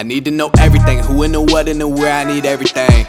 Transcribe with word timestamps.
I 0.00 0.02
need 0.02 0.24
to 0.28 0.34
know 0.40 0.50
everything, 0.66 0.98
who 1.06 1.14
and 1.24 1.34
the 1.36 1.42
what 1.52 1.66
and 1.72 1.78
the 1.82 1.88
where, 1.98 2.14
I 2.20 2.24
need 2.32 2.44
everything. 2.54 3.00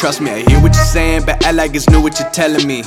Trust 0.00 0.18
me, 0.22 0.28
I 0.36 0.40
hear 0.48 0.60
what 0.64 0.72
you're 0.78 0.92
saying, 0.98 1.22
but 1.28 1.36
I 1.48 1.50
like 1.60 1.72
it's 1.78 1.88
new 1.92 2.00
what 2.04 2.14
you're 2.18 2.34
telling 2.40 2.66
me. 2.72 2.78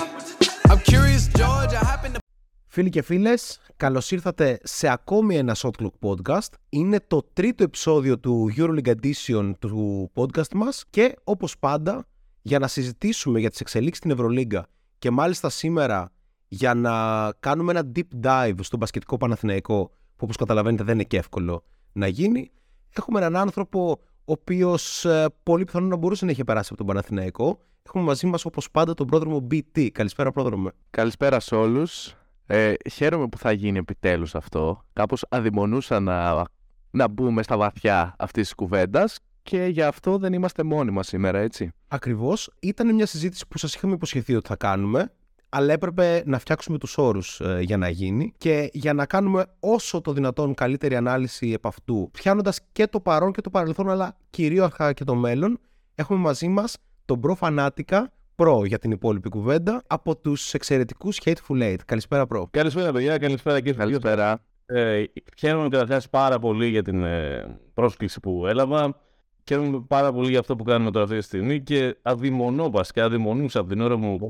I'm 0.69 0.81
curious, 0.91 1.23
George, 1.39 1.73
I 1.73 1.83
happen 1.91 2.13
to... 2.13 2.19
Φίλοι 2.67 2.89
και 2.89 3.01
φίλες, 3.01 3.59
καλώς 3.77 4.11
ήρθατε 4.11 4.59
σε 4.63 4.87
ακόμη 4.87 5.37
ένα 5.37 5.55
Shot 5.55 5.69
Clock 5.81 6.09
podcast. 6.09 6.49
Είναι 6.69 6.99
το 7.07 7.29
τρίτο 7.33 7.63
επεισόδιο 7.63 8.19
του 8.19 8.53
EuroLeague 8.57 8.93
Edition 9.01 9.51
του 9.59 10.11
podcast 10.13 10.53
μας 10.53 10.83
και 10.89 11.15
όπως 11.23 11.57
πάντα 11.57 12.05
για 12.41 12.59
να 12.59 12.67
συζητήσουμε 12.67 13.39
για 13.39 13.49
τις 13.49 13.59
εξελίξεις 13.59 13.97
στην 13.97 14.11
Ευρωλίγκα 14.11 14.67
και 14.99 15.11
μάλιστα 15.11 15.49
σήμερα 15.49 16.11
για 16.47 16.73
να 16.73 16.91
κάνουμε 17.39 17.71
ένα 17.71 17.91
deep 17.95 18.25
dive 18.25 18.55
στο 18.61 18.77
μπασκετικό 18.77 19.17
Παναθηναϊκό 19.17 19.85
που 19.85 20.23
όπως 20.23 20.35
καταλαβαίνετε 20.35 20.83
δεν 20.83 20.93
είναι 20.93 21.03
και 21.03 21.17
εύκολο 21.17 21.63
να 21.91 22.07
γίνει 22.07 22.51
έχουμε 22.97 23.19
έναν 23.19 23.35
άνθρωπο 23.35 23.99
ο 24.25 24.31
οποίος 24.31 25.05
ε, 25.05 25.25
πολύ 25.43 25.63
πιθανόν 25.63 25.89
να 25.89 25.95
μπορούσε 25.95 26.25
να 26.25 26.31
είχε 26.31 26.43
περάσει 26.43 26.67
από 26.67 26.77
τον 26.77 26.87
Παναθηναϊκό. 26.87 27.59
Έχουμε 27.83 28.03
μαζί 28.03 28.27
μας 28.27 28.45
όπως 28.45 28.71
πάντα 28.71 28.93
τον 28.93 29.07
πρόδρομο 29.07 29.47
BT 29.51 29.89
Καλησπέρα 29.91 30.31
πρόδρομο 30.31 30.69
Καλησπέρα 30.89 31.39
σε 31.39 31.55
όλους. 31.55 32.15
Ε, 32.45 32.73
Χαίρομαι 32.91 33.27
που 33.27 33.37
θα 33.37 33.51
γίνει 33.51 33.77
επιτέλους 33.77 34.35
αυτό. 34.35 34.85
Κάπως 34.93 35.25
αδειμονούσα 35.29 35.99
να, 35.99 36.45
να 36.91 37.07
μπούμε 37.07 37.43
στα 37.43 37.57
βαθιά 37.57 38.15
αυτής 38.17 38.43
της 38.43 38.55
κουβέντας 38.55 39.19
και 39.43 39.65
γι' 39.65 39.81
αυτό 39.81 40.17
δεν 40.17 40.33
είμαστε 40.33 40.63
μόνοι 40.63 40.91
μας 40.91 41.07
σήμερα, 41.07 41.39
έτσι. 41.39 41.71
Ακριβώς. 41.87 42.51
Ήταν 42.59 42.95
μια 42.95 43.05
συζήτηση 43.05 43.47
που 43.47 43.57
σας 43.57 43.75
είχαμε 43.75 43.93
υποσχεθεί 43.93 44.35
ότι 44.35 44.47
θα 44.47 44.55
κάνουμε, 44.55 45.11
αλλά 45.53 45.73
έπρεπε 45.73 46.23
να 46.25 46.39
φτιάξουμε 46.39 46.77
τους 46.77 46.97
όρους 46.97 47.39
ε, 47.39 47.57
για 47.61 47.77
να 47.77 47.89
γίνει 47.89 48.33
και 48.37 48.69
για 48.73 48.93
να 48.93 49.05
κάνουμε 49.05 49.45
όσο 49.59 50.01
το 50.01 50.13
δυνατόν 50.13 50.53
καλύτερη 50.53 50.95
ανάλυση 50.95 51.51
επ' 51.51 51.67
αυτού, 51.67 52.09
πιάνοντας 52.11 52.59
και 52.71 52.87
το 52.87 52.99
παρόν 52.99 53.31
και 53.31 53.41
το 53.41 53.49
παρελθόν, 53.49 53.89
αλλά 53.89 54.17
κυρίως 54.29 54.71
και 54.93 55.03
το 55.03 55.15
μέλλον, 55.15 55.59
έχουμε 55.95 56.19
μαζί 56.19 56.47
μας 56.47 56.77
τον 57.05 57.19
Προ 57.19 57.35
Φανάτικα, 57.35 58.11
Προ 58.35 58.65
για 58.65 58.79
την 58.79 58.91
υπόλοιπη 58.91 59.29
κουβέντα, 59.29 59.83
από 59.87 60.17
τους 60.17 60.53
εξαιρετικούς 60.53 61.19
Hateful 61.23 61.61
Eight. 61.61 61.77
Καλησπέρα 61.85 62.27
Προ. 62.27 62.47
Καλησπέρα 62.51 62.91
παιδιά, 62.91 63.17
καλησπέρα 63.17 63.61
και 63.61 63.73
Καλησπέρα. 63.73 64.43
Ε, 64.65 65.03
χαίρομαι 65.37 65.69
καταρχάς 65.69 66.09
πάρα 66.09 66.39
πολύ 66.39 66.67
για 66.67 66.83
την 66.83 67.03
ε, 67.03 67.59
πρόσκληση 67.73 68.19
που 68.19 68.47
έλαβα. 68.47 68.99
Χαίρομαι 69.47 69.83
πάρα 69.87 70.13
πολύ 70.13 70.29
για 70.29 70.39
αυτό 70.39 70.55
που 70.55 70.63
κάνουμε 70.63 70.91
τώρα 70.91 71.05
αυτή 71.05 71.17
τη 71.17 71.23
στιγμή 71.23 71.61
και 71.61 71.97
αδειμονώ 72.01 72.69
βασικά, 72.69 73.03
αδειμονούσα 73.03 73.59
από 73.59 73.69
την 73.69 73.81
ώρα 73.81 73.97
μου 73.97 74.17
που 74.17 74.29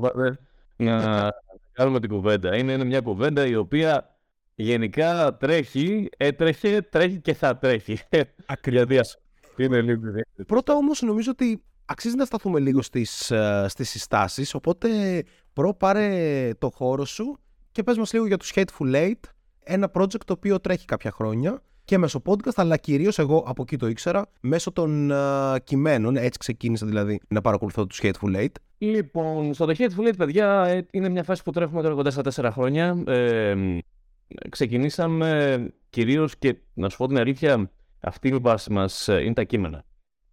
να 0.84 1.30
κάνουμε 1.72 2.00
την 2.00 2.08
κουβέντα. 2.08 2.56
Είναι, 2.56 2.72
είναι 2.72 2.84
μια 2.84 3.00
κουβέντα 3.00 3.46
η 3.46 3.54
οποία 3.54 4.16
γενικά 4.54 5.36
τρέχει, 5.36 6.08
έτρεχε, 6.16 6.82
τρέχει 6.82 7.20
και 7.20 7.34
θα 7.34 7.58
τρέχει. 7.58 7.98
Ακριβώς. 8.46 9.18
είναι 9.56 9.80
λίγο 9.80 10.00
Πρώτα 10.46 10.74
όμως 10.74 11.02
νομίζω 11.02 11.30
ότι 11.30 11.62
αξίζει 11.84 12.16
να 12.16 12.24
σταθούμε 12.24 12.60
λίγο 12.60 12.82
στις, 12.82 13.30
ε, 13.30 13.66
στις 13.68 13.90
συστάσεις, 13.90 14.54
οπότε 14.54 14.88
προ 15.52 15.74
πάρε 15.74 16.50
το 16.58 16.70
χώρο 16.74 17.04
σου 17.04 17.38
και 17.72 17.82
πες 17.82 17.98
μας 17.98 18.12
λίγο 18.12 18.26
για 18.26 18.36
τους 18.36 18.52
Hateful 18.54 18.94
Eight, 18.94 19.20
ένα 19.64 19.90
project 19.94 20.24
το 20.24 20.32
οποίο 20.32 20.60
τρέχει 20.60 20.84
κάποια 20.84 21.10
χρόνια 21.10 21.62
και 21.84 21.98
μέσω 21.98 22.22
podcast, 22.24 22.54
αλλά 22.54 22.76
κυρίως 22.76 23.18
εγώ 23.18 23.44
από 23.46 23.62
εκεί 23.62 23.76
το 23.76 23.86
ήξερα, 23.86 24.26
μέσω 24.40 24.72
των 24.72 25.10
uh, 25.12 25.56
κειμένων. 25.64 26.16
Έτσι 26.16 26.38
ξεκίνησα 26.38 26.86
δηλαδή 26.86 27.20
να 27.28 27.40
παρακολουθώ 27.40 27.86
τους 27.86 28.00
Hateful 28.02 28.36
Eight. 28.36 28.52
Λοιπόν, 28.78 29.54
στο 29.54 29.66
The 29.68 29.74
Hateful 29.76 30.08
Eight, 30.08 30.16
παιδιά, 30.16 30.64
ε, 30.66 30.86
είναι 30.90 31.08
μια 31.08 31.22
φάση 31.22 31.42
που 31.42 31.50
τρέχουμε 31.50 31.82
τώρα 31.82 31.94
κοντά 31.94 32.10
στα 32.10 32.22
τέσσερα 32.22 32.52
χρόνια. 32.52 33.02
Ε, 33.06 33.54
ξεκινήσαμε 34.48 35.58
κυρίως 35.90 36.36
και 36.36 36.56
να 36.74 36.88
σου 36.88 36.96
πω 36.96 37.06
την 37.06 37.18
αλήθεια, 37.18 37.70
αυτή 38.00 38.28
η 38.28 38.36
βάση 38.36 38.72
μας 38.72 39.08
ε, 39.08 39.20
είναι 39.22 39.34
τα 39.34 39.42
κείμενα. 39.42 39.84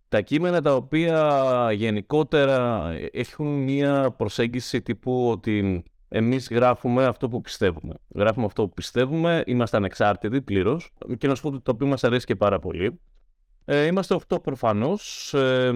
Τα 0.10 0.22
κείμενα 0.22 0.62
τα 0.62 0.76
οποία 0.76 1.72
γενικότερα 1.74 2.86
έχουν 3.12 3.64
μια 3.64 4.12
προσέγγιση 4.18 4.82
τύπου 4.82 5.30
ότι 5.30 5.84
εμείς 6.10 6.50
γράφουμε 6.50 7.06
αυτό 7.06 7.30
που 7.30 7.42
πιστεύουμε. 7.42 7.94
Γράφουμε 8.16 8.46
αυτό 8.46 8.68
που 8.68 8.74
πιστεύουμε, 8.74 9.44
είμαστε 9.46 9.78
ανεξάρτητοι 9.78 10.42
πλήρως 10.42 10.92
και 11.18 11.28
να 11.28 11.36
σου 11.36 11.42
πω 11.42 11.62
το 11.62 11.72
οποίο 11.72 11.88
μας 11.88 12.04
αρέσει 12.04 12.26
και 12.26 12.36
πάρα 12.36 12.60
πολύ. 12.60 13.00
Ε, 13.66 13.86
είμαστε 13.86 14.16
αυτό 14.16 14.40
προφανώς. 14.40 15.34
Ε, 15.34 15.72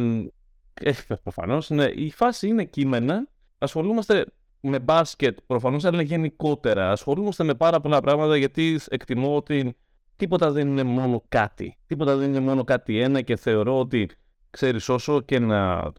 ε, 0.73 0.91
προφανώς, 1.23 1.69
ναι. 1.69 1.85
Η 1.85 2.11
φάση 2.11 2.47
είναι 2.47 2.63
κείμενα. 2.63 3.27
Ασχολούμαστε 3.57 4.25
με 4.59 4.79
μπάσκετ 4.79 5.37
προφανώς, 5.47 5.85
αλλά 5.85 6.01
γενικότερα. 6.01 6.91
Ασχολούμαστε 6.91 7.43
με 7.43 7.53
πάρα 7.53 7.79
πολλά 7.79 8.01
πράγματα 8.01 8.37
γιατί 8.37 8.79
εκτιμώ 8.87 9.35
ότι 9.35 9.75
τίποτα 10.15 10.51
δεν 10.51 10.67
είναι 10.67 10.83
μόνο 10.83 11.23
κάτι. 11.27 11.77
Τίποτα 11.87 12.15
δεν 12.15 12.29
είναι 12.29 12.39
μόνο 12.39 12.63
κάτι 12.63 12.99
ένα 12.99 13.21
και 13.21 13.35
θεωρώ 13.35 13.79
ότι 13.79 14.09
ξέρεις, 14.53 14.89
όσο 14.89 15.21
και 15.21 15.39
να, 15.39 15.91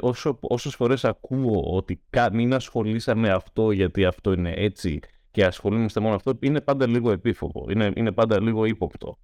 όσο, 0.00 0.38
όσες 0.40 0.74
φορές 0.74 1.04
ακούω 1.04 1.62
ότι 1.76 2.00
μην 2.32 2.54
ασχολείσαι 2.54 3.14
με 3.14 3.30
αυτό 3.30 3.70
γιατί 3.70 4.04
αυτό 4.04 4.32
είναι 4.32 4.52
έτσι 4.56 5.00
και 5.30 5.44
ασχολούμαστε 5.44 6.00
μόνο 6.00 6.14
αυτό, 6.14 6.32
είναι 6.40 6.60
πάντα 6.60 6.86
λίγο 6.86 7.10
επίφοβο, 7.10 7.66
είναι, 7.70 7.92
είναι 7.94 8.12
πάντα 8.12 8.40
λίγο 8.40 8.64
ύποπτο. 8.64 9.18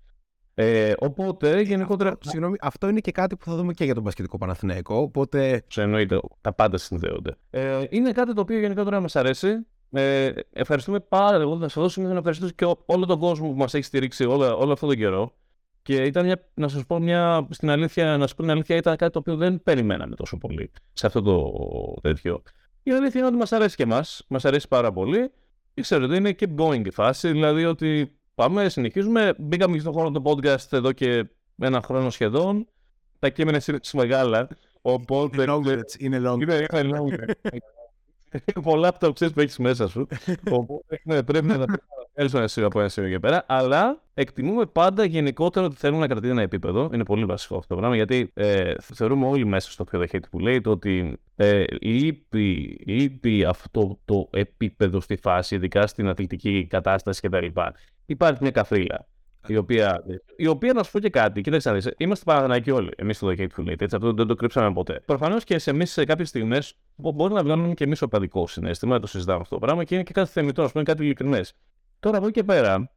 Ε, 0.54 0.92
οπότε 0.98 1.60
γενικότερα. 1.60 2.18
Συγγνώμη, 2.20 2.56
αυτό 2.60 2.88
είναι 2.88 3.00
και 3.00 3.12
κάτι 3.12 3.36
που 3.36 3.44
θα 3.44 3.56
δούμε 3.56 3.72
και 3.72 3.84
για 3.84 3.94
τον 3.94 4.04
Πασχετικό 4.04 4.38
Παναθηναϊκό. 4.38 4.96
Οπότε. 4.96 5.64
Σε 5.68 5.82
εννοείται, 5.82 6.20
τα 6.40 6.52
πάντα 6.52 6.78
συνδέονται. 6.78 7.36
Ε, 7.50 7.84
είναι 7.90 8.12
κάτι 8.12 8.34
το 8.34 8.40
οποίο 8.40 8.58
γενικότερα 8.58 9.00
μας 9.00 9.16
αρέσει. 9.16 9.66
Ε, 9.90 10.32
ευχαριστούμε 10.52 11.00
πάρα 11.00 11.44
πολύ. 11.44 11.60
Θα 11.60 11.68
σας 11.68 11.82
δώσω 11.82 12.02
να 12.02 12.16
ευχαριστήσω 12.16 12.52
και 12.52 12.74
όλο 12.86 13.06
τον 13.06 13.18
κόσμο 13.18 13.48
που 13.48 13.56
μας 13.56 13.74
έχει 13.74 13.84
στηρίξει 13.84 14.24
όλο, 14.24 14.58
όλο 14.58 14.72
αυτόν 14.72 14.88
τον 14.88 14.98
καιρό. 14.98 15.32
Και 15.90 16.02
ήταν 16.02 16.24
μια, 16.24 16.48
να 16.54 16.68
σας 16.68 16.86
πω 16.86 16.98
μια, 16.98 17.46
στην 17.50 17.70
αλήθεια, 17.70 18.16
να 18.16 18.20
σας 18.20 18.34
πω 18.34 18.42
την 18.42 18.50
αλήθεια, 18.50 18.76
ήταν 18.76 18.96
κάτι 18.96 19.12
το 19.12 19.18
οποίο 19.18 19.36
δεν 19.36 19.62
περιμέναμε 19.62 20.14
τόσο 20.16 20.38
πολύ 20.38 20.70
σε 20.92 21.06
αυτό 21.06 21.22
το 21.22 21.52
τέτοιο. 22.00 22.42
Η 22.82 22.90
αλήθεια 22.90 23.20
είναι 23.20 23.28
ότι 23.28 23.38
μας 23.38 23.52
αρέσει 23.52 23.76
και 23.76 23.82
εμάς, 23.82 24.24
μας 24.28 24.44
αρέσει 24.44 24.68
πάρα 24.68 24.92
πολύ. 24.92 25.30
Και 25.74 25.82
ξέρετε, 25.82 26.16
είναι 26.16 26.32
και 26.32 26.48
going 26.58 26.86
η 26.86 26.90
φάση, 26.90 27.30
δηλαδή 27.30 27.64
ότι 27.64 28.18
πάμε, 28.34 28.68
συνεχίζουμε. 28.68 29.34
Μπήκαμε 29.38 29.74
και 29.74 29.80
στον 29.80 29.92
χώρο 29.92 30.10
του 30.10 30.22
podcast 30.24 30.72
εδώ 30.72 30.92
και 30.92 31.24
ένα 31.58 31.82
χρόνο 31.82 32.10
σχεδόν. 32.10 32.66
Τα 33.18 33.28
κείμενα 33.28 33.60
είναι 33.68 33.78
μεγάλα. 33.92 34.48
Οπότε. 34.82 35.42
Είναι 35.42 35.52
long, 35.52 35.64
είναι 35.98 36.20
long. 36.24 36.40
Είναι, 36.40 36.66
είναι 36.74 36.98
long. 36.98 37.32
Πολλά 38.62 38.88
από 38.88 38.98
τα 38.98 39.30
που 39.30 39.40
έχεις 39.40 39.58
μέσα 39.58 39.88
σου. 39.88 40.06
Οπότε 40.50 41.00
ναι, 41.04 41.22
πρέπει 41.22 41.46
να 41.46 41.64
Έλειψα 42.20 42.38
ένα 42.56 42.66
από 42.66 42.80
ένα 42.80 42.88
σημείο 42.88 43.10
και 43.10 43.18
πέρα. 43.18 43.44
Αλλά 43.48 44.02
εκτιμούμε 44.14 44.66
πάντα 44.66 45.04
γενικότερα 45.04 45.66
ότι 45.66 45.76
θέλουμε 45.76 46.00
να 46.00 46.06
κρατήσει 46.06 46.32
ένα 46.32 46.42
επίπεδο. 46.42 46.90
Είναι 46.94 47.04
πολύ 47.04 47.24
βασικό 47.24 47.56
αυτό 47.56 47.74
το 47.74 47.80
πράγμα. 47.80 47.96
Γιατί 47.96 48.30
ε, 48.34 48.74
θεωρούμε 48.78 49.26
όλοι 49.26 49.46
μέσα 49.46 49.70
στο 49.70 49.84
πιο 49.84 49.98
δεχέτη 49.98 50.28
που 50.28 50.38
λέει 50.38 50.60
το 50.60 50.70
ότι 50.70 51.18
ε, 51.36 51.64
λείπει, 51.80 52.80
λείπει 52.86 53.44
αυτό 53.44 53.98
το 54.04 54.28
επίπεδο 54.32 55.00
στη 55.00 55.16
φάση, 55.16 55.54
ειδικά 55.54 55.86
στην 55.86 56.08
αθλητική 56.08 56.66
κατάσταση 56.70 57.20
κτλ. 57.20 57.46
Υπάρχει 58.06 58.38
μια 58.42 58.50
καθρίλα. 58.50 59.06
Η 59.46 59.56
οποία, 59.56 60.04
η 60.36 60.46
οποία 60.46 60.72
να 60.72 60.82
σου 60.82 60.90
πω 60.90 60.98
και 60.98 61.10
κάτι, 61.10 61.40
κοίταξε 61.40 61.68
να 61.68 61.74
δεις, 61.74 61.90
είμαστε 61.96 62.24
Παναθανάκοι 62.24 62.70
όλοι. 62.70 62.90
Εμείς 62.96 63.16
στο 63.16 63.28
The 63.28 63.38
Hateful 63.38 63.68
Eight, 63.68 63.80
έτσι, 63.80 63.96
αυτό 63.96 64.12
δεν 64.12 64.26
το 64.26 64.34
κρύψαμε 64.34 64.72
ποτέ. 64.72 65.02
Προφανώς 65.04 65.44
και 65.44 65.58
σε 65.58 65.70
εμείς 65.70 65.92
σε 65.92 66.04
κάποιες 66.04 66.28
στιγμές 66.28 66.74
μπορεί 66.96 67.34
να 67.34 67.42
βγάλουμε 67.42 67.74
και 67.74 67.84
εμείς 67.84 68.02
οπαδικό 68.02 68.46
συνέστημα, 68.46 68.94
να 68.94 69.00
το 69.00 69.06
συζητάμε 69.06 69.40
αυτό 69.40 69.54
το 69.54 69.60
πράγμα 69.66 69.84
και 69.84 69.94
είναι 69.94 70.04
και 70.04 70.12
κάτι 70.12 70.30
θεμητό, 70.30 70.62
ας 70.62 70.72
πούμε, 70.72 70.84
κάτι 70.84 71.04
ειλικρινές. 71.04 71.54
Τώρα 72.00 72.16
από 72.16 72.26
εκεί 72.26 72.34
και 72.34 72.44
πέρα, 72.44 72.90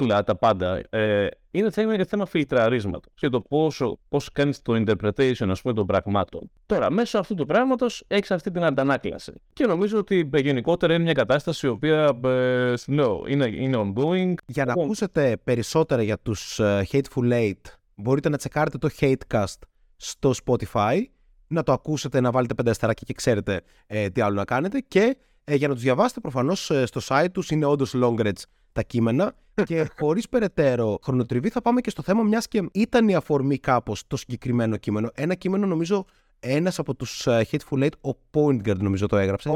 όλα 0.00 0.22
τα 0.22 0.36
πάντα 0.36 0.82
ε, 0.90 1.26
είναι 1.50 1.70
θέμα 1.70 1.94
για 1.94 2.04
θέμα 2.04 2.26
φιλτραρίσματος 2.26 3.12
και 3.14 3.28
το 3.28 3.40
πόσο, 3.40 3.98
πώς 4.08 4.32
κάνεις 4.32 4.62
το 4.62 4.72
interpretation 4.74 5.48
ας 5.48 5.62
πούμε, 5.62 5.74
των 5.74 5.86
πραγμάτων. 5.86 6.50
Τώρα, 6.66 6.90
μέσω 6.90 7.18
αυτού 7.18 7.34
του 7.34 7.46
πράγματος 7.46 8.04
έχεις 8.06 8.30
αυτή 8.30 8.50
την 8.50 8.64
αντανάκλαση. 8.64 9.32
Και 9.52 9.66
νομίζω 9.66 9.98
ότι 9.98 10.30
ε, 10.32 10.40
γενικότερα 10.40 10.94
είναι 10.94 11.02
μια 11.02 11.12
κατάσταση 11.12 11.66
η 11.66 11.68
οποία 11.68 12.18
ε, 12.24 12.74
λέω, 12.86 13.24
είναι, 13.26 13.46
είναι 13.46 13.76
ongoing. 13.76 14.34
Για 14.46 14.64
να 14.64 14.72
ακούσετε 14.72 15.36
περισσότερα 15.44 16.02
για 16.02 16.18
τους 16.18 16.60
uh, 16.62 16.82
Hateful 16.90 17.32
Eight, 17.32 17.60
μπορείτε 17.94 18.28
να 18.28 18.36
τσεκάρετε 18.36 18.78
το 18.78 18.88
Hatecast 19.00 19.58
στο 19.96 20.32
Spotify, 20.44 21.02
να 21.46 21.62
το 21.62 21.72
ακούσετε, 21.72 22.20
να 22.20 22.30
βάλετε 22.30 22.54
πέντε 22.54 22.70
αστεράκια 22.70 23.04
και 23.06 23.14
ξέρετε 23.14 23.60
ε, 23.86 24.08
τι 24.08 24.20
άλλο 24.20 24.34
να 24.34 24.44
κάνετε 24.44 24.78
και 24.88 25.16
ε, 25.44 25.54
για 25.54 25.68
να 25.68 25.74
τους 25.74 25.82
διαβάσετε 25.82 26.20
προφανώς 26.20 26.70
ε, 26.70 26.86
στο 26.86 27.00
site 27.04 27.28
τους 27.32 27.50
είναι 27.50 27.64
όντως 27.64 27.94
long 27.96 28.20
reads 28.20 28.42
τα 28.72 28.82
κείμενα. 28.82 29.34
και 29.64 29.88
χωρίς 29.98 30.28
περαιτέρω 30.28 30.98
χρονοτριβή 31.02 31.48
θα 31.48 31.62
πάμε 31.62 31.80
και 31.80 31.90
στο 31.90 32.02
θέμα, 32.02 32.22
μιας 32.22 32.48
και 32.48 32.68
ήταν 32.72 33.08
η 33.08 33.14
αφορμή 33.14 33.58
κάπως 33.58 34.06
το 34.06 34.16
συγκεκριμένο 34.16 34.76
κείμενο. 34.76 35.10
Ένα 35.14 35.34
κείμενο, 35.34 35.66
νομίζω, 35.66 36.04
ένας 36.40 36.78
από 36.78 36.94
τους 36.94 37.26
uh, 37.28 37.42
Hateful 37.50 37.82
Eight, 37.84 38.12
ο 38.12 38.18
Pointguard, 38.30 38.78
νομίζω 38.78 39.06
το 39.06 39.16
έγραψε. 39.16 39.50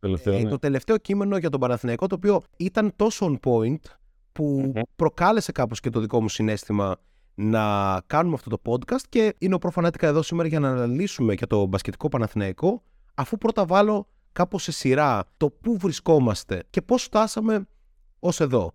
Τελευταίο, 0.00 0.34
ε, 0.34 0.42
ναι. 0.42 0.50
Το 0.50 0.58
τελευταίο 0.58 0.96
κείμενο 0.96 1.36
για 1.36 1.50
τον 1.50 1.60
Παναθηναϊκό, 1.60 2.06
το 2.06 2.14
οποίο 2.14 2.42
ήταν 2.56 2.92
τόσο 2.96 3.38
on 3.42 3.50
point 3.50 3.80
που 4.32 4.72
προκάλεσε 4.96 5.52
κάπως 5.52 5.80
και 5.80 5.90
το 5.90 6.00
δικό 6.00 6.20
μου 6.22 6.28
συνέστημα 6.28 6.96
να 7.34 7.96
κάνουμε 8.06 8.34
αυτό 8.34 8.50
το 8.50 8.60
podcast 8.64 9.02
και 9.08 9.34
είναι 9.38 9.54
ο 9.54 9.58
προφανάτικα 9.58 10.06
εδώ 10.06 10.22
σήμερα 10.22 10.48
για 10.48 10.60
να 10.60 10.68
αναλύσουμε 10.68 11.34
και 11.34 11.46
το 11.46 11.66
μπασκετικό 11.66 12.08
Παναθηναϊκό 12.08 12.82
αφού 13.14 13.38
πρώτα 13.38 13.64
βάλω 13.64 14.06
κάπως 14.38 14.62
σε 14.62 14.72
σειρά 14.72 15.24
το 15.36 15.50
πού 15.50 15.76
βρισκόμαστε 15.78 16.62
και 16.70 16.82
πώς 16.82 17.02
φτάσαμε 17.02 17.66
ως 18.18 18.40
εδώ. 18.40 18.72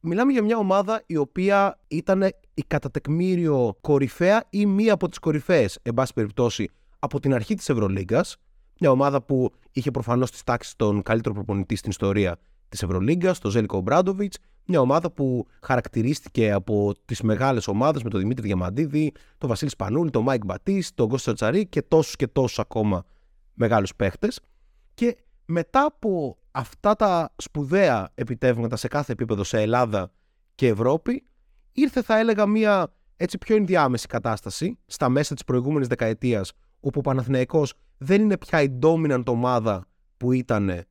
μιλάμε 0.00 0.32
για 0.32 0.42
μια 0.42 0.56
ομάδα 0.56 1.02
η 1.06 1.16
οποία 1.16 1.78
ήταν 1.88 2.22
η 2.54 2.62
κατά 2.66 2.90
τεκμήριο 2.90 3.76
κορυφαία 3.80 4.44
ή 4.50 4.66
μία 4.66 4.92
από 4.92 5.08
τις 5.08 5.18
κορυφαίες, 5.18 5.78
εν 5.82 5.94
πάση 5.94 6.12
περιπτώσει, 6.12 6.68
από 6.98 7.20
την 7.20 7.34
αρχή 7.34 7.54
της 7.54 7.68
Ευρωλίγκας. 7.68 8.36
Μια 8.80 8.90
ομάδα 8.90 9.22
που 9.22 9.50
είχε 9.72 9.90
προφανώς 9.90 10.30
στις 10.30 10.42
τάξεις 10.42 10.65
της 10.65 10.76
τον 10.76 11.02
καλύτερο 11.02 11.34
προπονητή 11.34 11.76
στην 11.76 11.90
ιστορία 11.90 12.38
της 12.68 12.82
Ευρωλίγκας, 12.82 13.38
τον 13.38 13.50
Ζέλικο 13.50 13.80
Ομπράντοβιτς. 13.80 14.38
Μια 14.66 14.80
ομάδα 14.80 15.10
που 15.10 15.46
χαρακτηρίστηκε 15.62 16.52
από 16.52 16.92
τις 17.04 17.22
μεγάλες 17.22 17.68
ομάδες 17.68 18.02
με 18.02 18.10
τον 18.10 18.20
Δημήτρη 18.20 18.46
Διαμαντίδη, 18.46 19.12
τον 19.38 19.48
Βασίλη 19.48 19.70
Σπανούλη, 19.70 20.10
τον 20.10 20.22
Μάικ 20.22 20.44
Μπατίστ, 20.44 20.94
τον 20.94 21.08
Κώστα 21.08 21.32
Τσαρτσαρή 21.32 21.66
και 21.66 21.82
τόσους 21.82 22.16
και 22.16 22.26
τόσους 22.26 22.58
ακόμα 22.58 23.04
μεγάλους 23.54 23.94
παίχτες. 23.96 24.40
Και 24.94 25.16
μετά 25.44 25.84
από 25.84 26.38
αυτά 26.50 26.96
τα 26.96 27.34
σπουδαία 27.36 28.10
επιτεύγματα 28.14 28.76
σε 28.76 28.88
κάθε 28.88 29.12
επίπεδο 29.12 29.44
σε 29.44 29.60
Ελλάδα 29.60 30.12
και 30.54 30.66
Ευρώπη, 30.68 31.24
ήρθε 31.72 32.02
θα 32.02 32.18
έλεγα 32.18 32.46
μια 32.46 32.92
έτσι 33.16 33.38
πιο 33.38 33.56
ενδιάμεση 33.56 34.06
κατάσταση 34.06 34.78
στα 34.86 35.08
μέσα 35.08 35.34
της 35.34 35.44
προηγούμενης 35.44 35.88
δεκαετίας 35.88 36.52
όπου 36.80 36.98
ο 36.98 37.02
Παναθηναϊκός 37.02 37.74
δεν 37.98 38.20
είναι 38.20 38.38
πια 38.38 38.62
η 38.62 38.78
dominant 38.82 39.24
ομάδα 39.26 39.86
που 40.16 40.32
ήταν 40.32 40.84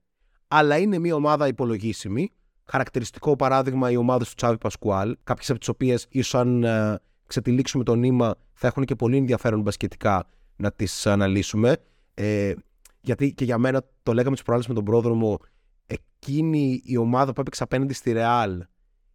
αλλά 0.48 0.77
είναι 0.77 1.00
μια 1.00 1.15
ομάδα 1.15 1.48
υπολογίσιμη. 1.48 2.31
Χαρακτηριστικό 2.63 3.36
παράδειγμα 3.36 3.92
οι 3.92 3.95
ομάδες 3.95 4.30
του 4.30 4.36
Τσάβη 4.36 4.57
Πασκουάλ, 4.57 5.18
κάποιες 5.24 5.50
από 5.50 5.59
τις 5.59 5.68
οποίες 5.68 6.06
ίσως 6.09 6.36
αν 6.36 6.63
ε, 6.63 7.00
ξετυλίξουμε 7.27 7.83
το 7.83 7.95
νήμα 7.95 8.36
θα 8.53 8.68
έχουν 8.68 8.86
και 8.86 8.95
πολύ 8.95 9.18
ενδιαφέρον 9.18 9.62
μπασκετικά 9.62 10.27
να 10.56 10.71
τις 10.71 11.07
αναλύσουμε. 11.07 11.77
Ε, 12.13 12.53
γιατί 13.01 13.33
και 13.33 13.44
για 13.44 13.57
μένα 13.57 13.83
το 14.03 14.13
λέγαμε 14.13 14.36
τις 14.36 14.44
προάλλες 14.44 14.68
με 14.68 14.74
τον 14.74 14.83
πρόδρομο, 14.83 15.39
εκείνη 15.86 16.81
η 16.83 16.98
ομάδα 16.98 17.33
που 17.33 17.42
έπαιξε 17.42 17.63
απέναντι 17.63 17.94
στη 17.94 18.12
Ρεάλ 18.12 18.63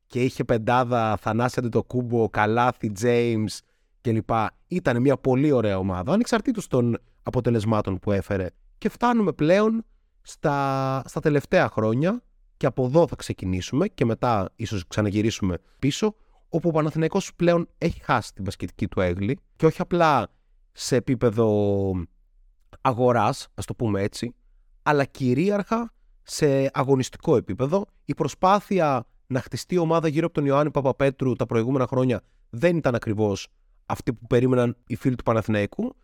και 0.07 0.23
είχε 0.23 0.45
πεντάδα 0.45 1.17
Θανάση 1.17 1.61
κούμπο, 1.87 2.29
Καλάθι, 2.29 2.93
James 3.01 3.59
κλπ. 4.01 4.31
Ήταν 4.67 5.01
μια 5.01 5.17
πολύ 5.17 5.53
ωραία 5.53 5.79
ομάδα, 5.79 6.13
ανεξαρτήτως 6.13 6.67
των 6.67 6.99
αποτελεσμάτων 7.23 7.99
που 7.99 8.13
έφερε. 8.13 8.47
Και 8.79 8.89
φτάνουμε 8.89 9.33
πλέον 9.33 9.85
στα, 10.23 11.03
στα 11.07 11.21
τελευταία 11.21 11.69
χρόνια 11.69 12.23
και 12.57 12.67
από 12.67 12.85
εδώ 12.85 13.07
θα 13.07 13.17
ξεκινήσουμε 13.17 13.89
και 13.89 14.05
μετά 14.05 14.53
ίσως 14.57 14.87
ξαναγυρίσουμε 14.87 15.59
πίσω 15.79 16.15
όπου 16.49 16.69
ο 16.69 16.73
Παναθηναϊκός 16.73 17.35
πλέον 17.35 17.69
έχει 17.79 18.01
χάσει 18.03 18.33
την 18.35 18.45
μπασκετική 18.45 18.89
του 18.89 19.01
έγκλη 19.01 19.39
και 19.57 19.67
όχι 19.67 19.81
απλά 19.81 20.29
σε 20.73 20.97
επίπεδο 20.97 21.93
αγοράς, 22.81 23.49
ας 23.55 23.65
το 23.65 23.75
πούμε 23.75 24.03
έτσι, 24.03 24.35
αλλά 24.83 25.05
κυρίαρχα 25.05 25.93
σε 26.23 26.71
αγωνιστικό 26.73 27.37
επίπεδο. 27.37 27.87
Η 28.05 28.15
προσπάθεια 28.15 29.07
να 29.27 29.41
χτιστεί 29.41 29.77
ομάδα 29.77 30.09
γύρω 30.09 30.27
από 30.27 30.35
τον 30.35 30.45
Ιωάννη 30.45 30.71
Παπαπέτρου 30.71 31.33
τα 31.33 31.47
προηγούμενα 31.47 31.87
χρόνια 31.87 32.21
δεν 32.51 32.77
ήταν 32.77 32.95
ακριβώς 32.95 33.49
αυτή 33.87 34.13
που 34.13 34.27
περίμεναν 34.27 34.77
οι 34.87 34.97
φίλοι 34.97 35.15
του 35.15 35.23
Παναθηναϊκού 35.23 35.97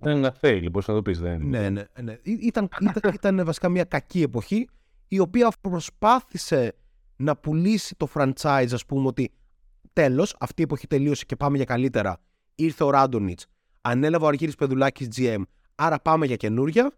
ήταν 0.00 0.16
ένα 0.16 0.36
fail, 0.40 0.66
μπορείς 0.70 0.88
να 0.88 0.94
το 0.94 1.02
πεις. 1.02 1.20
Δεν... 1.20 1.46
Ναι, 1.46 1.70
ναι, 1.70 1.82
ναι. 2.02 2.16
Ήταν, 2.22 2.68
ήταν, 2.80 3.12
ήταν 3.14 3.44
βασικά 3.44 3.68
μια 3.68 3.84
κακή 3.84 4.22
εποχή 4.22 4.68
η 5.08 5.18
οποία 5.18 5.52
προσπάθησε 5.60 6.74
να 7.16 7.36
πουλήσει 7.36 7.94
το 7.96 8.08
franchise, 8.14 8.68
ας 8.72 8.86
πούμε, 8.86 9.06
ότι 9.06 9.32
τέλος, 9.92 10.36
αυτή 10.40 10.60
η 10.60 10.64
εποχή 10.64 10.86
τελείωσε 10.86 11.24
και 11.24 11.36
πάμε 11.36 11.56
για 11.56 11.64
καλύτερα. 11.64 12.20
Ήρθε 12.54 12.84
ο 12.84 12.90
Ράντονιτς, 12.90 13.46
ανέλαβε 13.80 14.24
ο 14.24 14.28
Αργύρης 14.28 14.54
Πεδουλάκης 14.54 15.08
GM, 15.16 15.42
άρα 15.80 16.00
πάμε 16.00 16.26
για 16.26 16.36
καινούρια. 16.36 16.92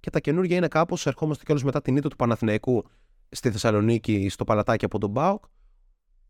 Και 0.00 0.10
τα 0.10 0.20
καινούρια 0.20 0.56
είναι 0.56 0.68
κάπως, 0.68 1.06
ερχόμαστε 1.06 1.44
κιόλας 1.44 1.64
μετά 1.64 1.82
την 1.82 1.96
ήττα 1.96 2.08
του 2.08 2.16
Παναθηναϊκού 2.16 2.84
στη 3.30 3.50
Θεσσαλονίκη, 3.50 4.28
στο 4.28 4.44
Παλατάκι 4.44 4.84
από 4.84 4.98
τον 4.98 5.10
Μπάουκ. 5.10 5.44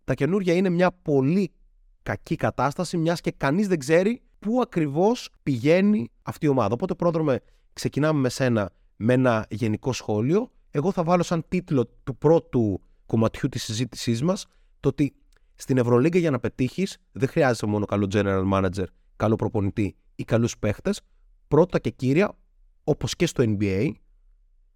Τα 0.05 0.15
καινούρια 0.15 0.55
είναι 0.55 0.69
μια 0.69 0.93
πολύ 0.93 1.53
κακή 2.03 2.37
κατάσταση, 2.37 2.97
μιας 2.97 3.21
και 3.21 3.31
κανείς 3.31 3.69
δεν 3.69 3.79
ξέρει 3.79 4.23
πού 4.39 4.61
ακριβώς 4.61 5.29
πηγαίνει 5.43 6.11
αυτή 6.23 6.47
η 6.47 6.49
ομάδα. 6.49 6.75
Οπότε, 6.75 6.95
πρόδρομε, 6.95 7.41
ξεκινάμε 7.73 8.21
με 8.21 8.29
σένα 8.29 8.71
με 8.97 9.13
ένα 9.13 9.47
γενικό 9.51 9.93
σχόλιο. 9.93 10.51
Εγώ 10.71 10.93
θα 10.93 11.05
βάλω 11.05 11.23
σαν 11.23 11.45
τίτλο 11.49 11.87
του 12.05 12.17
πρώτου 12.17 12.81
κομματιού 13.07 13.49
της 13.49 13.63
συζήτησής 13.63 14.23
μας 14.23 14.47
το 14.81 14.89
ότι 14.89 15.15
στην 15.55 15.79
Ευρωλίγκα 15.79 16.19
για 16.19 16.31
να 16.31 16.39
πετύχεις 16.41 16.99
δεν 17.13 17.29
χρειάζεται 17.29 17.67
μόνο 17.67 17.85
καλό 17.85 18.09
general 18.13 18.53
manager, 18.53 18.85
καλό 19.17 19.37
προπονητή 19.37 19.97
ή 20.15 20.25
καλούς 20.25 20.59
παίχτες. 20.59 21.01
Πρώτα 21.51 21.79
και 21.79 21.91
κύρια, 21.91 22.33
όπως 22.85 23.17
και 23.17 23.27
στο 23.27 23.45
NBA, 23.47 23.91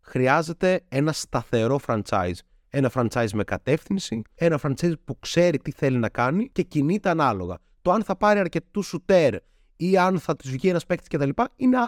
χρειάζεται 0.01 0.85
ένα 0.89 1.13
σταθερό 1.13 1.81
franchise. 1.87 2.39
Ένα 2.69 2.91
franchise 2.95 3.31
με 3.33 3.45
κατεύθυνση, 3.45 4.23
ένα 4.35 4.61
franchise 4.63 4.93
που 5.05 5.19
ξέρει 5.19 5.59
τι 5.59 5.71
θέλει 5.71 5.99
να 5.99 6.09
κάνει 6.09 6.49
και 6.49 6.63
κινείται 6.63 7.09
ανάλογα. 7.09 7.59
Το 7.83 7.91
αν 7.93 8.05
θα 8.05 8.17
πάρει 8.17 8.39
αρκετούς 8.39 8.87
σουτέρ 8.87 9.35
ή 9.77 9.99
αν 9.99 10.19
θα 10.19 10.37
τους 10.37 10.51
βγει 10.51 10.69
ένας 10.69 10.87
παίκτης 10.87 11.09
κτλ. 11.09 11.43
είναι 11.57 11.79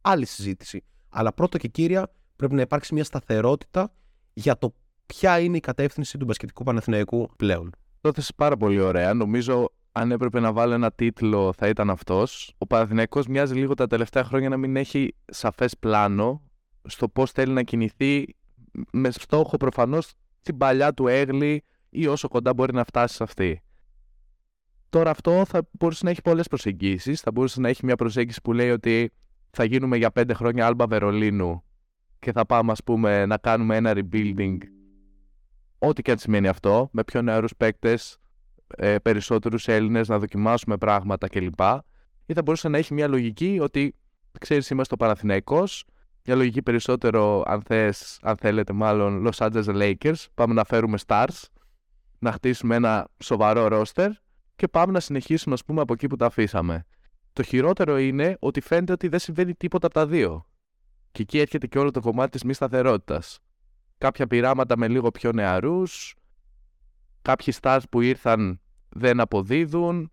άλλη 0.00 0.26
συζήτηση. 0.26 0.84
Αλλά 1.08 1.32
πρώτο 1.32 1.58
και 1.58 1.68
κύρια 1.68 2.12
πρέπει 2.36 2.54
να 2.54 2.60
υπάρξει 2.60 2.94
μια 2.94 3.04
σταθερότητα 3.04 3.92
για 4.32 4.58
το 4.58 4.74
ποια 5.06 5.38
είναι 5.40 5.56
η 5.56 5.60
κατεύθυνση 5.60 6.18
του 6.18 6.24
μπασκετικού 6.24 6.64
Παναθηναϊκού 6.64 7.30
πλέον. 7.36 7.70
Το 8.04 8.10
έθεσε 8.10 8.32
πάρα 8.36 8.56
πολύ 8.56 8.80
ωραία. 8.80 9.14
Νομίζω 9.14 9.72
αν 9.92 10.10
έπρεπε 10.10 10.40
να 10.40 10.52
βάλω 10.52 10.72
ένα 10.72 10.92
τίτλο 10.92 11.52
θα 11.56 11.68
ήταν 11.68 11.90
αυτός. 11.90 12.54
Ο 12.58 12.66
Παναθηναϊκός 12.66 13.26
μοιάζει 13.26 13.54
λίγο 13.54 13.74
τα 13.74 13.86
τελευταία 13.86 14.24
χρόνια 14.24 14.48
να 14.48 14.56
μην 14.56 14.76
έχει 14.76 15.14
σαφές 15.26 15.78
πλάνο 15.78 16.42
στο 16.84 17.08
πώς 17.08 17.30
θέλει 17.30 17.52
να 17.52 17.62
κινηθεί 17.62 18.26
με 18.92 19.10
στόχο 19.10 19.56
προφανώς 19.56 20.12
την 20.42 20.56
παλιά 20.56 20.94
του 20.94 21.06
έγλη 21.06 21.62
ή 21.90 22.06
όσο 22.06 22.28
κοντά 22.28 22.54
μπορεί 22.54 22.74
να 22.74 22.84
φτάσει 22.84 23.14
σε 23.14 23.22
αυτή. 23.22 23.62
Τώρα 24.88 25.10
αυτό 25.10 25.44
θα 25.44 25.68
μπορούσε 25.70 26.04
να 26.04 26.10
έχει 26.10 26.22
πολλές 26.22 26.48
προσεγγίσεις. 26.48 27.20
Θα 27.20 27.32
μπορούσε 27.32 27.60
να 27.60 27.68
έχει 27.68 27.84
μια 27.84 27.96
προσέγγιση 27.96 28.40
που 28.42 28.52
λέει 28.52 28.70
ότι 28.70 29.12
θα 29.50 29.64
γίνουμε 29.64 29.96
για 29.96 30.10
πέντε 30.10 30.34
χρόνια 30.34 30.66
Άλμπα 30.66 30.86
Βερολίνου 30.86 31.64
και 32.18 32.32
θα 32.32 32.46
πάμε 32.46 32.72
ας 32.72 32.82
πούμε 32.82 33.26
να 33.26 33.36
κάνουμε 33.36 33.76
ένα 33.76 33.92
rebuilding 33.94 34.56
ό,τι 35.86 36.02
και 36.02 36.10
αν 36.10 36.18
σημαίνει 36.18 36.48
αυτό, 36.48 36.88
με 36.92 37.04
πιο 37.04 37.22
νεαρούς 37.22 37.56
παίκτες, 37.56 38.18
ε, 38.76 38.98
περισσότερους 38.98 39.68
Έλληνες 39.68 40.08
να 40.08 40.18
δοκιμάσουμε 40.18 40.76
πράγματα 40.76 41.28
κλπ. 41.28 41.60
Ή 42.26 42.32
θα 42.32 42.42
μπορούσε 42.42 42.68
να 42.68 42.78
έχει 42.78 42.94
μια 42.94 43.08
λογική 43.08 43.58
ότι 43.60 43.94
ξέρεις 44.38 44.70
είμαστε 44.70 44.94
ο 44.94 44.96
Παναθηναϊκός, 44.96 45.84
μια 46.24 46.36
λογική 46.36 46.62
περισσότερο 46.62 47.42
αν, 47.46 47.62
θες, 47.62 48.18
αν 48.22 48.36
θέλετε 48.36 48.72
μάλλον 48.72 49.28
Los 49.28 49.48
Angeles 49.48 49.64
Lakers, 49.64 50.24
πάμε 50.34 50.54
να 50.54 50.64
φέρουμε 50.64 50.98
stars, 51.06 51.42
να 52.18 52.32
χτίσουμε 52.32 52.74
ένα 52.74 53.08
σοβαρό 53.22 53.68
roster 53.70 54.08
και 54.56 54.68
πάμε 54.68 54.92
να 54.92 55.00
συνεχίσουμε, 55.00 55.54
ας 55.54 55.64
πούμε, 55.64 55.80
από 55.80 55.92
εκεί 55.92 56.06
που 56.06 56.16
τα 56.16 56.26
αφήσαμε. 56.26 56.86
Το 57.32 57.42
χειρότερο 57.42 57.98
είναι 57.98 58.36
ότι 58.38 58.60
φαίνεται 58.60 58.92
ότι 58.92 59.08
δεν 59.08 59.18
συμβαίνει 59.18 59.54
τίποτα 59.54 59.86
από 59.86 59.94
τα 59.94 60.06
δύο. 60.06 60.46
Και 61.12 61.22
εκεί 61.22 61.38
έρχεται 61.38 61.66
και 61.66 61.78
όλο 61.78 61.90
το 61.90 62.00
κομμάτι 62.00 62.30
της 62.30 62.44
μη 62.44 62.52
σταθερότητας. 62.52 63.38
Κάποια 64.04 64.26
πειράματα 64.26 64.78
με 64.78 64.88
λίγο 64.88 65.10
πιο 65.10 65.32
νεαρούς, 65.32 66.14
κάποιοι 67.22 67.54
stars 67.60 67.80
που 67.90 68.00
ήρθαν 68.00 68.60
δεν 68.88 69.20
αποδίδουν. 69.20 70.12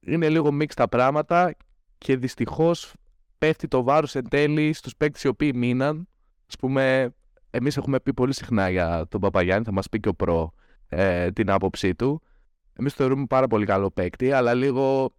Είναι 0.00 0.28
λίγο 0.28 0.48
mixed 0.60 0.74
τα 0.74 0.88
πράγματα 0.88 1.54
και 1.98 2.16
δυστυχώς 2.16 2.92
πέφτει 3.38 3.68
το 3.68 3.82
βάρος 3.82 4.14
εν 4.14 4.28
τέλει 4.28 4.72
στους 4.72 4.96
παίκτες 4.96 5.22
οι 5.22 5.28
οποίοι 5.28 5.52
μείναν. 5.54 6.08
Α 6.54 6.56
πούμε, 6.58 7.14
εμείς 7.50 7.76
έχουμε 7.76 8.00
πει 8.00 8.14
πολύ 8.14 8.34
συχνά 8.34 8.68
για 8.68 9.06
τον 9.08 9.20
Παπαγιάννη, 9.20 9.64
θα 9.64 9.72
μας 9.72 9.88
πει 9.88 10.00
και 10.00 10.08
ο 10.08 10.14
Προ 10.14 10.52
ε, 10.88 11.30
την 11.30 11.50
άποψή 11.50 11.94
του. 11.94 12.22
Εμείς 12.72 12.94
το 12.94 13.02
θεωρούμε 13.02 13.26
πάρα 13.26 13.46
πολύ 13.46 13.66
καλό 13.66 13.90
παίκτη, 13.90 14.32
αλλά 14.32 14.54
λίγο 14.54 15.14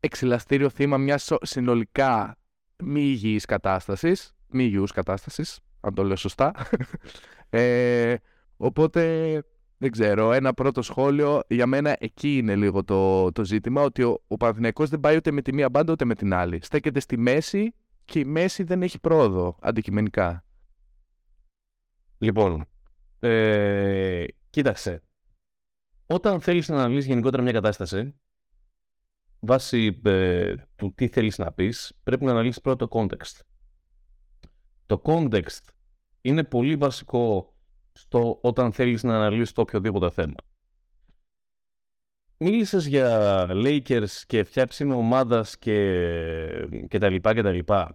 εξυλαστήριο 0.00 0.68
θύμα 0.68 0.96
μιας 0.96 1.32
συνολικά 1.42 2.38
μη 2.84 3.00
υγιής 3.00 3.44
κατάστασης. 3.44 4.32
Μη 4.54 4.64
υγιούς 4.64 4.92
κατάστασης, 4.92 5.60
αν 5.82 5.94
το 5.94 6.04
λέω 6.04 6.16
σωστά. 6.16 6.52
ε, 7.50 8.14
οπότε 8.56 9.42
δεν 9.78 9.90
ξέρω. 9.90 10.32
Ένα 10.32 10.54
πρώτο 10.54 10.82
σχόλιο 10.82 11.42
για 11.48 11.66
μένα 11.66 11.96
εκεί 11.98 12.36
είναι 12.36 12.56
λίγο 12.56 12.84
το, 12.84 13.32
το 13.32 13.44
ζήτημα. 13.44 13.82
Ότι 13.82 14.02
ο, 14.02 14.22
ο 14.26 14.36
Παναθηναϊκός 14.36 14.88
δεν 14.88 15.00
πάει 15.00 15.16
ούτε 15.16 15.30
με 15.30 15.42
τη 15.42 15.52
μία 15.52 15.68
μπάντα 15.70 15.92
ούτε 15.92 16.04
με 16.04 16.14
την 16.14 16.34
άλλη. 16.34 16.58
Στέκεται 16.62 17.00
στη 17.00 17.18
μέση 17.18 17.74
και 18.04 18.18
η 18.18 18.24
μέση 18.24 18.62
δεν 18.62 18.82
έχει 18.82 19.00
πρόοδο 19.00 19.56
αντικειμενικά. 19.60 20.44
Λοιπόν, 22.18 22.66
ε, 23.20 24.24
κοίταξε 24.50 25.02
όταν 26.06 26.40
θέλεις 26.40 26.68
να 26.68 26.76
αναλύσεις 26.76 27.06
γενικότερα 27.06 27.42
μια 27.42 27.52
κατάσταση, 27.52 28.14
βάσει 29.40 30.00
ε, 30.04 30.54
του 30.76 30.92
τι 30.94 31.08
θέλεις 31.08 31.38
να 31.38 31.52
πεις, 31.52 31.98
πρέπει 32.02 32.24
να 32.24 32.30
αναλύσεις 32.30 32.60
πρώτα 32.60 32.88
το 32.88 33.00
context. 33.00 33.40
Το 34.92 35.02
context 35.04 35.68
είναι 36.20 36.44
πολύ 36.44 36.76
βασικό 36.76 37.54
στο 37.92 38.38
όταν 38.42 38.72
θέλεις 38.72 39.02
να 39.02 39.14
αναλύσεις 39.14 39.52
το 39.52 39.60
οποιοδήποτε 39.60 40.10
θέμα. 40.10 40.34
Μίλησες 42.36 42.86
για 42.86 43.46
Lakers 43.50 44.22
και 44.26 44.44
φτιάξιμο 44.44 44.96
ομάδας 44.96 45.58
και, 45.58 45.76
και 46.88 46.98
τα 46.98 47.08
λοιπά 47.08 47.34
και 47.34 47.42
τα 47.42 47.50
λοιπά. 47.50 47.94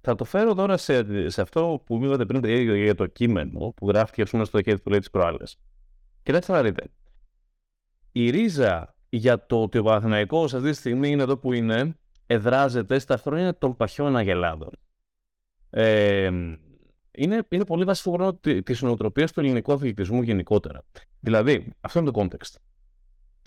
θα 0.00 0.14
το 0.14 0.24
φέρω 0.24 0.54
τώρα 0.54 0.76
σε, 0.76 1.28
σε 1.30 1.40
αυτό 1.40 1.82
που 1.86 2.04
είπατε 2.04 2.26
πριν 2.26 2.44
για, 2.44 2.76
για 2.76 2.94
το 2.94 3.06
κείμενο 3.06 3.72
που 3.76 3.88
γράφτηκε 3.88 4.22
ας 4.22 4.30
πούμε, 4.30 4.44
στο 4.44 4.62
χέρι 4.62 4.78
που 4.78 4.90
λέει 4.90 4.98
τις 4.98 5.10
προάλλες. 5.10 5.58
Κοιτάξτε 6.22 6.52
να 6.52 6.62
δείτε. 6.62 6.86
Η 8.12 8.30
ρίζα 8.30 8.94
για 9.08 9.46
το 9.46 9.62
ότι 9.62 9.78
ο 9.78 9.82
Παναθηναϊκός 9.82 10.54
αυτή 10.54 10.70
τη 10.70 10.76
στιγμή 10.76 11.08
είναι 11.10 11.22
εδώ 11.22 11.36
που 11.36 11.52
είναι, 11.52 11.98
εδράζεται 12.26 12.98
στα 12.98 13.16
χρόνια 13.16 13.58
των 13.58 13.76
παχιών 13.76 14.16
αγελάδων. 14.16 14.70
Ε, 15.76 16.24
είναι, 17.10 17.46
είναι 17.48 17.64
πολύ 17.66 17.84
βασικό 17.84 18.34
τη 18.64 18.84
νοοτροπίας 18.84 19.32
του 19.32 19.40
ελληνικού 19.40 19.72
αθλητισμού 19.72 20.22
γενικότερα. 20.22 20.84
Δηλαδή, 21.20 21.72
αυτό 21.80 21.98
είναι 21.98 22.10
το 22.10 22.20
context. 22.20 22.54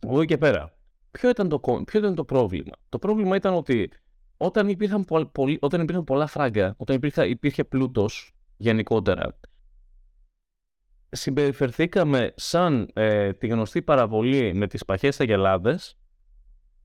Από 0.01 0.17
εκεί 0.17 0.27
και 0.27 0.37
πέρα, 0.37 0.77
ποιο 1.11 1.29
ήταν, 1.29 1.49
το, 1.49 1.59
ποιο 1.59 1.99
ήταν 1.99 2.15
το 2.15 2.23
πρόβλημα; 2.23 2.75
Το 2.89 2.99
πρόβλημα 2.99 3.35
ήταν 3.35 3.53
ότι 3.53 3.89
όταν 4.37 4.69
υπήρχαν, 4.69 5.05
πολλ, 5.05 5.57
όταν 5.59 5.81
υπήρχαν 5.81 6.03
πολλά 6.03 6.27
φράγκα, 6.27 6.73
όταν 6.77 6.95
υπήρχε, 6.95 7.27
υπήρχε 7.27 7.63
πλούτος 7.63 8.35
γενικότερα, 8.57 9.39
συμπεριφερθήκαμε 11.09 12.33
σαν 12.35 12.89
ε, 12.93 13.33
τη 13.33 13.47
γνωστή 13.47 13.81
παραβολή 13.81 14.53
με 14.53 14.67
τις 14.67 14.85
παχές 14.85 15.19
αγελάδες, 15.19 15.97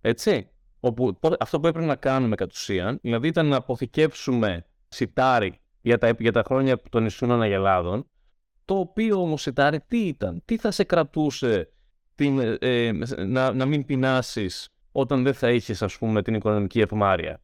έτσι, 0.01 0.49
όπου 0.81 1.19
αυτό 1.41 1.61
που 1.61 1.67
έπρεπε 1.67 1.87
να 1.87 1.97
κάνουμε 1.97 2.35
κατ' 2.35 2.53
ουσίαν, 2.53 2.99
δηλαδή 3.03 3.29
ήταν 3.29 3.47
να 3.47 3.57
αποθηκεύσουμε 3.57 4.67
σιτάρι 4.93 5.61
για 5.81 5.99
τα, 5.99 6.15
για 6.19 6.33
τα 6.33 6.43
χρόνια 6.43 6.83
των 6.91 7.03
νησιών 7.03 7.43
Αγελάδων, 7.43 8.07
το 8.65 8.79
οποίο 8.79 9.21
όμως 9.21 9.43
σιτάρι 9.43 9.81
τι 9.89 9.99
ήταν, 9.99 10.43
τι 10.45 10.57
θα 10.57 10.71
σε 10.71 10.85
κρατούσε 10.85 11.69
την, 12.15 12.39
ε, 12.39 12.57
ε, 12.61 12.93
να, 13.27 13.53
να 13.53 13.67
μην 13.67 13.85
πεινάσεις 13.85 14.69
όταν 14.93 15.23
δεν 15.23 15.35
θα 15.35 15.51
είχες, 15.51 15.83
ας 15.83 15.99
πούμε, 15.99 16.23
την 16.23 16.35
οικονομική 16.35 16.81
ευμάρεια; 16.81 17.41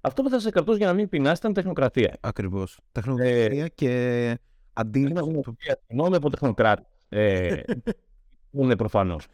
Αυτό 0.00 0.22
που 0.22 0.30
θα 0.30 0.38
σε 0.40 0.50
κρατούσε 0.50 0.78
για 0.78 0.86
να 0.86 0.92
μην 0.92 1.08
πεινάσεις 1.08 1.38
ήταν 1.38 1.52
τεχνοκρατία. 1.52 2.16
Ακριβώς. 2.20 2.78
Τεχνοκρατία 2.92 3.64
ε, 3.64 3.68
και 3.68 4.38
αντίληψη. 4.72 5.42
Συγγνώμη 5.86 6.16
από 6.16 6.30
τεχνοκράτη. 6.30 6.86
Ε, 7.08 7.60
είναι 8.50 8.76
προφανώς. 8.76 9.26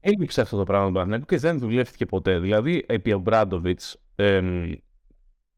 Έλειψε 0.00 0.40
αυτό 0.40 0.56
το 0.56 0.64
πράγμα 0.64 1.20
και 1.20 1.38
δεν 1.38 1.58
δουλεύτηκε 1.58 2.06
ποτέ. 2.06 2.38
Δηλαδή, 2.38 2.84
επί 2.88 3.12
Ομπράντοβιτς, 3.12 3.80
ε, 4.14 4.40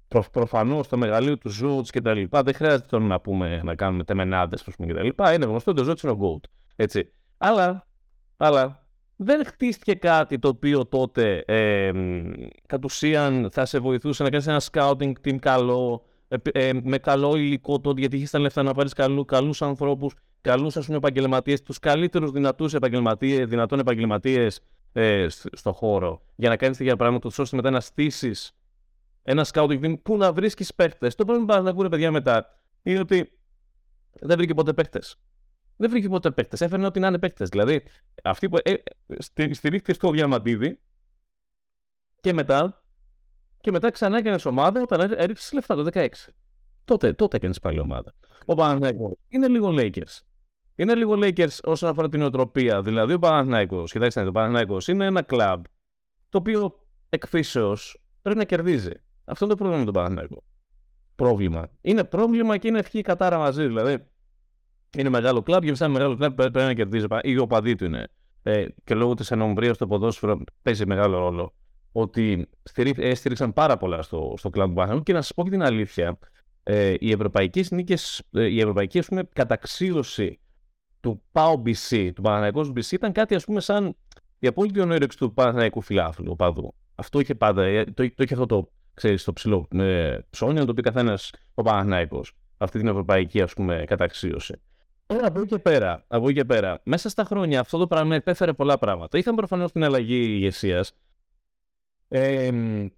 προ, 0.09 0.25
προφανώς 0.33 0.89
το 0.89 0.97
μεγαλείο 0.97 1.39
του 1.39 1.49
Ζοτς 1.49 1.87
και 1.91 2.01
τα 2.01 2.15
λοιπά, 2.15 2.43
δεν 2.43 2.55
χρειάζεται 2.55 2.87
τώρα 2.91 3.05
να, 3.05 3.21
πούμε, 3.21 3.61
να 3.65 3.75
κάνουμε 3.75 4.05
τεμενάδες 4.05 4.63
και 4.63 4.95
τα 4.95 5.03
λοιπά. 5.03 5.33
Είναι 5.33 5.45
γνωστό 5.45 5.71
ότι 5.71 5.81
ο 5.81 5.85
Ζοτς 5.85 6.00
είναι 6.01 6.13
ο 6.13 6.17
GOAT. 6.16 6.45
Έτσι. 6.77 7.13
Αλλά 7.39 7.87
αλλά 8.37 8.87
δεν 9.17 9.45
χτίστηκε 9.47 9.95
κάτι 9.95 10.39
το 10.39 10.49
οποίο 10.49 10.87
τότε 10.87 11.45
ε, 11.47 11.93
κατ' 12.67 12.85
ουσίαν 12.85 13.49
θα 13.53 13.65
σε 13.65 13.79
βοηθούσε 13.79 14.23
να 14.23 14.31
κάνεις 14.31 14.47
ένα 14.47 14.61
scouting 14.73 15.13
team 15.25 15.37
καλό, 15.37 16.05
ε, 16.53 16.71
με 16.83 16.99
καλό 16.99 17.37
υλικό 17.37 17.81
τότε, 17.81 18.01
γιατί 18.01 18.17
είχες 18.17 18.31
τα 18.31 18.39
λεφτά 18.39 18.63
να 18.63 18.75
πάρεις 18.75 18.93
καλού, 18.93 19.25
καλούς 19.25 19.63
ανθρώπους, 19.63 20.15
καλούς 20.41 20.77
ας 20.77 20.85
πούμε 20.87 20.97
επαγγελματίες, 20.97 21.63
τους 21.63 21.79
καλύτερους 21.79 22.31
δυνατούς 22.31 22.75
επαγγελματίες, 22.75 23.47
δυνατών 23.47 23.79
επαγγελματίες 23.79 24.61
ε, 24.93 25.27
στο 25.53 25.73
χώρο, 25.73 26.23
για 26.37 26.49
να 26.49 26.57
κάνεις 26.57 26.77
τέτοια 26.77 26.97
πράγματα, 26.97 27.29
ώστε 27.39 27.57
μετά 27.57 27.71
να 27.71 27.81
στήσεις 27.81 28.53
ένα 29.26 29.47
scouting 29.52 29.85
team 29.85 30.02
που 30.02 30.16
να 30.16 30.33
βρίσκεις 30.33 30.75
παίχτες. 30.75 31.14
Το 31.14 31.25
πρόβλημα 31.25 31.56
που 31.56 31.62
να 31.62 31.71
ακούνε 31.71 31.88
παιδιά 31.88 32.11
μετά 32.11 32.61
είναι 32.83 32.99
ότι 32.99 33.38
δεν 34.21 34.37
βρήκε 34.37 34.54
ποτέ 34.54 34.73
παίχτες 34.73 35.18
δεν 35.76 35.90
βρήκε 35.90 36.09
ποτέ 36.09 36.30
παίκτες. 36.30 36.61
Έφερνε 36.61 36.87
ό,τι 36.87 37.00
να 37.00 37.06
είναι 37.06 37.18
παίκτες. 37.18 37.49
Δηλαδή, 37.49 37.83
αυτοί 38.23 38.49
που 38.49 38.59
ε, 38.62 38.75
στηρίχθηκε 39.50 39.92
στο 39.92 40.11
διαμαντίδι 40.11 40.80
και 42.21 42.33
μετά, 42.33 42.83
και 43.61 43.71
μετά 43.71 43.90
ξανά 43.90 44.18
έκανε 44.18 44.38
ομάδα 44.45 44.83
όταν 44.83 45.12
έριξε 45.16 45.54
λεφτά 45.54 45.75
το 45.75 45.88
16. 45.92 46.09
Τότε, 46.85 47.12
τότε 47.12 47.37
έκανες 47.37 47.59
πάλι 47.59 47.78
ομάδα. 47.78 48.14
Ο 48.45 48.54
Παναθηναϊκός 48.54 49.12
είναι 49.28 49.49
λίγο 49.49 49.68
Lakers. 49.73 50.21
Είναι 50.75 50.95
λίγο 50.95 51.14
Lakers 51.16 51.59
όσον 51.62 51.88
αφορά 51.88 52.09
την 52.09 52.23
οτροπία. 52.23 52.83
Δηλαδή, 52.83 53.12
ο 53.12 53.18
Παναθηναϊκός, 53.18 53.92
κοιτάξτε, 53.92 54.26
ο 54.26 54.33
Παναθηναϊκός 54.33 54.88
είναι 54.88 55.04
ένα 55.04 55.23
κλαμπ 55.23 55.64
το 56.28 56.38
οποίο 56.38 56.87
εκφύσεως 57.09 58.02
πρέπει 58.23 58.38
να 58.38 58.45
κερδίζει. 58.45 58.92
Αυτό 59.26 59.45
είναι 59.45 59.54
το 59.54 59.59
πρόβλημα 59.59 59.78
με 59.78 59.85
τον 59.85 59.95
Παναθηναϊκό. 59.95 60.45
Πρόβλημα. 61.14 61.68
Είναι 61.80 62.04
πρόβλημα 62.04 62.56
και 62.56 62.68
είναι 62.68 62.78
ευχή 62.78 63.00
κατάρα 63.00 63.38
μαζί. 63.38 63.66
Δηλαδή, 63.66 64.06
είναι 64.97 65.09
μεγάλο 65.09 65.42
κλαμπ 65.42 65.62
και 65.62 65.75
σαν 65.75 65.90
μεγάλο 65.90 66.16
κλαμπ 66.16 66.35
πρέπει 66.35 66.59
να 66.59 66.75
κερδίζει. 66.75 67.06
Η 67.23 67.38
οπαδή 67.38 67.75
του 67.75 67.85
είναι. 67.85 68.09
Ε, 68.42 68.66
και 68.85 68.95
λόγω 68.95 69.14
της 69.14 69.33
ανομβρία 69.33 69.75
στο 69.75 69.87
ποδόσφαιρο 69.87 70.40
παίζει 70.62 70.87
μεγάλο 70.87 71.18
ρόλο. 71.18 71.54
Ότι 71.92 72.49
έστηριξαν 72.97 73.52
πάρα 73.52 73.76
πολλά 73.76 74.02
στο, 74.02 74.35
στο 74.37 74.50
κλαμπ 74.50 74.78
του 74.90 75.02
και 75.02 75.12
να 75.12 75.23
σας 75.23 75.35
πω 75.35 75.45
και 75.45 75.50
την 75.50 75.62
αλήθεια. 75.62 76.18
Ε, 76.62 76.95
η 76.99 77.11
ευρωπαϊκή 77.11 77.66
νίκες, 77.71 78.23
ε, 78.33 78.45
η 78.45 78.61
ευρωπαϊκή 78.61 78.99
ας 78.99 79.06
πούμε, 79.06 79.28
καταξίωση 79.33 80.40
του 81.00 81.23
ΠΑΟ 81.33 81.62
BC, 81.66 82.11
του 82.14 82.23
Παναναϊκού 82.23 82.61
BC, 82.61 82.92
ήταν 82.92 83.12
κάτι 83.12 83.35
ας 83.35 83.45
πούμε 83.45 83.61
σαν 83.61 83.97
η 84.38 84.47
απόλυτη 84.47 84.80
ονόρεξη 84.80 85.18
του 85.18 85.35
Παναναϊκού 85.35 85.80
φιλάθλου, 85.80 86.30
οπαδού. 86.30 86.75
Αυτό 86.95 87.21
είχε 87.21 87.35
πάντα, 87.35 87.62
ε, 87.62 87.85
το, 87.85 87.92
το 87.95 88.23
είχε 88.23 88.35
αυτό 88.35 88.47
το, 88.47 88.71
ξέρεις, 88.97 89.25
το 89.25 89.33
ψηλό 89.33 89.69
ε, 89.75 90.19
ψώνιο, 90.31 90.61
να 90.61 90.67
το 90.67 90.75
πει 90.75 90.83
καθένας 90.83 91.33
ο 91.55 91.62
Παναναϊκός. 91.62 92.33
Αυτή 92.57 92.79
την 92.79 92.88
ευρωπαϊκή 92.88 93.41
ας 93.43 93.53
πούμε 93.53 93.85
καταξίωση. 93.87 94.61
Τώρα 95.07 95.26
από 95.26 95.38
εκεί 95.38 95.49
και 95.49 95.59
πέρα, 95.59 96.05
από 96.09 96.31
και 96.31 96.45
πέρα, 96.45 96.81
μέσα 96.85 97.09
στα 97.09 97.25
χρόνια 97.25 97.61
αυτό 97.61 97.79
το 97.79 97.87
πράγμα 97.87 98.15
επέφερε 98.15 98.53
πολλά 98.53 98.79
πράγματα. 98.79 99.19
Είχαμε 99.19 99.37
προφανώς 99.37 99.73
την 99.73 99.85
αλλαγή 99.85 100.15
ηγεσίας. 100.15 100.93
Ε, 102.09 102.50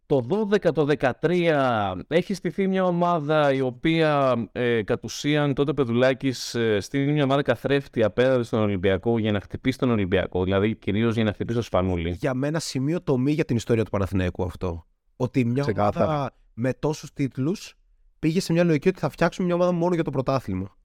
το 0.07 0.27
12, 0.51 0.73
το 0.73 0.87
13 1.21 2.01
έχει 2.09 2.35
στηθεί 2.35 2.67
μια 2.67 2.85
ομάδα 2.85 3.53
η 3.53 3.61
οποία 3.61 4.37
ε, 4.53 4.83
κατ' 4.83 5.05
ουσίαν 5.05 5.55
τότε 5.55 5.73
Πεδουλάκης 5.73 6.55
ε, 6.55 6.81
στείλει 6.81 7.13
μια 7.13 7.25
ομάδα 7.25 7.43
καθρέφτη 7.43 8.03
απέναντι 8.03 8.43
στον 8.43 8.61
Ολυμπιακό 8.61 9.19
για 9.19 9.33
να 9.33 9.41
χτυπήσει 9.41 9.79
τον 9.79 9.91
Ολυμπιακό, 9.91 10.45
δηλαδή 10.45 10.75
κυρίως 10.75 11.15
για 11.15 11.25
να 11.25 11.33
χτυπήσει 11.33 11.59
το 11.59 11.65
Σφανούλη. 11.65 12.11
Για 12.11 12.35
μένα 12.35 12.59
σημείο 12.59 13.03
τομή 13.03 13.33
για 13.33 13.45
την 13.45 13.57
ιστορία 13.57 13.85
του 13.85 13.91
Παναθηναίκου 13.91 14.45
αυτό. 14.45 14.87
Ότι 15.21 15.45
μια 15.45 15.65
ομάδα 15.65 16.37
με 16.55 16.75
τόσους 16.75 17.13
τίτλους 17.13 17.79
πήγε 18.19 18.41
σε 18.41 18.53
μια 18.53 18.65
λογική 18.65 18.89
ότι 18.89 18.99
θα 18.99 19.09
φτιάξουμε 19.09 19.47
μια 19.47 19.57
ομάδα 19.57 19.73
μόνο 19.73 19.95
για 19.95 20.05
το 20.05 20.11
πρωτάθλημα. 20.11 20.77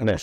Ναι. 0.00 0.14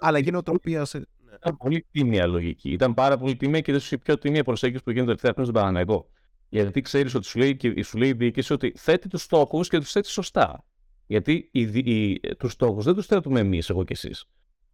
Αλλαγή 0.00 0.30
νοοτροπία. 0.30 0.84
Σε... 0.84 1.08
Ήταν 1.36 1.56
πολύ 1.56 1.86
τίμια 1.90 2.26
λογική. 2.26 2.70
Ήταν 2.70 2.94
πάρα 2.94 3.18
πολύ 3.18 3.36
τίμια 3.36 3.60
και 3.60 3.72
δεν 3.72 3.80
σου 3.80 3.98
πιο 3.98 4.18
τίμια 4.18 4.44
προσέγγιση 4.44 4.82
που 4.82 4.90
γίνεται 4.90 5.06
τελευταία 5.06 5.32
χρόνια 5.32 5.50
στον 5.50 5.62
Παναναναϊκό. 5.62 6.10
Γιατί 6.48 6.80
ξέρεις 6.80 7.14
ότι 7.14 7.26
σου 7.26 7.38
λέει, 7.38 7.56
και, 7.56 7.82
σου 7.82 7.98
λέει 7.98 8.08
η 8.08 8.12
διοίκηση 8.12 8.52
ότι 8.52 8.72
θέτει 8.76 9.08
τους 9.08 9.22
στόχους 9.22 9.68
και 9.68 9.78
τους 9.78 9.92
θέτει 9.92 10.08
σωστά. 10.08 10.64
Γιατί 11.06 11.50
τους 12.38 12.52
στόχους 12.52 12.84
δεν 12.84 12.94
τους 12.94 13.06
θέτουμε 13.06 13.40
εμείς, 13.40 13.70
εγώ 13.70 13.84
και 13.84 13.92
εσείς 13.92 14.24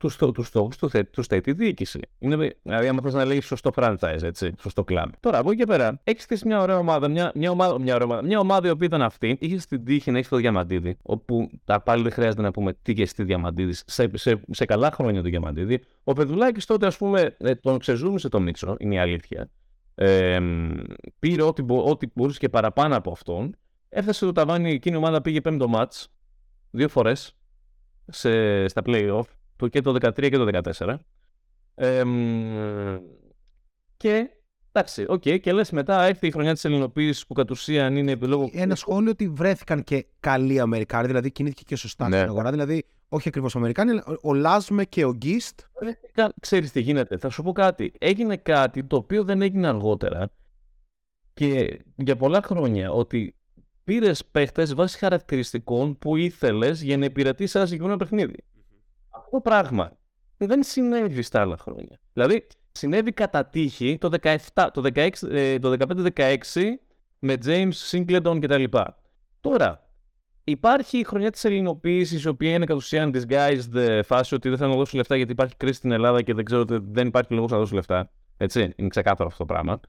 τους 0.01 0.17
τους 0.17 0.47
στόχου 0.47 0.69
τους, 0.79 0.93
τους 1.11 1.27
θέτει 1.27 1.51
η 1.51 1.53
διοίκηση. 1.53 2.01
Είναι, 2.19 2.55
δηλαδή, 2.63 2.89
άμα 2.89 3.01
θες 3.03 3.15
να 3.15 3.25
λέει 3.25 3.41
σωστό 3.41 3.71
franchise, 3.75 4.23
έτσι, 4.23 4.53
σωστό 4.61 4.85
κλαμπ. 4.85 5.11
Τώρα, 5.21 5.39
από 5.39 5.51
εκεί 5.51 5.59
και 5.59 5.67
πέρα, 5.67 6.01
έχεις 6.05 6.23
στήσει 6.23 6.47
μια 6.47 6.61
ωραία 6.61 6.79
ομάδα, 6.79 7.09
μια, 7.09 7.33
μια, 7.35 7.51
ομάδα, 7.51 7.81
μια, 7.81 7.95
ωραία 7.95 8.07
ομάδα, 8.07 8.23
μια 8.23 8.39
ομάδα 8.39 8.69
η 8.69 8.71
οποία 8.71 8.87
ήταν 8.87 9.03
αυτή, 9.03 9.37
είχες 9.41 9.63
στην 9.63 9.85
τύχη 9.85 10.11
να 10.11 10.17
έχεις 10.19 10.31
το 10.31 10.37
διαμαντίδι, 10.37 10.97
όπου 11.03 11.51
τα 11.65 11.81
πάλι 11.81 12.03
δεν 12.03 12.13
χρειάζεται 12.13 12.43
να 12.43 12.51
πούμε 12.51 12.73
τι 12.83 12.95
και 12.95 13.07
στη 13.07 13.23
διαμαντίδι, 13.23 13.73
σε, 13.73 14.11
σε, 14.13 14.41
σε, 14.51 14.65
καλά 14.65 14.91
χρόνια 14.91 15.23
το 15.23 15.29
διαμαντίδι. 15.29 15.83
Ο 16.05 16.13
Πεδουλάκης 16.13 16.65
τότε, 16.65 16.87
ας 16.87 16.97
πούμε, 16.97 17.37
ε, 17.39 17.55
τον 17.55 17.79
ξεζούμισε 17.79 18.29
το 18.29 18.41
Μίτσο, 18.41 18.77
είναι 18.79 18.95
η 18.95 18.99
αλήθεια. 18.99 19.51
Ε, 19.95 20.41
πήρε 21.19 21.43
ό,τι, 21.43 21.65
ό,τι 21.69 22.07
μπορούσε 22.15 22.39
και 22.39 22.49
παραπάνω 22.49 22.97
από 22.97 23.11
αυτόν. 23.11 23.57
Έφτασε 23.89 24.25
το 24.25 24.33
ταβάνι, 24.33 24.71
εκείνη 24.71 24.95
η 24.95 24.99
ομάδα 24.99 25.21
πήγε 25.21 25.41
πέμπτο 25.41 25.69
ματς, 25.69 25.93
δύο 26.71 26.89
φορές 26.89 27.37
στα 28.67 28.83
playoff 28.85 29.23
και 29.69 29.81
το 29.81 29.95
2013 30.01 30.13
και 30.31 30.37
το 30.37 30.61
2014. 30.79 30.97
Ε, 31.75 32.03
και 33.97 34.31
εντάξει, 34.73 35.05
OK, 35.09 35.23
okay, 35.25 35.41
και 35.41 35.53
λες 35.53 35.71
μετά 35.71 36.03
έρχεται 36.03 36.27
η 36.27 36.31
χρονιά 36.31 36.53
της 36.53 36.65
ελληνοποίησης 36.65 37.27
που 37.27 37.35
κατ' 37.35 37.51
ουσίαν 37.51 37.97
είναι 37.97 38.13
Πεδουλάκης. 38.13 38.51
Ένα 38.53 38.75
σχόλιο 38.75 39.11
ότι 39.11 39.29
βρέθηκαν 39.29 39.85
και 39.85 40.07
καλοί 40.21 40.61
Αμερικάνοι, 40.61 41.07
δηλαδή 41.07 41.31
κινήθηκε 41.31 41.63
και 41.67 41.77
σωστά 41.77 42.09
ναι. 42.09 42.17
στην 42.17 42.29
αγορά. 42.29 42.51
Δηλαδή, 42.51 42.85
όχι 43.09 43.29
ακριβώς 43.29 43.57
Αμερικάνοι, 43.57 43.91
αλλά 43.91 44.05
ο 44.23 44.35
Λάσμε 44.35 44.85
και 44.85 45.05
ο 45.05 45.13
Γκίστ. 45.13 45.61
Ξέρεις 46.41 46.73
τι 46.73 46.81
γίνεται. 46.81 47.17
Θα 47.17 47.29
σου 47.29 47.43
πω 47.43 47.53
κάτι. 47.53 47.93
Έγινε 47.99 48.37
κάτι 48.37 48.85
το 48.85 48.97
οποίο 48.97 49.25
δεν 49.25 49.43
έγινε 49.43 49.69
αργότερα 49.69 50.31
και 51.35 51.81
για 51.97 52.17
πολλά 52.17 52.43
χρόνια 52.43 52.91
ότι 52.91 53.35
πήρες 53.85 54.25
παίχτες 54.25 54.75
βάσει 54.75 54.99
χαρακτηριστικών 54.99 55.99
που 55.99 56.17
ήθελες 56.17 56.83
για 56.83 56.97
να 56.97 57.05
υπηρετήσεις 57.05 57.55
ένα 57.55 57.65
συγκεκριμένο 57.65 57.99
παιχνίδι. 57.99 58.45
Αυτό 59.11 59.41
πράγμα 59.41 59.93
δεν 60.37 60.63
συνέβη 60.63 61.23
στα 61.23 61.41
άλλα 61.41 61.57
χρόνια. 61.57 62.01
Δηλαδή, 62.13 62.47
συνέβη 62.73 63.13
κατά 63.13 63.47
τύχη 63.47 63.99
το, 64.01 64.11
17, 64.23 64.37
το, 64.73 64.83
16, 64.95 65.09
ε, 65.31 65.59
το 65.59 65.77
15-16 66.17 66.37
με 67.19 67.37
James 67.45 67.73
Singleton 67.91 68.39
κτλ. 68.41 68.65
Τώρα, 69.41 69.91
υπάρχει 70.45 70.99
η 70.99 71.05
χρονιά 71.05 71.31
της 71.31 71.45
ελληνοποίησης, 71.45 72.23
η 72.23 72.29
οποία 72.29 72.55
είναι 72.55 72.65
κατ' 72.65 72.77
ουσίαν 72.77 73.15
disguised 73.15 74.01
φάση 74.05 74.35
ότι 74.35 74.49
δεν 74.49 74.59
θα 74.59 74.67
να 74.67 74.75
δώσω 74.75 74.97
λεφτά 74.97 75.17
γιατί 75.17 75.33
υπάρχει 75.33 75.57
κρίση 75.57 75.75
στην 75.75 75.91
Ελλάδα 75.91 76.23
και 76.23 76.35
δεν 76.35 76.45
ξέρω 76.45 76.61
ότι 76.61 76.79
δεν 76.83 77.07
υπάρχει 77.07 77.35
λόγος 77.35 77.51
να 77.51 77.59
δώσω 77.59 77.75
λεφτά. 77.75 78.11
Έτσι, 78.37 78.73
είναι 78.77 78.89
ξεκάθαρο 78.89 79.29
αυτό 79.29 79.45
το 79.45 79.53
πράγμα. 79.53 79.81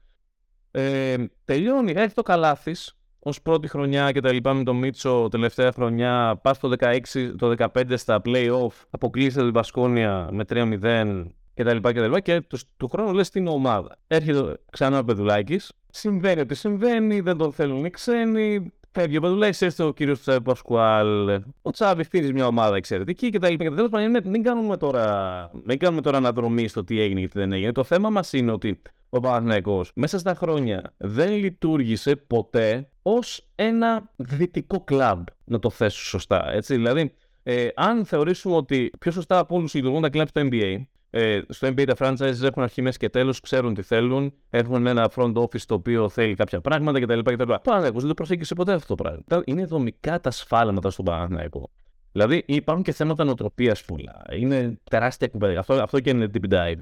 Ε, 0.70 1.16
τελειώνει, 1.44 1.90
έρχεται 1.90 2.12
το 2.14 2.22
καλάθι 2.22 2.74
ως 3.22 3.42
πρώτη 3.42 3.68
χρονιά 3.68 4.12
και 4.12 4.20
τα 4.20 4.32
λοιπά 4.32 4.54
με 4.54 4.62
τον 4.62 4.76
Μίτσο 4.76 5.28
τελευταία 5.28 5.72
χρονιά, 5.72 6.38
πας 6.42 6.58
το 6.58 6.72
16, 6.78 7.34
το 7.38 7.54
15 7.58 7.96
στα 7.96 8.22
play-off, 8.24 8.72
αποκλείσετε 8.90 9.44
την 9.44 9.52
Πασκόνια 9.52 10.28
με 10.32 10.44
3-0 10.48 11.24
και 11.54 11.64
τα 11.64 11.74
λοιπά 11.74 11.92
και 11.92 11.98
τα 11.98 12.06
λοιπά 12.06 12.20
και 12.20 12.40
τους, 12.40 12.64
του 12.76 12.88
χρόνου 12.88 13.12
λες 13.12 13.30
την 13.30 13.46
ομάδα. 13.46 13.98
Έρχεται 14.06 14.58
ξανά 14.70 14.98
ο 14.98 15.04
Πεδουλάκης, 15.04 15.72
συμβαίνει 15.90 16.40
ό,τι 16.40 16.54
συμβαίνει, 16.54 17.20
δεν 17.20 17.36
τον 17.36 17.52
θέλουν 17.52 17.84
οι 17.84 17.90
ξένοι, 17.90 18.72
Φεύγει 18.94 19.16
ο 19.16 19.20
Πεδουλάκη, 19.20 19.64
έρθει 19.64 19.82
ο 19.82 19.92
κύριος 19.92 20.24
Πασκουάλ. 20.44 21.28
Ο 21.62 21.70
Τσάβης 21.70 22.06
φτύνει 22.06 22.32
μια 22.32 22.46
ομάδα 22.46 22.76
εξαιρετική 22.76 23.30
και 23.30 23.38
τα 23.38 23.50
λοιπά. 23.50 23.74
Τέλο 23.74 23.88
πάντων, 23.88 24.22
μην 24.24 24.42
κάνουμε 24.42 24.76
τώρα, 24.76 25.50
μην 25.64 25.78
κάνουμε 25.78 26.02
τώρα 26.02 26.16
αναδρομή 26.16 26.68
στο 26.68 26.84
τι 26.84 27.00
έγινε 27.00 27.20
και 27.20 27.28
τι 27.28 27.38
δεν 27.38 27.52
έγινε. 27.52 27.72
Το 27.72 27.84
θέμα 27.84 28.10
μας 28.10 28.32
είναι 28.32 28.52
ότι 28.52 28.82
ο 29.08 29.20
Παναθηναϊκός 29.20 29.92
μέσα 29.94 30.18
στα 30.18 30.34
χρόνια 30.34 30.94
δεν 30.96 31.32
λειτουργήσε 31.32 32.16
ποτέ 32.16 32.88
ως 33.02 33.48
ένα 33.54 34.10
δυτικό 34.16 34.80
κλαμπ, 34.80 35.26
να 35.44 35.58
το 35.58 35.70
θέσω 35.70 36.02
σωστά. 36.02 36.52
Έτσι. 36.52 36.74
Δηλαδή, 36.74 37.14
ε, 37.42 37.68
αν 37.74 38.04
θεωρήσουμε 38.04 38.56
ότι 38.56 38.90
πιο 38.98 39.10
σωστά 39.10 39.38
από 39.38 39.56
όλους 39.56 39.74
λειτουργούν 39.74 40.02
τα 40.02 40.10
κλαμπ 40.10 40.26
στο 40.26 40.40
NBA, 40.44 40.82
ε, 41.14 41.40
στο 41.48 41.68
NBA 41.68 41.84
τα 41.86 41.94
franchises 41.98 42.42
έχουν 42.42 42.62
αρχή, 42.62 42.82
μέση 42.82 42.98
και 42.98 43.08
τέλος, 43.08 43.40
ξέρουν 43.40 43.74
τι 43.74 43.82
θέλουν, 43.82 44.32
έχουν 44.50 44.86
ένα 44.86 45.10
front 45.14 45.32
office 45.32 45.60
το 45.60 45.74
οποίο 45.74 46.08
θέλει 46.08 46.34
κάποια 46.34 46.60
πράγματα 46.60 47.00
κτλ. 47.00 47.18
κτλ. 47.18 47.52
Παναθηναϊκός 47.62 48.00
δεν 48.00 48.08
το 48.08 48.14
προσέγγισε 48.14 48.54
ποτέ 48.54 48.72
αυτό 48.72 48.94
το 48.94 49.02
πράγμα. 49.02 49.42
Είναι 49.44 49.64
δομικά 49.64 50.20
τα 50.20 50.30
σφάλματα 50.30 50.90
στον 50.90 51.04
Παναθηναϊκό. 51.04 51.70
Δηλαδή 52.12 52.42
υπάρχουν 52.46 52.84
και 52.84 52.92
θέματα 52.92 53.24
νοοτροπίας 53.24 53.84
πολλά. 53.84 54.22
Είναι 54.30 54.78
τεράστια 54.90 55.28
κουβέντα. 55.28 55.58
Αυτό, 55.58 55.74
αυτό 55.74 56.00
και 56.00 56.10
είναι 56.10 56.30
deep 56.34 56.52
dive. 56.52 56.78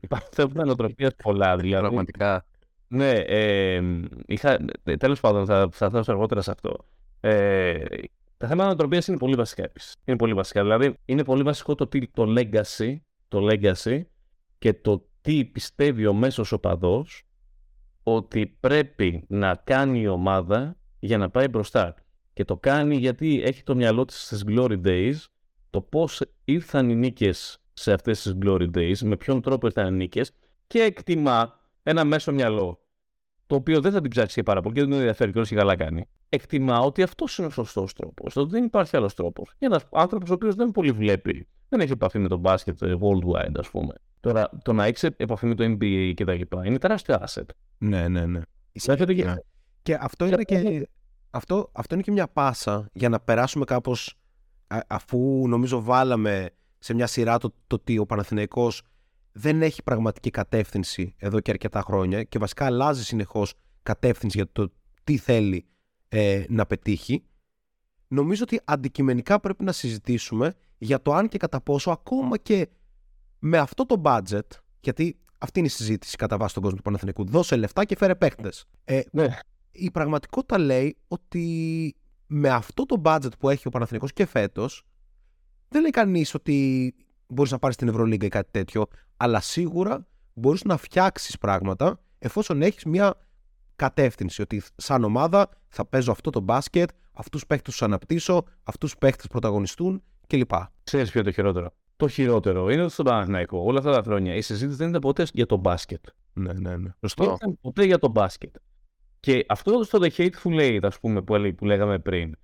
Υπάρχουν 0.00 0.28
θέματα 0.32 0.64
νοοτροπίας 0.64 1.14
πολλά. 1.22 1.56
Δηλαδή. 1.60 1.80
Πραγματικά. 1.80 2.44
Ναι, 2.88 3.10
ε, 3.10 3.82
είχα, 4.26 4.58
τέλος 4.98 5.20
πάντων 5.20 5.46
θα, 5.46 5.68
θα 5.72 5.90
θέσω 5.90 6.12
αργότερα 6.12 6.40
σε 6.42 6.50
αυτό. 6.50 6.76
Ε, 7.20 7.84
τα 8.36 8.46
θέματα 8.46 8.68
νοοτροπίας 8.68 9.06
είναι 9.06 9.16
πολύ 9.16 9.34
βασικά 9.34 9.62
επίσης. 9.62 9.96
Είναι 10.04 10.16
πολύ 10.16 10.34
βασικά. 10.34 10.62
Δηλαδή, 10.62 10.94
είναι 11.04 11.24
πολύ 11.24 11.42
βασικό 11.42 11.74
το, 11.74 11.88
το 12.12 12.34
legacy, 12.36 12.96
το 13.28 13.48
legacy 13.50 14.02
και 14.58 14.72
το 14.74 15.08
τι 15.20 15.44
πιστεύει 15.44 16.06
ο 16.06 16.12
μέσος 16.12 16.52
οπαδός 16.52 17.22
ότι 18.02 18.46
πρέπει 18.46 19.24
να 19.28 19.54
κάνει 19.54 20.00
η 20.00 20.06
ομάδα 20.06 20.76
για 20.98 21.18
να 21.18 21.30
πάει 21.30 21.48
μπροστά. 21.48 21.94
Και 22.32 22.44
το 22.44 22.56
κάνει 22.56 22.96
γιατί 22.96 23.42
έχει 23.42 23.62
το 23.62 23.74
μυαλό 23.74 24.04
της 24.04 24.24
στις 24.24 24.44
Glory 24.46 24.80
Days, 24.84 25.14
το 25.70 25.80
πώς 25.80 26.20
ήρθαν 26.44 26.90
οι 26.90 26.94
νίκες 26.94 27.58
σε 27.72 27.92
αυτές 27.92 28.22
τις 28.22 28.38
Glory 28.42 28.70
Days, 28.74 28.98
με 28.98 29.16
ποιον 29.16 29.40
τρόπο 29.40 29.66
ήρθαν 29.66 29.94
οι 29.94 29.96
νίκες 29.96 30.32
και 30.66 30.82
εκτιμά 30.82 31.60
ένα 31.82 32.04
μέσο 32.04 32.32
μυαλό, 32.32 32.78
το 33.46 33.54
οποίο 33.54 33.80
δεν 33.80 33.92
θα 33.92 34.00
την 34.00 34.10
ψάξει 34.10 34.42
πάρα 34.42 34.60
πολύ 34.60 34.74
και 34.74 34.80
δεν 34.80 34.90
τον 34.90 34.98
ενδιαφέρει 34.98 35.32
και 35.32 35.38
όσο 35.38 35.54
καλά 35.54 35.76
κάνει. 35.76 36.08
Εκτιμά 36.28 36.78
ότι 36.78 37.02
αυτός 37.02 37.38
είναι 37.38 37.46
ο 37.46 37.50
σωστός 37.50 37.92
τρόπος, 37.92 38.36
ότι 38.36 38.50
δεν 38.50 38.64
υπάρχει 38.64 38.96
άλλος 38.96 39.14
τρόπος. 39.14 39.54
Για 39.58 39.68
ένας 39.68 39.86
άνθρωπος 39.92 40.30
ο 40.30 40.34
οποίος 40.34 40.54
δεν 40.54 40.70
πολύ 40.70 40.90
βλέπει, 40.90 41.48
δεν 41.76 41.82
έχει 41.84 41.92
επαφή 41.92 42.18
με 42.18 42.28
τον 42.28 42.38
μπάσκετ 42.38 42.82
ε, 42.82 42.94
worldwide, 43.00 43.58
ας 43.58 43.70
πούμε. 43.70 43.94
Τώρα, 44.20 44.50
το 44.62 44.72
να 44.72 44.84
έχεις 44.84 45.02
επαφή 45.02 45.46
με 45.46 45.54
το 45.54 45.64
NBA 45.64 46.12
και 46.14 46.24
τα 46.24 46.32
λοιπά 46.32 46.66
είναι 46.66 46.78
τεράστιο 46.78 47.18
asset. 47.20 47.46
Ναι, 47.78 48.08
ναι, 48.08 48.26
ναι. 48.26 48.40
Και... 48.72 49.42
και 49.82 49.98
αυτό 50.00 50.26
είναι 50.26 50.42
και, 50.42 50.88
αυτό, 51.30 51.70
αυτό 51.72 51.94
είναι 51.94 52.02
και 52.02 52.10
μια 52.10 52.28
πάσα 52.28 52.88
για 52.92 53.08
να 53.08 53.20
περάσουμε 53.20 53.64
κάπως 53.64 54.18
αφού 54.86 55.44
νομίζω 55.48 55.82
βάλαμε 55.82 56.50
σε 56.78 56.94
μια 56.94 57.06
σειρά 57.06 57.38
το, 57.38 57.54
το 57.66 57.74
ότι 57.74 57.98
ο 57.98 58.06
Παναθηναϊκός 58.06 58.82
δεν 59.32 59.62
έχει 59.62 59.82
πραγματική 59.82 60.30
κατεύθυνση 60.30 61.14
εδώ 61.18 61.40
και 61.40 61.50
αρκετά 61.50 61.80
χρόνια 61.80 62.22
και 62.22 62.38
βασικά 62.38 62.64
αλλάζει 62.64 63.04
συνεχώς 63.04 63.54
κατεύθυνση 63.82 64.36
για 64.36 64.48
το 64.52 64.72
τι 65.04 65.16
θέλει 65.16 65.66
ε, 66.08 66.44
να 66.48 66.66
πετύχει. 66.66 67.24
Νομίζω 68.08 68.42
ότι 68.42 68.60
αντικειμενικά 68.64 69.40
πρέπει 69.40 69.64
να 69.64 69.72
συζητήσουμε 69.72 70.54
για 70.84 71.02
το 71.02 71.12
αν 71.12 71.28
και 71.28 71.38
κατά 71.38 71.60
πόσο 71.60 71.90
ακόμα 71.90 72.36
και 72.38 72.68
με 73.38 73.58
αυτό 73.58 73.86
το 73.86 74.02
budget, 74.04 74.48
γιατί 74.80 75.18
αυτή 75.38 75.58
είναι 75.58 75.68
η 75.68 75.70
συζήτηση 75.70 76.16
κατά 76.16 76.36
βάση 76.36 76.54
τον 76.54 76.62
κόσμο 76.62 76.78
του 76.78 76.84
Παναθηναϊκού, 76.84 77.24
δώσε 77.24 77.56
λεφτά 77.56 77.84
και 77.84 77.96
φέρε 77.96 78.14
παίχτες. 78.14 78.64
Ε, 78.84 79.00
ναι. 79.12 79.28
Η 79.70 79.90
πραγματικότητα 79.90 80.58
λέει 80.58 80.96
ότι 81.08 81.96
με 82.26 82.48
αυτό 82.48 82.86
το 82.86 83.00
budget 83.04 83.38
που 83.38 83.48
έχει 83.48 83.66
ο 83.66 83.70
Παναθηναϊκός 83.70 84.12
και 84.12 84.26
φέτος 84.26 84.82
δεν 85.68 85.80
λέει 85.80 85.90
κανείς 85.90 86.34
ότι 86.34 86.94
μπορείς 87.26 87.52
να 87.52 87.58
πάρεις 87.58 87.76
την 87.76 87.88
Ευρωλίγκα 87.88 88.26
ή 88.26 88.28
κάτι 88.28 88.50
τέτοιο, 88.50 88.86
αλλά 89.16 89.40
σίγουρα 89.40 90.06
μπορείς 90.32 90.64
να 90.64 90.76
φτιάξεις 90.76 91.38
πράγματα 91.38 92.00
εφόσον 92.18 92.62
έχεις 92.62 92.84
μια 92.84 93.14
κατεύθυνση. 93.76 94.42
Ότι 94.42 94.62
σαν 94.76 95.04
ομάδα 95.04 95.48
θα 95.68 95.84
παίζω 95.84 96.12
αυτό 96.12 96.30
το 96.30 96.40
μπάσκετ, 96.40 96.90
αυτούς 97.12 97.30
τους 97.30 97.46
παίχτες 97.46 97.72
τους 97.72 97.82
αναπτύσσω, 97.82 98.44
αυτούς 98.62 98.90
τους 98.90 98.98
παίχτες 98.98 99.26
πρωταγωνιστούν 99.26 100.02
κλπ. 100.36 100.52
Ξέρεις 100.84 101.10
ποιο 101.10 101.20
είναι 101.20 101.28
το 101.28 101.34
χειρότερο; 101.34 101.72
Το 101.96 102.08
χειρότερο 102.08 102.70
είναι 102.70 102.82
ότι 102.82 102.92
στον 102.92 103.04
Παναθηναϊκό 103.04 103.58
όλα 103.58 103.78
αυτά 103.78 103.92
τα 103.92 104.02
χρόνια 104.02 104.34
η 104.34 104.40
συζήτηση 104.40 104.76
δεν 104.76 104.88
ήταν 104.88 105.00
ποτέ 105.00 105.26
για 105.32 105.46
το 105.46 105.56
μπάσκετ. 105.56 106.04
Ναι, 106.32 106.52
ναι, 106.52 106.76
ναι. 106.76 106.90
Δεν 107.00 107.34
ήταν 107.34 107.58
ποτέ 107.60 107.84
για 107.84 107.98
το 107.98 108.08
μπάσκετ. 108.08 108.54
Και 109.20 109.44
αυτό 109.48 109.84
στο 109.84 109.98
The 110.02 110.10
Hateful 110.10 110.60
Eight, 110.60 110.80
ας 110.82 111.00
πούμε, 111.00 111.22
που, 111.22 111.54
που 111.56 111.64
λέγαμε 111.64 111.98
πριν, 111.98 112.36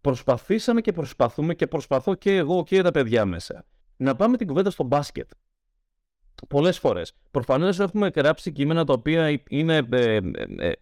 προσπαθήσαμε 0.00 0.80
και 0.80 0.92
προσπαθούμε 0.92 1.54
και 1.54 1.66
προσπαθώ 1.66 2.14
και 2.14 2.36
εγώ 2.36 2.62
και 2.62 2.82
τα 2.82 2.90
παιδιά 2.90 3.24
μέσα 3.24 3.64
να 4.00 4.16
πάμε 4.16 4.36
την 4.36 4.46
κουβέντα 4.46 4.70
στο 4.70 4.84
μπάσκετ. 4.84 5.30
Πολλές 6.48 6.78
φορές. 6.78 7.12
Προφανώς 7.30 7.78
έχουμε 7.78 8.10
γράψει 8.14 8.52
κείμενα 8.52 8.84
τα 8.84 8.92
οποία 8.92 9.42
είναι, 9.48 9.86
ε, 9.90 10.16
ε, 10.16 10.20
ε, 10.58 10.72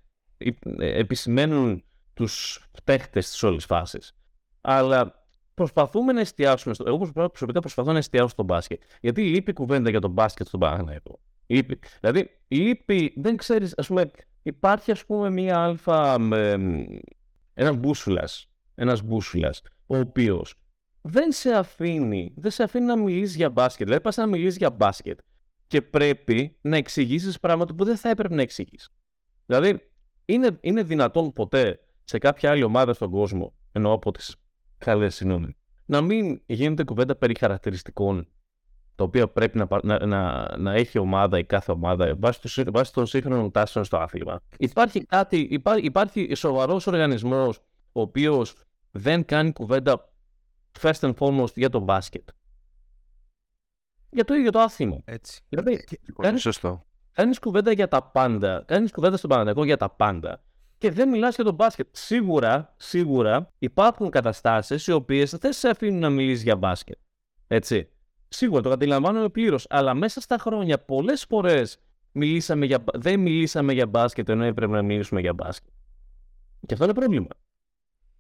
ε 0.79 0.99
επισημαίνουν 0.99 1.85
τους 2.15 2.65
παίχτες 2.85 3.31
της 3.31 3.43
όλης 3.43 3.65
φάσης. 3.65 4.17
Αλλά 4.61 5.28
προσπαθούμε 5.59 6.13
να 6.13 6.21
εστιάσουμε, 6.21 6.75
στο, 6.75 6.85
εγώ 6.87 7.11
προσωπικά 7.13 7.61
προσπαθώ 7.61 7.93
να 7.93 7.99
εστιάσω 7.99 8.29
στο 8.29 8.43
μπάσκετ. 8.43 8.83
Γιατί 9.01 9.23
λείπει 9.23 9.53
κουβέντα 9.53 9.91
για 9.91 10.01
το 10.01 10.09
μπάσκετ 10.09 10.47
στον 10.47 10.61
Παναγενικό. 10.61 11.21
Δηλαδή, 12.01 12.31
λείπει, 12.49 13.13
δεν 13.17 13.37
ξέρεις, 13.37 13.75
ας 13.77 13.87
πούμε, 13.87 14.11
υπάρχει 14.43 14.91
ας 14.91 15.05
πούμε 15.05 15.31
μία 15.31 15.59
αλφα, 15.59 16.17
ένας 17.55 17.77
μπούσουλας 17.77 18.49
ένας 18.79 19.03
μπούσουλας, 19.03 19.63
ο 19.87 19.99
οποίος 19.99 20.55
δεν 21.01 21.33
σε 21.33 21.53
αφήνει, 21.53 22.33
δεν 22.37 22.51
σε 22.51 22.63
αφήνει 22.63 22.85
να 22.85 22.97
μιλήσει 22.97 23.37
για 23.37 23.51
μπάσκετ. 23.51 23.87
Δηλαδή, 23.87 24.03
πας 24.03 24.17
να 24.17 24.27
μιλήσει 24.27 24.57
για 24.59 24.71
μπάσκετ 24.71 25.19
και 25.67 25.83
πρέπει 25.83 26.59
να 26.61 26.77
εξηγήσεις 26.77 27.41
πράγματα 27.41 27.75
που 27.75 27.85
δεν 27.85 27.97
θα 27.97 28.09
έπρεπε 28.09 28.35
να 28.35 28.43
εξηγήσεις. 28.43 28.91
Δηλαδή, 29.47 29.91
είναι, 30.25 30.59
είναι 30.61 30.83
δυνατόν 30.83 31.33
ποτέ 31.33 31.81
σε 32.05 32.19
κάποια 32.19 32.51
άλλη 32.51 32.63
ομάδα 32.63 32.93
στον 32.95 33.11
κόσμο, 33.11 33.55
εννοώ 33.73 33.93
από 33.93 34.11
τις 34.11 34.37
καλέ 34.79 35.09
συγγνώμη, 35.09 35.57
να 35.85 36.01
μην 36.01 36.43
γίνεται 36.47 36.85
κουβέντα 36.85 37.17
περί 37.17 37.39
χαρακτηριστικών 37.39 38.29
τα 38.95 39.05
οποία 39.05 39.29
πρέπει 39.29 39.59
να, 39.59 39.69
να, 39.83 40.07
να, 40.07 40.57
να 40.57 40.73
έχει 40.75 40.99
ομάδα 40.99 41.39
ή 41.39 41.45
κάθε 41.45 41.73
ομάδα 41.73 42.17
βάσει 42.67 42.93
των 42.93 43.07
σύγχρονων 43.07 43.51
τάσεων 43.51 43.85
στο 43.85 43.97
άθλημα. 43.97 44.41
Υπάρχει 44.59 45.05
κάτι, 45.05 45.49
υπάρχει, 45.51 45.85
υπάρχει 45.85 46.35
σοβαρός 46.35 46.87
οργανισμός 46.87 47.59
ο 47.93 48.01
οποίος 48.01 48.55
δεν 48.91 49.25
κάνει 49.25 49.53
κουβέντα 49.53 50.13
first 50.81 51.01
and 51.01 51.15
foremost 51.15 51.55
για 51.55 51.69
το 51.69 51.79
μπάσκετ. 51.79 52.29
Για 54.11 54.25
το 54.25 54.35
ίδιο 54.35 54.51
το 54.51 54.59
άθλημα. 54.59 55.01
Έτσι. 55.05 55.41
Δηλαδή, 55.49 55.85
κάνεις, 56.23 56.41
σωστό. 56.41 56.87
Κάνεις 57.13 57.39
κουβέντα 57.39 57.73
για 57.73 57.89
τα 57.89 58.03
πάντα. 58.03 58.65
Κάνεις 58.67 58.93
κουβέντα 58.93 59.17
στον 59.17 59.31
Παναγενικό 59.31 59.65
για 59.65 59.77
τα 59.77 59.91
πάντα. 59.91 60.43
Και 60.79 60.91
δεν 60.91 61.09
μιλάς 61.09 61.35
για 61.35 61.45
το 61.45 61.53
μπάσκετ. 61.53 61.87
Σίγουρα, 61.91 62.75
σίγουρα 62.77 63.53
υπάρχουν 63.59 64.11
καταστάσεις 64.11 64.87
οι 64.87 64.93
οποίες 64.93 65.31
δεν 65.31 65.53
σε 65.53 65.69
αφήνουν 65.69 66.01
να 66.01 66.11
μιλήσεις 66.11 66.43
για 66.43 66.57
μπάσκετ. 66.57 66.97
Έτσι. 67.47 67.89
Σίγουρα 68.29 68.63
το 68.63 68.69
καταλαμβάνομαι 68.69 69.29
πλήρως. 69.29 69.67
Αλλά 69.69 69.95
μέσα 69.95 70.21
στα 70.21 70.39
χρόνια 70.39 70.79
πολλές 70.79 71.25
φορές 71.29 71.79
για... 72.13 72.85
δεν 72.93 73.21
μιλήσαμε 73.21 73.73
για 73.73 73.87
μπάσκετ 73.87 74.29
ενώ 74.29 74.45
έπρεπε 74.45 74.73
να 74.73 74.83
μιλήσουμε 74.83 75.21
για 75.21 75.33
μπάσκετ. 75.33 75.73
Και 76.67 76.73
αυτό 76.73 76.85
είναι 76.85 76.95
πρόβλημα. 76.95 77.29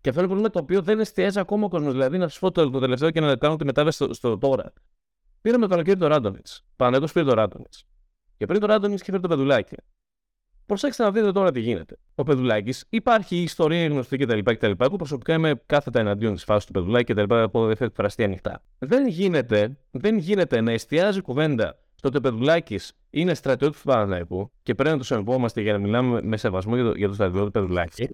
Και 0.00 0.08
αυτό 0.08 0.20
είναι 0.20 0.28
πρόβλημα 0.28 0.50
το 0.50 0.58
οποίο 0.58 0.82
δεν 0.82 1.00
εστιάζει 1.00 1.38
ακόμα 1.38 1.64
ο 1.64 1.68
κόσμος. 1.68 1.92
Δηλαδή, 1.92 2.18
να 2.18 2.28
σας 2.28 2.38
πω 2.38 2.50
το, 2.50 2.70
το 2.70 2.78
τελευταίο 2.78 3.10
και 3.10 3.20
να 3.20 3.36
κάνω 3.36 3.56
τη 3.56 3.64
μετάβαση 3.64 3.96
στο, 3.96 4.14
στο 4.14 4.38
τώρα. 4.38 4.72
Πήραμε 5.40 5.64
το 5.64 5.70
καλοκαίρι 5.70 5.98
το 5.98 6.06
Ράντονιτς. 6.06 6.64
Πανέτος 6.76 7.12
πήρε 7.12 7.24
το 7.24 7.34
Ράντονιτς. 7.34 7.84
Και 8.36 8.46
πριν 8.46 8.60
το 8.60 8.66
Ράντονιτς 8.66 9.02
και 9.02 9.10
φέρει 9.10 9.22
το 9.22 9.28
Πεδουλάκι. 9.28 9.76
Προσέξτε 10.68 11.02
να 11.02 11.10
δείτε 11.10 11.32
τώρα 11.32 11.52
τι 11.52 11.60
γίνεται. 11.60 11.98
Ο 12.14 12.22
Πεδουλάκης 12.22 12.84
υπάρχει 12.88 13.36
η 13.36 13.42
ιστορία 13.42 13.86
γνωστή 13.86 14.16
κτλ. 14.16 14.38
κτλ. 14.38 14.72
Εγώ 14.78 14.96
προσωπικά 14.96 15.34
είμαι 15.34 15.62
κάθετα 15.66 16.00
εναντίον 16.00 16.34
της 16.34 16.44
φάσης 16.44 16.64
του 16.64 16.72
Πεδουλάκη 16.72 17.14
κτλ. 17.14 17.34
Από 17.34 17.66
δεν 17.66 17.76
θέλω 17.76 17.88
εκφραστεί 17.88 18.24
ανοιχτά. 18.24 18.62
Δεν 18.78 19.08
γίνεται, 19.08 19.78
δεν 19.90 20.18
γίνεται 20.18 20.60
να 20.60 20.72
εστιάζει 20.72 21.20
κουβέντα 21.20 21.78
στο 21.94 22.08
ότι 22.08 22.16
ο 22.16 22.20
Πεδουλάκης 22.20 22.92
είναι 23.10 23.34
στρατιώτης 23.34 23.80
του 23.80 23.86
Παναναϊκού 23.86 24.50
και 24.62 24.74
πρέπει 24.74 24.90
να 24.90 24.98
το 24.98 25.04
σεβόμαστε 25.04 25.60
για 25.60 25.72
να 25.72 25.78
μιλάμε 25.78 26.22
με 26.22 26.36
σεβασμό 26.36 26.74
για 26.74 26.84
το, 26.84 26.92
για 26.96 27.08
το 27.08 27.14
στρατιώτη 27.14 27.44
του 27.44 27.50
Πεδουλάκη 27.50 28.08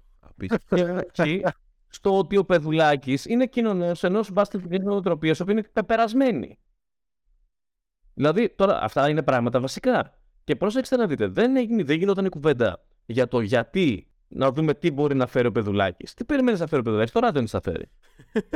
στο 1.87 2.17
ότι 2.17 2.37
ο 2.37 2.45
Πεδουλάκης 2.45 3.25
είναι 3.25 3.45
κοινωνό 3.45 3.91
ενός 4.01 4.31
μπάσκετ 4.31 4.83
νοοτροπίας, 4.83 5.37
που 5.37 5.51
είναι 5.51 5.63
πεπερασμένη. 5.63 6.59
Δηλαδή, 8.13 8.49
τώρα 8.49 8.81
αυτά 8.81 9.09
είναι 9.09 9.23
πράγματα 9.23 9.59
βασικά. 9.59 10.13
Και 10.45 10.55
πρόσεξτε 10.55 10.95
να 10.95 11.07
δείτε, 11.07 11.27
δεν, 11.27 11.55
έγινε, 11.55 11.83
δεν 11.83 11.97
γινόταν 11.97 12.29
κουβέντα 12.29 12.83
για 13.05 13.27
το 13.27 13.39
γιατί 13.39 14.07
να 14.27 14.51
δούμε 14.51 14.73
τι 14.73 14.91
μπορεί 14.91 15.15
να 15.15 15.27
φέρει 15.27 15.47
ο 15.47 15.51
Πεδουλάκης. 15.51 16.13
Τι 16.13 16.25
περιμένεις 16.25 16.59
να 16.59 16.67
φέρει 16.67 16.81
ο 16.81 16.83
Πεδουλάκης, 16.83 17.11
τώρα 17.13 17.31
δεν 17.31 17.47
θα 17.47 17.61
φέρει. 17.61 17.89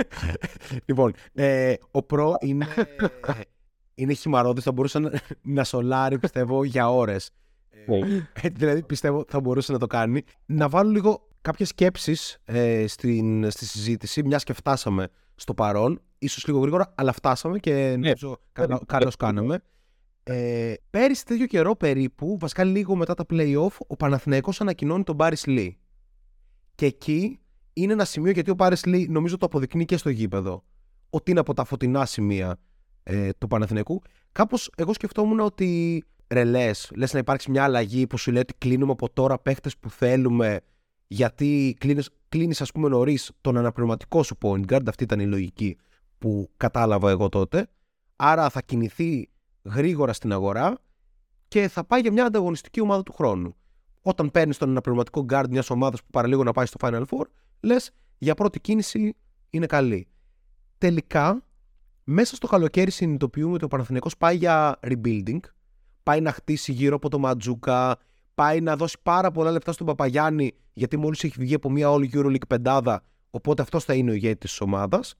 λοιπόν, 0.87 1.13
ε, 1.33 1.73
ο 1.91 2.03
Προ 2.03 2.35
είναι, 2.39 2.67
είναι 3.95 4.13
χυμαρόδης, 4.13 4.63
θα 4.63 4.71
μπορούσε 4.71 4.99
να, 4.99 5.11
να 5.41 5.63
σολάρει 5.63 6.19
πιστεύω 6.19 6.63
για 6.63 6.89
ώρες. 6.89 7.29
Ε, 8.41 8.49
δηλαδή 8.49 8.83
πιστεύω 8.83 9.25
θα 9.27 9.39
μπορούσε 9.39 9.71
να 9.71 9.79
το 9.79 9.87
κάνει. 9.87 10.23
Να 10.45 10.69
βάλω 10.69 10.89
λίγο 10.89 11.27
κάποιες 11.41 11.67
σκέψεις 11.67 12.37
ε, 12.45 12.87
στην, 12.87 13.51
στη 13.51 13.65
συζήτηση, 13.65 14.23
μιας 14.23 14.43
και 14.43 14.53
φτάσαμε 14.53 15.07
στο 15.35 15.53
παρόν, 15.53 16.01
ίσως 16.17 16.47
λίγο 16.47 16.59
γρήγορα, 16.59 16.93
αλλά 16.95 17.11
φτάσαμε 17.11 17.59
και 17.59 17.97
νομίζω 17.99 18.37
καλά, 18.51 18.81
καλώς 18.85 19.15
κάναμε. 19.15 19.61
Ε, 20.31 20.73
πέρυσι 20.89 21.25
τέτοιο 21.25 21.45
καιρό 21.45 21.75
περίπου, 21.75 22.37
βασικά 22.39 22.63
λίγο 22.63 22.95
μετά 22.95 23.13
τα 23.13 23.25
play-off, 23.29 23.77
ο 23.87 23.95
Παναθηναϊκός 23.95 24.61
ανακοινώνει 24.61 25.03
τον 25.03 25.15
Μπάρις 25.15 25.45
Λί. 25.45 25.77
Και 26.75 26.85
εκεί 26.85 27.39
είναι 27.73 27.93
ένα 27.93 28.05
σημείο 28.05 28.31
γιατί 28.31 28.51
ο 28.51 28.53
Μπάρις 28.53 28.85
Λί 28.85 29.07
νομίζω 29.09 29.37
το 29.37 29.45
αποδεικνύει 29.45 29.85
και 29.85 29.97
στο 29.97 30.09
γήπεδο 30.09 30.63
ότι 31.09 31.31
είναι 31.31 31.39
από 31.39 31.53
τα 31.53 31.63
φωτεινά 31.63 32.05
σημεία 32.05 32.59
ε, 33.03 33.29
του 33.37 33.47
Παναθηναϊκού. 33.47 34.01
Κάπως 34.31 34.71
εγώ 34.75 34.93
σκεφτόμουν 34.93 35.39
ότι 35.39 36.03
ρε 36.27 36.43
λες, 36.43 36.91
λες 36.95 37.13
να 37.13 37.19
υπάρξει 37.19 37.51
μια 37.51 37.63
αλλαγή 37.63 38.07
που 38.07 38.17
σου 38.17 38.31
λέει 38.31 38.41
ότι 38.41 38.53
κλείνουμε 38.57 38.91
από 38.91 39.09
τώρα 39.13 39.39
παίχτες 39.39 39.77
που 39.77 39.89
θέλουμε 39.89 40.59
γιατί 41.07 41.75
κλείνεις, 41.79 42.09
κλείνεις 42.29 42.61
ας 42.61 42.71
πούμε 42.71 42.89
νωρίς 42.89 43.31
τον 43.41 43.57
αναπληρωματικό 43.57 44.23
σου 44.23 44.37
point 44.41 44.65
guard, 44.73 44.87
αυτή 44.87 45.03
ήταν 45.03 45.19
η 45.19 45.25
λογική 45.25 45.77
που 46.17 46.49
κατάλαβα 46.57 47.09
εγώ 47.09 47.29
τότε. 47.29 47.67
Άρα 48.15 48.49
θα 48.49 48.61
κινηθεί 48.61 49.29
γρήγορα 49.63 50.13
στην 50.13 50.31
αγορά 50.31 50.77
και 51.47 51.67
θα 51.67 51.83
πάει 51.83 52.01
για 52.01 52.11
μια 52.11 52.25
ανταγωνιστική 52.25 52.81
ομάδα 52.81 53.03
του 53.03 53.13
χρόνου. 53.13 53.55
Όταν 54.01 54.31
παίρνεις 54.31 54.57
τον 54.57 54.69
αναπληρωματικό 54.69 55.25
guard 55.29 55.45
μιας 55.49 55.69
ομάδας 55.69 56.01
που 56.03 56.09
παραλίγο 56.11 56.43
να 56.43 56.51
πάει 56.51 56.65
στο 56.65 56.77
Final 56.81 57.03
Four, 57.09 57.25
λες 57.59 57.91
για 58.17 58.35
πρώτη 58.35 58.59
κίνηση 58.59 59.15
είναι 59.49 59.65
καλή. 59.65 60.07
Τελικά, 60.77 61.43
μέσα 62.03 62.35
στο 62.35 62.47
καλοκαίρι 62.47 62.91
συνειδητοποιούμε 62.91 63.53
ότι 63.53 63.63
ο 63.63 63.67
Παναθηναϊκός 63.67 64.17
πάει 64.17 64.35
για 64.35 64.79
rebuilding, 64.81 65.39
πάει 66.03 66.21
να 66.21 66.31
χτίσει 66.31 66.71
γύρω 66.71 66.95
από 66.95 67.09
το 67.09 67.19
Ματζούκα, 67.19 67.97
πάει 68.35 68.61
να 68.61 68.75
δώσει 68.75 68.97
πάρα 69.03 69.31
πολλά 69.31 69.51
λεπτά 69.51 69.71
στον 69.71 69.85
Παπαγιάννη, 69.85 70.51
γιατί 70.73 70.97
μόλις 70.97 71.23
έχει 71.23 71.35
βγει 71.39 71.53
από 71.53 71.69
μια 71.69 71.91
όλη 71.91 72.09
EuroLeague 72.13 72.47
πεντάδα, 72.47 73.03
οπότε 73.29 73.61
αυτός 73.61 73.83
θα 73.83 73.93
είναι 73.93 74.11
ο 74.11 74.13
ηγέτης 74.13 74.49
της 74.49 74.61
ομάδας. 74.61 75.15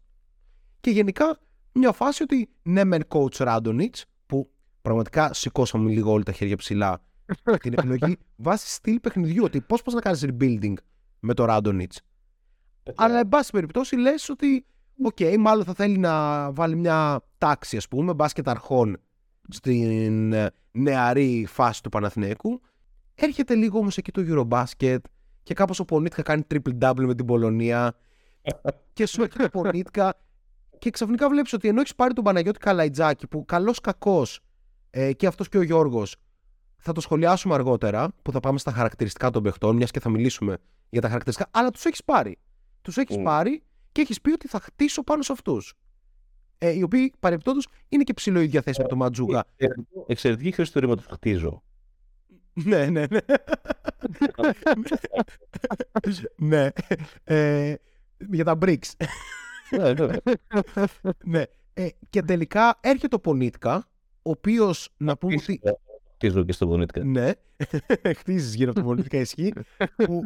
Και 0.80 0.90
γενικά 0.90 1.40
μια 1.72 1.92
φάση 1.92 2.24
ότι 2.24 2.50
ναι, 2.62 2.84
μεν 2.84 3.04
coach 3.08 3.36
Ράντονιτ, 3.38 3.96
που 3.96 4.19
πραγματικά 4.82 5.34
σηκώσαμε 5.34 5.90
λίγο 5.90 6.12
όλοι 6.12 6.24
τα 6.24 6.32
χέρια 6.32 6.56
ψηλά 6.56 7.02
την 7.60 7.74
επιλογή 7.74 8.18
βάσει 8.36 8.74
στυλ 8.74 9.00
παιχνιδιού. 9.00 9.44
Ότι 9.44 9.62
πώς 9.62 9.82
πα 9.82 9.94
να 9.94 10.02
κάνεις 10.02 10.26
rebuilding 10.28 10.74
με 11.20 11.34
το 11.34 11.46
Ράντονιτς. 11.46 11.94
Αλλά, 12.96 13.20
εν 13.20 13.30
πάση 13.30 13.52
περιπτώσει, 13.52 13.96
λες 13.96 14.30
ότι, 14.30 14.66
OK, 15.04 15.16
okay, 15.20 15.36
μάλλον 15.40 15.64
θα 15.64 15.74
θέλει 15.74 15.98
να 15.98 16.52
βάλει 16.52 16.76
μια 16.76 17.22
τάξη, 17.38 17.78
ας 17.78 17.88
πούμε, 17.88 18.14
μπάσκετ 18.14 18.50
αρχών 18.50 18.98
στην 19.50 20.34
ε, 20.34 20.52
νεαρή 20.72 21.46
φάση 21.50 21.84
του 21.84 21.90
Παναθηναϊκού. 21.90 22.62
Έρχεται 23.16 23.56
λίγο 23.56 23.80
όμως 23.80 23.98
εκεί 23.98 24.12
το 24.12 24.24
Eurobasket 24.28 25.00
και 25.44 25.54
κάπως 25.54 25.80
ο 25.80 25.86
Πονίτκα 25.86 26.22
κάνει 26.22 26.42
triple-double 26.52 27.06
με 27.06 27.16
την 27.16 27.26
Πολωνία. 27.26 27.96
και 28.94 29.06
σου 29.06 29.22
έρχεται 29.22 29.44
ο 29.44 29.50
Πονίτκα 29.50 30.14
και 30.80 30.90
ξαφνικά 30.90 31.30
βλέπεις 31.30 31.54
ότι 31.54 31.68
ενώ 31.68 31.80
έχεις 31.80 31.96
πάρει 31.96 32.14
τον 32.14 32.24
Παναγιώτη 32.24 32.60
Καλαϊτζάκη, 32.60 33.28
που 33.28 33.46
καλός 33.46 33.80
κακός 33.80 34.40
ε, 34.90 35.14
και 35.14 35.28
αυτός 35.28 35.50
και 35.50 35.58
ο 35.58 35.62
Γιώργος, 35.62 36.16
θα 36.78 36.92
το 36.92 37.02
σχολιάσουμε 37.02 37.54
αργότερα, 37.54 38.14
που 38.22 38.32
θα 38.32 38.40
πάμε 38.40 38.60
στα 38.60 38.72
χαρακτηριστικά 38.72 39.30
των 39.30 39.44
παιχτών, 39.44 39.76
μιας 39.76 39.92
και 39.92 40.00
θα 40.00 40.10
μιλήσουμε 40.10 40.58
για 40.90 41.02
τα 41.02 41.08
χαρακτηριστικά, 41.08 41.50
αλλά 41.54 41.72
τους 41.72 41.86
έχεις 41.86 42.04
πάρει. 42.04 42.38
Τους 42.82 42.98
έχεις 42.98 43.18
πάρει 43.24 43.64
και 43.92 44.02
έχεις 44.02 44.22
πει 44.22 44.32
ότι 44.32 44.48
θα 44.48 44.60
χτίσω 44.60 45.04
πάνω 45.04 45.22
σε 45.22 45.32
αυτούς. 45.32 45.74
Ε, 46.58 46.70
οι 46.72 46.82
οποίοι 46.82 47.14
παρεμπιπτόντως 47.20 47.68
είναι 47.90 48.04
και 48.04 48.14
ψηλό 48.14 48.40
ίδια 48.40 48.62
θέση 48.62 48.82
με 48.82 48.88
τον 48.88 48.98
Ματζούγα. 48.98 49.44
Εξαιρετική 50.08 50.52
χρήση 50.52 50.72
του 50.72 50.80
ρήματος 50.80 51.06
χτίζω. 51.06 51.64
ναι, 52.54 52.86
ναι, 52.86 53.06
ναι. 53.10 53.20
ναι. 56.36 56.70
Ε, 57.24 57.76
για 58.30 58.44
τα 58.44 58.58
bricks. 58.62 58.92
ναι, 59.70 59.94
ναι. 59.94 60.16
ναι. 61.24 61.44
Ε, 61.74 61.88
και 62.10 62.22
τελικά 62.22 62.78
έρχεται 62.82 63.16
ο 63.16 63.20
Πονίτκα, 63.20 63.88
ο 64.30 64.32
οποίος 64.32 64.90
να 64.98 65.18
πούμε 65.18 65.34
ότι. 65.34 65.62
Χτίζω 66.14 66.44
και 66.44 66.52
στο 66.52 66.68
Πονίτκα. 66.68 67.04
Ναι, 67.04 67.32
χτίζεις 68.20 68.56
γύρω 68.56 68.70
από 68.70 68.80
τον 68.80 68.90
Πονίτκα, 68.90 69.18
ισχύει. 69.18 69.54
που 69.96 70.24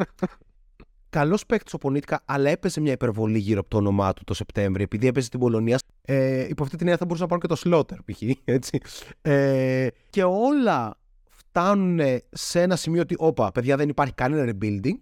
καλός 1.09 1.45
παίκτης 1.45 1.73
ο 1.73 1.77
Πονίτκα, 1.77 2.21
αλλά 2.25 2.49
έπαιζε 2.49 2.81
μια 2.81 2.91
υπερβολή 2.91 3.39
γύρω 3.39 3.59
από 3.59 3.69
το 3.69 3.77
όνομά 3.77 4.13
του 4.13 4.23
το 4.23 4.33
Σεπτέμβριο, 4.33 4.83
επειδή 4.83 5.07
έπαιζε 5.07 5.25
στην 5.25 5.39
Πολωνία. 5.39 5.79
Ε, 6.01 6.47
υπό 6.47 6.63
αυτή 6.63 6.75
την 6.75 6.85
έννοια 6.85 6.97
θα 6.97 7.05
μπορούσαν 7.05 7.27
να 7.29 7.37
πάρουν 7.37 7.41
και 7.41 7.47
το 7.47 7.55
Σλότερ, 7.55 7.97
π.χ. 8.05 8.21
Έτσι. 8.57 8.81
Ε, 9.21 9.87
και 10.09 10.23
όλα 10.23 10.99
φτάνουν 11.29 11.99
σε 12.31 12.61
ένα 12.61 12.75
σημείο 12.75 13.01
ότι, 13.01 13.15
όπα, 13.17 13.51
παιδιά, 13.51 13.77
δεν 13.77 13.89
υπάρχει 13.89 14.13
κανένα 14.13 14.53
rebuilding. 14.53 14.97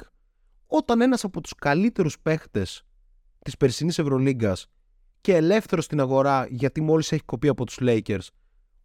Όταν 0.68 1.02
ένας 1.02 1.24
από 1.24 1.42
τους 1.42 1.56
καλύτερους 1.56 2.20
παίχτε 2.20 2.66
της 3.40 3.58
περσινής 3.58 4.00
Ευρωλίγκας 4.00 4.68
και 5.22 5.36
ελεύθερος 5.36 5.86
στην 5.86 6.00
αγορά, 6.00 6.48
γιατί 6.50 6.82
μόλις 6.82 7.12
έχει 7.12 7.24
κοπεί 7.24 7.48
από 7.48 7.66
τους 7.66 7.78
Lakers, 7.82 8.28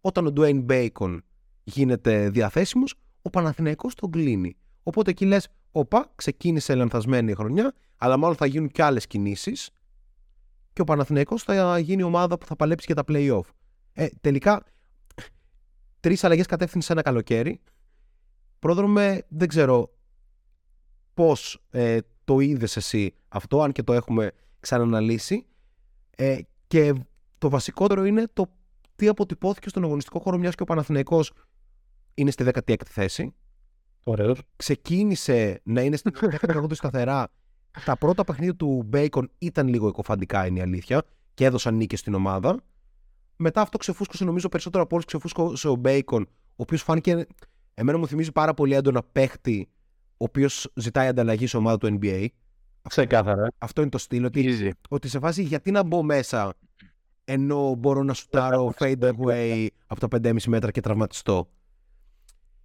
όταν 0.00 0.26
ο 0.26 0.32
Dwayne 0.36 0.66
Bacon 0.66 1.18
γίνεται 1.64 2.30
διαθέσιμος, 2.30 2.94
ο 3.22 3.30
Παναθηναϊκός 3.30 3.94
τον 3.94 4.10
κλείνει. 4.10 4.56
Οπότε 4.82 5.10
εκεί 5.10 5.24
λες, 5.24 5.48
όπα, 5.70 6.12
ξεκίνησε 6.14 6.74
λανθασμένη 6.74 7.30
η 7.30 7.34
χρονιά, 7.34 7.74
αλλά 7.96 8.16
μάλλον 8.16 8.36
θα 8.36 8.46
γίνουν 8.46 8.68
και 8.68 8.82
άλλες 8.82 9.06
κινήσεις 9.06 9.70
και 10.72 10.80
ο 10.80 10.84
Παναθηναϊκός 10.84 11.42
θα 11.42 11.78
γίνει 11.78 12.02
ομάδα 12.02 12.38
που 12.38 12.46
θα 12.46 12.56
παλέψει 12.56 12.86
για 12.86 12.94
τα 12.94 13.04
play-off. 13.08 13.48
Ε, 13.92 14.06
τελικά, 14.20 14.64
τρεις 16.00 16.24
αλλαγές 16.24 16.46
κατεύθυνση 16.46 16.86
σε 16.86 16.92
ένα 16.92 17.02
καλοκαίρι. 17.02 17.60
Πρόδρομε, 18.58 19.26
δεν 19.28 19.48
ξέρω 19.48 19.90
πώς 21.14 21.62
ε, 21.70 21.98
το 22.24 22.40
είδες 22.40 22.76
εσύ 22.76 23.14
αυτό, 23.28 23.62
αν 23.62 23.72
και 23.72 23.82
το 23.82 23.92
έχουμε 23.92 24.32
ξαναναλύσει. 24.60 25.46
Ε, 26.16 26.38
και 26.66 26.92
το 27.38 27.48
βασικότερο 27.48 28.04
είναι 28.04 28.26
το 28.32 28.52
τι 28.96 29.08
αποτυπώθηκε 29.08 29.68
στον 29.68 29.84
αγωνιστικό 29.84 30.18
χώρο, 30.18 30.38
μιας 30.38 30.54
και 30.54 30.62
ο 30.62 30.66
Παναθηναϊκός 30.66 31.32
είναι 32.14 32.30
στη 32.30 32.44
16η 32.54 32.82
θέση. 32.84 33.34
Ωραίος. 34.04 34.40
Ξεκίνησε 34.56 35.60
να 35.64 35.80
είναι 35.80 35.96
στην 35.96 36.12
18η 36.46 36.74
σταθερά. 36.74 37.28
Τα 37.84 37.96
πρώτα 37.96 38.24
παιχνίδια 38.24 38.54
του 38.54 38.88
Bacon 38.92 39.24
ήταν 39.38 39.68
λίγο 39.68 39.88
εκοφαντικά, 39.88 40.46
είναι 40.46 40.58
η 40.58 40.62
αλήθεια, 40.62 41.02
και 41.34 41.44
έδωσαν 41.44 41.76
νίκες 41.76 41.98
στην 41.98 42.14
ομάδα. 42.14 42.56
Μετά 43.36 43.60
αυτό 43.60 43.78
ξεφούσκωσε, 43.78 44.24
νομίζω, 44.24 44.48
περισσότερο 44.48 44.82
από 44.82 44.94
όλους 44.94 45.06
ξεφούσκωσε 45.06 45.68
ο 45.68 45.80
Bacon, 45.84 46.22
ο 46.26 46.54
οποίος 46.56 46.82
φάνηκε. 46.82 47.26
Εμένα 47.74 47.98
μου 47.98 48.06
θυμίζει 48.06 48.32
πάρα 48.32 48.54
πολύ 48.54 48.74
έντονα 48.74 49.02
παίχτη, 49.12 49.68
ο 50.10 50.24
οποίος 50.24 50.72
ζητάει 50.74 51.06
ανταλλαγή 51.06 51.46
σε 51.46 51.56
ομάδα 51.56 51.78
του 51.78 51.98
NBA. 52.00 52.26
Ξεκάθαρα. 52.88 53.48
Αυτό 53.58 53.80
είναι 53.80 53.90
το 53.90 53.98
στυλ. 53.98 54.24
Ότι, 54.24 54.74
ότι 54.88 55.08
σε 55.08 55.18
φάση 55.18 55.42
γιατί 55.42 55.70
να 55.70 55.82
μπω 55.82 56.02
μέσα 56.02 56.54
ενώ 57.28 57.74
μπορώ 57.74 58.02
να 58.02 58.12
σουτάρω 58.14 58.74
fade 58.78 59.12
away 59.12 59.66
από 59.86 60.08
τα 60.08 60.18
5,5 60.22 60.42
μέτρα 60.46 60.70
και 60.70 60.80
τραυματιστώ. 60.80 61.48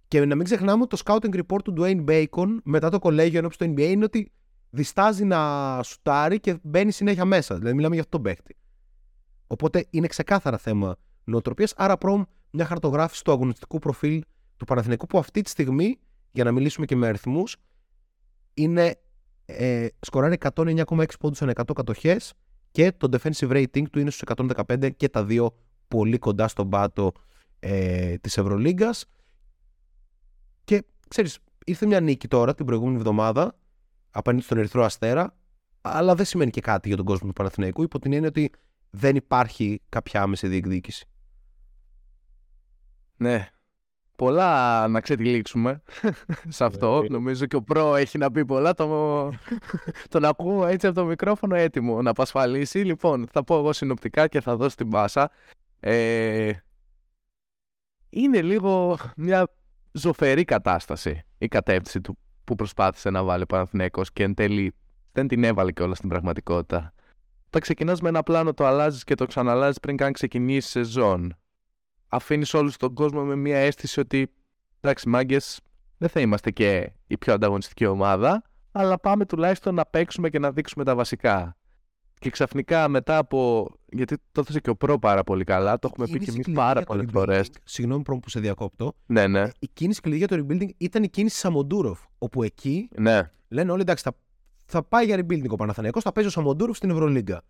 Και 0.08 0.24
να 0.24 0.34
μην 0.34 0.44
ξεχνάμε 0.44 0.82
ότι 0.82 0.96
το 0.96 1.02
scouting 1.04 1.40
report 1.40 1.62
του 1.64 1.74
Dwayne 1.78 2.04
Bacon 2.04 2.56
μετά 2.64 2.90
το 2.90 2.98
κολέγιο 2.98 3.38
ενώ 3.38 3.50
στο 3.50 3.66
NBA 3.66 3.80
είναι 3.80 4.04
ότι 4.04 4.32
διστάζει 4.70 5.24
να 5.24 5.80
σουτάρει 5.82 6.40
και 6.40 6.58
μπαίνει 6.62 6.92
συνέχεια 6.92 7.24
μέσα. 7.24 7.56
Δηλαδή 7.56 7.74
μιλάμε 7.74 7.94
για 7.94 8.02
αυτό 8.02 8.16
το 8.16 8.22
παίχτη. 8.22 8.56
Οπότε 9.46 9.86
είναι 9.90 10.06
ξεκάθαρα 10.06 10.58
θέμα 10.58 10.96
νοοτροπίας. 11.24 11.72
Άρα, 11.76 11.98
προμ 11.98 12.22
μια 12.50 12.64
χαρτογράφηση 12.64 13.24
του 13.24 13.32
αγωνιστικού 13.32 13.78
προφίλ 13.78 14.22
του 14.56 14.64
Παναθηναϊκού 14.64 15.06
που 15.06 15.18
αυτή 15.18 15.40
τη 15.40 15.50
στιγμή, 15.50 15.98
για 16.32 16.44
να 16.44 16.52
μιλήσουμε 16.52 16.86
και 16.86 16.96
με 16.96 17.06
αριθμούς, 17.06 17.56
είναι 18.54 19.00
ε, 19.44 19.86
σκοράρει 20.00 20.38
109,6 20.54 21.04
πόντους 21.20 21.38
σε 21.38 21.50
100 21.54 21.62
κατοχές 21.74 22.32
και 22.72 22.92
το 22.92 23.08
defensive 23.12 23.50
rating 23.50 23.82
του 23.90 23.98
είναι 23.98 24.10
στους 24.10 24.34
115 24.36 24.90
και 24.96 25.08
τα 25.08 25.24
δύο 25.24 25.54
πολύ 25.88 26.18
κοντά 26.18 26.48
στον 26.48 26.68
πάτο 26.68 27.12
ε, 27.60 28.16
της 28.16 28.38
Ευρωλίγκας 28.38 29.04
και 30.64 30.84
ξέρεις 31.08 31.38
ήρθε 31.64 31.86
μια 31.86 32.00
νίκη 32.00 32.28
τώρα 32.28 32.54
την 32.54 32.66
προηγούμενη 32.66 32.96
εβδομάδα 32.96 33.56
απέναντι 34.10 34.42
στον 34.42 34.58
Ερυθρό 34.58 34.84
Αστέρα 34.84 35.36
αλλά 35.80 36.14
δεν 36.14 36.24
σημαίνει 36.24 36.50
και 36.50 36.60
κάτι 36.60 36.88
για 36.88 36.96
τον 36.96 37.06
κόσμο 37.06 37.26
του 37.26 37.32
Παναθηναϊκού 37.32 37.82
υπό 37.82 37.98
την 37.98 38.12
έννοια 38.12 38.28
ότι 38.28 38.50
δεν 38.90 39.16
υπάρχει 39.16 39.80
κάποια 39.88 40.22
άμεση 40.22 40.48
διεκδίκηση. 40.48 41.06
Ναι, 43.16 43.48
πολλά 44.22 44.88
να 44.88 45.00
ξετυλίξουμε 45.00 45.82
σε 46.56 46.64
αυτό. 46.64 47.04
Νομίζω 47.08 47.46
και 47.46 47.56
ο 47.56 47.62
Προ 47.62 47.96
έχει 47.96 48.18
να 48.18 48.30
πει 48.30 48.44
πολλά. 48.44 48.74
Το, 48.74 48.86
τον 50.08 50.24
ακούω 50.24 50.66
έτσι 50.66 50.86
από 50.86 50.96
το 50.96 51.04
μικρόφωνο 51.04 51.54
έτοιμο 51.56 52.02
να 52.02 52.10
απασφαλίσει. 52.10 52.78
Λοιπόν, 52.78 53.26
θα 53.32 53.44
πω 53.44 53.58
εγώ 53.58 53.72
συνοπτικά 53.72 54.28
και 54.28 54.40
θα 54.40 54.56
δώσω 54.56 54.76
την 54.76 54.88
πάσα. 54.88 55.30
Ε, 55.80 56.52
είναι 58.10 58.42
λίγο 58.42 58.98
μια 59.16 59.48
ζωφερή 59.92 60.44
κατάσταση 60.44 61.22
η 61.38 61.48
κατεύθυνση 61.48 62.00
του 62.00 62.18
που 62.44 62.54
προσπάθησε 62.54 63.10
να 63.10 63.22
βάλει 63.22 63.42
ο 63.42 63.46
Παναθηναίκος 63.46 64.12
και 64.12 64.22
εν 64.22 64.34
τέλει 64.34 64.74
δεν 65.12 65.28
την 65.28 65.44
έβαλε 65.44 65.72
και 65.72 65.82
όλα 65.82 65.94
στην 65.94 66.08
πραγματικότητα. 66.08 66.92
Τα 67.50 67.58
ξεκινάς 67.58 68.00
με 68.00 68.08
ένα 68.08 68.22
πλάνο, 68.22 68.54
το 68.54 68.66
αλλάζεις 68.66 69.04
και 69.04 69.14
το 69.14 69.26
ξαναλάζεις 69.26 69.80
πριν 69.80 69.96
καν 69.96 70.12
ξεκινήσει 70.12 70.68
σεζόν. 70.68 71.36
Αφήνεις 72.14 72.54
όλους 72.54 72.76
τον 72.76 72.94
κόσμο 72.94 73.22
με 73.22 73.36
μια 73.36 73.58
αίσθηση 73.58 74.00
ότι 74.00 74.32
εντάξει 74.80 75.08
μάγκες 75.08 75.60
δεν 75.98 76.08
θα 76.08 76.20
είμαστε 76.20 76.50
και 76.50 76.92
η 77.06 77.18
πιο 77.18 77.32
ανταγωνιστική 77.32 77.86
ομάδα, 77.86 78.42
αλλά 78.72 78.98
πάμε 78.98 79.26
τουλάχιστον 79.26 79.74
να 79.74 79.86
παίξουμε 79.86 80.30
και 80.30 80.38
να 80.38 80.52
δείξουμε 80.52 80.84
τα 80.84 80.94
βασικά. 80.94 81.56
Και 82.18 82.30
ξαφνικά 82.30 82.88
μετά 82.88 83.16
από. 83.18 83.68
Γιατί 83.92 84.16
το 84.32 84.40
έθεσε 84.40 84.60
και 84.60 84.70
ο 84.70 84.76
Προ 84.76 84.98
πάρα 84.98 85.24
πολύ 85.24 85.44
καλά, 85.44 85.78
το 85.78 85.88
έχουμε 85.92 86.06
πει 86.06 86.12
και 86.12 86.18
κίνηση 86.18 86.32
εμείς 86.34 86.44
κλειδί 86.44 86.58
πάρα 86.58 86.72
για 86.72 86.80
το 86.80 86.86
πολλές 86.86 87.04
rebuilding, 87.06 87.12
φορές. 87.12 87.50
Συγγνώμη 87.64 88.02
πρώτα 88.02 88.20
που 88.20 88.28
σε 88.28 88.40
διακόπτω. 88.40 88.92
Ναι, 89.06 89.26
ναι. 89.26 89.48
Η 89.58 89.68
κίνηση 89.72 90.00
κλειδί 90.00 90.18
για 90.18 90.28
το 90.28 90.36
rebuilding 90.36 90.68
ήταν 90.76 91.02
η 91.02 91.08
κίνηση 91.08 91.36
Σαμοντούροφ. 91.36 92.00
Όπου 92.18 92.42
εκεί 92.42 92.88
ναι. 92.96 93.30
λένε 93.48 93.72
όλοι 93.72 93.80
εντάξει, 93.80 94.04
θα, 94.04 94.12
θα 94.66 94.82
πάει 94.82 95.04
για 95.04 95.16
rebuilding 95.16 95.48
ο 95.48 95.56
Παναθηναϊκός, 95.56 96.02
θα 96.02 96.12
παίζει 96.12 96.28
ο 96.28 96.32
Σαμοντούροφ 96.32 96.76
στην 96.76 96.90
Ευρωλίγκα. 96.90 97.42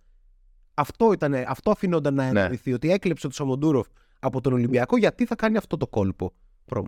Αυτό, 0.75 1.13
ήτανε, 1.13 1.45
αυτό 1.49 1.71
αφήνονταν 1.71 2.15
να 2.15 2.33
Ναι. 2.33 2.41
εννοηθεί, 2.41 2.73
ότι 2.73 2.91
έκλεψε 2.91 3.27
το 3.27 3.35
Σαμοντούροφ 3.35 3.87
από 4.23 4.41
τον 4.41 4.53
Ολυμπιακό, 4.53 4.97
γιατί 4.97 5.25
θα 5.27 5.35
κάνει 5.35 5.57
αυτό 5.57 5.77
το 5.77 5.87
κόλπο. 5.87 6.33
Προ. 6.65 6.85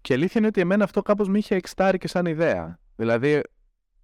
Και 0.00 0.12
η 0.12 0.16
αλήθεια 0.16 0.34
είναι 0.36 0.46
ότι 0.46 0.60
εμένα 0.60 0.84
αυτό 0.84 1.02
κάπως 1.02 1.28
με 1.28 1.38
είχε 1.38 1.54
εξιτάρει 1.54 1.98
και 1.98 2.08
σαν 2.08 2.26
ιδέα. 2.26 2.78
Δηλαδή, 2.96 3.40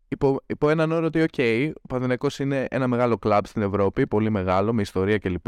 υπό, 0.09 0.41
υπό 0.47 0.69
έναν 0.69 0.93
όρο 0.93 1.07
ότι, 1.07 1.23
οκ, 1.23 1.35
ο 1.83 1.87
Παναθηναϊκός 1.89 2.39
είναι 2.39 2.67
ένα 2.71 2.87
μεγάλο 2.87 3.19
κλαμπ 3.19 3.45
στην 3.45 3.63
Ευρώπη, 3.63 4.07
πολύ 4.07 4.31
μεγάλο, 4.31 4.73
με 4.73 4.83
ιστορία 4.83 5.19
κλπ. 5.19 5.47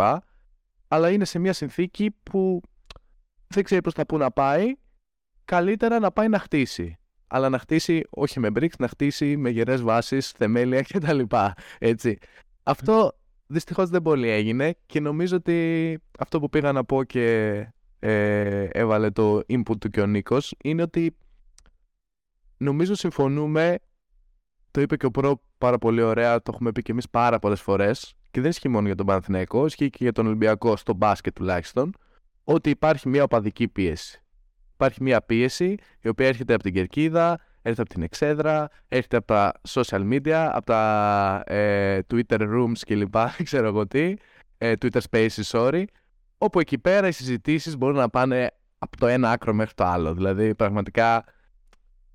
Αλλά 0.89 1.11
είναι 1.11 1.25
σε 1.25 1.39
μια 1.39 1.53
συνθήκη 1.53 2.17
που 2.23 2.61
δεν 3.47 3.65
ξέρει 3.65 3.81
προς 3.81 3.95
τα 3.95 4.07
πού 4.07 4.17
να 4.17 4.31
πάει. 4.31 4.75
Καλύτερα 5.45 5.99
να 5.99 6.13
πάει 6.13 6.29
να 6.29 6.39
χτίσει. 6.39 6.99
Αλλά 7.27 7.49
να 7.49 7.59
χτίσει 7.59 8.03
όχι 8.11 8.41
με 8.41 8.49
bricks, 8.55 8.77
να 8.79 8.89
χτίσει 8.89 9.37
με 9.37 9.51
γερές 9.51 9.83
βάσεις, 9.83 10.31
θεμέλια 10.31 10.83
κτλ. 10.83 11.21
Έτσι. 11.79 12.19
Αυτό 12.63 13.13
δυστυχώς 13.47 13.91
δεν 13.91 14.03
πολύ 14.03 14.29
έγινε 14.29 14.75
και 14.87 15.01
νομίζω 15.01 15.37
ότι 15.37 15.99
αυτό 16.19 16.41
που 16.41 16.49
πήγα 16.49 16.73
να 16.73 16.85
πω 16.85 17.05
και 17.05 17.57
ε, 17.99 18.65
έβαλε 18.65 19.11
το 19.11 19.37
input 19.37 19.79
του 19.79 19.91
και 19.91 20.01
ο 20.01 20.07
Νίκος 20.07 20.55
είναι 20.65 20.83
ότι 20.83 21.17
νομίζω 22.57 22.95
συμφωνούμε 22.95 23.79
το 24.71 24.81
είπε 24.81 24.97
και 24.97 25.07
ο 25.07 25.11
Προ 25.11 25.43
πάρα 25.59 25.79
πολύ 25.79 26.03
ωραία, 26.03 26.43
το 26.43 26.51
έχουμε 26.55 26.73
πει 26.73 26.83
και 26.83 26.93
εμείς 26.93 27.11
πάρα 27.11 27.39
πολλές 27.39 27.61
φορές 27.61 28.15
και 28.31 28.41
δεν 28.41 28.51
ισχύει 28.51 28.69
μόνο 28.69 28.87
για 28.87 28.95
τον 28.95 29.07
Παναθηναϊκό, 29.07 29.67
ισχύει 29.67 29.91
και 29.91 29.99
για 30.01 30.13
τον 30.13 30.27
Ολυμπιακό 30.27 30.77
στο 30.77 30.95
μπάσκετ 30.95 31.35
τουλάχιστον 31.35 31.93
ότι 32.45 32.71
υπάρχει 32.71 33.09
μια 33.09 33.23
οπαδική 33.23 33.69
πίεση. 33.69 34.23
Υπάρχει 34.75 35.03
μια 35.03 35.23
πίεση 35.23 35.77
η 36.01 36.09
οποία 36.09 36.27
έρχεται 36.27 36.55
από 36.55 36.63
την 36.63 36.73
κερκίδα, 36.73 37.41
έρχεται 37.67 37.83
από 37.83 37.91
την 37.91 38.03
εξέδρα, 38.03 38.69
έρχεται 38.89 39.17
από 39.17 39.27
τα 39.27 39.53
social 39.69 40.13
media, 40.13 40.49
από 40.53 40.67
τα 40.67 41.43
ε, 41.47 41.99
Twitter 42.15 42.39
rooms 42.41 42.79
κλπ. 42.87 43.15
ξέρω 43.45 43.67
εγώ 43.67 43.87
τι, 43.87 44.15
ε, 44.59 44.73
Twitter 44.81 45.01
spaces, 45.11 45.43
sorry, 45.51 45.85
όπου 46.39 46.61
εκεί 46.61 46.79
πέρα 46.79 47.09
οι 47.09 47.13
συζητήσεις 47.13 47.77
μπορούν 47.77 47.97
να 47.97 48.09
πάνε 48.09 48.51
από 48.79 48.97
το 48.97 49.07
ένα 49.07 49.31
άκρο 49.31 49.53
μέχρι 49.53 49.75
το 49.75 49.85
άλλο. 49.85 50.15
Δηλαδή, 50.15 50.55
πραγματικά, 50.55 51.25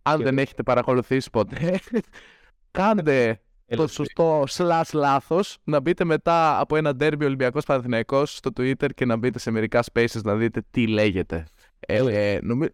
αν 0.02 0.18
Και- 0.18 0.24
δεν 0.24 0.38
έχετε 0.38 0.64
παρακολουθήσει 0.64 1.30
ποτέ, 1.30 1.80
κάντε 2.72 3.42
το 3.76 3.88
σωστό 3.88 4.44
slash 4.50 4.90
λάθος 4.94 5.58
να 5.64 5.80
μπείτε 5.80 6.04
μετά 6.04 6.60
από 6.60 6.76
ένα 6.76 6.92
derby 7.00 7.22
Ολυμπιακός 7.24 7.66
Παναθηναϊκός 7.66 8.36
στο 8.36 8.50
Twitter 8.58 8.90
και 8.96 9.06
να 9.06 9.16
μπείτε 9.16 9.40
σε 9.40 9.52
μερικά 9.52 9.84
spaces 9.94 10.22
να 10.24 10.36
δείτε 10.36 10.62
τι 10.72 10.88
λέγεται. 10.88 11.46
Ε, 11.80 12.32
ε, 12.34 12.40
νομι- 12.42 12.70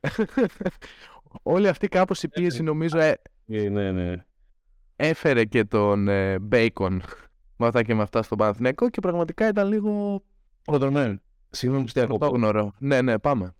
Όλη 1.42 1.68
αυτή 1.68 1.88
κάπως 1.88 2.22
η 2.22 2.28
πίεση 2.28 2.62
νομίζω 2.62 2.98
ε, 2.98 3.14
Ε, 3.46 3.68
Ναι, 3.68 3.92
ναι. 3.92 4.24
έφερε 4.96 5.44
και 5.44 5.64
τον 5.64 6.08
ε, 6.08 6.36
Bacon 6.52 6.98
με 7.56 7.66
αυτά 7.66 7.82
και 7.82 7.94
με 7.94 8.02
αυτά 8.02 8.22
στον 8.22 8.38
Παναθηναϊκό 8.38 8.90
και 8.90 9.00
πραγματικά 9.00 9.48
ήταν 9.48 9.68
λίγο 9.68 10.22
Προδρομένο. 10.64 11.18
Συγγνώμη 11.50 11.84
που 11.84 11.90
σε 11.90 11.95
κόβω. 11.95 12.06
πρωτόγνωρο. 12.18 12.72
Ναι, 12.78 13.02
ναι, 13.02 13.18
πάμε. 13.18 13.54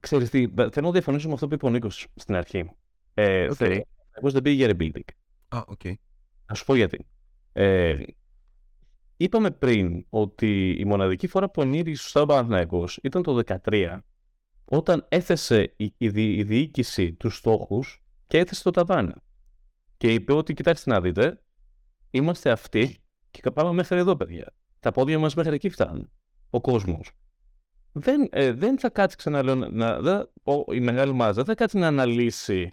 Ξέρεις 0.00 0.30
τι, 0.30 0.46
θέλω 0.56 0.86
να 0.86 0.90
διαφωνήσω 0.90 1.28
με 1.28 1.34
αυτό 1.34 1.48
που 1.48 1.54
είπε 1.54 1.66
ο 1.66 1.70
Νίκος 1.70 2.06
στην 2.14 2.34
αρχή. 2.34 2.70
Ε, 3.14 3.44
Οκ. 3.48 3.54
θέλω- 3.56 3.82
Εγώ 4.10 4.30
δεν 4.30 4.42
πήγε 4.42 4.64
για 4.64 4.74
rebuilding. 4.78 5.08
Α, 5.48 5.62
οκ. 5.66 5.80
Θα 6.46 6.54
σου 6.54 6.64
πω 6.64 6.74
γιατί. 6.74 7.06
Ε, 7.52 7.96
είπαμε 9.16 9.50
πριν 9.50 10.04
ότι 10.08 10.70
η 10.78 10.84
μοναδική 10.84 11.26
φορά 11.26 11.50
που 11.50 11.62
ενήργησε 11.62 12.02
σωστά 12.02 12.20
ο 12.22 12.26
Παναθηναϊκός 12.26 12.98
ήταν 13.02 13.22
το 13.22 13.34
2013 13.34 13.98
όταν 14.70 15.06
έθεσε 15.08 15.72
η, 15.76 15.94
η, 15.98 16.08
δι- 16.08 16.38
η 16.38 16.42
διοίκηση 16.42 17.12
τους 17.12 17.36
στόχους 17.36 18.02
και 18.26 18.38
έθεσε 18.38 18.62
το 18.62 18.70
ταβάνι. 18.70 19.12
Και 19.96 20.12
είπε 20.12 20.32
ότι 20.32 20.54
κοιτάξτε 20.54 20.90
να 20.90 21.00
δείτε, 21.00 21.42
είμαστε 22.10 22.50
αυτοί 22.50 22.96
και 23.30 23.50
πάμε 23.50 23.72
μέχρι 23.72 23.98
εδώ 23.98 24.16
παιδιά. 24.16 24.54
Τα 24.80 24.90
πόδια 24.90 25.18
μας 25.18 25.34
μέχρι 25.34 25.54
εκεί 25.54 25.68
φτάνουν. 25.68 26.10
Ο 26.50 26.60
κόσμος. 26.60 27.10
Δεν, 27.92 28.28
ε, 28.30 28.52
δεν 28.52 28.78
θα 28.78 28.90
κάτσει 28.90 29.16
ξαναλέω 29.16 29.54
να, 29.54 29.70
να- 29.70 30.00
δεν- 30.00 30.30
ο- 30.42 30.74
η 30.74 30.80
μεγάλη 30.80 31.12
μάζα 31.12 31.32
δεν 31.32 31.44
θα 31.44 31.54
κάτσει 31.54 31.78
να 31.78 31.86
αναλύσει 31.86 32.72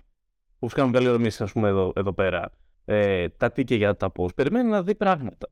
όπως 0.60 0.74
κάνουμε 0.74 0.98
καλή 0.98 1.08
ώρα 1.08 1.16
εμείς, 1.20 1.42
ας 1.42 1.52
πούμε 1.52 1.68
εδώ, 1.68 1.94
εδώ 1.96 2.14
πέρα 2.14 2.52
ε, 2.86 3.30
τα 3.30 3.52
τι 3.52 3.64
και 3.64 3.76
για 3.76 3.96
τα 3.96 4.12
πώς. 4.12 4.34
Περιμένει 4.34 4.70
να 4.70 4.84
δει 4.84 4.96
πράγματα. 4.96 5.50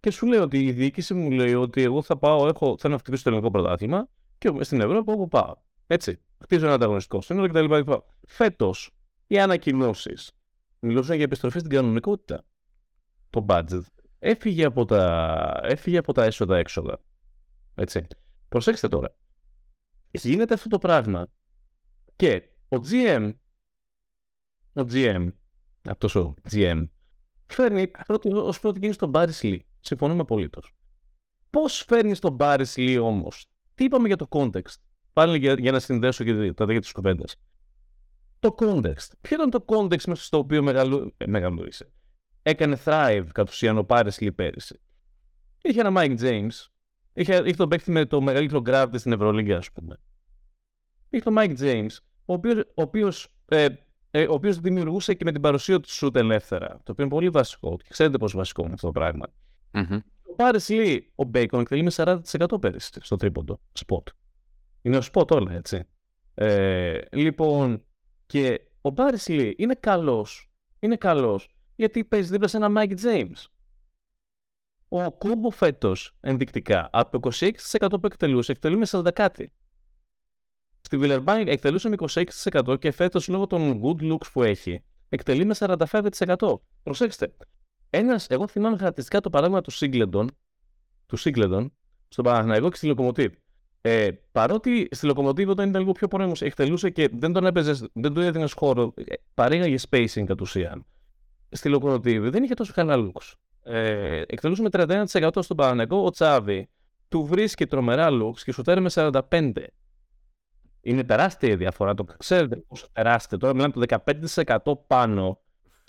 Και 0.00 0.10
σου 0.10 0.26
λέει 0.26 0.38
ότι 0.40 0.64
η 0.64 0.72
διοίκηση 0.72 1.14
μου 1.14 1.30
λέει 1.30 1.54
ότι 1.54 1.82
εγώ 1.82 2.02
θα 2.02 2.16
πάω, 2.18 2.48
έχω, 2.48 2.76
θέλω 2.78 2.92
να 2.92 2.98
χτυπήσω 2.98 3.22
το 3.22 3.28
ελληνικό 3.28 3.50
πρωτάθλημα 3.50 4.08
και 4.38 4.52
στην 4.60 4.80
Ευρώπη 4.80 5.10
όπου 5.10 5.28
πάω. 5.28 5.54
Έτσι. 5.86 6.20
Χτίζω 6.42 6.64
ένα 6.64 6.74
ανταγωνιστικό 6.74 7.20
σύνολο 7.20 7.48
κτλ. 7.48 7.92
Φέτος 8.26 8.90
οι 9.26 9.38
ανακοινώσεις 9.38 10.32
μιλούσαν 10.78 11.16
για 11.16 11.24
επιστροφή 11.24 11.58
στην 11.58 11.70
κανονικότητα. 11.70 12.44
Το 13.30 13.46
budget 13.48 13.82
έφυγε 14.18 14.64
από 14.64 14.84
τα, 14.84 15.60
έφυγε 15.62 15.98
από 15.98 16.12
τα 16.12 16.24
έσοδα-έξοδα. 16.24 17.00
Έτσι. 17.74 18.06
Προσέξτε 18.48 18.88
τώρα. 18.88 19.16
Γίνεται 20.10 20.54
αυτό 20.54 20.68
το 20.68 20.78
πράγμα 20.78 21.26
και 22.16 22.42
ο 22.68 22.76
GM, 22.90 23.32
ο 24.72 24.80
GM, 24.92 25.28
αυτός 25.84 26.14
ο 26.14 26.34
GM, 26.50 26.88
φέρνει 27.46 27.90
πρώτη, 28.06 28.32
ως 28.32 28.60
πρώτη 28.60 28.80
κίνηση 28.80 28.98
τον 28.98 29.10
Barry 29.14 29.32
Lee. 29.40 29.58
Συμφωνούμε 29.80 30.20
απολύτως. 30.20 30.74
Πώς 31.50 31.84
φέρνεις 31.86 32.18
τον 32.18 32.36
Barry 32.40 32.64
Lee 32.74 32.98
όμως; 33.02 33.46
Τι 33.74 33.84
είπαμε 33.84 34.06
για 34.06 34.16
το 34.16 34.26
context; 34.30 34.76
Πάλι 35.16 35.38
για, 35.38 35.54
για 35.58 35.72
να 35.72 35.78
συνδέσω 35.78 36.24
και 36.24 36.32
δι- 36.32 36.54
τα 36.56 36.66
δύο 36.66 36.80
της 36.80 36.92
κουβέντας. 36.92 37.36
Το 38.38 38.54
context. 38.58 39.08
Ποιο 39.20 39.36
ήταν 39.36 39.50
το 39.50 39.64
context 39.66 40.04
μέσα 40.06 40.22
στο 40.24 40.38
οποίο 40.38 40.62
μεγαλού, 40.62 41.14
ε, 41.16 41.26
μεγαλούρισε; 41.26 41.92
Έκανε 42.42 42.78
thrive 42.84 43.26
κατ' 43.32 43.48
ουσίαν 43.48 43.78
ο 43.78 43.86
Barry 43.88 44.08
Lee 44.20 44.34
πέρυσι. 44.34 44.80
Είχε 45.62 45.80
ένα 45.80 45.92
Mike 46.02 46.18
James. 46.20 46.50
Είχε, 47.12 47.34
είχε 47.36 47.56
τον 47.56 47.68
παίκτη 47.68 47.90
με 47.90 48.04
το 48.06 48.20
μεγαλύτερο 48.20 48.62
gravity 48.66 48.94
στην 48.94 49.12
Ευρωλίγκα, 49.12 49.56
ας 49.56 49.72
πούμε. 49.72 49.96
Είχε 51.10 51.22
τον 51.22 51.34
Mike 51.38 51.56
James, 51.58 51.96
ο 52.24 52.32
οποίος, 52.32 52.58
ο 52.60 52.82
οποίος, 52.82 53.28
ε, 53.48 53.66
ε, 54.10 54.22
ο 54.26 54.32
οποίος 54.32 54.58
δημιουργούσε 54.60 55.14
και 55.14 55.24
με 55.24 55.32
την 55.32 55.40
παρουσία 55.40 55.80
του 55.80 55.90
σουτ 55.92 56.16
ελεύθερα. 56.16 56.68
Το 56.68 56.92
οποίο 56.92 57.04
είναι 57.04 57.08
πολύ 57.14 57.30
βασικό. 57.30 57.76
Και 57.76 57.88
ξέρετε 57.88 58.18
πόσο 58.18 58.36
βασικό 58.36 58.62
είναι 58.64 58.72
αυτό 58.72 58.86
το 58.86 58.92
πράγμα. 58.92 59.26
Ο 60.30 60.34
Πάρης 60.34 60.68
Λί, 60.68 61.12
ο 61.14 61.24
Μπέικον 61.24 61.60
εκτελεί 61.60 61.82
με 61.82 61.90
40% 61.90 62.60
πέρυσι 62.60 62.90
στο 63.00 63.16
τρίποντο. 63.16 63.60
Spot-up. 63.72 64.08
Είναι 64.86 64.96
spot-up 64.96 65.30
όλα, 65.30 65.52
έτσι. 65.52 65.84
Ε, 66.34 66.98
λοιπόν, 67.12 67.84
και 68.26 68.60
ο 68.80 68.92
Πάρης 68.92 69.28
Λί 69.28 69.54
είναι 69.58 69.74
καλός. 69.74 70.50
Είναι 70.78 70.96
καλός 70.96 71.48
γιατί 71.76 72.04
παίζει 72.04 72.30
δίπλα 72.30 72.48
σε 72.48 72.56
ένα 72.56 72.70
Mike 72.76 72.94
James. 73.00 73.44
Οκόμπο 74.88 75.50
φέτος 75.50 76.16
ενδεικτικά 76.20 76.88
από 76.92 77.20
το 77.20 77.30
26% 77.80 77.88
που 77.90 78.06
εκτελούσε, 78.06 78.52
εκτελεί 78.52 78.76
με 78.76 78.86
40 78.90 79.12
κάτι. 79.12 79.52
Στη 80.80 80.96
Βιλερμπάν 80.96 81.50
εκτελούσε 81.50 81.88
με 81.88 81.96
26% 81.98 82.76
και 82.78 82.90
φέτος 82.90 83.28
λόγω 83.28 83.46
των 83.46 83.80
good 83.84 84.12
looks 84.12 84.30
που 84.32 84.42
έχει, 84.42 84.84
εκτελεί 85.08 85.44
με 85.44 85.54
45%. 85.58 86.60
Προσέξτε, 86.82 87.34
ένας, 87.90 88.26
εγώ 88.26 88.48
θυμάμαι 88.48 88.76
χαρακτηριστικά 88.76 89.20
το 89.20 89.30
παράδειγμα 89.30 89.60
του 89.60 89.70
Σίγκλεντον, 89.70 90.30
του 91.06 91.16
Σίγκλεντον, 91.16 91.72
στον 92.08 92.24
Παναθηναϊκό 92.24 92.70
και 92.70 92.76
στη 92.76 92.86
Λοκομοτίβ. 92.86 93.32
Ε, 93.88 94.10
παρότι 94.32 94.88
στη 94.90 95.06
Λοκομοτίβ 95.06 95.48
όταν 95.48 95.68
ήταν 95.68 95.80
λίγο 95.80 95.92
πιο 95.92 96.08
πόρεμος 96.08 96.42
εκτελούσε 96.42 96.90
και 96.90 97.08
δεν 97.12 97.32
τον 97.32 97.46
έπαιζες, 97.46 97.88
δεν 97.92 98.14
του 98.14 98.20
έδινες 98.20 98.52
χώρο, 98.52 98.92
ε, 98.94 99.14
παρήγαγε 99.34 99.76
spacing 99.90 100.24
κατ' 100.24 100.40
ουσίαν. 100.40 100.86
Στη 101.48 101.68
Λοκομοτίβ 101.68 102.28
δεν 102.28 102.42
είχε 102.42 102.54
τόσο 102.54 102.72
καλά 102.74 102.96
looks. 102.96 103.32
Ε, 103.62 104.22
εκτελούσε 104.26 104.62
με 104.62 104.68
31% 104.72 105.42
στον 105.42 105.56
Παναθηναϊκό, 105.56 105.96
ο 105.96 106.10
Τσάβη 106.10 106.68
του 107.08 107.24
βρίσκει 107.24 107.66
τρομερά 107.66 108.08
looks 108.10 108.38
και 108.44 108.52
σουτάρει 108.52 108.80
με 108.80 108.90
45%. 108.94 109.52
Είναι 110.80 111.04
τεράστια 111.04 111.48
η 111.48 111.56
διαφορά, 111.56 111.94
το 111.94 112.04
ξέρετε 112.16 112.56
πόσο 112.56 112.86
τεράστια. 112.92 113.38
Τώρα 113.38 113.54
μιλάμε 113.54 113.72
το 113.72 114.00
15% 114.64 114.72
πάνω 114.86 115.40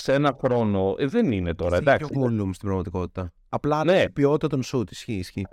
σε 0.02 0.14
ένα 0.14 0.38
χρόνο 0.44 0.96
ε, 0.98 1.06
δεν 1.06 1.32
είναι 1.32 1.54
τώρα. 1.54 1.74
Έχει 1.76 1.82
Εντάξει. 1.84 2.10
πιο 2.12 2.22
volume 2.22 2.50
στην 2.54 2.68
πραγματικότητα. 2.68 3.34
Απλά 3.50 3.84
Ναι. 3.84 4.02
η 4.02 4.10
ποιότητα 4.10 4.48
των 4.48 4.62
shoot 4.66 4.92
ισχύει. 4.92 5.14
ισχύει. 5.14 5.46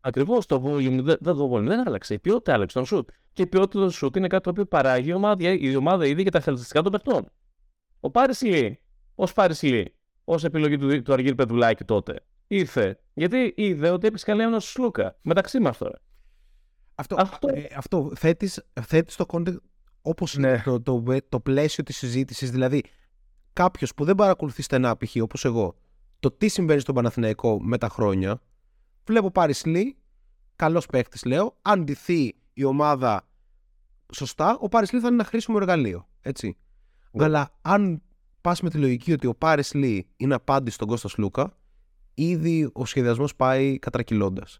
Ακριβώς 0.00 0.46
το 0.46 0.62
volume 0.64 1.00
δεν, 1.02 1.16
δεν, 1.20 1.34
το 1.36 1.52
volume 1.52 1.64
δεν 1.66 1.86
άλλαξε. 1.88 2.14
Η 2.14 2.18
ποιότητα 2.18 2.52
άλλαξε 2.52 2.82
τον 2.82 2.86
shoot. 2.98 3.04
Και 3.32 3.42
η 3.42 3.46
ποιότητα 3.46 3.86
του 3.86 3.94
shoot 3.94 4.16
είναι 4.16 4.26
κάτι 4.26 4.42
το 4.42 4.50
οποίο 4.50 4.64
παράγει 4.66 5.08
η 5.08 5.12
ομάδα, 5.12 5.52
η 5.52 5.76
ομάδα 5.76 6.06
ήδη 6.06 6.22
και 6.22 6.30
τα 6.30 6.38
χαρακτηριστικά 6.38 6.82
των 6.82 6.92
παιχτών. 6.92 7.28
Ο 8.00 8.10
Πάρης 8.10 8.42
Λί, 8.42 8.80
ως 9.14 9.32
Πάρης 9.32 9.62
Λί, 9.62 9.94
ως 10.24 10.44
επιλογή 10.44 10.76
του, 10.78 11.02
του 11.02 11.12
Αργύρι 11.12 11.34
Πεδουλάκη 11.34 11.84
τότε, 11.84 12.20
ήρθε 12.46 12.98
γιατί 13.14 13.52
είδε 13.56 13.90
ότι 13.90 14.06
έπεισε 14.06 14.24
καλή 14.24 14.42
ένας 14.42 14.64
Σλούκα. 14.70 15.16
Μεταξύ 15.22 15.60
μας 15.60 15.78
τώρα. 15.78 15.98
Αυτό, 16.94 17.16
Αυτό- 17.18 17.48
ε, 17.48 17.66
αυτό 17.76 18.10
θέτεις, 18.16 18.64
θέτεις 18.80 19.16
το 19.16 19.24
content 19.28 19.56
όπως 20.02 20.36
Ναι. 20.36 20.48
είναι 20.48 20.62
το, 20.64 20.80
το, 20.80 21.04
το 21.28 21.40
πλαίσιο 21.40 21.84
της 21.84 21.96
συζήτησης. 21.96 22.50
Δηλαδή, 22.50 22.84
κάποιος 23.54 23.94
που 23.94 24.04
δεν 24.04 24.14
παρακολουθεί 24.14 24.62
στενά 24.62 24.96
π.χ. 24.96 25.16
όπως 25.20 25.44
εγώ, 25.44 25.76
το 26.20 26.30
τι 26.30 26.48
συμβαίνει 26.48 26.80
στον 26.80 26.94
Παναθηναϊκό 26.94 27.62
με 27.62 27.78
τα 27.78 27.88
χρόνια, 27.88 28.42
βλέπω 29.06 29.30
πάρει 29.30 29.54
Λί, 29.64 29.96
καλός 30.56 30.86
παίχτης 30.86 31.24
λέω, 31.24 31.56
αν 31.62 31.84
ντυθεί 31.84 32.34
η 32.52 32.64
ομάδα 32.64 33.28
σωστά, 34.12 34.58
ο 34.60 34.68
Πάρης 34.68 34.92
Λί 34.92 35.00
θα 35.00 35.06
είναι 35.06 35.14
ένα 35.16 35.24
χρήσιμο 35.24 35.56
εργαλείο. 35.60 36.08
Έτσι. 36.20 36.56
Ναι. 37.10 37.24
Αλλά 37.24 37.58
αν 37.62 38.02
πας 38.40 38.60
με 38.60 38.70
τη 38.70 38.78
λογική 38.78 39.12
ότι 39.12 39.26
ο 39.26 39.34
Πάρης 39.34 39.74
Λί 39.74 40.08
είναι 40.16 40.34
απάντη 40.34 40.70
στον 40.70 40.88
Κώστας 40.88 41.10
Σλούκα, 41.10 41.56
ήδη 42.14 42.70
ο 42.72 42.84
σχεδιασμός 42.84 43.36
πάει 43.36 43.78
κατρακυλώντας. 43.78 44.58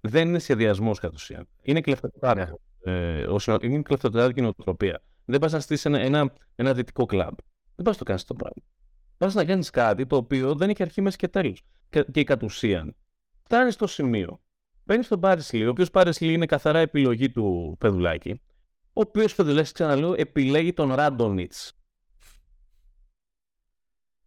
Δεν 0.00 0.28
είναι 0.28 0.38
σχεδιασμός 0.38 0.98
κατ' 0.98 1.14
ουσίαν. 1.14 1.48
Είναι 1.62 1.80
κλεφτοκάρδια. 1.80 2.58
Ε, 2.84 3.22
ο 3.26 3.38
συνο- 3.38 3.62
είναι 3.62 3.82
κλεφτοκάρδια 3.82 4.42
νοοτροπία. 4.42 5.02
Δεν 5.24 5.40
πας 5.40 5.52
να 5.52 5.60
στήσεις 5.60 5.84
ένα, 5.84 5.98
ένα, 5.98 6.32
ένα 6.54 6.74
δυτικό 6.74 7.06
κλαμπ. 7.06 7.34
Δεν 7.82 7.92
πας 7.92 7.98
να 7.98 8.04
το 8.04 8.04
κάνει 8.04 8.22
το 8.26 8.34
πράγμα. 8.34 8.62
Πας 9.16 9.34
να 9.34 9.44
κάνεις 9.44 9.70
κάτι 9.70 10.06
το 10.06 10.16
οποίο 10.16 10.54
δεν 10.54 10.70
έχει 10.70 10.82
αρχή, 10.82 11.00
μέση 11.00 11.16
και 11.16 11.28
τέλος. 11.28 11.62
Και, 11.88 12.02
και 12.12 12.24
κατ' 12.24 12.42
ουσίαν 12.42 12.96
φτάνεις 13.42 13.74
στο 13.74 13.86
σημείο. 13.86 14.40
Παίρνει 14.84 15.04
τον 15.04 15.20
Πάρη 15.20 15.64
ο 15.64 15.68
οποίος 15.68 15.90
Πάρη 15.90 16.10
είναι 16.20 16.46
καθαρά 16.46 16.78
επιλογή 16.78 17.30
του 17.30 17.76
Πεδουλάκη. 17.78 18.40
Ο 18.92 19.00
οποίος 19.00 19.34
Πεδουλάκη, 19.34 19.72
ξαναλέω, 19.72 20.14
επιλέγει 20.16 20.72
τον 20.72 20.94
Ράντονιτς. 20.94 21.72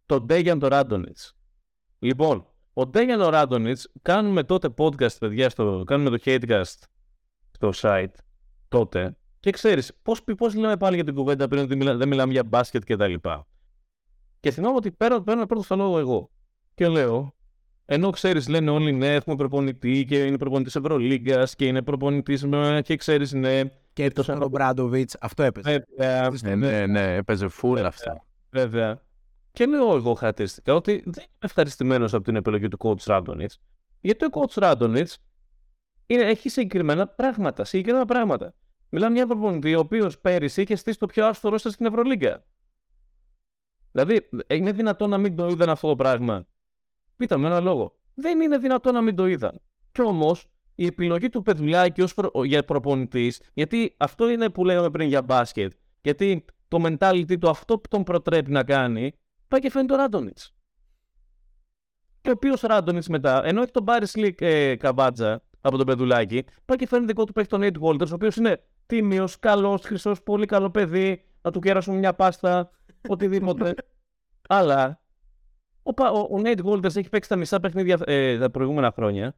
Τον 0.06 0.24
Ντέγιαν 0.24 0.58
τον 0.58 0.68
Ράντονιτς. 0.68 1.36
Λοιπόν, 1.98 2.46
ο 2.72 2.86
Ντέγιαν 2.86 3.20
ο 3.20 3.28
Ράντονιτς, 3.28 3.92
κάνουμε 4.02 4.44
τότε 4.44 4.74
podcast, 4.78 5.18
παιδιά, 5.18 5.50
στο, 5.50 5.82
κάνουμε 5.86 6.18
το 6.18 6.22
Hatecast 6.24 6.82
στο 7.50 7.70
site 7.74 8.14
τότε. 8.68 9.16
Και 9.46 9.52
ξέρεις, 9.52 9.92
πώς 10.02 10.24
πώς 10.36 10.54
λέμε 10.54 10.76
πάλι 10.76 10.94
για 10.94 11.04
την 11.04 11.14
κουβέντα 11.14 11.48
πριν 11.48 11.62
ότι 11.62 11.76
μιλά- 11.76 11.96
δεν 11.96 12.08
μιλάμε 12.08 12.32
για 12.32 12.44
μπάσκετ 12.44 12.84
και 12.84 12.96
τα 12.96 13.06
λοιπά. 13.06 13.46
Και 14.40 14.50
θυμάμαι 14.50 14.76
ότι 14.76 14.90
παίρνω, 14.90 15.20
παίρνω 15.20 15.46
πρώτο 15.46 15.62
στο 15.62 15.76
λόγο 15.76 15.98
εγώ. 15.98 16.30
Και 16.74 16.88
λέω, 16.88 17.34
ενώ 17.84 18.10
ξέρεις, 18.10 18.48
λένε 18.48 18.70
όλοι 18.70 18.92
ναι, 18.92 19.14
έχουμε 19.14 19.36
προπονητή 19.36 20.04
και 20.04 20.24
είναι 20.24 20.38
προπονητής 20.38 20.76
Ευρωλίγκας 20.76 21.54
και 21.54 21.66
είναι 21.66 21.82
προπονητής 21.82 22.44
και 22.82 22.96
ξέρεις, 22.96 23.32
ναι. 23.32 23.60
Και 23.92 24.04
έπειτα 24.04 24.22
Τόσο 24.22 24.38
τον 24.38 24.50
Μπράντοβιτς, 24.50 25.16
αυτό 25.20 25.42
έπαιζε. 25.42 25.84
Βέβαια, 25.96 26.30
Ναι, 26.42 26.54
ναι, 26.54 26.86
ναι, 26.86 27.14
έπαιζε 27.14 27.48
full 27.62 27.82
αυτά. 27.84 28.24
βέβαια. 28.50 29.02
Και 29.52 29.66
λέω 29.66 29.94
εγώ 29.96 30.14
χαρακτηριστικά 30.14 30.74
ότι 30.74 30.92
δεν 30.92 31.04
είμαι 31.24 31.38
ευχαριστημένος 31.38 32.14
από 32.14 32.24
την 32.24 32.36
επιλογή 32.36 32.68
του 32.68 32.78
coach 32.80 33.04
Randonitz. 33.04 33.54
Γιατί 34.00 34.24
ο 34.24 34.28
coach 34.32 34.62
Randonitz 34.62 35.14
είναι, 36.06 36.22
έχει 36.22 36.48
συγκεκριμένα 36.48 37.06
πράγματα. 37.06 37.64
Συγκεκριμένα 37.64 38.04
πράγματα. 38.04 38.54
Μιλάμε 38.96 39.14
για 39.14 39.22
ένα 39.22 39.34
προπονητή 39.34 39.74
ο 39.74 39.78
οποίο 39.78 40.10
πέρυσι 40.20 40.62
είχε 40.62 40.76
στήσει 40.76 40.98
το 40.98 41.06
πιο 41.06 41.26
άστο 41.26 41.48
ρόστερ 41.48 41.72
στην 41.72 41.86
Ευρωλίγκα. 41.86 42.44
Δηλαδή, 43.92 44.28
είναι 44.46 44.72
δυνατόν 44.72 45.10
να 45.10 45.18
μην 45.18 45.36
το 45.36 45.48
είδαν 45.48 45.68
αυτό 45.68 45.88
το 45.88 45.96
πράγμα; 45.96 46.46
Πείτε 47.16 47.36
με 47.36 47.46
ένα 47.46 47.60
λόγο. 47.60 47.96
Δεν 48.14 48.40
είναι 48.40 48.58
δυνατόν 48.58 48.94
να 48.94 49.00
μην 49.00 49.16
το 49.16 49.26
είδαν. 49.26 49.60
Κι 49.92 50.02
όμως, 50.02 50.46
η 50.74 50.86
επιλογή 50.86 51.28
του 51.28 51.42
Πεδουλάκη 51.42 52.02
ως 52.02 52.14
προ... 52.14 52.44
για 52.44 52.64
προπονητής, 52.64 53.40
γιατί 53.54 53.94
αυτό 53.96 54.28
είναι 54.28 54.50
που 54.50 54.64
λέγαμε 54.64 54.90
πριν 54.90 55.08
για 55.08 55.22
μπάσκετ. 55.22 55.72
Γιατί 56.02 56.44
το 56.68 56.78
mentality 56.86 57.38
του 57.38 57.48
αυτό 57.48 57.78
που 57.78 57.88
τον 57.88 58.02
προτρέπει 58.02 58.50
να 58.50 58.64
κάνει, 58.64 59.12
πάει 59.48 59.60
και 59.60 59.70
φέρνει 59.70 59.88
τον 59.88 59.96
Ράντονιτς. 59.96 60.54
Και 62.20 62.28
ο 62.28 62.32
οποίος 62.32 62.60
Ράντονιτς 62.60 63.08
μετά, 63.08 63.46
ενώ 63.46 63.62
έχει 63.62 63.70
τον 63.70 63.82
Μπάρι 63.82 64.06
Σλικ 64.06 64.40
ε, 64.40 64.76
καμπάτζα 64.76 65.42
από 65.60 65.76
τον 65.76 65.86
Πεδουλάκη, 65.86 66.44
πάει 66.64 66.76
και 66.76 66.86
φέρνει 66.86 67.06
δικό 67.06 67.24
του 67.24 67.32
παίχτη 67.32 67.58
τον 67.58 67.60
Nate 67.62 67.80
Walters, 67.80 68.10
ο 68.10 68.14
οποίος 68.14 68.36
είναι 68.36 68.60
τίμιος, 68.86 69.38
καλός, 69.38 69.82
χρυσός, 69.82 70.22
πολύ 70.22 70.46
καλό 70.46 70.70
παιδί, 70.70 71.24
να 71.42 71.50
του 71.50 71.60
κέρασουν 71.60 71.96
μια 71.98 72.14
πάστα, 72.14 72.70
οτιδήποτε. 73.08 73.74
Αλλά 74.48 75.00
ο, 75.82 75.94
Πα- 75.94 76.10
ο, 76.10 76.18
ο 76.18 76.40
Nate 76.44 76.64
Walters 76.64 76.96
έχει 76.96 77.08
παίξει 77.08 77.28
τα 77.28 77.36
μισά 77.36 77.60
παιχνίδια 77.60 77.98
ε, 78.06 78.38
τα 78.38 78.50
προηγούμενα 78.50 78.92
χρόνια. 78.92 79.36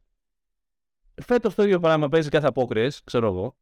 Φέτος 1.21 1.55
το 1.55 1.63
ίδιο 1.63 1.79
πράγμα 1.79 2.09
παίζει 2.09 2.29
κάθε 2.29 2.47
απόκριες, 2.47 3.03
ξέρω 3.03 3.27
εγώ. 3.27 3.57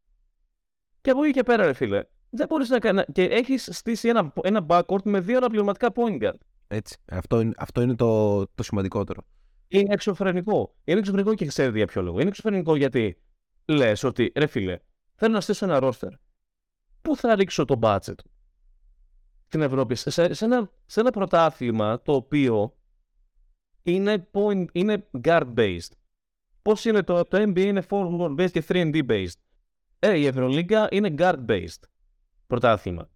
Και 1.02 1.10
από 1.10 1.24
εκεί 1.24 1.32
και 1.34 1.44
πέρα, 1.44 1.66
ρε 1.66 1.74
φίλε, 1.74 2.04
δεν 2.30 2.48
μπορείς 2.50 2.70
να 2.70 2.80
κάνει. 2.80 3.04
Και 3.12 3.24
έχεις 3.24 3.70
στήσει 3.72 4.08
ένα, 4.08 4.34
ένα 4.42 4.66
backcourt 4.70 5.04
με 5.04 5.20
δύο 5.20 5.38
αναπληρωματικά 5.38 5.92
point 5.96 6.24
guard. 6.24 6.38
Έτσι. 6.68 6.98
Αυτό 7.06 7.40
είναι, 7.40 7.54
αυτό 7.58 7.82
είναι 7.82 7.96
το, 7.96 8.40
το 8.48 8.64
σημαντικότερο. 8.64 9.22
Είναι 9.68 9.94
εξωφρενικό. 9.94 10.76
Είναι 10.84 11.00
εξωφρενικό 11.00 11.34
και 11.34 11.46
ξέρετε 11.46 11.78
για 11.78 11.88
ποιο 11.88 12.02
λόγο. 12.02 12.20
Είναι 12.20 12.30
εξωφρενικό 12.30 12.76
γιατί 12.76 13.22
λες 13.66 14.04
ότι 14.04 14.32
ρε 14.36 14.48
φίλε, 14.48 14.80
θέλω 15.18 15.34
να 15.34 15.42
στήσω 15.42 15.66
ένα 15.66 15.80
roster. 15.82 16.12
Πού 17.02 17.16
θα 17.16 17.36
ρίξω 17.36 17.66
το 17.66 17.80
budget 17.82 18.16
στην 19.48 19.62
Ευρώπη, 19.62 19.96
σε, 19.96 20.34
σε, 20.34 20.46
ένα, 20.46 20.72
σε 20.86 21.00
ένα 21.00 21.12
πρωτάθλημα 21.12 22.02
το 22.02 22.14
οποίο 22.14 22.78
είναι, 23.84 24.30
point, 24.32 24.66
είναι 24.72 25.10
guard 25.24 25.54
based. 25.58 25.92
Πώς 26.62 26.86
είναι 26.86 27.04
το, 27.04 27.24
το 27.24 27.42
NBA 27.42 27.60
είναι 27.60 27.84
forward 27.90 28.36
based 28.40 28.52
και 28.52 28.64
3D 28.68 29.10
based; 29.10 29.40
Ε, 30.00 30.18
η 30.18 30.26
Ευρωλίγκα 30.26 30.88
είναι 30.92 31.14
guard 31.18 31.46
based 31.46 31.84
πρωτάθλημα. 32.48 33.10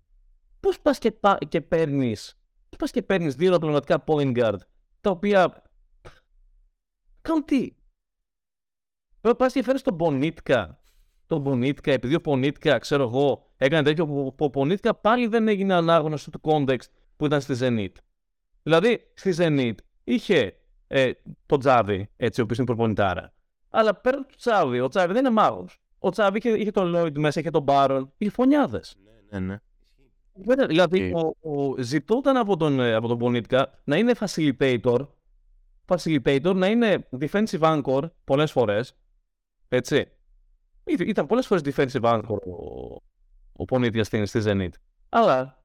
Πώς 0.60 0.80
πας 0.80 0.98
και, 0.98 1.12
πα, 1.12 1.38
και 1.48 1.62
παίρνεις 1.62 2.36
πας 2.78 2.92
και 2.92 3.02
παίρνεις 3.02 3.36
δύο 3.36 3.48
αναπληρωματικά 3.48 4.04
point 4.08 4.38
guard 4.38 4.58
τα 5.02 5.10
οποία 5.10 5.64
κάνουν 7.22 7.46
τι; 7.46 7.76
Πρέπει 9.22 9.38
πας 9.38 9.54
και 9.54 9.64
φέρεις 9.64 9.82
τον 9.82 9.94
Μπονίτκα. 9.94 10.81
Τον 11.32 11.42
Μπονίτκα, 11.42 11.92
επειδή 11.92 12.16
ο 12.16 12.20
Μπονίτκα, 12.24 12.78
ξέρω 12.78 13.04
εγώ, 13.04 13.52
έκανε 13.58 13.84
τέτοιο 13.84 14.06
που 14.06 14.36
ο 14.40 14.48
Μπονίτκα 14.48 14.96
πάλι 14.96 15.28
δεν 15.28 15.48
έγινε 15.48 15.74
ανάγνωση 15.74 16.32
του 16.32 16.42
context 16.44 16.86
που 17.18 17.26
ήταν 17.26 17.42
στη 17.42 17.56
Zenit. 17.60 17.92
Δηλαδή, 18.64 19.12
στη 19.14 19.34
Zenit 19.38 19.76
είχε 20.04 20.56
ε, 20.88 21.12
τον 21.46 21.60
Τζάβι, 21.60 22.10
έτσι, 22.18 22.40
ο 22.42 22.44
οποίος 22.44 22.58
είναι 22.58 22.68
προπονητάρα. 22.68 23.34
Αλλά 23.70 23.96
πέρα 23.96 24.18
του 24.18 24.36
Τζάβι, 24.38 24.80
ο 24.80 24.88
Τζάβι 24.88 25.14
δεν 25.14 25.26
είναι 25.26 25.34
μάγος. 25.34 25.78
Ο 26.00 26.10
Τζάβι 26.10 26.38
είχε, 26.38 26.50
είχε 26.50 26.72
τον 26.72 26.94
Lloyd 26.96 27.18
μέσα, 27.18 27.40
είχε 27.40 27.50
τον 27.50 27.64
Μπάρον, 27.64 28.14
είχε 28.18 28.32
φωνιάδες. 28.32 28.98
Ναι, 29.30 29.40
ναι. 29.40 29.58
Βέβαια, 30.34 30.66
Δηλαδή, 30.66 30.98
Και- 30.98 31.14
ο, 31.16 31.52
ο, 31.52 31.76
ζητούταν 31.82 32.38
από 32.38 32.58
τον, 32.58 32.80
ε, 32.80 32.94
από 32.94 33.08
τον 33.08 33.18
Πονίτκα 33.18 33.80
να 33.84 33.98
είναι 33.98 34.14
facilitator, 34.20 35.08
facilitator, 35.86 36.54
να 36.56 36.68
είναι 36.68 37.08
defensive 37.20 37.82
anchor 37.82 38.02
πολλές 38.24 38.52
φορές, 38.52 38.96
έτσι. 39.68 40.06
Ή- 40.84 40.96
Ήταν 41.00 41.26
πολλές 41.26 41.48
φορές 41.48 41.64
defensive 41.66 42.02
anchor 42.02 42.38
ο, 42.46 42.96
ο 43.54 43.66
Πονίτκα 43.66 44.04
στην, 44.04 44.26
στη 44.26 44.42
Zenit. 44.46 44.70
Αλλά 45.10 45.64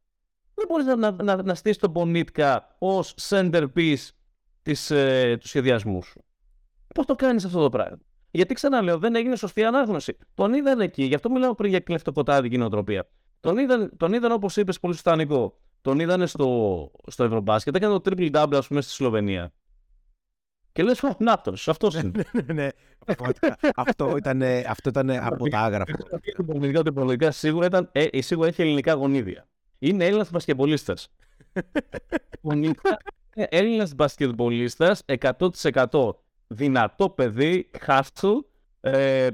δεν 0.54 0.64
μπορείς 0.68 0.86
να, 0.86 0.96
να, 0.96 1.22
να, 1.22 1.42
να 1.42 1.54
στήσεις 1.54 1.78
τον 1.78 1.92
Πονίτκα 1.92 2.76
ως 2.78 3.14
centerpiece 3.28 4.08
της, 4.62 4.90
ε, 4.90 5.36
του 5.40 5.48
σχεδιασμού 5.48 6.02
σου. 6.02 6.24
Πώς 6.94 7.06
το 7.06 7.14
κάνεις 7.14 7.44
αυτό 7.44 7.60
το 7.62 7.68
πράγμα; 7.68 7.98
Γιατί 8.30 8.54
ξαναλέω, 8.54 8.98
δεν 8.98 9.14
έγινε 9.14 9.36
σωστή 9.36 9.64
ανάγνωση. 9.64 10.16
Τον 10.34 10.54
είδαν 10.54 10.80
εκεί, 10.80 11.02
γι' 11.04 11.14
αυτό 11.14 11.30
μιλάω 11.30 11.54
πριν 11.54 11.70
για 11.70 11.80
κλεφτοκοτάδικη 11.80 12.58
νοοτροπία. 12.58 13.08
Τον 13.40 13.58
είδαν, 13.58 13.92
τον 13.96 14.12
είδαν 14.12 14.32
όπως 14.32 14.56
είπες, 14.56 14.80
πολύ 14.80 14.94
σωστά 14.94 15.16
Νικό. 15.16 15.58
Τον 15.80 15.98
είδαν 16.00 16.26
στο, 16.26 16.90
στο 17.06 17.24
Ευρωμπάσκετ, 17.24 17.74
έκανε 17.74 17.98
το 17.98 18.10
triple 18.10 18.30
double, 18.32 18.54
ας 18.56 18.66
πούμε, 18.66 18.80
στη 18.80 18.92
Σλοβενία. 18.92 19.52
Και 20.76 20.82
λες, 20.82 21.02
νάτο, 21.18 21.52
αυτό 21.66 21.88
είναι. 21.94 22.10
ναι, 22.32 22.52
ναι. 22.52 22.68
Πραγματικά. 23.04 23.56
αυτό 23.76 24.16
ήταν, 24.16 24.42
αυτό 24.68 24.88
ήταν 24.88 25.10
από 25.10 25.48
τα 25.48 25.60
άγραφα. 25.60 25.92
Υπολογικά 26.38 26.82
του 26.82 26.88
υπολογικά 26.88 27.30
σίγουρα, 27.30 27.66
ήταν, 27.66 27.88
ε, 27.92 28.20
σίγουρα 28.22 28.48
έχει 28.48 28.62
ελληνικά 28.62 28.92
γονίδια. 28.92 29.46
Είναι 29.78 30.04
Έλληνας 30.04 30.30
μπασκετμπολίστας. 30.30 31.08
Έλληνας 33.34 33.94
μπασκετμπολίστας, 33.94 35.02
100% 35.06 36.10
δυνατό 36.46 37.10
παιδί, 37.10 37.70
hustle, 37.86 38.38
ε, 38.80 39.28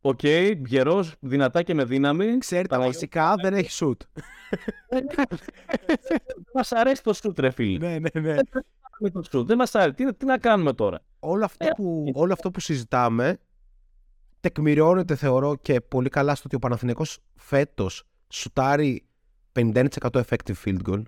οκ, 0.00 0.22
γερός, 0.66 1.14
δυνατά 1.20 1.62
και 1.62 1.74
με 1.74 1.84
δύναμη. 1.84 2.38
Ξέρετε, 2.38 2.68
Παναγιώτη. 2.68 2.96
βασικά 2.96 3.34
δεν 3.42 3.54
έχει 3.54 3.70
σουτ. 3.70 4.02
Μας 6.54 6.72
αρέσει 6.72 7.02
το 7.02 7.12
σουτ, 7.12 7.38
ρε 7.40 7.50
φίλε. 7.50 7.88
ναι, 7.88 7.98
ναι, 8.14 8.20
ναι. 8.20 8.36
Με 8.98 9.10
το 9.10 9.22
σουτ. 9.22 9.46
Δεν 9.46 9.56
μας 9.56 9.74
αρέσει. 9.74 9.94
Τι, 9.94 10.14
τι 10.14 10.24
να 10.24 10.38
κάνουμε 10.38 10.72
τώρα; 10.72 11.00
όλο, 11.18 11.44
αυτό 11.44 11.66
Ε, 11.66 11.70
που, 11.76 12.10
όλο 12.14 12.32
αυτό 12.32 12.50
που 12.50 12.60
συζητάμε 12.60 13.38
τεκμηριώνεται 14.40 15.14
θεωρώ 15.14 15.56
και 15.56 15.80
πολύ 15.80 16.08
καλά 16.08 16.34
στο 16.34 16.42
ότι 16.46 16.56
ο 16.56 16.58
Παναθηναϊκός 16.58 17.18
φέτος 17.34 18.04
σουτάρει 18.28 19.06
51% 19.52 19.86
effective 20.00 20.54
field 20.64 20.78
goal 20.88 21.02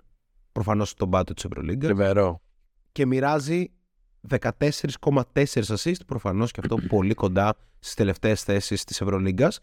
προφανώς 0.51 0.89
στον 0.89 1.09
πάτο 1.09 1.33
της 1.33 1.43
Ευρωλίγκα. 1.43 1.87
Τρεβερό. 1.87 2.41
Και 2.91 3.05
μοιράζει 3.05 3.71
14,4 4.29 5.21
assist, 5.43 6.05
προφανώς 6.05 6.51
και 6.51 6.59
αυτό 6.63 6.75
πολύ 6.95 7.13
κοντά 7.13 7.55
στις 7.79 7.93
τελευταίες 7.93 8.43
θέσεις 8.43 8.83
της 8.83 9.01
Ευρωλίγκας. 9.01 9.59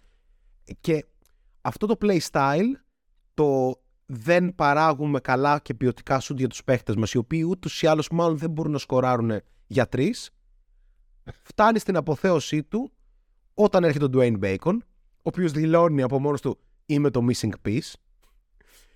Και 0.81 1.05
αυτό 1.61 1.87
το 1.87 1.97
play 2.01 2.18
style, 2.31 2.70
το 3.35 3.81
δεν 4.07 4.55
παράγουμε 4.55 5.21
καλά 5.21 5.59
και 5.59 5.75
ποιοτικά 5.75 6.21
σουτ 6.21 6.39
για 6.39 6.49
τους 6.49 6.65
παίχτες 6.65 6.97
μας, 6.97 7.13
οι 7.13 7.19
οποίοι 7.19 7.45
ούτως 7.49 7.83
ή 7.83 7.87
άλλως 7.87 8.09
μάλλον 8.11 8.39
δεν 8.39 8.51
μπορούν 8.51 8.73
να 8.73 8.79
σκοράρουν 8.79 9.33
για 9.67 9.89
τρεις, 9.89 10.31
φτάνει 11.43 11.79
στην 11.79 11.97
αποθέωσή 11.97 12.63
του 12.63 12.93
όταν 13.55 13.85
έρχεται 13.85 14.05
ο 14.05 14.11
Dwayne 14.13 14.39
Bacon, 14.41 14.77
ο 15.17 15.23
οποίος 15.23 15.53
δηλώνει 15.53 16.03
από 16.03 16.21
μόνος 16.21 16.41
του 16.41 16.59
Είμαι 16.87 17.11
το 17.11 17.27
missing 17.31 17.51
piece. 17.67 17.93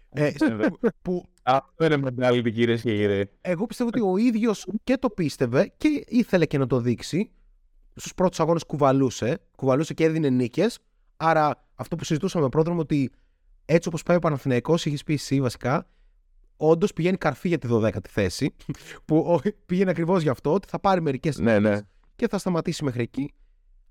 Ε, 0.09 0.33
που 1.03 1.25
Αυτό 1.43 1.85
είναι 1.85 1.97
mentality, 1.97 2.53
κυρίες 2.53 2.83
και 2.83 2.97
κύριοι. 2.97 3.31
εγώ 3.41 3.67
πιστεύω 3.67 3.91
ότι 3.95 4.01
ο 4.01 4.17
ίδιος 4.17 4.67
και 4.85 4.97
το 4.97 5.11
πίστευε 5.11 5.73
και 5.77 6.05
ήθελε 6.09 6.47
και 6.47 6.59
να 6.59 6.67
το 6.67 6.81
δείξει. 6.81 7.31
Στους 7.95 8.15
πρώτους 8.15 8.41
αγώνες 8.41 8.65
κουβαλούσε. 8.65 9.41
Κουβαλούσε 9.57 9.95
και 9.95 10.05
έδινε 10.05 10.29
νίκες. 10.29 10.79
Άρα 11.17 11.69
αυτό 11.75 11.97
που 11.97 12.05
συζητούσαμε 12.05 12.49
πρόδρομο 12.49 12.81
ότι 12.81 13.11
έτσι 13.75 13.89
όπως 13.89 14.03
πάει 14.03 14.16
ο 14.16 14.21
Παναθηναϊκός, 14.21 14.87
έχεις 14.87 15.03
πει 15.05 15.12
εσύ 15.12 15.41
βασικά, 15.41 15.87
όντως 16.57 16.93
πηγαίνει 16.93 17.16
καρφί 17.16 17.49
για 17.49 17.59
τη 17.59 17.68
12η 17.71 18.07
θέση. 18.09 18.55
Που 19.05 19.16
ο- 19.16 19.41
πήγαινε 19.66 19.91
ακριβώς 19.91 20.23
γι' 20.23 20.29
αυτό, 20.29 20.53
ότι 20.55 20.68
θα 20.68 20.79
πάρει 20.81 21.01
μερικές 21.03 21.39
Ναι, 21.39 21.59
ναι. 21.59 21.81
και 22.16 22.29
θα 22.29 22.39
σταματήσει 22.39 22.85
μέχρι 22.85 23.03
εκεί. 23.03 23.33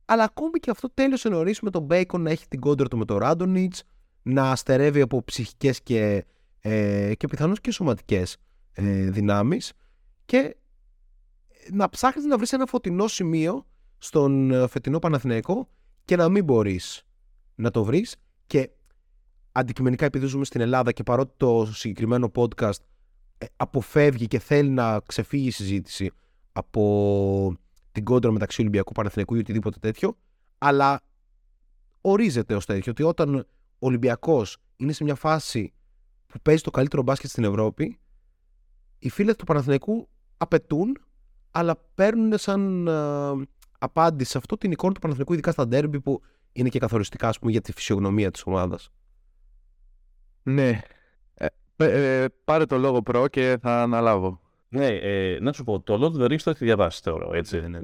Αλλά 0.05 0.23
ακόμη 0.23 0.59
και 0.59 0.69
αυτό 0.69 0.89
τέλειωσε 0.93 1.29
νωρίς 1.29 1.59
με 1.61 1.69
τον 1.69 1.87
Bacon 1.89 2.19
να 2.19 2.29
έχει 2.29 2.47
την 2.47 2.59
κόντρα 2.59 2.87
του 2.87 2.97
με 2.97 3.05
τον 3.05 3.17
Ράντονιτς, 3.17 3.83
να 4.21 4.55
στερεύει 4.55 5.01
από 5.01 5.23
ψυχικές 5.23 5.81
και, 5.81 6.25
ε, 6.59 7.13
και 7.17 7.27
πιθανώς 7.27 7.61
και 7.61 7.71
σωματικές 7.71 8.37
ε, 8.71 9.09
δυνάμεις 9.09 9.73
και 10.25 10.55
να 11.71 11.89
ψάχνεις 11.89 12.25
να 12.25 12.37
βρεις 12.37 12.53
ένα 12.53 12.65
φωτεινό 12.65 13.07
σημείο 13.07 13.65
στον 13.97 14.51
ε, 14.51 14.67
φετινό 14.67 14.99
Παναθηναϊκό 14.99 15.69
και 16.05 16.15
να 16.15 16.29
μην 16.29 16.43
μπορείς 16.43 17.03
να 17.55 17.71
το 17.71 17.83
βρεις. 17.83 18.15
Και 18.47 18.69
αντικειμενικά, 19.51 20.05
επειδή 20.05 20.25
ζούμε 20.25 20.45
στην 20.45 20.61
Ελλάδα 20.61 20.91
και 20.91 21.03
παρότι 21.03 21.33
το 21.37 21.69
συγκεκριμένο 21.73 22.31
podcast 22.35 22.79
ε, 23.37 23.45
αποφεύγει 23.55 24.27
και 24.27 24.39
θέλει 24.39 24.69
να 24.69 24.99
ξεφύγει 25.05 25.47
η 25.47 25.51
συζήτηση 25.51 26.11
από 26.51 27.55
την 27.91 28.03
κόντρα 28.03 28.31
μεταξύ 28.31 28.61
Ολυμπιακού 28.61 28.91
Παναθηναϊκού 28.91 29.35
ή 29.35 29.39
οτιδήποτε 29.39 29.79
τέτοιο, 29.79 30.17
αλλά 30.57 31.01
ορίζεται 32.01 32.55
ως 32.55 32.65
τέτοιο 32.65 32.91
ότι 32.91 33.03
όταν 33.03 33.35
ο 33.35 33.45
Ολυμπιακός 33.79 34.57
είναι 34.75 34.91
σε 34.91 35.03
μια 35.03 35.15
φάση 35.15 35.73
που 36.27 36.39
παίζει 36.41 36.61
το 36.61 36.71
καλύτερο 36.71 37.01
μπάσκετ 37.01 37.29
στην 37.29 37.43
Ευρώπη, 37.43 37.99
οι 38.99 39.09
φίλοι 39.09 39.35
του 39.35 39.45
Παναθηναϊκού 39.45 40.09
απαιτούν, 40.37 40.97
αλλά 41.51 41.75
παίρνουν 41.95 42.37
σαν 42.37 42.87
ε, 42.87 43.47
απάντηση 43.79 44.31
σε 44.31 44.37
αυτό 44.37 44.57
την 44.57 44.71
εικόνα 44.71 44.93
του 44.93 44.99
Παναθηναϊκού, 44.99 45.33
ειδικά 45.33 45.51
στα 45.51 45.67
ντέρμπι 45.67 46.01
που 46.01 46.21
είναι 46.51 46.69
και 46.69 46.79
καθοριστικά 46.79 47.27
ας 47.27 47.39
πούμε, 47.39 47.51
για 47.51 47.61
τη 47.61 47.71
φυσιογνωμία 47.71 48.31
της 48.31 48.43
ομάδας. 48.45 48.89
Ναι. 50.53 50.81
Ε, 51.33 52.23
ε, 52.23 52.25
πάρε 52.43 52.65
το 52.65 52.77
λόγο 52.77 53.01
προ 53.01 53.27
και 53.27 53.57
θα 53.61 53.81
αναλάβω. 53.81 54.39
Ναι, 54.69 54.87
ε, 54.87 55.39
να 55.39 55.53
σου 55.53 55.63
πω, 55.63 55.79
το 55.79 55.93
Lord 55.93 56.15
of 56.17 56.21
the 56.21 56.25
Rings 56.31 56.41
το 56.43 56.49
έχεις 56.49 56.61
διαβάσει 56.61 57.01
θεωρώ, 57.03 57.33
έτσι. 57.33 57.59
ναι. 57.67 57.79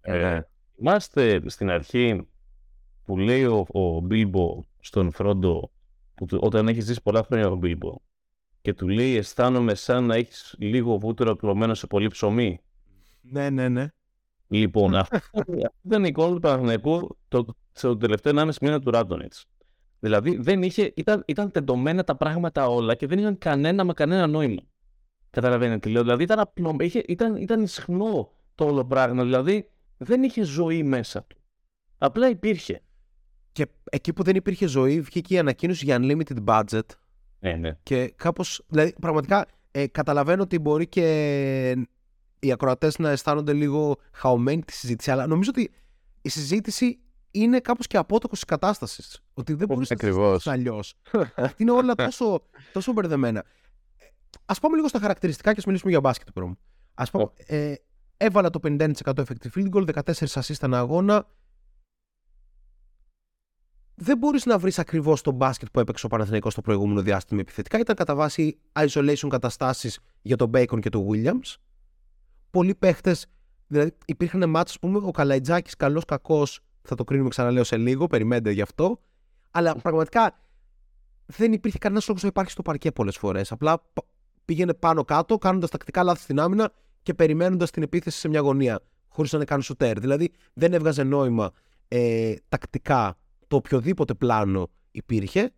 Ε, 0.00 0.16
Ναι. 0.18 0.42
Θυμάστε 0.76 1.42
στην 1.48 1.70
αρχή 1.70 2.26
που 3.04 3.18
λέει 3.18 3.44
ο, 3.44 3.66
ο 3.72 4.00
Μπίλμπο 4.00 4.62
στον 4.80 5.12
Φρόντο, 5.12 5.70
που 6.14 6.26
του- 6.26 6.38
όταν 6.42 6.68
έχεις 6.68 6.84
ζήσει 6.84 7.02
πολλά 7.02 7.22
χρόνια 7.24 7.48
ο 7.48 7.54
Μπίλμπο, 7.54 7.94
και 8.60 8.74
του 8.74 8.88
λέει 8.88 9.16
αισθάνομαι 9.16 9.74
σαν 9.74 10.04
να 10.04 10.14
έχεις 10.14 10.54
λίγο 10.58 10.98
βούτυρο 10.98 11.36
κλωμένο 11.36 11.74
σε 11.74 11.86
πολύ 11.86 12.08
ψωμί. 12.08 12.60
ναι, 13.20 13.50
ναι, 13.50 13.68
ναι. 13.68 13.86
Λοιπόν, 14.48 14.94
αυτό 14.96 15.16
αυτή 15.16 15.66
ήταν 15.82 16.04
η 16.04 16.08
εικόνα 16.10 16.34
του 16.34 16.40
Παναθηναϊκού 16.40 17.16
το, 17.28 17.46
στο 17.72 17.96
τελευταίο 17.96 18.32
1,5 18.36 18.50
μήνα 18.60 18.80
του 18.80 18.90
Ράντονιτς. 18.90 19.46
Δηλαδή 20.02 20.36
δεν 20.36 20.62
είχε, 20.62 20.92
ήταν, 20.96 21.22
ήταν 21.26 21.50
τεντωμένα 21.50 22.04
τα 22.04 22.16
πράγματα 22.16 22.66
όλα 22.68 22.94
και 22.94 23.06
δεν 23.06 23.18
είχαν 23.18 23.38
κανένα 23.38 23.84
με 23.84 23.92
κανένα 23.92 24.26
νόημα. 24.26 24.62
Καταλαβαίνετε 25.30 25.78
τι 25.78 25.90
λέω. 25.90 26.02
Δηλαδή 26.02 26.22
ήταν 26.22 26.38
απλό, 26.38 26.76
είχε, 26.80 27.02
ήταν, 27.08 27.36
ήταν 27.36 27.62
ισχνό 27.62 28.30
το 28.54 28.64
όλο 28.64 28.84
πράγμα. 28.84 29.22
Δηλαδή 29.22 29.68
δεν 29.96 30.22
είχε 30.22 30.42
ζωή 30.42 30.82
μέσα 30.82 31.22
του. 31.22 31.36
Απλά 31.98 32.28
υπήρχε. 32.28 32.82
Και 33.52 33.66
εκεί 33.90 34.12
που 34.12 34.22
δεν 34.22 34.36
υπήρχε 34.36 34.66
ζωή, 34.66 35.00
βγήκε 35.00 35.34
η 35.34 35.38
ανακοίνωση 35.38 35.84
για 35.84 35.98
unlimited 36.00 36.44
budget. 36.44 36.86
Ναι, 37.38 37.52
ναι. 37.52 37.76
Και 37.82 38.12
κάπως. 38.16 38.64
Δηλαδή, 38.68 38.94
πραγματικά 39.00 39.46
ε, 39.70 39.86
καταλαβαίνω 39.86 40.42
ότι 40.42 40.58
μπορεί 40.58 40.86
και 40.86 41.76
οι 42.38 42.52
ακροατές 42.52 42.98
να 42.98 43.10
αισθάνονται 43.10 43.52
λίγο 43.52 43.96
χαωμένοι 44.12 44.62
τη 44.62 44.72
συζήτηση, 44.72 45.10
αλλά 45.10 45.26
νομίζω 45.26 45.50
ότι 45.54 45.70
η 46.22 46.28
συζήτηση 46.28 46.98
είναι 47.34 47.60
κάπως 47.60 47.86
και 47.86 47.96
απότοκος 47.96 48.38
της 48.38 48.48
κατάστασης. 48.48 49.20
Ότι 49.34 49.54
δεν 49.54 49.66
μπορείς 49.68 49.90
να 49.90 49.96
Ακριβώς. 49.96 50.42
συζητήσεις 50.42 50.52
αλλιώς. 50.52 50.94
είναι 51.56 51.70
όλα 51.70 51.94
τόσο, 51.94 52.42
τόσο 52.72 52.92
μπερδεμένα. 52.92 53.44
Α 54.44 54.54
πάμε 54.54 54.76
λίγο 54.76 54.88
στα 54.88 54.98
χαρακτηριστικά 54.98 55.52
και 55.52 55.58
ας 55.58 55.64
μιλήσουμε 55.64 55.90
για 55.90 56.00
μπάσκετ 56.00 56.28
πρώτα. 56.34 56.56
Α 56.94 57.04
πούμε, 57.04 57.30
ε, 57.36 57.74
έβαλα 58.16 58.50
το 58.50 58.58
51% 58.62 58.92
effective 59.04 59.50
field 59.54 59.70
goal, 59.70 59.84
14 59.94 60.40
assist 60.40 60.54
ανά 60.60 60.78
αγώνα. 60.78 61.26
Δεν 63.94 64.18
μπορείς 64.18 64.44
να 64.46 64.58
βρεις 64.58 64.78
ακριβώς 64.78 65.22
το 65.22 65.30
μπάσκετ 65.30 65.68
που 65.72 65.80
έπαιξε 65.80 66.06
ο 66.06 66.08
Παναθηναϊκός 66.08 66.52
στο 66.52 66.60
προηγούμενο 66.60 67.02
διάστημα 67.02 67.40
επιθετικά. 67.40 67.78
Ήταν 67.78 67.96
κατά 67.96 68.14
βάση 68.14 68.58
isolation 68.72 69.26
καταστάσεις 69.28 69.98
για 70.22 70.36
τον 70.36 70.50
Bacon 70.54 70.80
και 70.80 70.88
τον 70.88 71.06
Williams. 71.10 71.54
Πολλοί 72.50 72.74
παίχτες, 72.74 73.26
δηλαδή 73.66 73.96
υπήρχαν 74.04 74.50
μάτς, 74.50 74.70
ας 74.70 74.78
πούμε, 74.78 74.98
ο 74.98 75.10
Καλαϊτζάκης, 75.10 75.76
καλός 75.76 76.04
κακός, 76.04 76.60
θα 76.82 76.94
το 76.94 77.04
κρίνουμε 77.04 77.28
ξαναλέω 77.28 77.64
σε 77.64 77.76
λίγο, 77.76 78.06
περιμένετε 78.06 78.50
γι' 78.50 78.62
αυτό. 78.62 79.00
Αλλά 79.50 79.74
πραγματικά 79.74 80.38
δεν 81.26 81.52
υπήρχε 81.52 81.78
κανένας 81.78 82.06
λόγος 82.08 82.22
να 82.22 82.28
υπάρχει 82.28 82.50
στο 82.50 82.62
παρκέ 82.62 82.92
πολλές 82.92 83.16
φορές. 83.16 83.52
Απλά 83.52 83.78
π- 83.78 84.06
πήγαινε 84.44 84.74
πάνω 84.74 85.04
κάτω, 85.04 85.38
κάνοντας 85.38 85.70
τακτικά 85.70 86.02
λάθη 86.02 86.22
στην 86.22 86.40
άμυνα 86.40 86.72
και 87.02 87.14
περιμένοντας 87.14 87.70
την 87.70 87.82
επίθεση 87.82 88.18
σε 88.18 88.28
μια 88.28 88.40
γωνία, 88.40 88.80
χωρίς 89.08 89.32
να 89.32 89.38
είναι 89.38 89.46
καν 89.46 89.62
σουτέρ. 89.62 90.00
Δηλαδή 90.00 90.32
δεν 90.52 90.72
έβγαζε 90.72 91.02
νόημα 91.02 91.50
ε, 91.88 92.34
τακτικά 92.48 93.16
το 93.46 93.56
οποιοδήποτε 93.56 94.14
πλάνο 94.14 94.70
υπήρχε. 94.90 95.52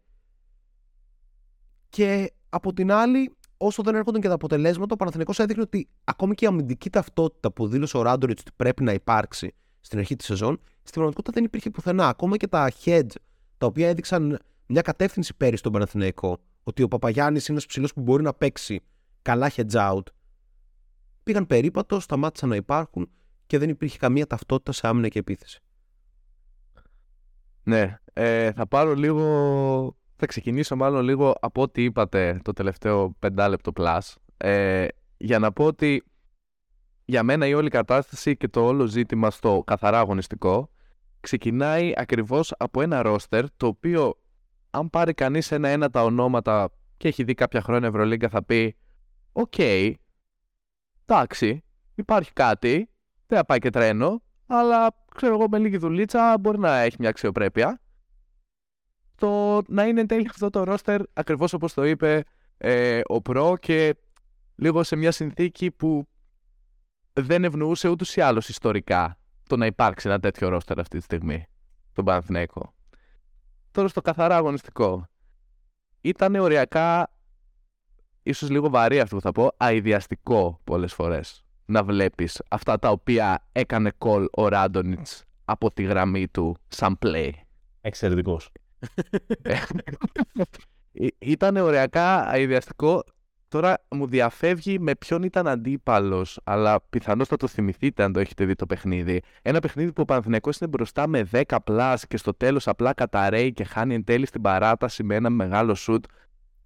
Και 1.88 2.32
από 2.48 2.72
την 2.72 2.92
άλλη, 2.92 3.34
όσο 3.56 3.82
δεν 3.82 3.94
έρχονταν 3.94 4.20
και 4.20 4.28
τα 4.28 4.34
αποτελέσματα, 4.34 4.94
ο 4.94 4.96
Παναθηναϊκός 4.96 5.38
έδειχνε 5.38 5.62
ότι 5.62 5.88
ακόμη 6.04 6.34
και 6.34 6.44
η 6.44 6.48
αμυντική 6.48 6.90
ταυτότητα 6.90 7.52
που 7.52 7.68
δήλωσε 7.68 7.96
ο 7.96 8.02
Ράντοριτς 8.02 8.40
ότι 8.40 8.50
πρέπει 8.56 8.82
να 8.82 8.92
υπάρξει 8.92 9.54
στην 9.84 9.98
αρχή 9.98 10.16
της 10.16 10.26
σεζόν, 10.26 10.60
στην 10.64 10.92
πραγματικότητα 10.92 11.32
δεν 11.32 11.44
υπήρχε 11.44 11.70
πουθενά. 11.70 12.08
Ακόμα 12.08 12.36
και 12.36 12.46
τα 12.46 12.72
hedge, 12.84 13.14
τα 13.58 13.66
οποία 13.66 13.88
έδειξαν 13.88 14.38
μια 14.66 14.82
κατεύθυνση 14.82 15.34
πέρυσι 15.36 15.56
στον 15.56 15.72
Παναθηναϊκό, 15.72 16.38
ότι 16.62 16.82
ο 16.82 16.88
Παπαγιάννης 16.88 17.42
είναι 17.46 17.56
ένας 17.56 17.66
ψηλός 17.66 17.92
που 17.92 18.00
μπορεί 18.00 18.22
να 18.22 18.34
παίξει 18.34 18.80
καλά 19.22 19.50
hedge 19.56 19.92
out, 19.92 20.02
πήγαν 21.22 21.46
περίπατο, 21.46 22.00
σταμάτησαν 22.00 22.48
να 22.48 22.56
υπάρχουν 22.56 23.10
και 23.46 23.58
δεν 23.58 23.68
υπήρχε 23.68 23.98
καμία 23.98 24.26
ταυτότητα 24.26 24.72
σε 24.72 24.86
άμυνα 24.86 25.08
και 25.08 25.18
επίθεση. 25.18 25.60
Ναι, 27.62 27.98
ε, 28.12 28.52
θα 28.52 28.66
πάρω 28.66 28.94
λίγο. 28.94 29.96
Θα 30.16 30.26
ξεκινήσω 30.26 30.76
μάλλον 30.76 31.04
λίγο 31.04 31.34
από 31.40 31.62
ό,τι 31.62 31.82
είπατε 31.84 32.40
το 32.44 32.52
τελευταίο 32.52 33.16
πεντάλεπτο 33.18 33.72
plus. 33.76 33.98
Ε, 34.36 34.86
για 35.16 35.38
να 35.38 35.52
πω 35.52 35.64
ότι 35.64 36.04
για 37.04 37.22
μένα 37.22 37.46
η 37.46 37.54
όλη 37.54 37.68
κατάσταση 37.68 38.36
και 38.36 38.48
το 38.48 38.66
όλο 38.66 38.86
ζήτημα 38.86 39.30
στο 39.30 39.62
καθαρά 39.66 39.98
αγωνιστικό 39.98 40.70
ξεκινάει 41.20 41.92
ακριβώς 41.96 42.54
από 42.58 42.82
ένα 42.82 43.02
ρόστερ 43.02 43.44
το 43.56 43.66
οποίο 43.66 44.18
αν 44.70 44.90
πάρει 44.90 45.14
κανείς 45.14 45.52
ένα-ένα 45.52 45.90
τα 45.90 46.04
ονόματα 46.04 46.70
και 46.96 47.08
έχει 47.08 47.24
δει 47.24 47.34
κάποια 47.34 47.60
χρόνια 47.60 47.88
Ευρωλίγκα 47.88 48.28
θα 48.28 48.44
πει 48.44 48.76
«OK, 49.32 49.58
εντάξει, 51.06 51.64
υπάρχει 51.94 52.32
κάτι, 52.32 52.88
δεν 53.26 53.38
θα 53.38 53.44
πάει 53.44 53.58
και 53.58 53.70
τρένο, 53.70 54.22
αλλά 54.46 55.04
ξέρω 55.14 55.34
εγώ 55.34 55.48
με 55.48 55.58
λίγη 55.58 55.76
δουλίτσα 55.76 56.38
μπορεί 56.40 56.58
να 56.58 56.78
έχει 56.78 56.96
μια 56.98 57.08
αξιοπρέπεια. 57.08 57.80
Το 59.14 59.62
να 59.68 59.86
είναι 59.86 60.00
εν 60.00 60.06
τέλει 60.06 60.26
αυτό 60.30 60.50
το 60.50 60.64
ρόστερ 60.64 61.00
ακριβώς 61.12 61.52
όπως 61.52 61.74
το 61.74 61.84
είπε 61.84 62.24
ε, 62.58 63.00
ο 63.04 63.22
Προ 63.22 63.56
και 63.60 63.96
λίγο 64.54 64.82
σε 64.82 64.96
μια 64.96 65.12
συνθήκη 65.12 65.70
που 65.70 66.08
δεν 67.14 67.44
ευνοούσε 67.44 67.88
ούτως 67.88 68.16
ή 68.16 68.20
άλλως 68.20 68.48
ιστορικά 68.48 69.18
το 69.46 69.56
να 69.56 69.66
υπάρξει 69.66 70.08
ένα 70.08 70.20
τέτοιο 70.20 70.48
ρόστερ 70.48 70.78
αυτή 70.78 70.98
τη 70.98 71.04
στιγμή, 71.04 71.46
τον 71.92 72.04
Παναθηναϊκό. 72.04 72.74
Τώρα 73.70 73.88
στο 73.88 74.00
καθαρά 74.00 74.36
αγωνιστικό. 74.36 75.08
Ήταν 76.00 76.34
οριακά, 76.34 77.10
ίσως 78.22 78.50
λίγο 78.50 78.68
βαρύ 78.70 79.00
αυτό 79.00 79.16
που 79.16 79.22
θα 79.22 79.32
πω, 79.32 79.50
αειδιαστικό 79.56 80.60
πολλές 80.64 80.92
φορές 80.92 81.44
να 81.66 81.84
βλέπεις 81.84 82.42
αυτά 82.48 82.78
τα 82.78 82.90
οποία 82.90 83.46
έκανε 83.52 83.92
call 83.98 84.26
ο 84.30 84.48
Ράντονιτς 84.48 85.24
από 85.44 85.72
τη 85.72 85.82
γραμμή 85.82 86.28
του 86.28 86.56
σαν 86.68 86.98
play. 87.02 87.30
Εξαιρετικός. 87.80 88.50
Ήταν 91.18 91.56
οριακά 91.56 92.26
αειδιαστικό 92.26 93.04
Τώρα 93.54 93.84
μου 93.90 94.06
διαφεύγει 94.06 94.78
με 94.78 94.94
ποιον 94.94 95.22
ήταν 95.22 95.48
αντίπαλος, 95.48 96.40
αλλά 96.44 96.80
πιθανώς 96.90 97.28
θα 97.28 97.36
το 97.36 97.46
θυμηθείτε 97.46 98.02
αν 98.02 98.12
το 98.12 98.20
έχετε 98.20 98.44
δει 98.44 98.54
το 98.54 98.66
παιχνίδι. 98.66 99.22
Ένα 99.42 99.60
παιχνίδι 99.60 99.92
που 99.92 100.02
ο 100.02 100.04
Παναθηναϊκός 100.04 100.58
είναι 100.58 100.70
μπροστά 100.70 101.06
με 101.06 101.28
10 101.32 101.42
πλάς 101.64 102.06
και 102.06 102.16
στο 102.16 102.34
τέλος 102.34 102.68
απλά 102.68 102.92
καταραίει 102.92 103.52
και 103.52 103.64
χάνει 103.64 103.94
εν 103.94 104.04
τέλει 104.04 104.26
στην 104.26 104.40
παράταση 104.40 105.02
με 105.02 105.14
ένα 105.14 105.30
μεγάλο 105.30 105.74
σουτ. 105.74 106.04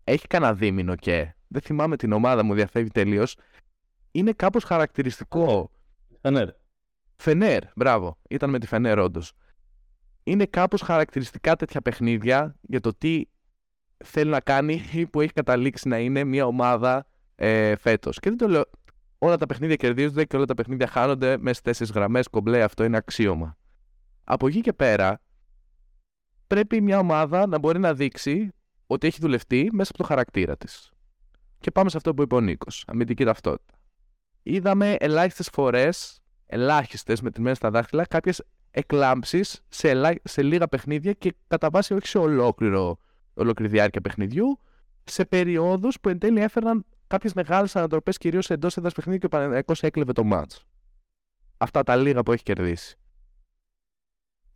Έχει 0.04 0.26
κανένα 0.26 0.54
δίμηνο 0.54 0.94
και. 0.94 1.34
Δεν 1.48 1.62
θυμάμαι 1.62 1.96
την 1.96 2.12
ομάδα, 2.12 2.44
μου 2.44 2.54
διαφεύγει 2.54 2.90
τελείως. 2.90 3.36
Είναι 4.10 4.32
κάπως 4.32 4.64
χαρακτηριστικό. 4.64 5.70
Φενέρ. 6.20 6.48
Φενέρ, 7.16 7.62
μπράβο. 7.76 8.18
Ήταν 8.28 8.50
με 8.50 8.58
τη 8.58 8.66
Φενέρ, 8.66 8.98
όντως. 8.98 9.32
Είναι 10.22 10.46
κάπως 10.46 10.80
χαρακτηριστικά 10.80 11.56
τέτοια 11.56 11.80
παιχνίδια 11.80 12.56
για 12.60 12.80
το 12.80 12.94
τι 12.94 13.22
θέλει 14.04 14.30
να 14.30 14.40
κάνει 14.40 14.82
ή 14.92 15.06
που 15.06 15.20
έχει 15.20 15.32
καταλήξει 15.32 15.88
να 15.88 15.98
είναι 15.98 16.24
μια 16.24 16.46
ομάδα 16.46 17.06
ε, 17.34 17.76
φέτος. 17.76 18.18
Και 18.18 18.28
δεν 18.28 18.38
το 18.38 18.48
λέω. 18.48 18.64
Όλα 19.18 19.36
τα 19.36 19.46
παιχνίδια 19.46 19.76
κερδίζονται 19.76 20.24
και 20.24 20.36
όλα 20.36 20.44
τα 20.44 20.54
παιχνίδια 20.54 20.86
χάνονται 20.86 21.38
μέσα 21.38 21.54
στι 21.54 21.62
τέσσερις 21.62 21.92
γραμμές 21.92 22.28
κομπλέ. 22.28 22.62
Αυτό 22.62 22.84
είναι 22.84 22.96
αξίωμα. 22.96 23.56
Από 24.24 24.46
εκεί 24.46 24.60
και 24.60 24.72
πέρα, 24.72 25.20
πρέπει 26.46 26.80
μια 26.80 26.98
ομάδα 26.98 27.46
να 27.46 27.58
μπορεί 27.58 27.78
να 27.78 27.94
δείξει 27.94 28.52
ότι 28.86 29.06
έχει 29.06 29.18
δουλευτεί 29.20 29.68
μέσα 29.72 29.90
από 29.90 30.02
το 30.02 30.08
χαρακτήρα 30.08 30.56
της. 30.56 30.92
Και 31.58 31.70
πάμε 31.70 31.90
σε 31.90 31.96
αυτό 31.96 32.14
που 32.14 32.22
είπε 32.22 32.34
ο 32.34 32.40
Νίκος. 32.40 32.84
Αμυντική 32.86 33.24
ταυτότητα. 33.24 33.74
Είδαμε 34.42 34.96
ελάχιστες 34.98 35.48
φορές, 35.52 36.20
ελάχιστες 36.46 37.20
με 37.20 37.30
τη 37.30 37.40
μέση 37.40 37.54
στα 37.54 37.70
δάχτυλα, 37.70 38.06
κάποιες 38.06 38.42
εκλάμψεις 38.70 39.64
σε, 39.68 40.20
σε 40.24 40.42
λίγα 40.42 40.68
παιχνίδια 40.68 41.12
και 41.12 41.34
κατά 41.46 41.70
βάση 41.70 41.94
όχι 41.94 42.06
σε 42.06 42.18
ολόκληρο 42.18 42.98
ολόκληρη 43.38 43.72
διάρκεια 43.72 44.00
παιχνιδιού, 44.00 44.60
σε 45.04 45.24
περιόδους 45.24 46.00
που 46.00 46.08
εν 46.08 46.18
τέλει 46.18 46.40
έφεραν 46.40 46.84
κάποιες 47.06 47.32
μεγάλες 47.32 47.76
ανατροπές, 47.76 48.18
κυρίως 48.18 48.50
εντός 48.50 48.76
έδρας 48.76 48.92
παιχνιδιού 48.92 49.20
και 49.20 49.26
ο 49.26 49.28
Παναγιακό 49.28 49.72
έκλεβε 49.80 50.12
το 50.12 50.24
μάτς. 50.24 50.64
Αυτά 51.56 51.82
τα 51.82 51.96
λίγα 51.96 52.22
που 52.22 52.32
έχει 52.32 52.42
κερδίσει. 52.42 52.98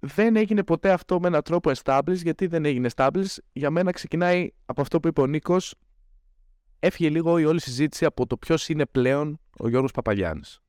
Δεν 0.04 0.36
έγινε 0.36 0.62
ποτέ 0.64 0.92
αυτό 0.92 1.20
με 1.20 1.26
έναν 1.26 1.42
τρόπο 1.42 1.70
establish. 1.74 2.16
Γιατί 2.16 2.46
δεν 2.46 2.64
έγινε 2.64 2.88
establish, 2.94 3.36
για 3.52 3.70
μένα 3.70 3.90
ξεκινάει 3.90 4.50
από 4.64 4.80
αυτό 4.80 5.00
που 5.00 5.08
είπε 5.08 5.20
ο 5.20 5.26
Νίκος. 5.26 5.74
Έφυγε 6.78 7.10
λίγο 7.10 7.38
η 7.38 7.44
όλη 7.44 7.60
συζήτηση 7.60 8.04
από 8.04 8.26
το 8.26 8.36
ποιος 8.36 8.68
είναι 8.68 8.86
πλέον 8.86 9.40
ο 9.58 9.68
Γιώργος 9.68 9.90
Παπαγιάννης. 9.90 10.60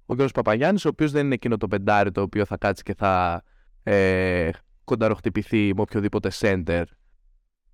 Ο 0.00 0.14
Γιώργος 0.14 0.32
Παπαγιάννης, 0.32 0.84
ο 0.84 0.88
οποίος 0.88 1.12
δεν 1.12 1.24
είναι 1.24 1.34
εκείνο 1.34 1.56
το 1.56 1.68
πεντάρι 1.68 2.10
το 2.10 2.20
οποίο 2.20 2.44
θα 2.44 2.56
κάτσει 2.56 2.82
και 2.82 2.94
θα 2.94 3.42
ε, 3.82 4.50
κονταροχτυπηθεί 4.84 5.74
με 5.74 5.80
οποιοδήποτε 5.80 6.30
center 6.38 6.84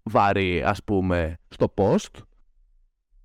βάρη 0.05 0.63
ας 0.63 0.85
πούμε 0.85 1.39
στο 1.49 1.75
post 1.77 2.23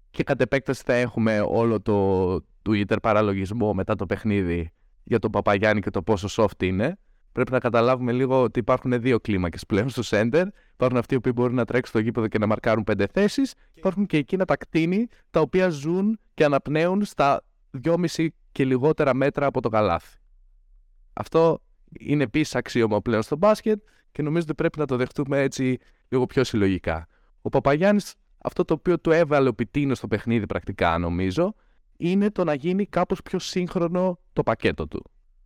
και 0.10 0.24
κατ' 0.24 0.42
επέκταση 0.42 0.84
θα 0.86 0.94
έχουμε 0.94 1.40
όλο 1.40 1.82
το 1.82 2.34
Twitter 2.70 2.96
παραλογισμό 3.02 3.74
μετά 3.74 3.96
το 3.96 4.06
παιχνίδι 4.06 4.72
για 5.04 5.20
τον 5.20 5.32
Παπαγιάννη 5.32 5.82
και 5.82 5.90
το 5.90 6.02
πόσο 6.02 6.44
soft 6.44 6.64
είναι. 6.64 6.98
Πρέπει 7.32 7.52
να 7.52 7.60
καταλάβουμε 7.60 8.12
λίγο 8.12 8.42
ότι 8.42 8.60
υπάρχουν 8.60 9.02
δύο 9.02 9.20
κλίμακες 9.20 9.66
πλέον 9.66 9.90
στο 9.90 10.02
center. 10.06 10.46
Υπάρχουν 10.74 10.98
αυτοί 10.98 11.20
που 11.20 11.32
μπορούν 11.32 11.56
να 11.56 11.66
τρέξουν 11.66 11.96
στο 11.96 12.00
γήπεδο 12.00 12.28
και 12.28 12.38
να 12.38 12.48
μαρκάρουν 12.48 12.84
πέντε 12.84 13.08
θέσεις. 13.12 13.54
Υπάρχουν 13.74 14.06
και 14.06 14.18
εκείνα 14.18 14.46
τα 14.46 14.58
κτίνη 14.58 15.08
τα 15.30 15.40
οποία 15.40 15.70
ζουν 15.70 16.20
και 16.34 16.44
αναπνέουν 16.44 17.06
στα 17.06 17.44
2,5 17.84 18.28
και 18.52 18.66
λιγότερα 18.66 19.14
μέτρα 19.14 19.46
από 19.46 19.62
το 19.62 19.70
καλάθι. 19.70 20.18
Αυτό 21.14 21.62
είναι 22.00 22.24
επίσης 22.24 22.56
αξίωμα 22.56 23.02
πλέον 23.02 23.22
στο 23.22 23.36
μπάσκετ 23.36 23.82
και 24.12 24.22
νομίζω 24.22 24.44
ότι 24.44 24.56
πρέπει 24.56 24.80
να 24.80 24.86
το 24.86 24.96
δεχτούμε 24.96 25.42
έτσι 25.42 25.78
λίγο 26.10 26.26
πιο 26.26 26.44
συλλογικά. 26.44 27.08
Ο 27.42 27.50
Παπαγιάννης, 27.50 28.16
αυτό 28.38 28.66
το 28.66 28.74
οποίο 28.74 29.00
του 29.00 29.12
έβαλε 29.12 29.50
ο 29.50 29.54
Πιτίνος 29.54 29.98
στο 29.98 30.08
παιχνίδι 30.08 30.46
πρακτικά 30.46 30.98
νομίζω, 30.98 31.56
είναι 31.98 32.32
το 32.32 32.44
να 32.44 32.54
γίνει 32.54 32.86
κάπως 32.86 33.22
πιο 33.22 33.40
σύγχρονο 33.40 34.20
το 34.34 34.44
πακέτο 34.44 34.88
του. 34.88 35.04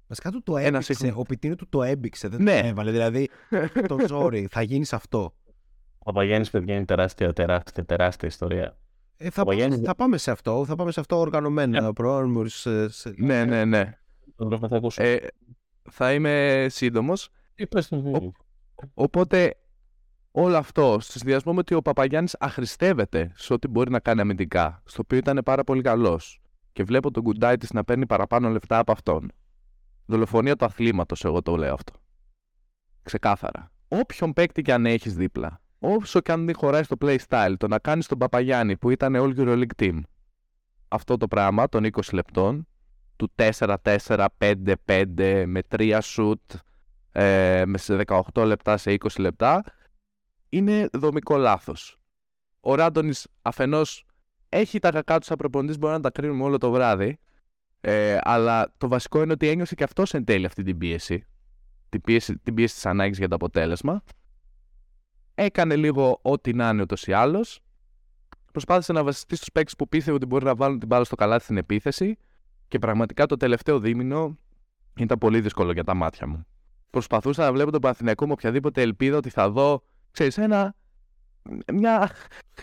Βασικά 0.07 0.31
του 0.31 0.43
το 0.43 0.57
έμπηξε. 0.57 1.13
Ο 1.15 1.21
Πιτίνο 1.21 1.55
του 1.55 1.69
το 1.69 1.83
έμπηξε. 1.83 2.27
Δεν 2.27 2.43
ναι. 2.43 2.61
το 2.61 2.67
έβαλε. 2.67 2.91
Δηλαδή, 2.91 3.29
το 3.87 3.97
ζόρι, 4.07 4.47
θα 4.51 4.61
γίνεις 4.61 4.93
αυτό. 4.93 5.33
Ο 5.97 6.03
Παπαγιάννης, 6.03 6.49
παιδιά, 6.49 6.75
είναι 6.75 6.85
τεράστια, 6.85 7.33
τεράστια, 7.33 7.85
τεράστια 7.85 8.27
ιστορία. 8.27 8.77
Ε, 9.17 9.29
θα, 9.29 9.43
θα 9.83 9.95
πάμε 9.95 10.17
σε 10.17 10.31
αυτό. 10.31 10.65
Θα 10.65 10.75
πάμε 10.75 10.91
σε 10.91 10.99
αυτό 10.99 11.19
οργανωμένα. 11.19 11.91
Yeah. 11.95 12.45
Σε, 12.45 12.89
σε... 12.89 13.13
Ναι, 13.17 13.45
ναι, 13.45 13.65
ναι. 13.65 13.97
Ε, 14.95 15.17
θα 15.91 16.13
είμαι 16.13 16.65
σύντομος. 16.69 17.29
Οπότε 18.93 19.55
όλο 20.35 20.57
αυτό, 20.57 20.97
στο 20.99 21.11
συνδυασμό 21.11 21.53
με 21.53 21.59
ότι 21.59 21.73
ο 21.73 21.81
Παπαγιάννης 21.81 22.35
αχρηστεύεται 22.39 23.31
σε 23.35 23.53
ό,τι 23.53 23.67
μπορεί 23.67 23.91
να 23.91 23.99
κάνει 23.99 24.21
αμυντικά, 24.21 24.81
στο 24.85 25.01
οποίο 25.03 25.17
ήταν 25.17 25.41
πάρα 25.45 25.63
πολύ 25.63 25.81
καλός, 25.81 26.41
και 26.71 26.83
βλέπω 26.83 27.11
τον 27.11 27.23
Γκουντάιτη 27.23 27.67
να 27.73 27.83
παίρνει 27.83 28.05
παραπάνω 28.05 28.49
λεφτά 28.49 28.77
από 28.77 28.91
αυτόν. 28.91 29.31
Δολοφονία 30.05 30.55
του 30.55 30.65
αθλήματος, 30.65 31.25
εγώ 31.25 31.41
το 31.41 31.55
λέω 31.55 31.73
αυτό. 31.73 31.93
Ξεκάθαρα. 33.03 33.71
Όποιον 33.87 34.33
παίκτη 34.33 34.61
και 34.61 34.73
αν 34.73 34.85
έχεις 34.85 35.15
δίπλα, 35.15 35.61
όσο 35.79 36.19
και 36.19 36.31
αν 36.31 36.45
δεν 36.45 36.55
χωράει 36.55 36.83
στο 36.83 36.95
playstyle, 37.01 37.53
το 37.57 37.67
να 37.67 37.79
κάνεις 37.79 38.07
τον 38.07 38.17
Παπαγιάννη 38.17 38.77
που 38.77 38.89
ήταν 38.89 39.15
All 39.17 39.37
League 39.37 39.83
Team, 39.83 39.99
αυτό 40.87 41.17
το 41.17 41.27
πράγμα 41.27 41.69
των 41.69 41.89
20 41.91 41.99
λεπτών, 42.11 42.67
του 43.15 43.31
4-4-5-5 43.35 45.45
με 45.45 45.61
3 45.67 45.99
shoot, 46.03 46.33
ε, 47.11 47.63
σε 47.73 47.95
18 47.95 48.45
λεπτά, 48.45 48.77
σε 48.77 48.91
20 48.91 49.07
λεπτά, 49.17 49.63
είναι 50.53 50.89
δομικό 50.93 51.37
λάθος. 51.37 51.97
Ο 52.59 52.75
Ράντονης 52.75 53.27
αφενός 53.41 54.05
έχει 54.49 54.79
τα 54.79 54.91
κακά 54.91 55.19
του 55.19 55.25
σαν 55.25 55.37
προπονητής, 55.37 55.77
μπορεί 55.77 55.93
να 55.93 55.99
τα 55.99 56.11
κρίνουμε 56.11 56.43
όλο 56.43 56.57
το 56.57 56.71
βράδυ. 56.71 57.19
Ε, 57.81 58.17
αλλά 58.21 58.73
το 58.77 58.87
βασικό 58.87 59.21
είναι 59.21 59.31
ότι 59.31 59.47
ένιωσε 59.47 59.75
και 59.75 59.83
αυτός 59.83 60.13
εν 60.13 60.23
τέλει 60.23 60.45
αυτή 60.45 60.63
την 60.63 60.77
πίεση. 60.77 61.25
Την 61.89 62.01
πίεση, 62.01 62.37
την 62.37 62.53
πίεση 62.53 62.73
της 62.73 62.85
ανάγκης 62.85 63.17
για 63.17 63.27
το 63.27 63.35
αποτέλεσμα. 63.35 64.03
Έκανε 65.35 65.75
λίγο 65.75 66.19
ό,τι 66.21 66.53
να 66.53 66.69
είναι 66.69 66.81
ούτως 66.81 67.07
ή 67.07 67.13
άλλως. 67.13 67.59
Προσπάθησε 68.51 68.93
να 68.93 69.03
βασιστεί 69.03 69.35
στους 69.35 69.51
παίκτες 69.51 69.75
που 69.75 69.87
πίστευε 69.87 70.15
ότι 70.15 70.25
μπορεί 70.25 70.45
να 70.45 70.55
βάλουν 70.55 70.79
την 70.79 70.87
μπάλα 70.87 71.03
στο 71.03 71.15
καλάθι 71.15 71.43
στην 71.43 71.57
επίθεση. 71.57 72.17
Και 72.67 72.79
πραγματικά 72.79 73.25
το 73.25 73.37
τελευταίο 73.37 73.79
δίμηνο 73.79 74.37
ήταν 74.97 75.17
πολύ 75.17 75.41
δύσκολο 75.41 75.71
για 75.71 75.83
τα 75.83 75.93
μάτια 75.93 76.27
μου. 76.27 76.45
Προσπαθούσα 76.89 77.43
να 77.43 77.51
βλέπω 77.51 77.71
τον 77.71 77.81
Παναθηναϊκό 77.81 78.25
με 78.25 78.31
οποιαδήποτε 78.31 78.81
ελπίδα 78.81 79.17
ότι 79.17 79.29
θα 79.29 79.49
δω 79.49 79.83
ξέρεις, 80.13 80.37
ένα, 80.37 80.75
μια, 81.73 82.11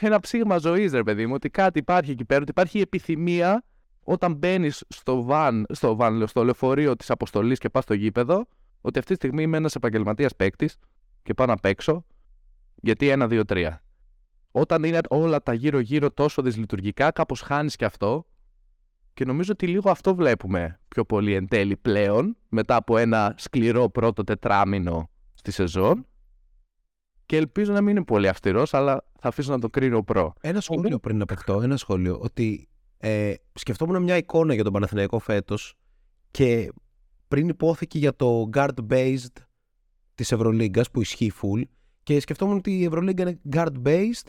ένα 0.00 0.20
ψήγμα 0.20 0.58
ζωής, 0.58 0.92
ρε 0.92 1.02
παιδί 1.02 1.26
μου, 1.26 1.34
ότι 1.34 1.50
κάτι 1.50 1.78
υπάρχει 1.78 2.10
εκεί 2.10 2.24
πέρα, 2.24 2.40
ότι 2.40 2.50
υπάρχει 2.50 2.80
επιθυμία 2.80 3.64
όταν 4.04 4.34
μπαίνεις 4.34 4.84
στο 4.88 5.22
βαν, 5.22 5.66
στο, 5.68 5.96
βαν, 5.96 6.26
στο 6.26 6.44
λεωφορείο 6.44 6.96
της 6.96 7.10
αποστολής 7.10 7.58
και 7.58 7.68
πας 7.68 7.82
στο 7.82 7.94
γήπεδο, 7.94 8.46
ότι 8.80 8.98
αυτή 8.98 9.10
τη 9.10 9.16
στιγμή 9.16 9.42
είμαι 9.42 9.56
ένας 9.56 9.74
επαγγελματίας 9.74 10.36
παίκτης 10.36 10.76
και 11.22 11.34
πάω 11.34 11.46
να 11.46 11.56
παίξω, 11.56 12.04
γιατί 12.74 13.08
ένα, 13.08 13.26
δύο, 13.26 13.44
τρία. 13.44 13.82
Όταν 14.50 14.82
είναι 14.82 14.98
όλα 15.08 15.42
τα 15.42 15.52
γύρω-γύρω 15.52 16.10
τόσο 16.10 16.42
δυσλειτουργικά, 16.42 17.10
κάπως 17.10 17.40
χάνεις 17.40 17.76
και 17.76 17.84
αυτό. 17.84 18.26
Και 19.14 19.24
νομίζω 19.24 19.52
ότι 19.52 19.66
λίγο 19.66 19.90
αυτό 19.90 20.14
βλέπουμε 20.14 20.80
πιο 20.88 21.04
πολύ 21.04 21.34
εν 21.34 21.48
τέλει 21.48 21.76
πλέον, 21.76 22.36
μετά 22.48 22.76
από 22.76 22.96
ένα 22.96 23.34
σκληρό 23.36 23.88
πρώτο 23.88 24.24
τετράμινο 24.24 25.10
στη 25.34 25.50
σεζόν 25.50 26.06
και 27.30 27.36
ελπίζω 27.36 27.72
να 27.72 27.80
μην 27.80 27.96
είναι 27.96 28.04
πολύ 28.04 28.28
αυστηρός, 28.28 28.74
αλλά 28.74 29.04
θα 29.20 29.28
αφήσω 29.28 29.50
να 29.50 29.58
το 29.58 29.68
κρίνω 29.68 30.02
προ. 30.02 30.32
Ένα 30.40 30.60
σχόλιο 30.60 30.98
πριν 30.98 31.16
να 31.16 31.24
παιχτώ, 31.24 31.60
ένα 31.62 31.76
σχόλιο. 31.76 32.18
Ότι 32.22 32.68
ε, 32.98 33.34
σκεφτόμουν 33.52 34.02
μια 34.02 34.16
εικόνα 34.16 34.54
για 34.54 34.64
τον 34.64 34.72
Παναθηναϊκό 34.72 35.18
φέτος 35.18 35.74
και 36.30 36.72
πριν 37.28 37.48
υπόθηκε 37.48 37.98
για 37.98 38.16
το 38.16 38.48
guard-based 38.52 39.42
της 40.14 40.32
Ευρωλίγκας 40.32 40.90
που 40.90 41.00
ισχύει 41.00 41.32
full 41.42 41.62
και 42.02 42.20
σκεφτόμουν 42.20 42.56
ότι 42.56 42.78
η 42.78 42.84
Ευρωλίγκα 42.84 43.22
είναι 43.22 43.40
guard-based, 43.52 44.28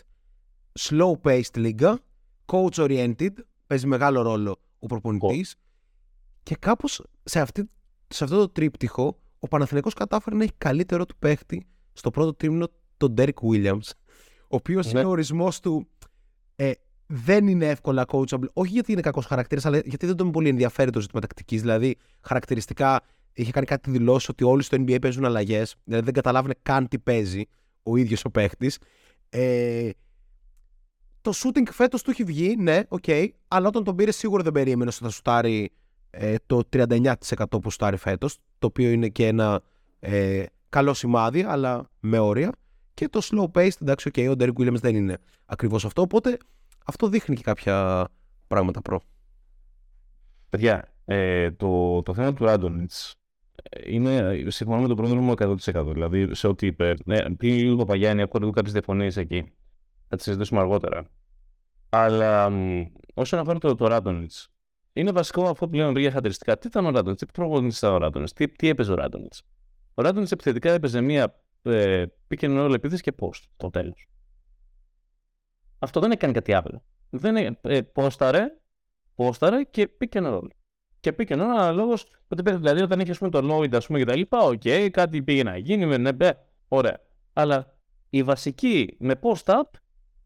slow-paced 0.80 1.58
λίγα, 1.58 2.00
coach-oriented, 2.46 3.34
παίζει 3.68 3.88
μεγάλο 3.88 4.22
ρόλο 4.22 4.62
ο 4.80 4.86
προπονητής. 4.86 5.56
Και 6.44 6.56
κάπως 6.56 7.04
σε, 7.24 7.46
σε 8.08 8.24
αυτό 8.24 8.38
το 8.38 8.50
τρίπτυχο 8.50 9.20
ο 9.40 9.48
Παναθηναϊκός 9.48 9.94
κατάφερε 9.94 10.36
να 10.36 10.44
έχει 10.44 10.54
καλύτερο 10.58 11.06
του 11.06 11.16
παίχτη 11.20 11.66
στο 11.94 12.12
πρώτο 12.12 12.34
τρίμηνο 12.34 12.68
τον 13.10 13.14
Derek 13.18 13.52
Williams, 13.52 13.90
ο 14.42 14.56
οποίος 14.56 14.86
ναι. 14.86 15.00
είναι 15.00 15.08
ο 15.08 15.12
ορισμός 15.12 15.60
του. 15.60 15.88
Ε, 16.56 16.72
δεν 17.08 17.48
είναι 17.48 17.66
εύκολα 17.66 18.06
coachable. 18.08 18.48
Όχι 18.54 18.72
γιατί 18.72 18.92
είναι 18.92 19.02
κακός 19.02 19.26
χαρακτήρας, 19.26 19.66
αλλά 19.66 19.82
γιατί 19.86 20.06
δεν 20.06 20.16
τον 20.16 20.32
πολύ 20.32 20.50
ενδιαφέρει 20.50 20.92
το 20.92 21.02
ζήτημα 21.02 21.22
τακτικής. 21.22 21.62
Δηλαδή, 21.62 21.96
χαρακτηριστικά 22.22 23.02
είχε 23.34 23.52
κάνει 23.52 23.66
κάτι 23.66 23.92
δηλώσεις 23.92 24.30
ότι 24.30 24.44
όλοι 24.44 24.64
στο 24.64 24.78
NBA 24.80 25.02
παίζουν 25.02 25.26
αλλαγές. 25.26 25.76
Δηλαδή, 25.84 26.06
δεν 26.06 26.14
καταλάβαινε 26.14 26.54
καν 26.62 26.88
τι 26.88 27.00
παίζει 27.00 27.44
ο 27.84 27.96
ίδιος 27.96 28.26
ο 28.26 28.30
παίχτης. 28.30 28.78
Ε, 29.30 29.90
το 31.22 31.32
shooting 31.36 31.68
φέτος 31.72 32.04
του 32.04 32.10
έχει 32.10 32.24
βγει, 32.24 32.56
ναι, 32.56 32.82
OK, 32.88 33.04
okay, 33.08 33.28
αλλά 33.48 33.68
όταν 33.68 33.84
τον 33.84 33.96
πήρε 33.96 34.12
σίγουρα 34.12 34.44
δεν 34.44 34.52
περίμενε 34.52 34.92
ότι 34.94 35.04
θα 35.04 35.10
σουτάρει 35.10 35.72
ε, 36.10 36.36
το 36.46 36.62
39% 36.74 37.14
που 37.62 37.72
σουτάρει 37.72 37.98
φέτος, 37.98 38.38
το 38.60 38.68
οποίο 38.68 38.90
είναι 38.90 39.08
και 39.08 39.28
ένα 39.28 39.62
ε, 40.00 40.44
καλό 40.70 40.94
σημάδι, 40.94 41.44
αλλά 41.44 41.90
με 42.00 42.20
όρια. 42.20 42.52
Και 42.94 43.10
το 43.10 43.20
slow 43.24 43.52
pace, 43.52 43.82
εντάξει, 43.82 44.12
okay, 44.14 44.30
ο 44.30 44.34
Derek 44.40 44.54
Williams 44.54 44.80
δεν 44.80 44.96
είναι 44.96 45.18
ακριβώς 45.46 45.86
αυτό. 45.86 46.02
Οπότε 46.02 46.38
αυτό 46.86 47.08
δείχνει 47.08 47.36
και 47.36 47.44
κάποια 47.44 48.08
πράγματα 48.48 48.82
προ. 48.82 49.02
Παιδιά, 50.50 50.94
ε, 51.06 51.52
το, 51.52 52.02
το 52.02 52.14
θέμα 52.14 52.34
του 52.34 52.46
Ράντονιτς 52.46 53.16
είναι, 53.86 54.44
συμφωνώ 54.48 54.82
με 54.82 54.88
τον 54.88 54.96
πρόεδρο 54.96 55.22
μου 55.22 55.34
100%. 55.38 55.92
Δηλαδή, 55.94 56.36
σε 56.36 56.48
ό,τι 56.48 56.66
είπε. 56.68 56.94
Ναι, 57.06 57.36
πει 57.36 57.48
λίγο 57.48 57.86
Παγιάννη, 57.86 58.22
έχω 58.22 58.40
λίγο 58.40 58.52
κάποιες 58.52 58.74
διαφωνίες 58.74 59.18
εκεί. 59.18 59.54
Θα 60.08 60.16
τις 60.16 60.26
συζητήσουμε 60.26 60.60
αργότερα. 60.60 61.06
Αλλά 61.90 62.50
μ, 62.50 62.86
όσον 63.14 63.40
αφορά 63.40 63.60
το, 63.60 63.76
το 63.76 63.88
Ράντονιτ, 63.88 64.32
είναι 64.94 65.12
βασικό 65.12 65.50
αυτό 65.50 65.68
που 65.68 65.76
λέμε 65.76 66.00
για 66.00 66.10
χαρακτηριστικά. 66.10 66.58
Τι 66.58 66.68
ήταν 66.68 66.86
ο 66.86 66.90
Ράντονιτ, 66.90 67.20
τι 67.20 67.26
προπονητής 67.26 67.78
ήταν 67.78 67.94
ο 67.94 67.98
Ράντονιτ, 67.98 68.30
τι, 68.30 68.48
τι 68.48 68.68
έπαιζε 68.68 68.92
ο 68.92 68.96
Ράντονιτ. 68.96 69.34
Ο 69.94 70.02
Ράντονιτς 70.02 70.32
επιθετικά 70.32 70.72
έπαιζε 70.72 71.02
μία 71.02 71.41
ε, 71.64 72.06
pick 72.30 72.40
and 72.40 72.66
roll 72.66 72.74
επίθεση 72.74 73.02
και 73.02 73.14
post 73.20 73.44
το 73.58 73.70
τέλος. 73.70 74.10
Αυτό 75.80 76.00
δεν 76.00 76.12
έκανε 76.12 76.34
κάτι 76.34 76.54
άλλο. 76.54 76.84
Δεν 77.10 77.36
ε, 77.36 77.60
ε, 77.62 77.82
πόσταρε, 77.82 78.58
πόσταρε 79.16 79.64
και 79.64 79.90
pick 80.00 80.18
and 80.18 80.34
roll. 80.34 80.48
Και 81.00 81.16
pick 81.18 81.28
and 81.28 81.38
roll 81.38 81.40
αναλόγως. 81.40 81.94
Δηλαδή, 82.36 82.82
όταν 82.82 83.00
είχε 83.00 83.30
το 83.30 83.40
Lloyd, 83.44 83.76
ας 83.76 83.86
πούμε, 83.88 84.00
και 84.00 84.06
τα 84.06 84.16
λοιπά, 84.16 84.40
OK, 84.40 84.62
okay, 84.64 84.90
κάτι 84.92 85.24
πήγε 85.24 85.44
να 85.44 85.58
γίνει, 85.58 85.86
με 85.86 85.98
ναι, 85.98 86.14
μπε, 86.14 86.38
ωραία. 86.68 87.00
Αλλά 87.34 87.78
η 88.10 88.24
βασική 88.24 88.96
με 89.00 89.20
post-up 89.22 89.62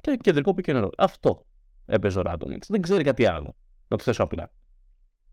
και 0.01 0.17
κεντρικό 0.21 0.55
pick 0.57 0.69
and 0.69 0.83
roll. 0.83 0.89
Αυτό 0.97 1.45
έπαιζε 1.85 2.19
ο 2.19 2.21
Ράντονιτς. 2.21 2.67
Δεν 2.67 2.81
ξέρει 2.81 3.03
κάτι 3.03 3.25
άλλο. 3.25 3.55
Να 3.87 3.97
το 3.97 4.03
θέσω 4.03 4.23
απλά. 4.23 4.51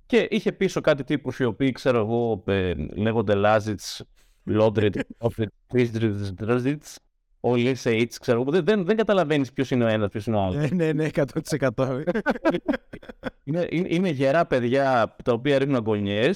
Και 0.06 0.28
είχε 0.30 0.52
πίσω 0.52 0.80
κάτι 0.80 1.04
τύπου 1.04 1.32
οι 1.38 1.44
οποίοι, 1.44 1.72
ξέρω 1.72 1.98
εγώ, 1.98 2.42
ε, 2.46 2.74
λέγονται 2.74 3.34
Λάζιτ, 3.34 3.80
Λόντριτ, 4.44 4.96
Τρίζιτ, 6.36 6.82
όλοι 7.40 7.74
σε 7.74 7.90
H, 7.90 8.06
ξέρω 8.20 8.40
εγώ. 8.40 8.62
Δεν, 8.62 8.84
δεν 8.84 8.96
καταλαβαίνεις 8.96 9.52
ποιος 9.52 9.70
είναι 9.70 9.84
ο 9.84 9.86
ένας, 9.86 10.10
ποιος 10.10 10.26
είναι 10.26 10.36
ο 10.36 10.40
άλλος. 10.40 10.56
Ναι, 10.56 10.68
ναι, 10.72 10.92
ναι, 10.92 11.08
100%. 11.12 12.02
είναι, 13.44 13.66
είναι, 13.70 13.88
είναι 13.90 14.08
γερά 14.08 14.46
παιδιά 14.46 15.16
τα 15.24 15.32
οποία 15.32 15.58
ρίχνουν 15.58 15.76
αγκονιέ 15.76 16.32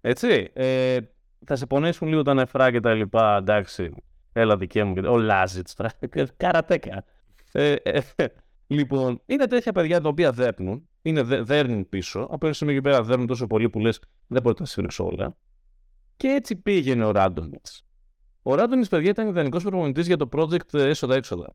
έτσι. 0.00 0.50
Ε, 0.52 0.98
θα 1.46 1.56
σε 1.56 1.66
πονέσουν 1.66 2.08
λίγο 2.08 2.22
τα 2.22 2.34
νεφρά 2.34 2.70
και 2.70 2.80
τα 2.80 2.94
λοιπά. 2.94 3.36
Εντάξει. 3.36 3.94
Έλα 4.32 4.56
δικέ 4.56 4.84
μου. 4.84 4.94
Ο 5.06 5.16
Λάζιτς. 5.16 5.76
Καρατέκα. 6.36 7.04
Ε, 7.52 7.72
ε, 7.72 8.00
λοιπόν, 8.66 9.20
είναι 9.26 9.46
τέτοια 9.46 9.72
παιδιά 9.72 10.00
τα 10.00 10.08
οποία 10.08 10.32
δέρνουν. 10.32 10.88
Είναι 11.02 11.22
δέρνουν 11.22 11.88
πίσω. 11.88 12.28
Από 12.30 12.46
ένα 12.46 12.54
σημείο 12.54 12.74
και 12.74 12.80
πέρα 12.80 13.02
δέρνουν 13.02 13.26
τόσο 13.26 13.46
πολύ 13.46 13.70
που 13.70 13.78
λες 13.78 14.00
δεν 14.26 14.42
μπορεί 14.42 14.56
να 14.58 14.64
τα 14.64 14.70
σύρει 14.70 14.88
όλα. 14.98 15.36
Και 16.16 16.28
έτσι 16.28 16.56
πήγαινε 16.56 17.04
ο 17.04 17.10
Ράντονιτς. 17.10 17.86
Ο 18.42 18.54
Ράντονιτς, 18.54 18.88
παιδιά, 18.88 19.10
ήταν 19.10 19.28
ιδανικός 19.28 19.62
προπονητής 19.62 20.06
για 20.06 20.16
το 20.16 20.28
project 20.32 20.74
έσοδα-έξοδα. 20.74 21.54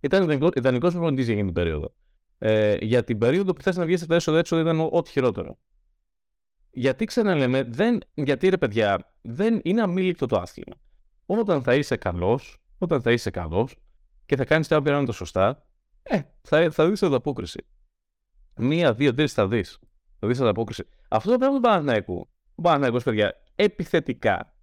Ήταν 0.00 0.30
ιδανικό 0.56 0.90
προπονητής 0.90 1.24
για 1.24 1.34
εκείνη 1.34 1.52
την 1.52 1.54
περίοδο. 1.54 1.94
Ε, 2.38 2.76
για 2.84 3.04
την 3.04 3.18
περίοδο 3.18 3.52
που 3.52 3.62
θες 3.62 3.76
να 3.76 3.84
βγεις 3.84 4.00
στα 4.00 4.14
έσοδα-έξοδα 4.14 4.60
ήταν 4.60 4.88
ό,τι 4.92 5.10
χειρότερο. 5.10 5.58
Γιατί 6.70 7.04
ξαναλέμε, 7.04 7.62
δεν, 7.62 7.98
γιατί 8.14 8.48
ρε 8.48 8.56
παιδιά, 8.58 9.14
δεν 9.20 9.60
είναι 9.64 9.82
αμήλικτο 9.82 10.26
το 10.26 10.36
άθλημα. 10.36 10.76
Όταν 11.26 11.62
θα 11.62 11.74
είσαι 11.74 11.96
καλός, 11.96 12.58
όταν 12.78 13.02
θα 13.02 13.12
είσαι 13.12 13.30
καλός 13.30 13.76
και 14.26 14.36
θα 14.36 14.44
κάνεις 14.44 14.68
τα 14.68 14.82
πράγματα 14.82 15.12
σωστά, 15.12 15.66
ε, 16.02 16.20
θα, 16.42 16.70
θα 16.70 16.88
δεις 16.88 17.02
ανταπόκριση. 17.02 17.66
Μία, 18.56 18.94
δύο, 18.94 19.14
τρεις 19.14 19.32
θα 19.32 19.48
δεις. 19.48 19.78
Θα 20.18 20.28
δει 20.28 20.40
ανταπόκριση. 20.40 20.84
Αυτό 21.08 21.30
το 21.30 21.38
πράγμα 21.38 21.56
του 21.56 21.62
Παναθηναϊκού, 21.62 22.28
ο 22.54 22.62
Παναθηναϊκός, 22.62 23.02
παιδιά, 23.02 23.34
επιθετικά 23.54 24.54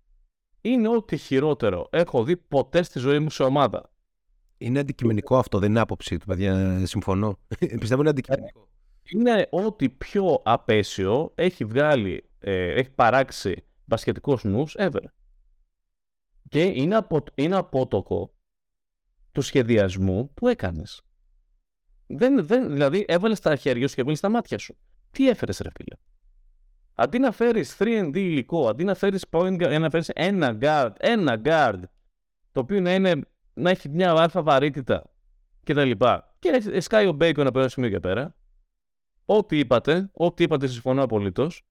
είναι 0.61 0.87
ό,τι 0.87 1.17
χειρότερο 1.17 1.87
έχω 1.91 2.23
δει 2.23 2.37
ποτέ 2.37 2.83
στη 2.83 2.99
ζωή 2.99 3.19
μου 3.19 3.29
σε 3.29 3.43
ομάδα. 3.43 3.89
Είναι 4.57 4.79
αντικειμενικό 4.79 5.37
αυτό, 5.37 5.59
δεν 5.59 5.69
είναι 5.69 5.79
άποψη 5.79 6.17
του, 6.17 6.25
παιδιά. 6.25 6.81
Συμφωνώ. 6.85 7.39
Πιστεύω 7.79 8.01
είναι 8.01 8.09
αντικειμενικό 8.09 8.69
είναι 9.09 9.47
ό,τι 9.51 9.89
πιο 9.89 10.41
απέσιο 10.45 11.31
έχει 11.35 11.65
βγάλει, 11.65 12.29
ε, 12.39 12.73
έχει 12.73 12.89
παράξει 12.89 13.65
μπασκετικός 13.85 14.43
νους 14.43 14.75
ever. 14.77 15.03
Και 16.49 16.63
είναι, 16.63 16.95
απο, 16.95 17.23
είναι 17.35 17.55
απότοκο 17.55 18.33
του 19.31 19.41
σχεδιασμού 19.41 20.33
που 20.33 20.47
έκανες. 20.47 21.01
Δεν, 22.07 22.45
δεν, 22.45 22.71
δηλαδή 22.71 23.05
έβαλες 23.07 23.39
τα 23.39 23.55
χέρια 23.55 23.87
σου 23.87 23.95
και 23.95 24.01
έβαλες 24.01 24.19
τα 24.19 24.29
μάτια 24.29 24.57
σου. 24.57 24.77
Τι 25.15 25.29
έφερες 25.29 25.59
ρε 25.59 25.69
φίλε; 25.75 25.95
Αντί 26.95 27.19
να 27.19 27.31
φέρεις 27.31 27.75
3D 27.79 28.11
υλικό, 28.13 28.67
αντί 28.67 28.83
να 28.83 28.95
φέρεις, 28.95 29.25
point, 29.29 29.79
να 29.79 29.89
φέρεις 29.89 30.09
ένα 30.09 30.57
guard, 30.61 30.91
ένα 30.97 31.41
guard, 31.43 31.79
το 32.51 32.59
οποίο 32.59 32.81
να, 32.81 32.93
είναι, 32.93 33.21
να 33.53 33.69
έχει 33.69 33.89
μια 33.89 34.11
αλφα 34.11 34.43
βαρύτητα 34.43 35.03
και 35.63 35.73
τα 35.73 35.83
λοιπά. 35.83 36.35
Και 36.39 36.79
σκάει 36.81 37.07
ο 37.07 37.17
Bacon 37.19 37.45
από 37.45 37.59
ένα 37.59 37.67
σημείο 37.67 37.89
και 37.89 37.99
πέρα 37.99 38.35
ό,τι 39.25 39.59
είπατε, 39.59 40.09
ό,τι 40.13 40.43
είπατε 40.43 40.67
συμφωνώ 40.67 41.03
απολύτως. 41.03 41.65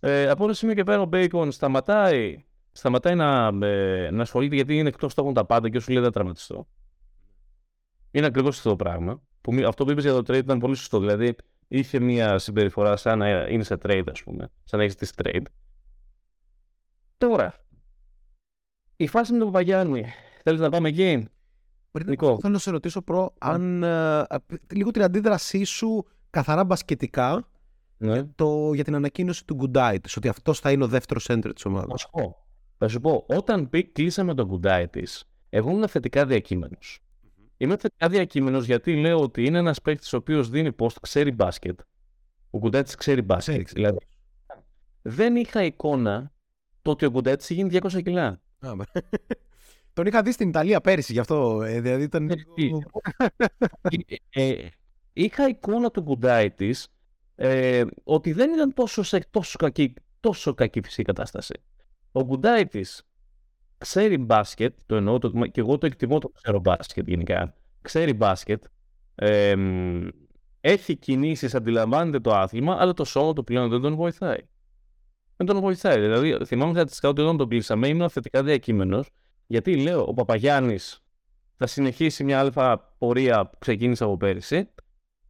Ε, 0.00 0.28
από 0.28 0.44
ένα 0.44 0.52
σημείο 0.52 0.74
και 0.74 0.84
πέρα 0.84 1.00
ο 1.00 1.08
Bacon 1.12 1.48
σταματάει, 1.50 2.44
σταματάει 2.72 3.14
να, 3.14 3.46
ε, 3.66 4.10
να 4.10 4.22
ασχολείται 4.22 4.54
γιατί 4.54 4.78
είναι 4.78 4.88
εκτός 4.88 5.12
στόχων 5.12 5.34
τα 5.34 5.44
πάντα 5.44 5.68
και 5.68 5.80
σου 5.80 5.92
λέει 5.92 6.02
δεν 6.02 6.12
τραυματιστώ. 6.12 6.68
Είναι 8.10 8.26
ακριβώς 8.26 8.56
αυτό 8.56 8.68
το 8.68 8.76
πράγμα. 8.76 9.22
Που, 9.40 9.54
αυτό 9.66 9.84
που 9.84 9.90
είπες 9.90 10.04
για 10.04 10.12
το 10.12 10.18
trade 10.18 10.38
ήταν 10.38 10.58
πολύ 10.58 10.74
σωστό. 10.74 10.98
Δηλαδή 10.98 11.36
είχε 11.72 12.00
μια 12.00 12.38
συμπεριφορά 12.38 12.96
σαν 12.96 13.18
να 13.18 13.28
είναι 13.28 13.62
σε 13.62 13.78
trade, 13.82 14.04
ας 14.10 14.22
πούμε. 14.22 14.50
Σαν 14.64 14.78
να 14.78 14.84
έχεις 14.84 14.96
τη 14.96 15.08
trade. 15.22 15.44
Τώρα, 17.18 17.54
η 18.96 19.06
φάση 19.06 19.32
με 19.32 19.38
τον 19.38 19.46
Παπαγιάννη. 19.46 20.04
Θέλεις 20.42 20.60
να 20.60 20.70
πάμε 20.70 20.88
εκεί. 20.88 21.28
Πριν, 21.90 22.16
θέλω 22.18 22.52
να 22.52 22.58
σε 22.58 22.70
ρωτήσω 22.70 23.02
προ, 23.02 23.34
αν 23.38 23.82
ε, 23.82 24.24
λίγο 24.72 24.90
την 24.90 25.02
αντίδρασή 25.02 25.64
σου 25.64 26.06
καθαρά 26.30 26.64
μπασκετικά 26.64 27.48
ναι. 27.96 28.24
το, 28.24 28.72
για 28.74 28.84
την 28.84 28.94
ανακοίνωση 28.94 29.44
του 29.46 29.54
Γκουντάιτ, 29.54 30.06
ότι 30.16 30.28
αυτός 30.28 30.60
θα 30.60 30.72
είναι 30.72 30.84
ο 30.84 30.88
δεύτερος 30.88 31.28
σέντερ 31.28 31.52
της 31.52 31.64
ομάδας. 31.64 31.88
Θα 31.90 31.96
σου 31.96 32.10
πω. 32.10 32.36
Θα 32.78 32.88
σου 32.88 33.00
πω, 33.00 33.24
όταν 33.28 33.68
πει, 33.68 33.84
κλείσαμε 33.84 34.34
τον 34.34 34.46
Γκουντάιτ, 34.46 34.96
εγώ 35.48 35.70
ήμουν 35.70 35.88
θετικά 35.88 36.26
διακείμενος. 36.26 37.00
Mm-hmm. 37.60 37.64
Είμαι 37.64 37.76
θετικά 37.76 38.08
διακείμενος 38.08 38.64
γιατί 38.64 38.96
λέω 38.96 39.20
ότι 39.20 39.44
είναι 39.44 39.58
ένας 39.58 39.80
παίκτης 39.80 40.12
ο 40.12 40.16
οποίος 40.16 40.50
δίνει 40.50 40.70
post, 40.78 40.96
ξέρει 41.00 41.32
μπάσκετ. 41.32 41.80
Ο 42.50 42.58
Γκουντάιτ 42.58 42.88
ξέρει 42.96 43.22
μπάσκετ. 43.22 43.62
Ξέρει, 43.62 43.80
δηλαδή, 43.80 43.98
δεν 45.02 45.36
είχα 45.36 45.64
εικόνα 45.64 46.32
το 46.82 46.90
ότι 46.90 47.04
ο 47.06 47.10
Γκουντάιτ 47.10 47.42
είχε 47.42 47.54
γίνει 47.54 47.78
200 47.82 48.02
κιλά. 48.02 48.40
Τον 49.92 50.06
είχα 50.06 50.22
δει 50.22 50.32
στην 50.32 50.48
Ιταλία 50.48 50.80
πέρυσι, 50.80 51.12
γι' 51.12 51.18
αυτό. 51.18 51.62
Ε, 51.62 51.80
δηλαδή 51.80 52.02
ήταν... 52.02 52.30
ε, 52.30 52.34
ε, 54.30 54.52
ε 54.52 54.68
είχα 55.12 55.48
εικόνα 55.48 55.90
του 55.90 56.00
Γκουντάιτη 56.00 56.74
ε, 57.34 57.84
ότι 58.04 58.32
δεν 58.32 58.52
ήταν 58.52 58.74
τόσο, 58.74 59.02
σε, 59.02 59.26
τόσο, 59.30 59.58
κακή, 59.58 59.94
τόσο 60.20 60.54
κακή 60.54 60.80
φυσική 60.82 61.02
κατάσταση. 61.02 61.54
Ο 62.12 62.24
Γκουντάιτη 62.24 62.86
ξέρει 63.80 64.18
μπάσκετ, 64.18 64.74
το 64.86 64.96
εννοώ, 64.96 65.18
το, 65.18 65.30
και 65.30 65.60
εγώ 65.60 65.78
το 65.78 65.86
εκτιμώ 65.86 66.18
το 66.18 66.28
ξέρω 66.28 66.60
μπάσκετ 66.60 67.08
γενικά. 67.08 67.54
Ξέρει 67.82 68.12
μπάσκετ, 68.12 68.64
ε, 69.14 69.54
έχει 70.60 70.96
κινήσεις, 70.96 71.54
αντιλαμβάνεται 71.54 72.20
το 72.20 72.30
άθλημα, 72.34 72.76
αλλά 72.80 72.92
το 72.92 73.04
σώμα 73.04 73.32
του 73.32 73.44
πλέον 73.44 73.68
δεν 73.68 73.80
τον 73.80 73.94
βοηθάει. 73.94 74.38
Δεν 75.36 75.46
τον 75.46 75.60
βοηθάει. 75.60 76.00
Δηλαδή, 76.00 76.44
θυμάμαι 76.44 76.72
θετικά 76.72 77.08
ότι 77.08 77.20
όταν 77.20 77.36
τον 77.36 77.48
κλείσαμε, 77.48 77.88
ήμουν 77.88 78.10
θετικά 78.10 78.42
διακείμενος, 78.42 79.10
γιατί 79.46 79.76
λέω, 79.76 80.04
ο 80.08 80.14
Παπαγιάννης 80.14 81.04
θα 81.56 81.66
συνεχίσει 81.66 82.24
μια 82.24 82.40
αλφα 82.40 82.78
πορεία 82.98 83.46
που 83.46 83.58
ξεκίνησε 83.58 84.04
από 84.04 84.16
πέρυσι 84.16 84.68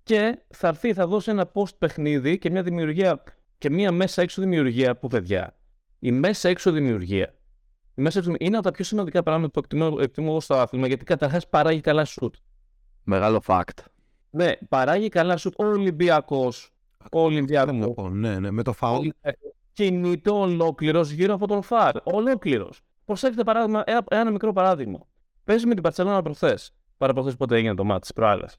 και 0.02 0.38
θα 0.48 0.68
έρθει, 0.68 0.92
θα 0.94 1.06
δώσει 1.06 1.30
ένα 1.30 1.50
post 1.54 1.78
παιχνίδι 1.78 2.38
και 2.38 2.50
μια 2.50 2.62
δημιουργία 2.62 3.22
και 3.58 3.70
μια 3.70 3.92
μέσα 3.92 4.22
έξω 4.22 4.40
δημιουργία 4.40 4.96
που 4.96 5.08
παιδιά. 5.08 5.56
Η 5.98 6.12
μέσα 6.12 6.48
έξω 6.48 6.72
δημιουργία 6.72 7.34
η 7.34 7.39
μέσα 7.94 8.18
έξω, 8.18 8.32
είναι 8.38 8.56
από 8.56 8.64
τα 8.64 8.70
πιο 8.70 8.84
σημαντικά 8.84 9.22
πράγματα 9.22 9.50
που 9.50 9.58
εκτιμώ, 9.58 9.96
εκτιμώ 10.00 10.28
εγώ 10.30 10.40
στο 10.40 10.54
άθλημα 10.54 10.86
γιατί 10.86 11.04
καταρχάς 11.04 11.48
παράγει 11.48 11.80
καλά 11.80 12.04
σουτ. 12.04 12.34
Μεγάλο 13.04 13.42
fact. 13.46 13.84
Ναι, 14.30 14.52
παράγει 14.68 15.08
καλά 15.08 15.36
σουτ 15.36 15.60
ο 15.60 15.64
Ολυμπιακός. 15.64 16.70
Ο 17.12 17.20
Ολυμπιακός. 17.20 18.10
Ναι, 18.12 18.38
ναι, 18.38 18.50
με 18.50 18.62
το 18.62 18.72
φάουλ. 18.72 19.08
Κινείται 19.72 20.30
ολόκληρος 20.30 21.10
γύρω 21.10 21.34
από 21.34 21.46
τον 21.46 21.62
φάρ. 21.62 21.96
Ολόκληρος. 22.02 22.80
Προσέξτε 23.04 23.44
παράδειγμα, 23.44 23.84
ένα 24.08 24.30
μικρό 24.30 24.52
παράδειγμα. 24.52 24.98
Παίζεις 25.44 25.66
με 25.66 25.74
την 25.74 25.82
Παρσελόνα 25.82 26.22
προχθές. 26.22 26.72
Παραπροχθές 26.96 27.36
πότε 27.36 27.56
έγινε 27.56 27.74
το 27.74 27.84
μάτι 27.84 28.06
τη 28.06 28.12
προάλλες 28.12 28.58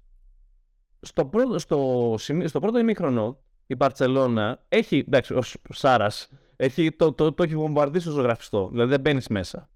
στο 1.01 1.25
πρώτο, 1.25 1.59
στο, 1.59 2.15
στο 2.45 2.59
πρώτο 2.59 2.79
ημίχρονο 2.79 3.37
η 3.67 3.75
Παρσελώνα 3.75 4.63
έχει, 4.67 4.97
εντάξει, 4.97 5.33
ο 5.33 5.41
Σάρας 5.69 6.29
έχει, 6.61 6.91
το, 6.91 7.13
το, 7.13 7.33
το, 7.33 7.43
έχει 7.43 7.55
βομβαρδίσει 7.55 8.05
στο 8.05 8.13
ζωγραφιστό. 8.13 8.69
Δηλαδή 8.71 8.89
δεν 8.89 8.99
μπαίνεις 8.99 9.27
μέσα. 9.27 9.69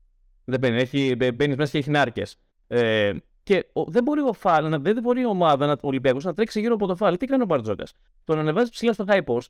Δεν 0.45 0.59
μπαίνει, 0.59 0.77
έχει, 0.77 1.15
μπαίνεις 1.15 1.55
μέσα 1.55 1.71
και 1.71 1.77
έχει 1.77 1.89
νάρκες. 1.89 2.37
Ε, 2.67 3.13
και 3.43 3.69
ο, 3.73 3.83
δεν 3.83 4.03
μπορεί 4.03 4.21
ο 4.21 4.33
Φάλ, 4.33 4.81
δεν 4.81 5.01
μπορεί 5.01 5.21
η 5.21 5.25
ομάδα, 5.25 5.71
ο 5.71 5.87
Ολυμπιακός 5.87 6.23
να 6.23 6.33
τρέξει 6.33 6.59
γύρω 6.59 6.73
από 6.73 6.87
το 6.87 6.95
Φάλ. 6.95 7.17
Τι 7.17 7.25
κάνει 7.25 7.43
ο 7.43 7.45
Μπαρτζόκας; 7.45 7.93
Τον 8.23 8.39
ανεβάζει 8.39 8.71
ψηλά 8.71 8.93
στο 8.93 9.05
high 9.07 9.23
post 9.25 9.47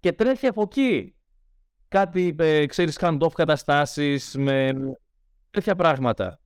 και 0.00 0.12
τρέχει 0.12 0.46
από 0.46 0.62
εκεί. 0.62 1.14
Κάτι, 1.88 2.34
ε, 2.38 2.66
ξέρεις, 2.66 2.98
hand-off 3.00 3.32
καταστάσεις 3.34 4.34
με 4.38 4.72
τέτοια 5.50 5.74
πράγματα. 5.74 6.40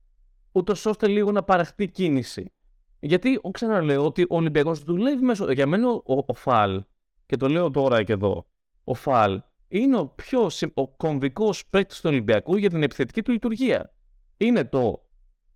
Ούτως 0.51 0.85
ώστε 0.85 1.07
λίγο 1.07 1.31
να 1.31 1.43
παραχθεί 1.43 1.87
κίνηση. 1.87 2.53
Γιατί 2.99 3.39
ξαναλέω 3.51 4.05
ότι 4.05 4.21
ο 4.21 4.35
Ολυμπιακός 4.35 4.83
δουλεύει 4.83 5.23
μέσω. 5.23 5.51
Για 5.51 5.67
μένα 5.67 5.89
ο, 5.89 6.23
ο 6.25 6.33
Φαλ, 6.33 6.83
και 7.25 7.37
το 7.37 7.49
λέω 7.49 7.71
τώρα 7.71 8.03
και 8.03 8.13
εδώ, 8.13 8.45
ο 8.83 8.93
Φαλ 8.93 9.41
είναι 9.69 9.97
ο 9.97 10.07
πιο 10.07 10.49
ο 10.73 10.87
κομβικός 10.87 11.65
παίκτης 11.69 12.01
του 12.01 12.09
Ολυμπιακού 12.09 12.55
για 12.55 12.69
την 12.69 12.83
επιθετική 12.83 13.21
του 13.21 13.31
λειτουργία. 13.31 13.93
Είναι 14.37 14.65
το, 14.65 15.07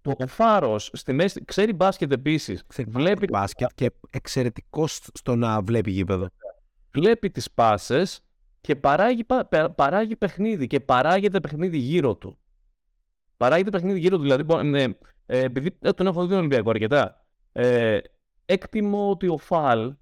το 0.02 0.16
φάρος 0.28 0.90
στη 0.94 1.14
μέση. 1.14 1.46
Ξέρει 1.46 1.74
μπάσκετ 1.74 2.12
επίσης. 2.12 2.64
Βλέπει 2.88 3.28
μπάσκετ 3.30 3.70
και 3.76 3.92
εξαιρετικός 4.10 5.02
στο 5.14 5.36
να 5.36 5.62
βλέπει 5.62 5.92
γήπεδο. 5.92 6.28
Βλέπει 6.92 7.32
τις 7.32 7.52
πάσες 7.52 8.22
και 8.62 8.76
παράγει, 8.76 9.26
παράγει 9.76 10.16
παιχνίδι 10.16 10.68
και 10.68 10.80
παράγεται 10.80 11.40
παιχνίδι 11.40 11.78
γύρω 11.78 12.16
του. 12.16 12.38
Παράγεται 13.38 13.70
παιχνίδι 13.70 14.00
γύρω 14.00 14.18
του. 14.18 14.22
Δηλαδή, 14.22 14.78
ε, 14.78 14.88
ε, 15.26 15.40
επειδή 15.40 15.72
τον 15.96 16.08
έχω 16.08 16.22
δει 16.22 16.28
τον 16.28 16.38
Ολυμπιακό 16.38 16.70
αρκετά, 16.70 17.26
ε, 17.52 17.98
εκτιμώ 18.46 19.10
ότι 19.10 19.28
ο 19.28 19.38
Φαλ 19.38 19.96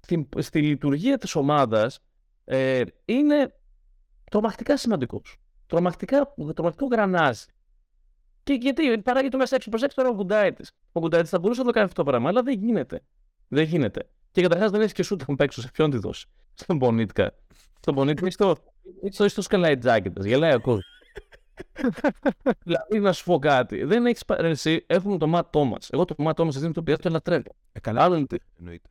στη, 0.00 0.28
στη 0.38 0.62
λειτουργία 0.62 1.18
της 1.18 1.34
ομάδας 1.34 2.03
ε, 2.44 2.82
είναι 3.04 3.54
τρομακτικά 4.30 4.76
σημαντικός. 4.76 5.36
Τρομακτικά, 5.66 6.34
τρομακτικό 6.54 6.86
γρανάζι. 6.86 7.44
Και 8.42 8.52
γιατί 8.52 8.98
παράγει 8.98 9.28
το 9.28 9.38
μέσα 9.38 9.56
έξω. 9.56 9.70
Προσέξτε 9.70 10.02
τώρα 10.02 10.14
ο 10.14 10.16
Γκουντάιτη. 10.16 10.64
Ο 10.92 11.00
Γκουντάιτη 11.00 11.28
θα 11.28 11.38
μπορούσε 11.38 11.60
να 11.60 11.66
το 11.66 11.72
κάνει 11.72 11.86
αυτό 11.86 12.02
το 12.02 12.10
πράγμα, 12.10 12.28
αλλά 12.28 12.42
δεν 12.42 12.58
γίνεται. 12.58 13.02
Δεν 13.48 13.64
γίνεται. 13.64 14.08
Και 14.32 14.42
καταρχάς 14.42 14.70
δεν 14.70 14.80
έχεις 14.80 14.92
και 14.92 15.02
σούτ 15.02 15.22
να 15.28 15.34
παίξει. 15.34 15.60
Σε 15.60 15.70
ποιον 15.72 15.90
τη 15.90 15.98
δώσει. 15.98 16.26
Στον 16.54 16.78
Πονίτκα. 16.78 17.34
Στον 17.80 17.94
Πονίτκα 17.94 18.26
ή 18.26 18.30
στο, 18.30 18.56
στο, 19.10 19.28
στο 19.28 19.42
σκαλαϊτζάκι 19.42 20.12
Γελάει 20.20 20.54
ο 20.54 20.78
δηλαδή 22.64 23.00
να 23.00 23.12
σου 23.12 23.24
πω 23.24 23.38
κάτι. 23.38 23.84
Δεν 23.84 24.06
έχεις 24.06 24.24
παρέσει. 24.24 24.84
Έχουμε 24.86 25.18
το 25.18 25.26
Ματ 25.26 25.46
Τόμα. 25.50 25.76
Εγώ 25.90 26.04
το 26.04 26.14
Ματ 26.18 26.36
Τόμα 26.36 26.50
δεν 26.50 26.72
το 26.72 26.80
οποίο 26.80 26.96
το 26.96 27.10
λατρεύω. 27.10 27.54
Ε, 27.72 27.80
καλά. 27.80 28.04
Αν, 28.04 28.26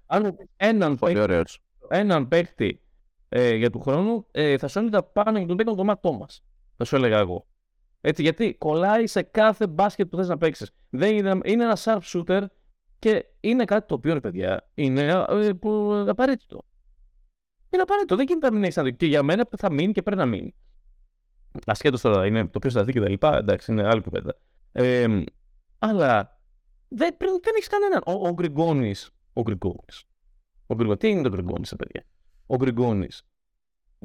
αν 0.05 0.37
έναν, 0.57 0.97
παίκτη, 0.97 1.43
έναν 1.89 2.27
παίκτη 2.27 2.82
ε, 3.35 3.55
για 3.55 3.69
του 3.69 3.79
χρόνου 3.79 4.25
ε, 4.31 4.57
θα 4.57 4.67
σου 4.67 4.79
έλεγα 4.79 5.03
πάνω 5.03 5.37
για 5.37 5.47
τον 5.47 5.57
παίκτη 5.57 5.75
το 5.75 5.83
Ματ 5.83 6.01
Τόμα. 6.01 6.25
Θα 6.77 6.83
σου 6.83 6.95
έλεγα 6.95 7.17
εγώ. 7.17 7.47
Έτσι, 8.01 8.21
γιατί 8.21 8.53
κολλάει 8.53 9.07
σε 9.07 9.21
κάθε 9.21 9.67
μπάσκετ 9.67 10.09
που 10.09 10.17
θες 10.17 10.27
να 10.27 10.37
παίξεις. 10.37 10.71
Είναι, 10.89 11.39
είναι 11.43 11.63
ένα 11.63 11.77
sharp 11.83 11.99
shooter 12.03 12.45
και 12.99 13.25
είναι 13.39 13.65
κάτι 13.65 13.87
το 13.87 13.93
οποίο, 13.93 14.19
παιδιά, 14.19 14.69
είναι 14.73 15.25
ε, 15.29 15.53
που, 15.53 15.91
απαραίτητο. 16.07 16.65
Είναι 17.69 17.81
απαραίτητο. 17.81 18.15
Δεν 18.15 18.25
γίνεται 18.27 18.49
να 18.49 18.53
μην 18.53 18.63
έχεις 18.63 18.95
Και 18.97 19.05
για 19.05 19.23
μένα 19.23 19.47
θα 19.57 19.71
μείνει 19.71 19.91
και 19.91 20.01
πρέπει 20.01 20.19
να 20.19 20.25
μείνει. 20.25 20.55
Ασχέτω 21.65 22.01
τώρα 22.01 22.25
είναι 22.25 22.47
το 22.47 22.59
ποιο 22.59 22.69
θα 22.69 22.83
δει 22.83 22.91
και 22.91 22.99
τα 22.99 23.09
λοιπά, 23.09 23.37
εντάξει, 23.37 23.71
είναι 23.71 23.87
άλλη 23.87 24.01
κουβέντα. 24.01 24.35
Ε, 24.71 25.23
αλλά 25.79 26.39
δεν, 26.87 27.15
δεν 27.19 27.53
έχεις 27.55 27.67
κανέναν. 27.67 28.01
Ο, 28.05 28.27
ο 28.27 28.33
Γκριγκόνης. 28.33 29.11
Ο 29.33 29.41
Γκριγκόνης. 29.41 30.03
Ο 30.67 30.75
Γκριγκόνης. 30.75 30.99
Τι 30.99 31.09
είναι 31.09 31.21
το 31.21 31.29
Γκριγκόνης, 31.29 31.75
παιδιά; 31.75 32.05
Ο 32.53 32.55
Γκριγκόνης. 32.55 33.23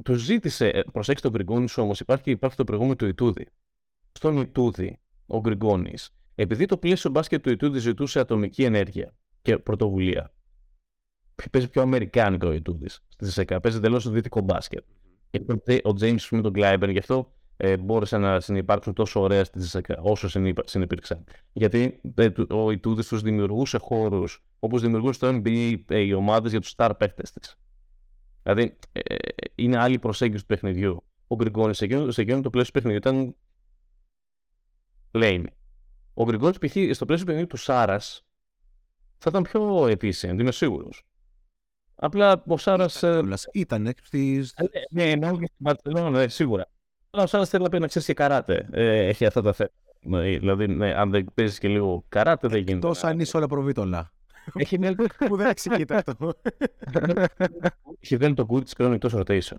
Του 0.02 0.14
ζήτησε, 0.14 0.68
ε, 0.68 0.82
προσέξτε 0.92 1.28
τον 1.28 1.36
Γκριγκόνης 1.36 1.78
όμως, 1.78 2.00
υπάρχει, 2.00 2.30
υπάρχει 2.30 2.56
το 2.56 2.64
προηγούμενο 2.64 2.96
του 2.96 3.06
Ιτούδη. 3.06 3.46
Στον 4.12 4.36
Ιτούδη, 4.36 4.98
ο 5.26 5.40
Γκριγκόνης, 5.40 6.10
επειδή 6.34 6.66
το 6.66 6.76
πλαίσιο 6.76 7.10
μπάσκετ 7.10 7.42
του 7.42 7.50
Ιτούδη 7.50 7.78
ζητούσε 7.78 8.20
ατομική 8.20 8.64
ενέργεια 8.64 9.14
και 9.42 9.58
πρωτοβουλία. 9.58 10.32
Παίζει 11.50 11.68
πιο 11.68 11.82
αμερικάνικο 11.82 12.48
ο 12.48 12.52
Ιτούδης 12.52 13.04
στη 13.08 13.30
ΣΕΚΑ. 13.30 13.60
Παίζει 13.60 13.78
εντελώς 13.78 14.10
δυτικό 14.10 14.40
μπάσκετ. 14.40 14.84
Και 15.30 15.80
ο 15.82 15.92
Τζέιμς 15.92 16.30
με 16.30 16.40
τον 16.40 16.52
Κλάιμπερ, 16.52 16.88
γι' 16.88 16.98
αυτό 16.98 17.32
ε, 17.56 17.76
μπόρεσαν 17.76 18.20
να 18.20 18.40
συνεπάρξουν 18.40 18.92
τόσο 18.92 19.20
ωραία 19.20 19.44
στη 19.44 19.62
ΣΕΚΑ 19.62 20.00
όσο 20.00 20.28
συνεπήρξαν. 20.64 21.24
Γιατί 21.52 22.00
ε, 22.14 22.28
ο 22.48 22.70
Ιτούδης 22.70 23.08
τους 23.08 23.22
δημιουργούσε 23.22 23.78
χώρους 23.78 24.44
όπως 24.58 24.80
δημιουργούσε 24.82 25.18
το 25.18 25.28
NBA 25.28 25.80
ε, 25.88 25.98
οι 25.98 26.12
ομάδες 26.12 26.50
για 26.50 26.60
τους 26.60 26.74
star 26.76 26.90
παίχτε 26.98 27.22
της. 27.40 27.56
Δηλαδή 28.48 28.78
ε, 28.92 29.14
είναι 29.54 29.78
άλλη 29.78 29.98
προσέγγιση 29.98 30.40
του 30.40 30.46
παιχνιδιού. 30.46 31.04
Ο 31.26 31.34
Γκριγκόνη 31.34 31.74
σε 31.74 31.84
εκείνο, 31.84 32.10
σε 32.10 32.20
εκείνο 32.20 32.40
το 32.40 32.50
πλαίσιο 32.50 32.72
του 32.72 32.80
παιχνιδιού 32.80 33.10
ήταν 33.10 33.36
lame. 35.12 35.44
Ο 36.14 36.24
Γκριγκόνη 36.24 36.52
π.χ. 36.52 36.70
στο 36.70 37.04
πλαίσιο 37.04 37.16
του 37.16 37.24
παιχνιδιού 37.24 37.46
του 37.46 37.56
Σάρας 37.56 38.26
θα 39.18 39.30
ήταν 39.30 39.42
πιο 39.42 39.86
επίσημο, 39.86 40.40
είμαι 40.40 40.52
σίγουρος. 40.52 41.02
Απλά 41.94 42.42
ο 42.46 42.56
Σάρας. 42.56 43.04
Ήταν 43.52 43.94
στη. 44.02 44.44
Ναι, 44.90 45.14
ναι, 45.14 45.30
ναι, 45.84 46.10
ναι, 46.10 46.28
σίγουρα. 46.28 46.70
Αλλά 47.10 47.22
ο 47.22 47.26
Σάρας 47.26 47.48
θέλει 47.48 47.78
να 47.78 47.86
ξέρει 47.86 48.04
και 48.04 48.14
καράτε. 48.14 48.68
Ε, 48.72 49.06
έχει 49.06 49.26
αυτά 49.26 49.42
τα 49.42 49.52
θέματα. 49.52 50.38
Δηλαδή, 50.38 50.66
ναι, 50.66 50.94
αν 50.94 51.10
δεν 51.10 51.26
παίζεις 51.34 51.58
και 51.58 51.68
λίγο 51.68 52.04
καράτε, 52.08 52.48
δεν 52.48 52.62
γίνεται. 52.62 52.86
Τόσο 52.86 53.06
αν 53.06 53.20
είσαι 53.20 53.36
όλα 53.36 53.46
προβίτολα. 53.46 54.12
Έχει 54.54 54.78
μια 54.78 54.94
που 55.28 55.36
δεν 55.36 55.46
εξηγείται 55.46 56.02
αυτό. 56.06 56.34
Έχει 58.00 58.16
βγάλει 58.16 58.34
το 58.34 58.46
κούρι 58.46 58.64
τη 58.64 58.74
κρόνου 58.74 58.94
εκτός 58.94 59.14
rotation. 59.16 59.56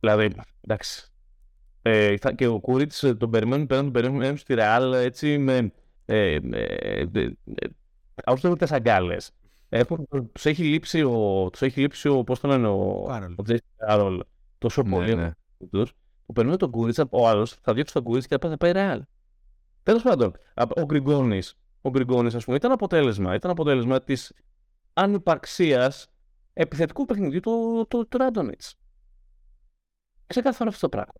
Δηλαδή, 0.00 0.34
εντάξει. 0.60 1.10
Ε, 1.82 2.14
και 2.34 2.46
ο 2.46 2.60
Κούριτς 2.60 3.04
τον 3.18 3.30
περιμένουν 3.30 3.66
πέραν 3.66 3.84
τον 3.84 3.92
περιμένουν 3.92 4.36
στη 4.36 4.54
Ρεάλ 4.54 4.92
έτσι 4.92 5.38
με. 5.38 5.72
Ε, 6.04 6.38
ε, 6.50 7.06
ε, 7.14 8.54
τι 8.56 8.66
αγκάλες. 8.68 9.30
Τους 10.32 10.46
έχει 10.46 10.64
λείψει 10.64 11.02
ο. 11.02 11.48
Τους 11.52 11.62
έχει 11.62 11.80
λείψει 11.80 12.08
ο. 12.08 12.24
Πώς 12.24 12.40
το 12.40 12.48
λένε, 12.48 12.68
ο. 12.68 13.06
Κάρολ. 13.76 14.20
Τόσο 14.58 14.82
ναι, 14.82 14.90
πολύ. 14.90 15.14
Ναι 15.14 15.32
τους, 15.70 15.92
που 16.26 16.32
περνούν 16.32 16.56
τον 16.56 16.70
Κούριτσα, 16.70 17.06
ο 17.10 17.28
άλλος 17.28 17.58
θα 17.62 17.74
διώξει 17.74 17.92
τον 17.92 18.02
Κούριτσα 18.02 18.28
και 18.28 18.48
θα 18.48 18.56
πάει 18.56 18.72
ρεάλ. 18.72 19.02
Τέλος 19.82 20.02
πάντων, 20.02 20.32
ο 20.76 20.84
Γκριγκόνης, 20.84 21.58
ο 21.80 21.90
Γκριγκόνης, 21.90 22.34
ας 22.34 22.44
πούμε, 22.44 22.56
ήταν 22.56 22.72
αποτέλεσμα, 22.72 23.34
ήταν 23.34 23.50
αποτέλεσμα 23.50 24.02
της 24.02 24.32
ανυπαρξίας 24.92 26.08
επιθετικού 26.52 27.04
παιχνιδιού 27.04 27.40
του, 27.40 27.86
του, 27.90 28.08
του 28.08 28.18
Ράντονιτς. 28.18 28.74
Ξεκάθαρο 30.26 30.70
αυτό 30.70 30.88
το 30.88 30.96
πράγμα. 30.96 31.12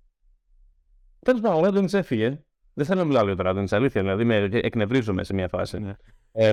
Τέλος 1.21 1.41
πάντων, 1.41 1.59
ο 1.59 1.65
Ράντονιτς 1.65 1.95
έφυγε. 1.95 2.45
Δεν 2.75 2.87
θέλω 2.87 3.01
να 3.01 3.07
μιλάω 3.07 3.25
για 3.25 3.37
το 3.37 3.43
Ράντονιτς, 3.43 3.73
αλήθεια, 3.73 4.01
δηλαδή 4.01 4.25
με 4.25 4.37
εκνευρίζομαι 4.53 5.25
σε 5.25 5.35
μια 5.35 5.49
φάση. 5.49 5.79
Ναι. 5.79 5.95
Ε, 6.33 6.53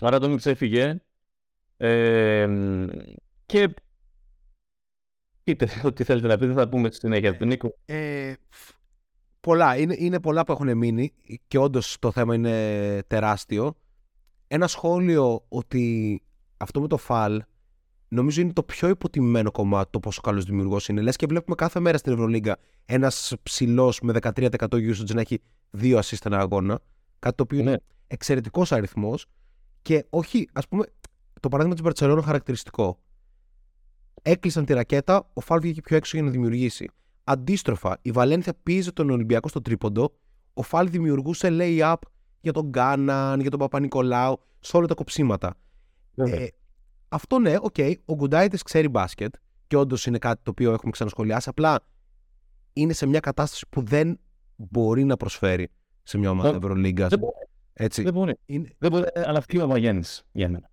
ο 0.00 0.08
Ράντονιτς 0.08 0.46
έφυγε. 0.46 1.02
Ε, 1.76 2.48
και 3.46 3.74
Πείτε 5.44 5.68
ό,τι 5.84 6.04
θέλετε 6.04 6.26
να 6.26 6.38
πείτε, 6.38 6.52
θα 6.52 6.68
πούμε 6.68 6.88
στη 6.88 6.96
συνέχεια 6.96 7.36
του 7.36 7.44
Νίκο. 7.44 7.78
Ε, 7.84 8.32
πολλά. 9.42 9.76
Είναι, 9.76 9.94
είναι 9.98 10.20
πολλά 10.20 10.44
που 10.44 10.52
έχουν 10.52 10.76
μείνει 10.76 11.12
και 11.46 11.58
όντως 11.58 11.96
το 11.98 12.12
θέμα 12.12 12.34
είναι 12.34 13.02
τεράστιο. 13.06 13.74
Ένα 14.46 14.66
σχόλιο 14.66 15.44
ότι 15.48 16.22
αυτό 16.56 16.80
με 16.80 16.88
το 16.88 16.96
φαλ 16.96 17.42
νομίζω 18.08 18.40
είναι 18.40 18.52
το 18.52 18.62
πιο 18.62 18.88
υποτιμημένο 18.88 19.50
κομμάτι 19.50 19.90
το 19.90 20.00
πόσο 20.00 20.20
καλός 20.20 20.44
δημιουργός 20.44 20.88
είναι. 20.88 21.00
Λες 21.00 21.16
και 21.16 21.26
βλέπουμε 21.26 21.54
κάθε 21.54 21.80
μέρα 21.80 21.98
στην 21.98 22.12
Ευρωλίγκα 22.12 22.56
ένας 22.84 23.34
ψηλός 23.42 24.00
με 24.00 24.12
13% 24.22 24.48
usage 24.70 25.14
να 25.14 25.20
έχει 25.20 25.42
δύο 25.70 25.98
assist 25.98 26.24
ένα 26.24 26.38
αγώνα. 26.38 26.80
Κάτι 27.18 27.36
το 27.36 27.42
οποίο 27.42 27.58
είναι 27.58 27.70
ναι. 27.70 27.76
εξαιρετικός 28.06 28.72
αριθμός. 28.72 29.26
Και 29.82 30.06
όχι, 30.10 30.48
ας 30.52 30.68
πούμε, 30.68 30.84
το 31.40 31.48
παράδειγμα 31.48 31.74
της 31.74 31.84
Μπαρσελόνα 31.84 32.22
χαρακτηριστικό 32.22 32.98
έκλεισαν 34.22 34.64
τη 34.64 34.72
ρακέτα, 34.72 35.30
ο 35.32 35.40
Φαλ 35.40 35.60
βγήκε 35.60 35.80
πιο 35.80 35.96
έξω 35.96 36.16
για 36.16 36.26
να 36.26 36.32
δημιουργήσει. 36.32 36.88
Αντίστροφα, 37.24 37.98
η 38.02 38.10
Βαλένθια 38.10 38.54
πίεζε 38.62 38.92
τον 38.92 39.10
Ολυμπιακό 39.10 39.48
στο 39.48 39.60
τρίποντο, 39.60 40.14
ο 40.54 40.62
Φαλ 40.62 40.90
δημιουργούσε 40.90 41.48
lay-up 41.50 41.94
για 42.40 42.52
τον 42.52 42.68
Κάναν, 42.68 43.40
για 43.40 43.50
τον 43.50 43.58
Παπανικολάου, 43.58 44.40
σε 44.60 44.76
όλα 44.76 44.86
τα 44.86 44.94
κοψίματα. 44.94 45.54
Ε, 46.14 46.46
αυτό 47.08 47.38
ναι, 47.38 47.56
OK, 47.60 47.74
okay, 47.76 47.94
ο 48.04 48.14
Γκουντάιτις 48.14 48.62
ξέρει 48.62 48.88
μπάσκετ 48.88 49.34
και 49.66 49.76
όντως 49.76 50.06
είναι 50.06 50.18
κάτι 50.18 50.40
το 50.42 50.50
οποίο 50.50 50.72
έχουμε 50.72 50.90
ξανασχολιάσει. 50.90 51.48
Απλά 51.48 51.80
είναι 52.72 52.92
σε 52.92 53.06
μια 53.06 53.20
κατάσταση 53.20 53.66
που 53.70 53.82
δεν 53.82 54.18
μπορεί 54.56 55.04
να 55.04 55.16
προσφέρει 55.16 55.70
σε 56.02 56.18
μια 56.18 56.30
ομάδα 56.30 56.56
Ευρωλίγκας. 56.56 57.12
Έτσι. 57.72 58.02
Δεν 58.02 58.12
μπορεί. 58.12 58.38
Είναι... 58.46 58.68
Δεν 58.78 58.90
μπορεί, 58.90 59.04
αλλά 59.14 59.38
αυτή 59.38 59.56
είναι 59.56 59.64
ο 59.64 59.76
για 60.32 60.48
μένα. 60.48 60.70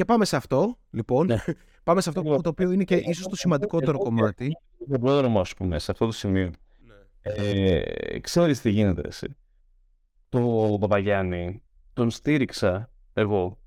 Και 0.00 0.06
πάμε 0.06 0.24
σε 0.24 0.36
αυτό, 0.36 0.78
λοιπόν. 0.90 1.26
Ναι. 1.26 1.42
Πάμε 1.84 2.00
σε 2.00 2.08
αυτό 2.08 2.22
που, 2.22 2.40
το 2.40 2.48
οποίο 2.48 2.70
είναι 2.70 2.84
και 2.84 2.94
ίσως 2.94 3.26
το 3.26 3.36
σημαντικότερο 3.36 3.98
κομμάτι. 3.98 4.56
Δεν 4.86 5.00
μπορώ 5.00 5.28
να 5.28 5.42
πούμε 5.56 5.78
σε 5.78 5.90
αυτό 5.90 6.06
το 6.06 6.12
σημείο. 6.12 6.50
Ναι. 6.86 7.32
Ε, 7.32 8.18
ξέρεις 8.20 8.60
τι 8.60 8.70
γίνεται 8.70 9.02
εσύ. 9.06 9.36
Το 10.28 10.76
Παπαγιάννη 10.80 11.62
τον 11.92 12.10
στήριξα 12.10 12.90
εγώ 13.12 13.58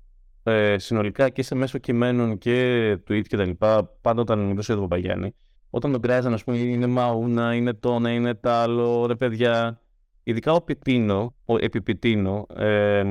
ε, 0.42 0.78
συνολικά 0.78 1.28
και 1.28 1.42
σε 1.42 1.54
μέσο 1.54 1.78
κειμένων 1.78 2.38
και 2.38 2.92
tweet 3.08 3.22
και 3.26 3.36
τα 3.36 3.44
λοιπά, 3.44 3.84
πάντα 4.00 4.20
όταν 4.20 4.38
μιλούσα 4.38 4.72
για 4.72 4.80
τον 4.80 4.88
Παπαγιάννη, 4.88 5.34
όταν 5.70 5.92
τον 5.92 6.00
κράζαν, 6.00 6.32
ας 6.32 6.44
πούμε, 6.44 6.56
είναι 6.56 6.86
μαούνα, 6.86 7.54
είναι 7.54 7.74
τόνα, 7.74 8.10
είναι 8.10 8.34
τ' 8.34 8.46
άλλο, 8.46 9.06
ρε 9.06 9.14
παιδιά. 9.14 9.80
Ειδικά 10.22 10.52
ο 10.52 10.62
Πιτίνο, 10.62 11.34
ο 11.44 11.56
Επιπιτίνο, 11.56 12.46
ε, 12.56 13.04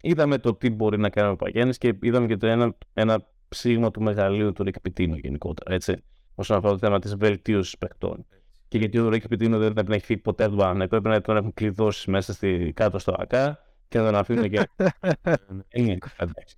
είδαμε 0.00 0.38
το 0.38 0.54
τι 0.54 0.70
μπορεί 0.70 0.98
να 0.98 1.08
κάνει 1.10 1.28
ο 1.28 1.36
Παπαγιάννης 1.36 1.78
και 1.78 1.94
είδαμε 2.02 2.26
και 2.26 2.36
το 2.36 2.46
ένα, 2.46 2.76
ένα 2.92 3.26
ψήγμα 3.48 3.90
του 3.90 4.02
μεγαλείου 4.02 4.52
του 4.52 4.62
Ρικ 4.62 4.80
Πιτίνο 4.80 5.16
γενικότερα, 5.16 5.74
έτσι, 5.74 6.02
όσον 6.34 6.56
αφορά 6.56 6.72
το 6.72 6.78
θέμα 6.78 6.98
της 6.98 7.16
βελτίωσης 7.16 7.78
παιχτών. 7.78 8.26
και 8.68 8.78
γιατί 8.78 8.98
ο 8.98 9.08
Ρίκη 9.08 9.28
Πιτίνο 9.28 9.58
δεν 9.58 9.72
πρέπει 9.72 9.88
να 9.88 9.94
έχει 9.94 10.04
φύγει 10.04 10.20
ποτέ 10.20 10.44
από 10.44 10.52
το 10.52 10.58
Παναθηναϊκό, 10.58 10.96
έπρεπε 10.96 11.16
να 11.16 11.22
τον 11.22 11.36
έχουν 11.36 11.54
κλειδώσει 11.54 12.10
μέσα 12.10 12.32
στη, 12.32 12.72
κάτω 12.76 12.98
στο 12.98 13.14
ΑΚΑ 13.18 13.58
και 13.88 13.98
να 13.98 14.04
τον 14.04 14.14
αφήνουν 14.14 14.50
και. 14.50 14.68
Είναι 15.72 15.98
εντάξει. 16.16 16.56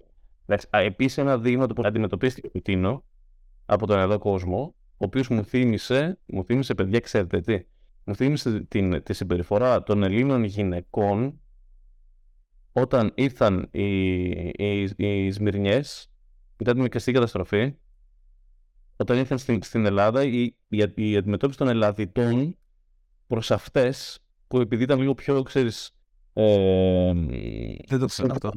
Επίσης, 0.70 1.18
ένα 1.18 1.38
δείγμα 1.38 1.66
του 1.66 1.74
πώ 1.74 1.86
αντιμετωπίστηκε 1.86 2.46
ο 2.46 2.50
Πιτίνο 2.50 3.04
από 3.66 3.86
τον 3.86 3.98
εδώ 3.98 4.18
κόσμο, 4.18 4.74
ο 4.76 5.04
οποίος 5.04 5.28
μου 5.28 5.44
θύμισε, 5.44 6.18
μου 6.26 6.44
θύμισε, 6.44 6.74
παιδιά, 6.74 7.00
ξέρετε 7.00 7.40
τι, 7.40 7.64
μου 8.04 8.14
θύμισε 8.14 8.60
την, 8.60 9.02
τη 9.02 9.12
συμπεριφορά 9.12 9.82
των 9.82 10.02
Ελλήνων 10.02 10.44
γυναικών 10.44 11.40
όταν 12.72 13.12
ήρθαν 13.14 13.68
οι, 13.70 14.08
οι, 14.34 14.94
οι 14.96 15.30
Σμυρνιές 15.30 16.10
μετά 16.56 16.72
την 16.72 16.82
μικρή 16.82 17.12
καταστροφή 17.12 17.74
όταν 18.96 19.18
ήρθαν 19.18 19.38
στην, 19.38 19.62
στην 19.62 19.86
Ελλάδα 19.86 20.22
η, 20.22 20.54
η, 20.68 20.92
η 20.94 21.16
αντιμετώπιση 21.16 21.58
των 21.58 21.68
Ελλαδιτών 21.68 22.56
προς 23.26 23.50
αυτές 23.50 24.20
που 24.48 24.60
επειδή 24.60 24.82
ήταν 24.82 24.98
λίγο 25.00 25.14
πιο, 25.14 25.42
ξέρεις... 25.42 25.90
Ε, 26.32 27.12
Δεν 27.86 27.98
το 27.98 28.06
ξέρω 28.06 28.28
αυτό. 28.30 28.50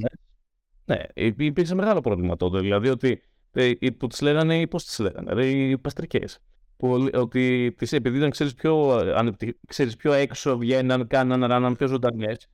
Ναι, 0.85 0.97
υπήρξε 1.13 1.75
μεγάλο 1.75 2.01
πρόβλημα 2.01 2.35
τότε. 2.35 2.59
Δηλαδή 2.59 2.89
ότι 2.89 3.21
ε, 3.51 3.71
που 3.97 4.07
τις 4.07 4.21
λέγανε, 4.21 4.67
πώς 4.67 4.85
τις 4.85 4.99
λέγανε, 4.99 5.45
οι 5.45 5.77
παστρικές. 5.77 6.39
Που, 6.77 7.09
ότι 7.13 7.73
τις, 7.77 7.91
επειδή 7.91 8.17
ήταν, 8.17 8.29
ξέρεις, 8.29 8.53
πιο, 8.53 9.01
ξέρεις, 9.67 9.95
πιο 9.95 10.13
έξω 10.13 10.57
βγαίναν, 10.57 11.07
κάναν, 11.07 11.45
ράναν 11.45 11.75
πιο 11.75 11.87
ζωντανές, 11.87 12.47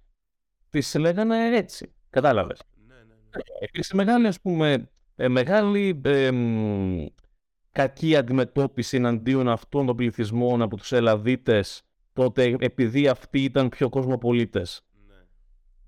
τις 0.69 0.95
λέγανε 0.95 1.55
έτσι. 1.57 1.93
Κατάλαβες. 2.09 2.61
Ναι, 2.87 2.95
ναι, 2.95 3.01
ναι. 3.01 3.41
Υπήρξε 3.59 3.95
μεγάλη, 3.95 4.27
ας 4.27 4.41
πούμε, 4.41 4.89
ε, 5.15 5.27
μεγάλη 5.27 6.01
ε, 6.03 6.31
κακή 7.71 8.15
αντιμετώπιση 8.15 8.97
εναντίον 8.97 9.49
αυτών 9.49 9.85
των 9.85 9.95
πληθυσμών 9.95 10.61
από 10.61 10.77
τους 10.77 10.91
Ελλαδίτες 10.91 11.81
τότε 12.13 12.55
επειδή 12.59 13.07
αυτοί 13.07 13.43
ήταν 13.43 13.69
πιο 13.69 13.89
κοσμοπολίτες. 13.89 14.81
Ναι. 15.07 15.15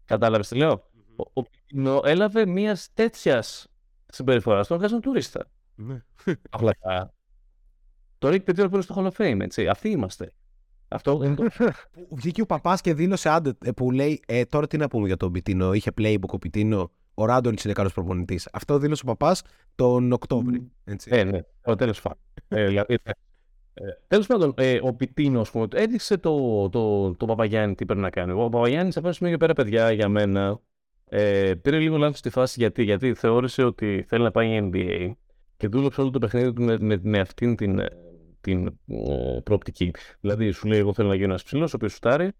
Κατάλαβες 0.06 0.48
τι 0.48 0.56
λέω; 0.56 0.90
Ο, 1.34 1.42
ο 1.82 2.08
έλαβε 2.08 2.46
μια 2.46 2.78
τέτοιας 2.94 3.68
συμπεριφοράς 4.06 4.66
στον 4.66 4.78
εργαζόμενο 4.78 5.06
τουρίστα. 5.08 5.48
Ναι. 5.76 6.04
Απλά. 6.50 6.74
Τώρα 8.18 8.34
έχει 8.34 8.44
παιδί 8.44 8.82
στο 8.82 8.96
Hall 8.98 9.12
of 9.12 9.12
Fame, 9.18 9.40
έτσι. 9.42 9.68
Αυτοί 9.68 9.90
είμαστε. 9.90 10.34
Αυτό 10.92 11.22
είναι 11.24 11.36
το... 11.36 11.46
Βγήκε 12.10 12.42
ο 12.42 12.46
παπάς 12.46 12.82
και 12.82 12.94
δήλωσε 12.94 13.30
άντε 13.30 13.54
ε, 13.64 13.72
που 13.72 13.92
λέει 13.92 14.22
ε, 14.28 14.46
τώρα 14.46 14.68
τι 14.68 14.78
να 14.78 14.88
πούμε 14.88 15.08
για 15.08 15.18
τον 15.18 15.32
Πιτίνο. 15.32 15.74
Είχε 15.74 15.92
playbook 15.98 16.30
ο 16.30 16.38
Πιτίνο. 16.38 16.92
Ο 17.14 17.26
Ράντολ 17.26 17.56
είναι 17.64 17.74
καλός 17.74 17.94
προπονητής. 17.94 18.50
Αυτό 18.54 18.78
δήλωσε 18.78 19.02
ο 19.06 19.08
παπάς 19.08 19.42
τον 19.76 20.12
Οκτώβρη. 20.12 20.72
Έτσι. 20.84 21.10
Ε, 21.14 21.24
ναι, 21.24 21.40
ο 21.64 21.76
τέλος 21.76 22.02
πάντων. 22.02 22.20
ε, 22.48 22.84
ε, 22.88 22.94
ε 22.94 23.12
Τέλος 24.08 24.28
πάντων, 24.28 24.54
ε, 24.58 24.80
ο 24.82 24.94
Πιτίνο 24.94 25.46
έδειξε 25.74 26.18
το, 26.18 26.70
το, 26.70 27.12
το 27.16 27.26
Παπαγιάννη 27.26 27.76
τι 27.76 27.86
πρέπει 27.86 28.02
να 28.02 28.10
κάνει. 28.10 28.32
Ο 28.32 28.50
Παπαγιάννης, 28.50 28.94
σε 28.94 29.00
αυτό 29.00 29.12
σημείο 29.12 29.38
πέρα, 29.38 29.54
παιδιά, 29.54 29.92
για 29.92 30.10
μένα, 30.10 30.60
ε, 31.10 31.54
πήρε 31.62 31.80
λίγο 31.80 31.98
λάθος 31.98 32.18
στη 32.18 32.30
φάση 32.30 32.56
γιατί, 32.60 32.84
γιατί 32.84 33.14
θεώρησε 33.14 33.64
ότι 33.64 34.06
θέλει 34.08 34.24
να 34.24 34.32
πάει 34.32 34.70
NBA 34.72 35.12
και 35.58 35.68
δούλεψε 35.68 36.02
όλο 36.02 36.10
το 36.10 36.20
παιχνίδι 36.20 36.54
του 36.54 36.62
με, 36.62 36.78
με, 36.80 37.00
με 37.02 37.20
αυτήν 37.20 37.56
την, 37.56 37.82
την 38.42 38.68
ε, 38.68 39.40
προοπτική. 39.44 39.92
Δηλαδή, 40.20 40.52
σου 40.52 40.68
λέει: 40.68 40.80
Εγώ 40.80 40.94
θέλω 40.94 41.08
να 41.08 41.16
γίνω 41.16 41.28
ένας 41.28 41.44
ψηλός, 41.44 41.74
ο 41.74 41.76
οποίος 41.76 41.94
σουτάρει, 41.94 42.32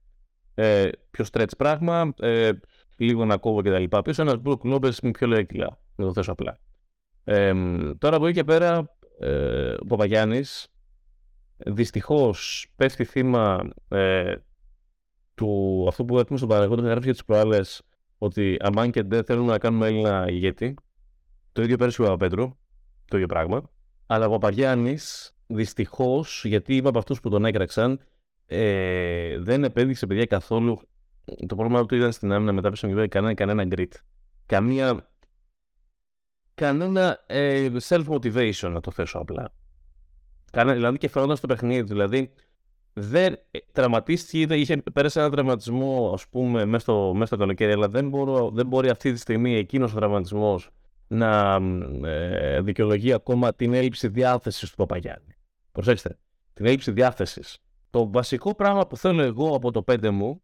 ε, 0.54 0.90
πιο 1.12 1.26
stretch 1.32 1.58
πράγμα, 1.58 2.14
ε, 2.20 2.52
λίγο 2.98 3.26
να 3.26 3.38
κόβω 3.38 3.62
κτλ. 3.62 3.98
Πίσω 4.04 4.22
ένας 4.22 4.36
Brook 4.44 4.74
Lopez 4.74 4.96
με 5.02 5.12
πιο 5.12 5.28
λίγα 5.28 5.44
κιλά. 5.44 5.80
Να 5.96 6.06
το 6.06 6.14
θέσω 6.14 6.32
απλά. 6.32 6.60
Ε, 7.24 7.54
τώρα 7.98 8.16
από 8.16 8.26
εκεί 8.26 8.36
και 8.36 8.44
πέρα, 8.44 8.96
ε, 9.20 9.74
ο 9.74 9.86
Παπαγιάννης 9.88 10.72
δυστυχώς 11.58 12.68
πέφτει 12.76 13.04
θύμα 13.04 13.70
ε, 13.88 14.36
του 15.36 15.86
αυτού 15.88 16.06
που 16.06 16.20
έχουμε 16.20 16.38
στον 16.38 16.50
παραγωγό 16.50 16.76
του 16.76 16.86
γράφει 16.88 17.04
για 17.04 17.12
τις 17.12 17.26
προάλλες 17.26 17.82
ότι 18.18 18.58
αμάν 18.60 18.92
και 18.92 19.04
ντε 19.04 19.24
θέλουμε 19.24 19.52
να 19.52 19.58
κάνουμε 19.58 19.88
Έλληνα 19.88 20.26
ηγέτη. 20.30 20.76
Το 21.52 21.62
ίδιο 21.62 21.78
πέρασε 21.78 22.02
ο 22.02 22.06
Παπαπέτρου, 22.06 22.58
το 23.06 23.16
ίδιο 23.16 23.28
πράγμα. 23.28 23.70
Αλλά 24.06 24.26
ο 24.26 24.30
Παπαγιάννης 24.30 25.31
δυστυχώς, 25.54 26.46
γιατί 26.46 26.76
είπα 26.76 26.90
από 26.90 26.98
αυτούς 26.98 27.20
που 27.20 27.30
τον 27.30 27.46
έκραξαν, 27.46 28.00
ε, 28.46 29.40
δεν 29.40 29.64
επέδειξε 29.64 30.08
παιδιά 30.08 30.26
καθόλου. 30.26 30.80
Το 31.48 31.56
πρόβλημα 31.56 31.86
του 31.86 31.96
ήταν 31.96 32.12
στην 32.12 32.32
άμυνα 32.32 32.52
μετά 32.52 32.68
από 32.68 32.80
τον 32.80 33.10
κανένα, 33.10 33.34
κανένα 33.34 33.68
grit. 33.76 33.92
Καμία. 34.46 35.10
Κανένα 36.54 37.24
ε, 37.28 37.70
self-motivation, 37.82 38.70
να 38.72 38.80
το 38.80 38.92
θέσω 38.92 39.18
απλά. 39.18 39.54
Κανένα, 40.52 40.76
δηλαδή 40.76 40.98
και 40.98 41.10
φαινόταν 41.10 41.36
στο 41.36 41.48
παιχνίδι. 41.48 41.82
Δηλαδή, 41.82 42.34
δεν 42.94 43.34
ε, 43.52 43.60
τραυματίστηκε, 43.72 44.56
είχε 44.56 44.84
πέρασε 44.94 45.20
ένα 45.20 45.30
τραυματισμό, 45.30 46.12
ας 46.14 46.28
πούμε, 46.28 46.66
μέσα 46.66 46.82
στο, 46.82 47.12
μέσα 47.14 47.26
στο 47.26 47.38
καλοκαίρι, 47.38 47.72
αλλά 47.72 47.90
δεν, 47.90 48.10
μπορώ, 48.10 48.50
δεν 48.50 48.68
μπορεί 48.68 48.90
αυτή 48.90 49.12
τη 49.12 49.20
στιγμή 49.20 49.56
εκείνος 49.56 49.94
ο 49.94 49.96
τραυματισμός 49.96 50.70
να 51.08 51.60
ε, 52.04 52.62
δικαιολογεί 52.62 53.14
ακόμα 53.14 53.54
την 53.54 53.74
έλλειψη 53.74 54.08
διάθεσης 54.08 54.70
του 54.70 54.76
Παπαγιάννη. 54.76 55.36
Προσέξτε, 55.72 56.20
την 56.54 56.66
έλλειψη 56.66 56.92
διάθεσης. 56.92 57.58
Το 57.90 58.12
βασικό 58.12 58.56
πράγμα 58.56 58.88
που 58.88 58.98
θέλω 58.98 59.22
εγώ 59.22 59.56
από 59.56 59.72
το 59.72 59.84
πέντε 59.84 60.10
μου 60.10 60.44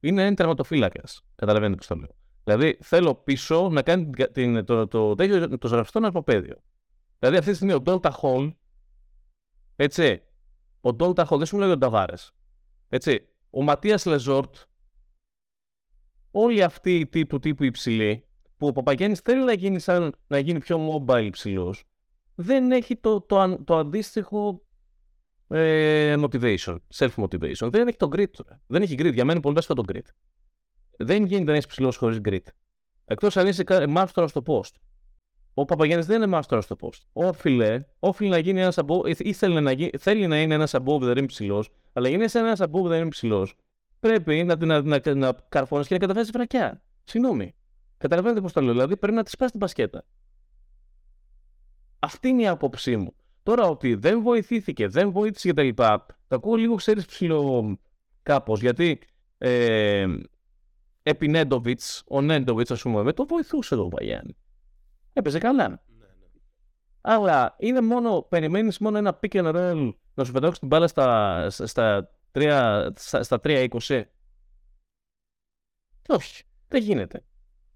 είναι 0.00 0.22
ένας 0.22 0.36
τερματοφύλακας. 0.36 1.22
Καταλαβαίνετε 1.34 1.76
πώς 1.76 1.86
το 1.86 1.94
λέω. 1.94 2.16
Δηλαδή, 2.44 2.78
θέλω 2.82 3.14
πίσω 3.14 3.68
να 3.68 3.82
κάνει 3.82 4.10
την, 4.32 4.64
το, 4.64 4.86
το, 4.86 5.14
το, 5.14 5.48
το, 5.48 5.58
το 5.58 5.68
ζραφιστό 5.68 6.00
αρποπέδιο. 6.04 6.62
Δηλαδή, 7.18 7.38
αυτή 7.38 7.50
τη 7.50 7.56
στιγμή 7.56 7.74
ο 7.74 7.80
Ντόλτα 7.80 8.10
Χολ, 8.10 8.54
έτσι, 9.76 10.22
ο 10.80 10.92
Ντόλτα 10.92 11.24
Χολ 11.24 11.38
δεν 11.38 11.46
σου 11.46 11.54
μιλάει 11.54 11.70
για 11.70 11.78
τον 11.78 11.90
Ταβάρες. 11.90 12.32
Έτσι, 12.88 13.28
ο 13.50 13.62
Ματίας 13.62 14.04
Λεζόρτ, 14.04 14.56
όλοι 16.30 16.62
αυτοί 16.62 17.08
του 17.28 17.38
τύπου 17.38 17.64
υψηλοί, 17.64 18.24
που 18.56 18.66
ο 18.66 18.72
Παπαγέννη 18.72 19.14
θέλει 19.14 19.44
να 19.44 19.52
γίνει, 19.52 19.78
σαν, 19.78 20.14
να 20.26 20.38
γίνει 20.38 20.58
πιο 20.58 21.04
mobile 21.06 21.24
υψηλός, 21.24 21.84
δεν 22.40 22.72
έχει 22.72 22.96
το, 22.96 23.20
το, 23.20 23.58
το 23.64 23.76
αντίστοιχο 23.76 24.62
ε, 25.48 26.14
motivation, 26.18 26.76
self-motivation. 26.94 27.70
Δεν 27.70 27.88
έχει 27.88 27.96
το 27.96 28.08
grit. 28.12 28.30
Δεν 28.66 28.82
έχει 28.82 28.94
grit. 28.98 29.12
Για 29.12 29.24
μένα 29.24 29.40
πολύ 29.40 29.54
βασικό 29.54 29.74
το 29.74 29.82
grit. 29.92 30.06
Δεν 30.98 31.24
γίνεται 31.24 31.50
να 31.50 31.56
είσαι 31.56 31.66
ψηλός 31.66 31.96
χωρίς 31.96 32.20
grit. 32.24 32.42
Εκτός 33.04 33.36
αν 33.36 33.46
είσαι 33.46 33.64
master 33.68 34.24
στο 34.28 34.42
post. 34.46 34.72
Ο 35.54 35.64
Παπαγιάννης 35.64 36.06
δεν 36.06 36.22
είναι 36.22 36.38
master 36.38 36.58
στο 36.62 36.76
post. 36.80 37.00
Όφιλε, 37.12 37.84
όφιλε 37.98 38.30
να 38.30 38.38
γίνει 38.38 38.60
ένας 38.60 38.78
above, 38.86 39.18
ή 39.18 39.32
θέλει 39.32 39.60
να, 39.60 39.72
γίνει, 39.72 39.90
θέλει 39.98 40.26
να 40.26 40.40
είναι 40.40 40.54
ένας 40.54 40.74
above 40.74 41.00
δεν 41.00 41.16
είναι 41.16 41.26
ψηλός, 41.26 41.70
αλλά 41.92 42.08
γίνει 42.08 42.24
ένας 42.32 42.60
above 42.60 42.84
δεν 42.86 43.00
είναι 43.00 43.08
ψηλός. 43.08 43.54
Πρέπει 44.00 44.44
να, 44.44 44.56
να, 44.56 44.82
να, 44.82 45.14
να 45.14 45.32
καρφώνεις 45.48 45.86
και 45.86 45.94
να 45.94 46.00
καταφέρεις 46.00 46.30
βρακιά. 46.30 46.82
Συγγνώμη. 47.04 47.54
Καταλαβαίνετε 47.98 48.40
πώς 48.40 48.52
το 48.52 48.60
λέω. 48.60 48.72
Δηλαδή 48.72 48.96
πρέπει 48.96 49.16
να 49.16 49.22
τη 49.22 49.30
σπάσει 49.30 49.50
την 49.50 49.60
πασκέτα. 49.60 50.04
Αυτή 51.98 52.28
είναι 52.28 52.42
η 52.42 52.46
άποψή 52.46 52.96
μου. 52.96 53.14
Τώρα 53.42 53.68
ότι 53.68 53.94
δεν 53.94 54.22
βοηθήθηκε, 54.22 54.88
δεν 54.88 55.10
βοήθησε 55.10 55.52
κτλ. 55.52 55.68
Τα 55.74 56.06
ακούω 56.28 56.54
λίγο, 56.54 56.74
ξέρεις, 56.74 57.06
ψηλό 57.06 57.78
κάπως. 58.22 58.60
Γιατί 58.60 59.00
ε, 59.38 60.06
επί 61.02 61.28
Νέντοβιτς, 61.28 62.04
ο 62.08 62.20
Νέντοβιτς, 62.20 62.70
ας 62.70 62.82
πούμε, 62.82 63.02
με 63.02 63.12
το 63.12 63.26
βοηθούσε 63.26 63.74
το 63.74 63.88
Παγιάννη. 63.88 64.36
Έπαιζε 65.12 65.38
καλά. 65.38 65.68
Ναι, 65.68 65.74
ναι. 65.74 66.06
Αλλά 67.00 67.54
είναι 67.58 67.80
μόνο, 67.80 68.22
περιμένεις 68.22 68.78
μόνο 68.78 68.98
ένα 68.98 69.18
pick 69.22 69.44
and 69.44 69.54
roll 69.54 69.92
να 70.14 70.24
σου 70.24 70.32
πετάξει 70.32 70.58
την 70.58 70.68
μπάλα 70.68 70.88
στα, 70.88 71.50
στα, 71.50 72.10
3, 72.32 72.88
στα, 72.94 73.22
στα 73.22 73.40
3-20. 73.42 74.02
Όχι, 76.08 76.44
δεν 76.68 76.82
γίνεται 76.82 77.22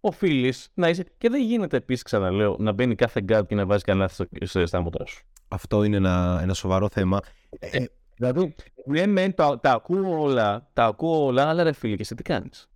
οφείλεις 0.04 0.68
να 0.74 0.88
είσαι. 0.88 1.04
Και 1.18 1.28
δεν 1.28 1.42
γίνεται 1.42 1.76
επίσης, 1.76 2.02
ξαναλέω, 2.02 2.56
να 2.58 2.72
μπαίνει 2.72 2.94
κάθε 2.94 3.20
γκάτ 3.20 3.46
και 3.46 3.54
να 3.54 3.66
βάζει 3.66 3.82
κανένα 3.82 4.08
στο, 4.08 4.66
στα 4.66 4.80
μούτρα 4.80 5.06
σου. 5.06 5.24
Αυτό 5.48 5.84
είναι 5.84 5.96
ένα, 5.96 6.38
ένα 6.42 6.54
σοβαρό 6.54 6.88
θέμα. 6.88 7.20
Ε, 7.58 7.76
ε 7.76 7.86
δηλαδή, 8.16 8.54
ναι, 8.86 9.06
μεν, 9.06 9.34
τα, 9.34 9.60
τα 9.60 9.72
ακούω 9.72 10.20
όλα, 10.20 10.70
τα 10.72 10.84
ακούω 10.84 11.24
όλα, 11.24 11.48
αλλά 11.48 11.62
ρε 11.62 11.72
φίλε, 11.72 11.94
και 11.94 12.02
εσύ 12.02 12.14
τι 12.14 12.22
κάνεις; 12.22 12.68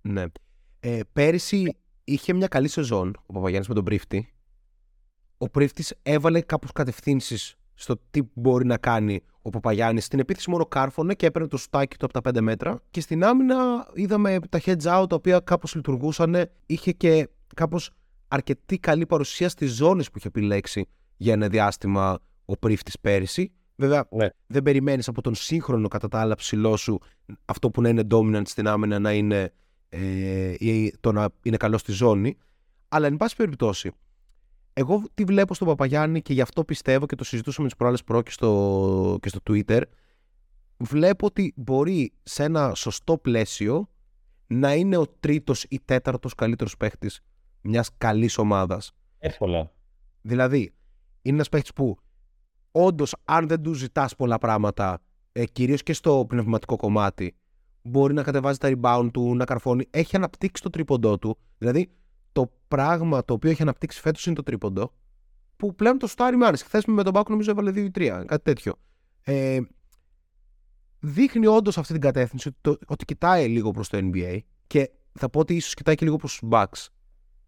Ναι. 0.00 0.24
Ε, 0.80 1.00
πέρυσι 1.12 1.76
είχε 2.04 2.32
μια 2.32 2.48
καλή 2.48 2.68
σεζόν 2.68 3.16
ο 3.26 3.32
Παπαγιάννης 3.32 3.68
με 3.68 3.74
τον 3.74 3.84
Πρίφτη. 3.84 4.32
Ο 5.38 5.48
Πρίφτης 5.48 5.94
έβαλε 6.02 6.40
κάπως 6.40 6.72
κατευθύνσεις 6.72 7.56
στο 7.74 8.00
τι 8.10 8.20
μπορεί 8.34 8.66
να 8.66 8.76
κάνει 8.76 9.22
ο 9.42 9.50
Παπαγιάννης. 9.50 10.04
Στην 10.04 10.18
επίθεση 10.18 10.50
μόνο 10.50 10.66
κάρφωνε 10.66 11.14
και 11.14 11.26
έπαιρνε 11.26 11.48
το 11.48 11.56
στάκι 11.56 11.96
του 11.96 12.04
από 12.04 12.22
τα 12.22 12.38
5 12.38 12.40
μέτρα. 12.40 12.80
Και 12.90 13.00
στην 13.00 13.24
άμυνα 13.24 13.88
είδαμε 13.94 14.38
τα 14.48 14.60
heads 14.64 14.72
out 14.72 15.08
τα 15.08 15.16
οποία 15.16 15.40
κάπως 15.40 15.74
λειτουργούσαν. 15.74 16.50
Είχε 16.66 16.92
και 16.92 17.28
κάπως 17.54 17.90
αρκετή 18.28 18.78
καλή 18.78 19.06
παρουσία 19.06 19.48
στις 19.48 19.72
ζώνες 19.72 20.10
που 20.10 20.18
είχε 20.18 20.28
επιλέξει 20.28 20.88
για 21.16 21.32
ένα 21.32 21.48
διάστημα 21.48 22.18
ο 22.44 22.56
πρίφτης 22.56 23.00
πέρυσι. 23.00 23.52
Βέβαια, 23.76 24.06
ναι. 24.10 24.28
δεν 24.46 24.62
περιμένεις 24.62 25.08
από 25.08 25.22
τον 25.22 25.34
σύγχρονο 25.34 25.88
κατά 25.88 26.08
τα 26.08 26.20
άλλα 26.20 26.34
ψηλό 26.34 26.76
σου 26.76 26.98
αυτό 27.44 27.70
που 27.70 27.80
να 27.80 27.88
είναι 27.88 28.06
dominant 28.10 28.42
στην 28.44 28.68
άμυνα 28.68 28.98
να 28.98 29.12
είναι 29.12 29.52
ε, 29.88 30.54
ή 30.58 30.94
το 31.00 31.12
να 31.12 31.28
είναι 31.42 31.56
καλό 31.56 31.78
στη 31.78 31.92
ζώνη. 31.92 32.36
Αλλά, 32.88 33.06
εν 33.06 33.16
πάση 33.16 33.36
περιπτώσει, 33.36 33.90
εγώ 34.72 35.02
τι 35.14 35.24
βλέπω 35.24 35.54
στον 35.54 35.66
Παπαγιάννη 35.66 36.22
και 36.22 36.32
γι' 36.32 36.40
αυτό 36.40 36.64
πιστεύω 36.64 37.06
και 37.06 37.14
το 37.14 37.24
συζητούσαμε 37.24 37.68
τις 37.68 37.76
προάλλες 37.76 38.04
προ 38.04 38.22
και 38.22 38.30
στο, 38.30 39.18
και 39.20 39.28
στο 39.28 39.40
Twitter 39.48 39.82
βλέπω 40.76 41.26
ότι 41.26 41.52
μπορεί 41.56 42.12
σε 42.22 42.44
ένα 42.44 42.74
σωστό 42.74 43.18
πλαίσιο 43.18 43.88
να 44.46 44.74
είναι 44.74 44.96
ο 44.96 45.06
τρίτος 45.20 45.64
ή 45.68 45.80
τέταρτος 45.84 46.34
καλύτερος 46.34 46.76
παίχτης 46.76 47.20
μιας 47.60 47.90
καλής 47.98 48.38
ομάδας. 48.38 48.92
Εύκολα. 49.18 49.72
Δηλαδή, 50.20 50.74
είναι 51.22 51.34
ένας 51.34 51.48
παίχτης 51.48 51.72
που 51.72 51.98
όντως, 52.72 53.14
αν 53.24 53.48
δεν 53.48 53.62
του 53.62 53.72
ζητάς 53.72 54.16
πολλά 54.16 54.38
πράγματα, 54.38 55.00
ε, 55.32 55.44
κυρίως 55.44 55.82
και 55.82 55.92
στο 55.92 56.24
πνευματικό 56.28 56.76
κομμάτι, 56.76 57.36
μπορεί 57.82 58.14
να 58.14 58.22
κατεβάζει 58.22 58.58
τα 58.58 58.72
rebound 58.74 59.08
του, 59.12 59.36
να 59.36 59.44
καρφώνει. 59.44 59.86
Έχει 59.90 60.16
αναπτύξει 60.16 60.62
το 60.62 60.70
τρίποντό 60.70 61.18
του. 61.18 61.38
Δηλαδή, 61.58 61.90
το 62.32 62.52
πράγμα 62.68 63.24
το 63.24 63.32
οποίο 63.32 63.50
έχει 63.50 63.62
αναπτύξει 63.62 64.00
φέτος 64.00 64.26
είναι 64.26 64.34
το 64.34 64.42
τρίποντο, 64.42 64.92
που 65.56 65.74
πλέον 65.74 65.98
το 65.98 66.06
στάρι 66.06 66.36
με 66.36 66.56
Χθες 66.56 66.84
με 66.84 67.02
τον 67.02 67.12
Πάκο 67.12 67.30
νομίζω 67.30 67.50
έβαλε 67.50 67.70
2-3, 67.70 68.24
κάτι 68.26 68.42
τέτοιο. 68.42 68.74
Ε, 69.22 69.60
δείχνει 70.98 71.46
όντως 71.46 71.78
αυτή 71.78 71.92
την 71.92 72.02
κατεύθυνση 72.02 72.48
ότι, 72.48 72.56
το, 72.60 72.78
ότι 72.86 73.04
κοιτάει 73.04 73.48
λίγο 73.48 73.70
προς 73.70 73.88
το 73.88 73.98
NBA 74.02 74.38
και 74.66 74.90
θα 75.12 75.28
πω 75.30 75.38
ότι 75.38 75.54
ίσως 75.54 75.74
κοιτάει 75.74 75.94
και 75.94 76.04
λίγο 76.04 76.16
προς 76.16 76.38
τους 76.38 76.48
Bucks. 76.52 76.86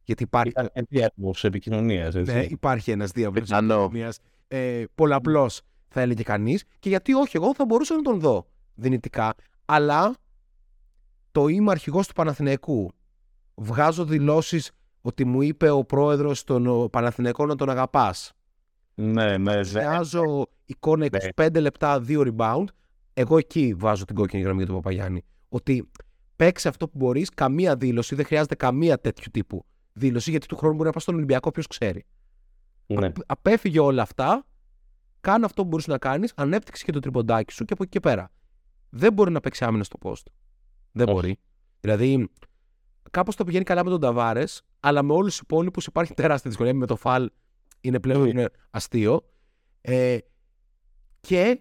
Γιατί 0.05 0.23
υπάρχει. 0.23 0.53
Ένα 0.55 0.87
διάβολο 0.89 1.35
επικοινωνίας. 1.43 2.15
Ναι, 2.15 2.47
υπάρχει 2.49 2.91
ένας 2.91 3.11
διάβολο 3.11 3.39
επικοινωνίας. 3.39 4.19
Ε, 4.49 4.85
Πολλαπλώ 4.95 5.51
θα 5.89 6.01
έλεγε 6.01 6.23
κανείς. 6.23 6.65
Και 6.79 6.89
γιατί 6.89 7.15
όχι, 7.15 7.37
εγώ 7.37 7.55
θα 7.55 7.65
μπορούσα 7.65 7.95
να 7.95 8.03
τον 8.03 8.21
δω 8.21 8.47
δυνητικά. 8.75 9.35
Αλλά 9.65 10.15
το 11.33 11.49
είμαι 11.49 11.71
αρχηγός 11.71 12.07
του 12.07 12.13
Παναθηναϊκού. 12.13 12.93
Βγάζω 13.55 14.05
δηλώσεις 14.05 14.71
ότι 15.01 15.25
μου 15.25 15.43
είπε 15.43 15.71
ο 15.71 15.85
πρόεδρος 15.85 16.45
των 16.45 16.91
Παναθηναϊκών 16.91 17.49
να 17.49 17.57
τον 17.57 17.71
αγαπάς. 17.71 18.33
Ναι, 18.95 19.39
ναι, 19.39 19.61
Βγάζω 19.63 20.47
εικόνα 20.65 21.07
25 21.37 21.49
ναι. 21.53 21.61
λεπτά, 21.61 22.05
2 22.09 22.33
rebound. 22.35 22.65
Εγώ 23.15 23.39
εκεί 23.39 23.75
βάζω 23.77 24.05
την 24.05 24.15
κόκκινη 24.15 24.43
γραμμή 24.43 24.59
για 24.59 24.67
τον 24.67 24.75
Παπαγιάννη. 24.75 25.25
Ότι 25.49 25.91
παίξει 26.37 26.69
αυτό 26.69 26.89
που 26.89 26.99
μπορείς, 26.99 27.31
καμία 27.31 27.77
δήλωση, 27.77 28.15
δεν 28.15 28.25
χρειάζεται 28.25 28.55
καμία 28.55 28.99
τέτοιου 28.99 29.31
τύπου 29.33 29.65
δήλωση, 29.93 30.31
γιατί 30.31 30.47
του 30.47 30.57
χρόνου 30.57 30.75
μπορεί 30.75 30.87
να 30.87 30.93
πάει 30.93 31.03
στον 31.03 31.15
Ολυμπιακό, 31.15 31.51
ποιος 31.51 31.67
ξέρει. 31.67 32.05
Ναι. 32.87 33.13
Απέφυγε 33.27 33.81
όλα 33.81 34.03
αυτά, 34.03 34.47
κάνε 35.21 35.45
αυτό 35.45 35.63
που 35.63 35.69
μπορούσε 35.69 35.91
να 35.91 35.99
κάνεις, 35.99 36.33
ανέπτυξε 36.37 36.85
και 36.85 36.93
το 36.93 36.99
τριποντάκι 37.01 37.53
σου 37.53 37.65
και 37.65 37.73
από 37.73 37.83
εκεί 37.83 37.93
και 37.93 38.01
πέρα. 38.01 38.31
Δεν 38.91 39.13
μπορεί 39.13 39.31
να 39.31 39.41
παίξει 39.41 39.65
άμυνα 39.65 39.85
στο 39.85 39.99
post. 40.03 40.23
Δεν 40.93 41.07
μπορεί. 41.07 41.39
Δηλαδή, 41.81 42.29
κάπως 43.15 43.37
το 43.37 43.45
πηγαίνει 43.45 43.65
καλά 43.65 43.85
με 43.85 43.91
τον 43.91 44.01
Ταβάρες, 44.01 44.63
αλλά 44.81 45.03
με 45.03 45.13
όλους 45.13 45.31
τους 45.31 45.39
υπόλοιπους 45.39 45.87
υπάρχει 45.87 46.15
τεράστια 46.15 46.51
δυσκολία. 46.51 46.75
Με 46.75 46.87
το 46.87 46.97
φαλ 46.97 47.31
είναι 47.81 48.01
πλέον 48.01 48.27
είναι 48.27 48.51
αστείο. 48.71 49.23
Ε, 49.81 50.19
και 51.21 51.61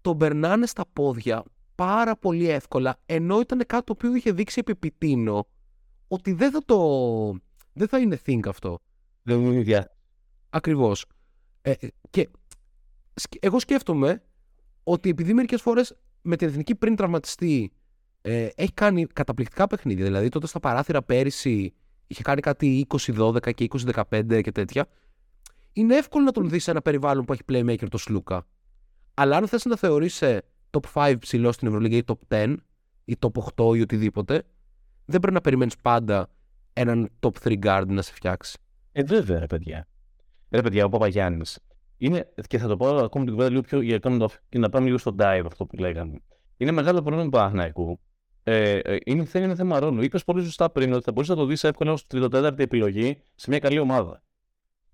τον 0.00 0.18
περνάνε 0.18 0.66
στα 0.66 0.84
πόδια 0.92 1.42
πάρα 1.74 2.16
πολύ 2.16 2.48
εύκολα, 2.48 2.96
ενώ 3.06 3.40
ήταν 3.40 3.62
κάτι 3.66 3.84
το 3.84 3.92
οποίο 3.92 4.14
είχε 4.14 4.32
δείξει 4.32 4.62
επί 4.66 4.94
ότι 6.08 6.32
δεν 6.32 6.50
θα 6.50 6.60
το. 6.64 6.78
δεν 7.72 7.88
θα 7.88 7.98
είναι 7.98 8.20
think 8.26 8.40
αυτό. 8.46 8.78
Δεν 9.22 9.40
είναι 9.40 9.54
ίδια. 9.54 9.96
Ακριβώς. 10.50 11.06
Ε, 11.62 11.74
και 12.10 12.28
εγώ 13.40 13.58
σκέφτομαι 13.58 14.22
ότι 14.82 15.08
επειδή 15.08 15.34
μερικές 15.34 15.62
φορές 15.62 15.96
με 16.22 16.36
την 16.36 16.48
εθνική 16.48 16.74
πριν 16.74 16.96
τραυματιστεί 16.96 17.72
ε, 18.28 18.48
έχει 18.54 18.72
κάνει 18.72 19.06
καταπληκτικά 19.06 19.66
παιχνίδια. 19.66 20.04
Δηλαδή 20.04 20.28
τότε 20.28 20.46
στα 20.46 20.60
παράθυρα 20.60 21.02
πέρυσι 21.02 21.74
είχε 22.06 22.22
κάνει 22.22 22.40
κάτι 22.40 22.86
20-12 22.88 23.54
και 23.54 23.68
20-15 24.10 24.40
και 24.42 24.52
τέτοια. 24.52 24.86
Είναι 25.72 25.96
εύκολο 25.96 26.24
να 26.24 26.32
τον 26.32 26.48
δεις 26.48 26.62
σε 26.62 26.70
ένα 26.70 26.82
περιβάλλον 26.82 27.24
που 27.24 27.32
έχει 27.32 27.42
playmaker 27.48 27.86
το 27.90 27.98
Σλούκα. 27.98 28.46
Αλλά 29.14 29.36
αν 29.36 29.48
θες 29.48 29.64
να 29.64 29.76
θεωρήσει 29.76 30.38
top 30.70 30.80
5 30.92 31.14
ψηλό 31.18 31.52
στην 31.52 31.68
Ευρωλίγα 31.68 31.96
ή 31.96 32.02
top 32.06 32.18
10 32.28 32.56
ή 33.04 33.16
top 33.18 33.64
8 33.70 33.76
ή 33.76 33.80
οτιδήποτε, 33.80 34.42
δεν 35.04 35.20
πρέπει 35.20 35.34
να 35.34 35.40
περιμένεις 35.40 35.76
πάντα 35.76 36.30
έναν 36.72 37.10
top 37.20 37.30
3 37.42 37.58
guard 37.64 37.86
να 37.86 38.02
σε 38.02 38.12
φτιάξει. 38.12 38.58
Ε, 38.92 39.02
βέβαια, 39.02 39.38
ρε 39.38 39.46
παιδιά. 39.46 39.86
Ρε 40.50 40.60
παιδιά, 40.60 40.84
ο 40.84 40.88
Παπαγιάννης. 40.88 41.58
Είναι, 41.96 42.32
και 42.46 42.58
θα 42.58 42.68
το 42.68 42.76
πω 42.76 42.96
ακόμα 42.96 43.24
την 43.24 43.32
κουβέντα 43.34 43.50
λίγο 43.50 43.62
πιο 43.62 43.80
για 43.80 44.00
το, 44.00 44.28
και 44.48 44.58
να 44.58 44.68
πάμε 44.68 44.86
λίγο 44.86 44.98
στο 44.98 45.14
dive 45.18 45.42
αυτό 45.46 45.66
που 45.66 45.76
λέγαμε. 45.76 46.20
Είναι 46.56 46.70
μεγάλο 46.70 47.00
πρόβλημα 47.00 47.24
του 47.24 47.30
Παναγναϊκού. 47.30 48.00
Ε, 48.48 48.78
ε, 48.78 48.98
είναι, 49.04 49.24
θέλει 49.24 49.44
ένα 49.44 49.54
θέμα 49.54 49.78
ρόλου. 49.78 50.02
Είπες 50.02 50.24
πολύ 50.24 50.44
σωστά 50.44 50.70
πριν 50.70 50.92
ότι 50.92 51.04
θα 51.04 51.12
μπορούσε 51.12 51.32
να 51.32 51.38
το 51.38 51.46
δεις 51.46 51.64
εύκολα 51.64 51.92
ως 51.92 52.06
34η 52.10 52.58
επιλογή 52.58 53.22
σε 53.34 53.50
μια 53.50 53.58
καλή 53.58 53.78
ομάδα. 53.78 54.22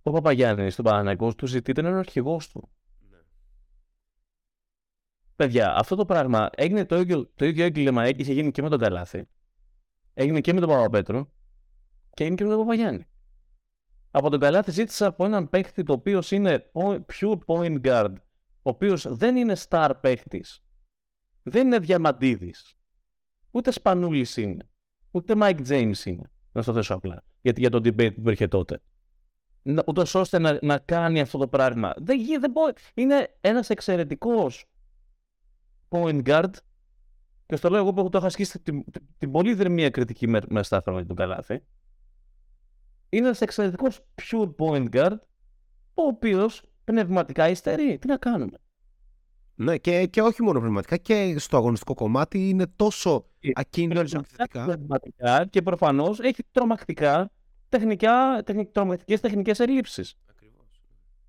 Ο 0.02 0.10
Παπαγιάννης 0.10 0.72
στον 0.72 0.84
Παναγναϊκό 0.84 1.34
του 1.34 1.46
ζητείται 1.46 1.82
να 1.82 1.88
είναι 1.88 1.96
ο 1.96 2.00
αρχηγός 2.00 2.48
του. 2.48 2.68
Ναι. 3.10 3.18
Παιδιά, 5.36 5.74
αυτό 5.74 5.96
το 5.96 6.04
πράγμα 6.04 6.50
έγινε 6.54 6.84
το 6.84 6.98
ίδιο, 6.98 7.30
το 7.34 7.44
ίδιο 7.44 7.64
έγκλημα 7.64 8.08
είχε 8.08 8.32
γίνει 8.32 8.50
και 8.50 8.62
με 8.62 8.68
τον 8.68 8.78
Καλάθι. 8.78 9.28
Έγινε 10.14 10.40
και 10.40 10.52
με 10.52 10.60
τον 10.60 10.68
Παπαπέτρο 10.68 11.32
και 12.14 12.22
έγινε 12.22 12.36
και 12.36 12.44
με 12.44 12.50
τον 12.50 12.58
Παπαγιάννη. 12.58 13.06
Από 14.10 14.30
τον 14.30 14.40
Καλάθι 14.40 14.70
ζήτησα 14.70 15.06
από 15.06 15.24
έναν 15.24 15.48
παίχτη 15.48 15.82
το 15.82 15.92
οποίος 15.92 16.30
είναι 16.30 16.70
pure 17.06 17.38
point 17.46 17.80
guard, 17.80 18.14
ο 18.62 18.70
οποίος 18.70 19.16
δεν 19.16 19.36
είναι 19.36 19.56
star 19.68 19.90
παίχτης, 20.00 20.64
δεν 21.42 21.66
είναι 21.66 21.78
διαμαντίδης, 21.78 22.76
ούτε 23.52 23.70
σπανούλης 23.70 24.36
είναι, 24.36 24.68
ούτε 25.10 25.34
Mike 25.36 25.66
James 25.68 26.04
είναι. 26.04 26.30
Να 26.52 26.62
το 26.62 26.72
θέσω 26.72 26.94
απλά. 26.94 27.24
Γιατί 27.40 27.60
για 27.60 27.70
τον 27.70 27.80
debate 27.84 28.14
που 28.14 28.20
υπήρχε 28.20 28.48
τότε. 28.48 28.80
Ούτως 29.86 30.14
ώστε 30.14 30.38
να, 30.38 30.58
να 30.62 30.78
κάνει 30.78 31.20
αυτό 31.20 31.38
το 31.38 31.48
πράγμα. 31.48 31.92
Δεν, 31.96 32.18
δεν 32.40 32.50
μπορεί. 32.50 32.72
Είναι 32.94 33.36
ένας 33.40 33.70
εξαιρετικός 33.70 34.64
point 35.88 36.22
guard 36.24 36.50
και 37.46 37.56
στο 37.56 37.68
λέω 37.68 37.80
εγώ 37.80 37.92
που 37.92 38.08
το 38.08 38.18
έχω 38.18 38.26
ασκήσει 38.26 38.60
την, 38.60 38.84
την, 39.18 39.30
πολύ 39.30 39.54
δρυμία 39.54 39.90
κριτική 39.90 40.28
μέσα 40.28 40.62
στα 40.62 40.80
χρόνια 40.80 41.06
του 41.06 41.14
Καλάθι. 41.14 41.64
Είναι 43.08 43.26
ένας 43.26 43.40
εξαιρετικός 43.40 44.00
pure 44.22 44.54
point 44.56 44.88
guard, 44.90 45.16
ο 45.94 46.02
οποίος 46.02 46.62
πνευματικά 46.84 47.48
υστερεί. 47.48 47.98
Τι 47.98 48.06
να 48.06 48.16
κάνουμε; 48.16 48.58
Ναι, 49.62 49.78
και, 49.78 50.06
και 50.06 50.22
όχι 50.22 50.42
μόνο 50.42 50.60
πνευματικά, 50.60 50.96
και 50.96 51.34
στο 51.38 51.56
αγωνιστικό 51.56 51.94
κομμάτι 51.94 52.48
είναι 52.48 52.66
τόσο 52.76 53.26
ε, 53.40 53.50
ακίνητο 53.54 54.20
Πνευματικά 54.52 55.46
και 55.50 55.62
προφανώς 55.62 56.20
έχει 56.20 56.42
τρομακτικά 56.50 57.30
τεχνικά, 57.68 58.42
τρομακτικές 58.72 59.20
τεχνικές 59.20 59.60
ελλείψεις. 59.60 60.14
Ακριβώς. 60.30 60.66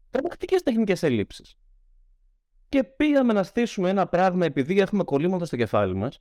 Τρομακτικές 0.09 0.63
τεχνικές 0.63 1.03
ελλείψεις 1.03 1.57
και 2.73 2.83
πήγαμε 2.83 3.33
να 3.33 3.43
στήσουμε 3.43 3.89
ένα 3.89 4.07
πράγμα 4.07 4.45
επειδή 4.45 4.79
έχουμε 4.79 5.03
κολλήματα 5.03 5.45
στο 5.45 5.55
κεφάλι 5.55 5.95
μας 5.95 6.19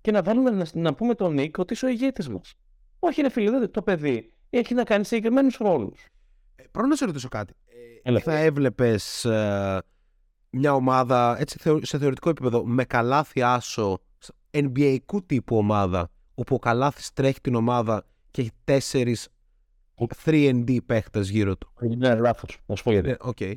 και 0.00 0.10
να 0.10 0.22
βάλουμε 0.22 0.50
να, 0.50 0.66
να 0.72 0.94
πούμε 0.94 1.14
τον 1.14 1.34
Νίκ 1.34 1.58
ότι 1.58 1.72
είσαι 1.72 1.86
ο 1.86 1.88
ηγέτης 1.88 2.28
μας. 2.28 2.54
Όχι, 2.98 3.20
είναι 3.20 3.28
φίλε, 3.28 3.66
το 3.66 3.82
παιδί 3.82 4.32
έχει 4.50 4.74
να 4.74 4.84
κάνει 4.84 5.04
συγκεκριμένους 5.04 5.56
ρόλους. 5.56 6.06
Ε, 6.56 6.62
Πρώτα 6.70 6.88
να 6.88 6.96
σε 6.96 7.04
ρωτήσω 7.04 7.28
κάτι. 7.28 7.54
Ε, 8.02 8.20
θα 8.20 8.34
έβλεπες 8.34 9.24
ε, 9.24 9.82
μια 10.50 10.74
ομάδα 10.74 11.36
έτσι, 11.38 11.58
σε 11.82 11.98
θεωρητικό 11.98 12.28
επίπεδο 12.28 12.64
με 12.64 12.84
καλάθι 12.84 13.42
άσο, 13.42 14.00
NBA 14.50 14.98
τύπου 15.26 15.56
ομάδα, 15.56 16.10
όπου 16.34 16.54
ο 16.54 16.58
καλάθις 16.58 17.12
τρέχει 17.12 17.40
την 17.40 17.54
ομάδα 17.54 18.06
και 18.30 18.40
έχει 18.40 18.50
τέσσερις 18.64 19.28
3D 20.24 20.78
παίχτες 20.86 21.30
γύρω 21.30 21.56
του. 21.56 21.72
Είναι 21.80 22.14
λάθος. 22.14 22.58
Να 22.66 22.74
σου 22.74 22.82
πω 22.82 22.92
γιατί. 22.92 23.16
Okay. 23.20 23.54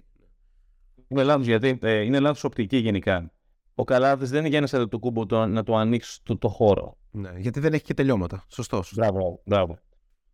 Είναι 1.08 1.24
λάθος 1.24 1.46
γιατί 1.46 1.80
ε, 1.82 2.00
είναι 2.00 2.20
λάθος 2.20 2.44
οπτική 2.44 2.78
γενικά. 2.78 3.32
Ο 3.76 3.84
Καλάθις 3.84 4.30
δεν 4.30 4.40
είναι 4.40 4.58
για 4.58 4.68
ένα 4.72 4.88
το 4.88 5.00
κούμπο 5.00 5.26
το, 5.26 5.46
να 5.46 5.64
του 5.64 5.76
ανοίξεις 5.76 6.20
το, 6.24 6.38
το, 6.38 6.48
χώρο. 6.48 6.98
Ναι, 7.12 7.32
γιατί 7.38 7.60
δεν 7.60 7.74
έχει 7.74 7.84
και 7.84 7.94
τελειώματα. 7.94 8.44
Σωστό. 8.48 8.84
Μπράβο, 8.96 9.42
μπράβο. 9.46 9.78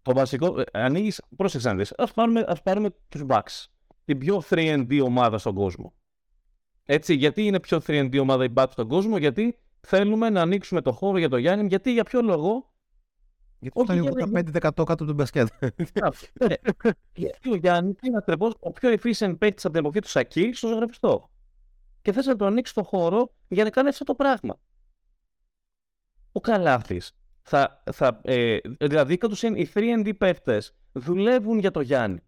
Το 0.01 0.13
βασικό, 0.13 0.59
ε, 0.59 0.63
ανοίγεις, 0.71 1.21
πρόσεξε 1.35 1.73
να 1.73 1.81
Α 1.97 2.07
πάρουμε, 2.13 2.45
ας 2.47 2.61
πάρουμε 2.61 2.89
τους 3.09 3.23
Bucks. 3.27 3.65
Την 4.05 4.17
πιο 4.17 4.41
3D 4.49 5.01
ομάδα 5.03 5.37
στον 5.37 5.53
κόσμο. 5.53 5.93
Έτσι, 6.91 7.13
γιατί 7.13 7.45
είναι 7.45 7.59
πιο 7.59 7.81
3D 7.87 8.19
ομάδα 8.21 8.43
η 8.43 8.53
Bucks 8.55 8.69
στον 8.71 8.87
κόσμο, 8.87 9.17
γιατί 9.17 9.57
θέλουμε 9.79 10.29
να 10.29 10.41
ανοίξουμε 10.41 10.81
το 10.81 10.91
χώρο 10.91 11.17
για 11.17 11.29
το 11.29 11.37
Γιάννη, 11.37 11.67
γιατί 11.67 11.91
για 11.91 12.03
ποιο 12.03 12.21
λόγο; 12.21 12.73
Γιατί 13.59 13.81
φτάνει 13.83 14.09
85% 14.31 14.51
κάτω 14.51 14.81
από 14.81 15.05
τον 15.05 15.15
μπασκέτ. 15.15 15.47
Ναι. 15.59 16.55
Γιατί 17.13 17.51
ο 17.51 17.55
Γιάννη 17.55 17.95
είναι 18.01 18.17
ακριβώς 18.17 18.53
ο 18.59 18.71
πιο 18.71 18.93
efficient 18.93 19.35
παίκτης 19.37 19.65
από 19.65 19.73
την 19.73 19.85
εποχή 19.85 19.99
του 19.99 20.07
Σακί 20.07 20.51
στο 20.53 20.67
ζωγραφιστό. 20.67 21.29
Και 22.01 22.11
θες 22.11 22.25
να 22.25 22.35
του 22.35 22.45
ανοίξεις 22.45 22.75
το 22.75 22.83
χώρο 22.83 23.33
για 23.47 23.63
να 23.63 23.69
κάνει 23.69 23.87
αυτό 23.89 24.03
το 24.03 24.15
πράγμα. 24.15 24.59
Ο 26.31 26.39
Καλάθης. 26.39 27.11
Θα, 27.41 27.83
θα, 27.91 28.19
ε, 28.23 28.57
δηλαδή, 28.79 29.17
κατ' 29.17 29.41
είναι 29.41 29.59
οι 29.59 29.69
3D 29.73 30.17
παίκτες 30.17 30.75
δουλεύουν 30.91 31.59
για 31.59 31.71
το 31.71 31.81
Γιάννη. 31.81 32.19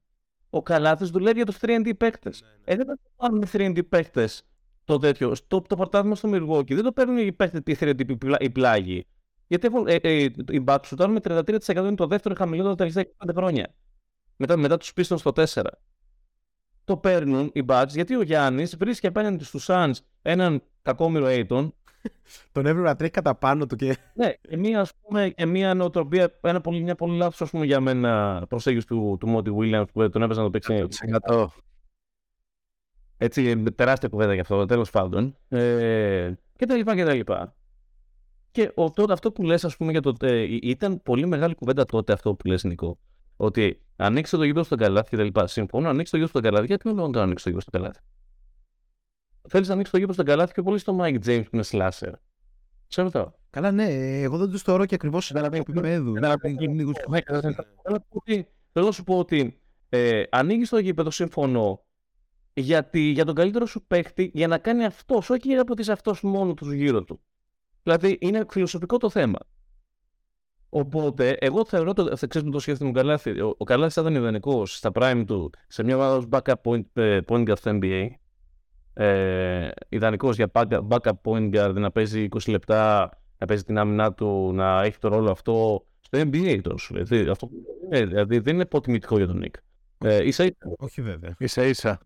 Ο 0.49 0.61
Καλάθης 0.61 1.09
δουλεύει 1.09 1.35
για 1.35 1.45
τους 1.45 1.57
3D 1.61 1.91
παίκτες. 1.97 2.41
Ναι, 2.41 2.47
ναι. 2.47 2.55
Ε, 2.63 2.75
δεν 2.75 2.85
θα 2.85 2.97
πάρουν 3.15 3.45
3D 3.51 3.87
παίκτες 3.89 4.45
το 4.91 4.99
τέτοιο. 4.99 5.33
Το, 5.47 5.61
το 5.61 5.75
πρωτάθλημα 5.75 6.15
στο 6.15 6.27
Μιλγόκι 6.27 6.73
δεν 6.73 6.83
το 6.83 6.91
παίρνουν 6.91 7.17
οι 7.17 7.31
παίκτες 7.31 7.61
οι 7.65 7.77
3D 7.79 8.17
οι 8.39 8.49
πλάγοι. 8.49 9.05
Γιατί 9.47 9.67
έχουν, 9.67 9.87
ε, 9.87 9.95
ε, 9.95 10.23
οι 10.49 10.63
Bucks 10.65 10.85
σουτάρουν 10.85 11.13
με 11.13 11.19
33% 11.23 11.75
είναι 11.75 11.95
το 11.95 12.07
δεύτερο 12.07 12.35
χαμηλότερο 12.37 12.75
τα 12.75 12.85
τελευταία 12.85 13.03
5 13.25 13.33
χρόνια. 13.35 13.75
Μετά, 14.35 14.57
μετά 14.57 14.77
τους 14.77 14.93
πίστων 14.93 15.17
στο 15.17 15.31
4. 15.35 15.61
το 16.83 16.97
παίρνουν 16.97 17.51
οι 17.53 17.63
Bucks 17.67 17.87
γιατί 17.89 18.15
ο 18.15 18.21
Γιάννης 18.21 18.77
βρίσκει 18.77 19.07
απέναντι 19.07 19.43
στους 19.43 19.65
Suns 19.69 19.93
έναν 20.21 20.63
κακόμοιρο 20.81 21.25
Aiton. 21.29 21.71
Τον 22.51 22.65
έπρεπε 22.65 22.87
να 22.87 22.95
τρέχει 22.95 23.11
κατά 23.11 23.35
πάνω 23.35 23.65
του 23.65 23.75
και. 23.75 23.97
Ναι, 24.13 24.33
και 24.49 24.57
μία, 24.57 24.79
ας 24.79 24.91
πούμε, 25.01 25.29
και 25.29 25.45
μία 25.45 25.73
νοοτροπία, 25.73 26.39
ένα 26.41 26.61
πολύ, 26.61 26.81
μια 26.81 26.95
πολύ 26.95 27.17
λάθος 27.17 27.49
για 27.53 27.79
μένα 27.79 28.43
προσέγγιση 28.49 28.87
του, 28.87 29.17
του 29.19 29.27
Μόντι 29.27 29.51
Williams 29.59 29.85
που 29.93 30.09
τον 30.09 30.21
έπαιζε 30.21 30.39
να 30.39 30.45
το 30.45 30.51
παίξει. 30.51 30.87
100. 33.21 33.25
Έτσι, 33.25 33.63
τεράστια 33.75 34.09
κουβέντα 34.09 34.33
γι' 34.33 34.39
αυτό, 34.39 34.65
τέλο 34.65 34.85
πάντων. 34.91 35.37
Ε, 35.47 36.33
και 36.55 36.65
τα 36.65 36.75
λοιπά 36.75 36.95
και 36.95 37.03
τα 37.03 37.13
λοιπά. 37.13 37.55
Και 38.51 38.71
ο, 38.75 38.91
τότε, 38.91 39.13
αυτό 39.13 39.31
που 39.31 39.43
λες, 39.43 39.65
ας 39.65 39.77
πούμε, 39.77 39.91
για 39.91 40.01
το, 40.01 40.13
ε, 40.21 40.41
ήταν 40.61 41.01
πολύ 41.01 41.25
μεγάλη 41.25 41.55
κουβέντα 41.55 41.85
τότε 41.85 42.13
αυτό 42.13 42.35
που 42.35 42.47
λες, 42.47 42.63
Νικό. 42.63 42.99
Ότι 43.35 43.81
ανοίξει 43.95 44.37
το 44.37 44.43
γήπεδο 44.43 44.63
στον 44.63 44.77
καλάθι 44.77 45.09
και 45.09 45.17
τα 45.17 45.23
λοιπά. 45.23 45.47
Συμφωνώ, 45.47 45.89
ανοίξει 45.89 46.11
το 46.11 46.17
γήπεδο 46.17 46.39
στον 46.39 46.51
καλάθι. 46.51 46.65
Γιατί 46.65 46.89
δεν 46.89 47.09
να 47.09 47.21
ανοίξει 47.21 47.43
το 47.43 47.49
γήπεδο 47.49 47.59
στον 47.59 47.81
καλάθι. 47.81 47.99
Θέλει 49.49 49.67
να 49.67 49.73
ανοίξει 49.73 49.91
το 49.91 49.97
γήπεδο 49.97 50.13
στον 50.13 50.25
καλάθι 50.25 50.53
και 50.53 50.61
πολύ 50.61 50.77
στο 50.77 50.97
Mike 51.01 51.19
James 51.25 51.43
που 51.49 51.55
είναι 51.55 51.63
slasher. 51.71 52.13
Σε 52.87 53.01
ρωτάω. 53.01 53.31
Καλά, 53.49 53.71
ναι, 53.71 53.85
εγώ 54.21 54.37
δεν 54.37 54.49
του 54.49 54.59
θεωρώ 54.59 54.85
και 54.85 54.95
ακριβώ 54.95 55.19
επίπεδου. 55.51 56.13
Θέλω 58.71 58.85
να 58.85 58.91
σου 58.91 59.03
πω 59.03 59.17
ότι 59.17 59.61
ε, 59.89 60.23
ανοίγει 60.29 60.63
το 60.63 60.77
γήπεδο, 60.77 61.11
συμφωνώ, 61.11 61.85
γιατί, 62.53 62.99
για 62.99 63.25
τον 63.25 63.35
καλύτερο 63.35 63.65
σου 63.65 63.83
παίχτη 63.87 64.31
για 64.33 64.47
να 64.47 64.57
κάνει 64.57 64.85
αυτός, 64.85 65.29
όχι 65.29 65.41
για 65.43 65.55
να 65.55 65.61
αποτίσει 65.61 65.91
αυτός 65.91 66.21
μόνο 66.21 66.53
τους 66.53 66.73
γύρω 66.73 67.03
του. 67.03 67.21
Δηλαδή 67.83 68.17
είναι 68.21 68.45
φιλοσοφικό 68.49 68.97
το 68.97 69.09
θέμα. 69.09 69.39
Οπότε, 70.73 71.37
εγώ 71.39 71.65
θεωρώ 71.65 71.93
το. 71.93 72.17
Θα 72.17 72.27
ξέρετε 72.27 72.51
το 72.51 72.59
σκέφτομαι 72.59 72.89
ο 72.89 72.93
Καλάθι. 72.93 73.41
Ο, 73.41 73.55
ο 73.57 73.63
Καλάθι 73.63 73.93
θα 73.93 74.01
ήταν 74.01 74.15
ιδανικός 74.15 74.75
στα 74.75 74.91
prime 74.93 75.23
του 75.27 75.49
σε 75.67 75.83
μια 75.83 75.95
ομάδα 75.95 76.27
backup 76.31 76.53
point, 76.63 76.83
ε, 76.93 77.19
point 77.27 77.49
guard 77.49 77.57
στο 77.57 77.79
NBA. 77.81 78.07
Ε, 78.93 79.69
ιδανικός 79.89 80.35
για 80.35 80.51
backup 80.53 81.11
point 81.23 81.55
guard 81.55 81.73
να 81.73 81.91
παίζει 81.91 82.27
20 82.31 82.37
λεπτά, 82.47 83.09
να 83.37 83.45
παίζει 83.45 83.63
την 83.63 83.77
άμυνά 83.77 84.13
του, 84.13 84.51
να 84.53 84.81
έχει 84.81 84.97
το 84.97 85.07
ρόλο 85.07 85.31
αυτό 85.31 85.85
στο 85.99 86.19
NBA 86.19 86.59
τώρα 86.61 86.77
σου 86.77 86.93
λέει. 86.93 87.29
Αυτό, 87.29 87.49
ε, 87.89 88.05
δηλαδή 88.05 88.39
δεν 88.39 88.53
είναι 88.53 88.63
υποτιμητικό 88.63 89.17
για 89.17 89.27
τον 89.27 89.37
Νίκ. 89.37 89.55
Ε, 89.97 90.27
ίσα 90.27 90.43
ίσα. 90.43 90.75
Όχι 90.77 91.01
βέβαια. 91.01 91.35
Ίσα 91.37 91.63
ίσα. 91.63 91.99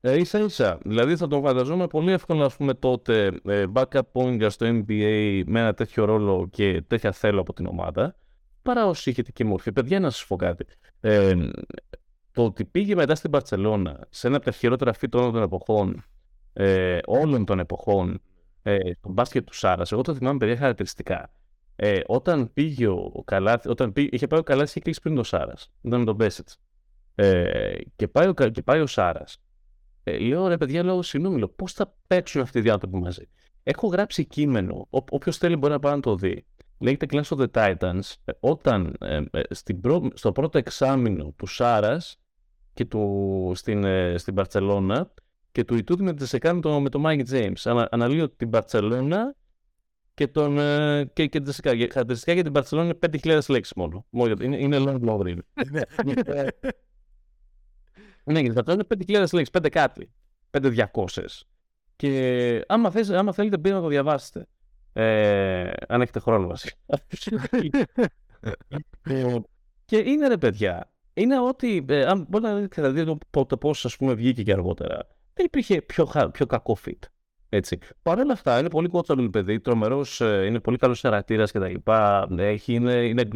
Ε, 0.00 0.18
ίσα 0.18 0.38
ίσα. 0.38 0.78
Δηλαδή 0.84 1.16
θα 1.16 1.26
τον 1.26 1.42
φανταζόμαι 1.42 1.86
πολύ 1.86 2.12
εύκολα 2.12 2.44
ας 2.44 2.56
πούμε 2.56 2.74
τότε 2.74 3.40
ε, 3.44 3.64
backup 3.72 4.00
point 4.12 4.46
στο 4.50 4.66
NBA 4.66 5.42
με 5.46 5.60
ένα 5.60 5.74
τέτοιο 5.74 6.04
ρόλο 6.04 6.48
και 6.50 6.82
τέτοια 6.86 7.12
θέλω 7.12 7.40
από 7.40 7.52
την 7.52 7.66
ομάδα 7.66 8.16
παρά 8.62 8.86
όσοι 8.86 9.10
είχε 9.10 9.22
και 9.22 9.44
μορφή. 9.44 9.72
Παιδιά 9.72 10.00
να 10.00 10.10
σας 10.10 10.26
πω 10.26 10.36
κάτι. 10.36 10.64
Ε, 11.00 11.34
το 12.32 12.44
ότι 12.44 12.64
πήγε 12.64 12.94
μετά 12.94 13.14
στην 13.14 13.30
Παρσελώνα 13.30 14.06
σε 14.10 14.26
ένα 14.26 14.36
από 14.36 14.44
τα 14.44 14.50
χειρότερα 14.50 14.92
φύτ 14.92 15.14
όλων 15.14 15.32
των 15.32 15.42
εποχών 15.42 16.04
ε, 16.52 16.98
όλων 17.06 17.44
των 17.44 17.58
εποχών 17.58 18.20
ε, 18.62 18.78
το 18.78 19.08
μπάσκετ 19.08 19.46
του 19.46 19.54
Σάρας, 19.54 19.92
εγώ 19.92 20.02
το 20.02 20.14
θυμάμαι 20.14 20.38
παιδιά 20.38 20.56
χαρακτηριστικά. 20.56 21.30
Ε, 21.76 22.00
όταν 22.06 22.52
πήγε 22.52 22.86
ο 22.86 23.22
Καλάθι, 23.24 23.68
όταν 23.68 23.92
πήγε, 23.92 24.08
είχε 24.12 24.26
πάει 24.26 24.40
ο 24.40 24.42
Καλάθι 24.42 24.72
και 24.72 24.80
κλείσει 24.80 25.00
πριν 25.00 25.14
το 25.14 25.22
Σάρας, 25.22 25.72
ήταν 25.82 25.98
με 25.98 26.04
τον 26.04 26.14
Μπέσετς. 26.14 26.58
Ε, 27.14 27.72
και, 27.96 28.08
πάει 28.08 28.28
ο, 28.28 28.34
και 28.34 28.62
πάει 28.62 28.80
ο 28.80 28.86
Σάρας 28.86 29.40
ε, 30.02 30.18
λέω 30.18 30.48
ρε 30.48 30.56
παιδιά, 30.56 30.82
λέω 30.82 31.02
συγγνώμη, 31.02 31.48
πώς 31.48 31.72
θα 31.72 31.94
παίξουν 32.06 32.40
αυτοί 32.40 32.58
οι 32.58 32.60
δύο 32.60 32.72
άνθρωποι 32.72 32.96
μαζί; 32.96 33.28
Έχω 33.62 33.86
γράψει 33.86 34.24
κείμενο, 34.24 34.86
όποιος 34.90 35.36
θέλει 35.36 35.56
μπορεί 35.56 35.72
να 35.72 35.78
πάει 35.78 35.94
να 35.94 36.00
το 36.00 36.14
δει. 36.14 36.46
Λέγεται 36.78 37.06
Clash 37.10 37.36
of 37.36 37.38
the 37.38 37.50
Titans, 37.50 38.14
ε, 38.24 38.32
όταν 38.40 38.96
ε, 39.00 39.22
ε, 39.30 39.42
στην 39.50 39.80
στο 40.14 40.32
πρώτο 40.32 40.58
εξάμεινο 40.58 41.34
του 41.36 41.46
Σάρας 41.46 42.20
και 42.74 42.84
του, 42.84 43.52
στην, 43.54 43.84
ε, 43.84 44.18
στην 44.18 44.34
Παρσελώνα 44.34 45.12
και 45.52 45.64
του 45.64 45.74
Ιτούδη 45.74 46.02
με, 46.02 46.14
με, 46.42 46.60
το, 46.60 46.80
με 46.80 46.88
τον 46.88 47.02
Mike 47.06 47.24
James. 47.30 47.52
Ανα, 47.64 47.88
αναλύω 47.90 48.30
την 48.30 48.50
Παρσελώνα 48.50 49.34
και, 50.14 50.28
τον, 50.28 50.56
και, 51.12 51.26
και 51.26 51.40
την 51.40 51.52
Χαρακτηριστικά 51.62 52.32
για 52.32 52.42
την 52.42 52.52
Παρσελώνα 52.52 52.96
είναι 53.02 53.18
5.000 53.22 53.40
λέξεις 53.48 53.72
μόνο. 53.76 54.06
Είναι, 54.40 54.56
είναι 54.56 54.76
long 54.80 55.00
long 55.00 55.36
Ναι, 58.30 58.40
γιατί 58.40 58.62
θα 58.64 58.72
είναι 58.72 58.84
5.000 58.88 59.26
λέξει, 59.32 59.50
5 59.62 59.68
κάτι. 59.70 60.10
5.200. 60.50 60.84
Και 61.96 62.64
άμα, 62.66 62.90
θες, 62.90 63.10
άμα 63.10 63.32
θέλετε 63.32 63.58
πείτε 63.58 63.74
να 63.74 63.80
το 63.80 63.88
διαβάσετε. 63.88 64.46
Ε, 64.92 65.70
αν 65.88 66.00
έχετε 66.00 66.20
χρόνο 66.20 66.46
βασικά. 66.46 66.76
και 69.84 69.96
είναι 69.96 70.28
ρε 70.28 70.36
παιδιά. 70.36 70.90
Είναι 71.14 71.40
ότι, 71.40 71.84
ε, 71.88 72.04
αν 72.04 72.26
μπορείτε 72.28 72.50
να 72.50 72.56
δείτε 72.58 72.90
δηλαδή, 72.90 73.18
το, 73.30 73.46
το 73.46 73.56
πώς 73.56 73.84
ας 73.84 73.96
πούμε 73.96 74.14
βγήκε 74.14 74.42
και 74.42 74.52
αργότερα, 74.52 75.06
δεν 75.34 75.46
υπήρχε 75.46 75.82
πιο, 75.82 76.10
πιο 76.32 76.46
κακό 76.46 76.76
fit. 76.86 76.98
Έτσι. 77.48 77.78
Παρ' 78.02 78.18
όλα 78.18 78.32
αυτά, 78.32 78.58
είναι 78.58 78.68
πολύ 78.70 78.88
κότσαλο 78.88 79.30
παιδί, 79.30 79.60
τρομερός, 79.60 80.20
ε, 80.20 80.44
είναι 80.46 80.60
πολύ 80.60 80.76
καλός 80.76 81.00
χαρακτήρας 81.00 81.52
κτλ. 81.52 81.74
Έχει, 82.36 82.74
είναι, 82.74 82.92
είναι 82.92 83.28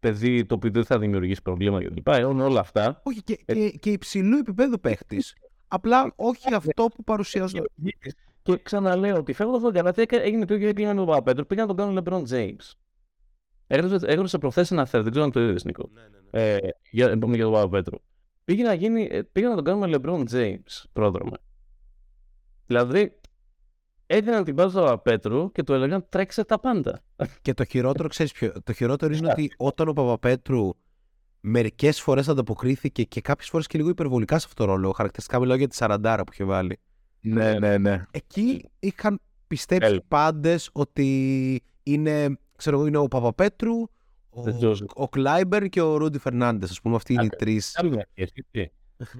παιδί 0.00 0.44
το 0.44 0.54
οποίο 0.54 0.70
δεν 0.70 0.84
θα 0.84 0.98
δημιουργήσει 0.98 1.42
προβλήμα 1.42 1.84
κλπ. 1.84 2.06
Είναι 2.06 2.42
όλα 2.42 2.60
αυτά. 2.60 3.00
Όχι, 3.04 3.22
και, 3.22 3.38
ε... 3.44 3.54
και, 3.54 3.70
και 3.70 3.90
υψηλού 3.90 4.38
επίπεδου 4.38 4.80
παίχτης. 4.80 5.34
Απλά 5.68 6.12
όχι 6.16 6.54
αυτό 6.54 6.88
που 6.94 7.04
παρουσιάζω. 7.04 7.58
Και 8.42 8.58
ξαναλέω 8.62 9.16
ότι 9.16 9.32
φεύγοντα 9.32 9.56
από 9.56 9.66
τον 9.66 9.74
Καλάθι 9.74 10.04
έγινε 10.08 10.44
το 10.44 10.54
ίδιο 10.54 10.72
πήγαν 10.72 10.96
τον 10.96 11.06
Παπαπέτρο, 11.06 11.44
πήγαν 11.44 11.66
να 11.66 11.74
τον 11.74 11.84
κάνουν 11.84 12.04
LeBron 12.04 12.34
James. 12.34 12.72
Έγραψε 13.66 14.38
προχθές 14.38 14.70
ένα 14.70 14.86
θέρ, 14.86 15.02
δεν 15.02 15.10
ξέρω 15.10 15.24
αν 15.24 15.32
το 15.32 15.40
είδες 15.40 15.64
Νίκο. 15.64 15.90
Ναι, 15.92 16.00
ναι, 16.00 16.08
ναι. 16.30 16.52
Ε, 16.54 16.58
για, 16.90 17.06
για 17.08 17.18
τον 17.18 17.52
Παπαπέτρο. 17.52 17.98
Πήγε 18.44 18.62
να, 18.62 18.74
γίνει, 18.74 19.08
ε, 19.10 19.22
πήγε 19.22 19.46
να 19.46 19.54
τον 19.54 19.64
κάνουμε 19.64 19.90
LeBron 19.92 20.24
James 20.32 20.84
πρόδρομα. 20.92 21.36
Δηλαδή, 22.66 23.17
έδιναν 24.10 24.44
την 24.44 24.54
μπάλα 24.54 24.70
στον 24.70 24.82
Παπαπέτρου 24.82 25.52
και 25.52 25.62
του 25.62 25.72
έλεγαν 25.72 26.06
τρέξε 26.08 26.44
τα 26.44 26.60
πάντα. 26.60 27.00
Και 27.42 27.54
το 27.54 27.64
χειρότερο, 27.64 28.08
ξέρεις 28.08 28.32
ποιο. 28.32 28.52
Το 28.64 28.72
χειρότερο 28.72 29.14
είναι 29.14 29.30
ότι 29.30 29.52
όταν 29.56 29.88
ο 29.88 29.92
Παπαπέτρου 29.92 30.70
μερικές 31.40 32.00
φορές 32.00 32.28
ανταποκρίθηκε 32.28 33.02
και 33.02 33.20
κάποιες 33.20 33.48
φορές 33.48 33.66
και 33.66 33.78
λίγο 33.78 33.90
υπερβολικά 33.90 34.38
σε 34.38 34.46
αυτό 34.48 34.64
το 34.64 34.72
ρόλο. 34.72 34.92
Χαρακτηριστικά 34.92 35.40
μιλάω 35.40 35.56
για 35.56 35.68
τη 35.68 35.74
Σαραντάρα 35.74 36.24
που 36.24 36.32
είχε 36.32 36.44
βάλει. 36.44 36.78
Ναι, 37.20 37.58
ναι, 37.58 37.78
ναι. 37.78 38.04
Εκεί 38.10 38.64
είχαν 38.78 39.20
πιστέψει 39.46 39.90
Έλ. 39.90 40.02
πάντες 40.08 40.70
ότι 40.72 41.62
είναι, 41.82 42.38
ξέρω 42.56 42.76
εγώ, 42.76 42.86
είναι 42.86 42.98
ο 42.98 43.08
Παπαπέτρου, 43.08 43.74
ο, 44.30 44.42
ο 44.94 45.08
Κλάιμπερ 45.08 45.68
και 45.68 45.80
ο 45.80 45.96
Ρούντι 45.96 46.18
Φερνάντες. 46.18 46.70
Α 46.78 46.80
πούμε, 46.82 46.96
αυτοί 46.96 47.12
είναι 47.12 47.24
οι 47.24 47.28
τρεις. 47.28 47.80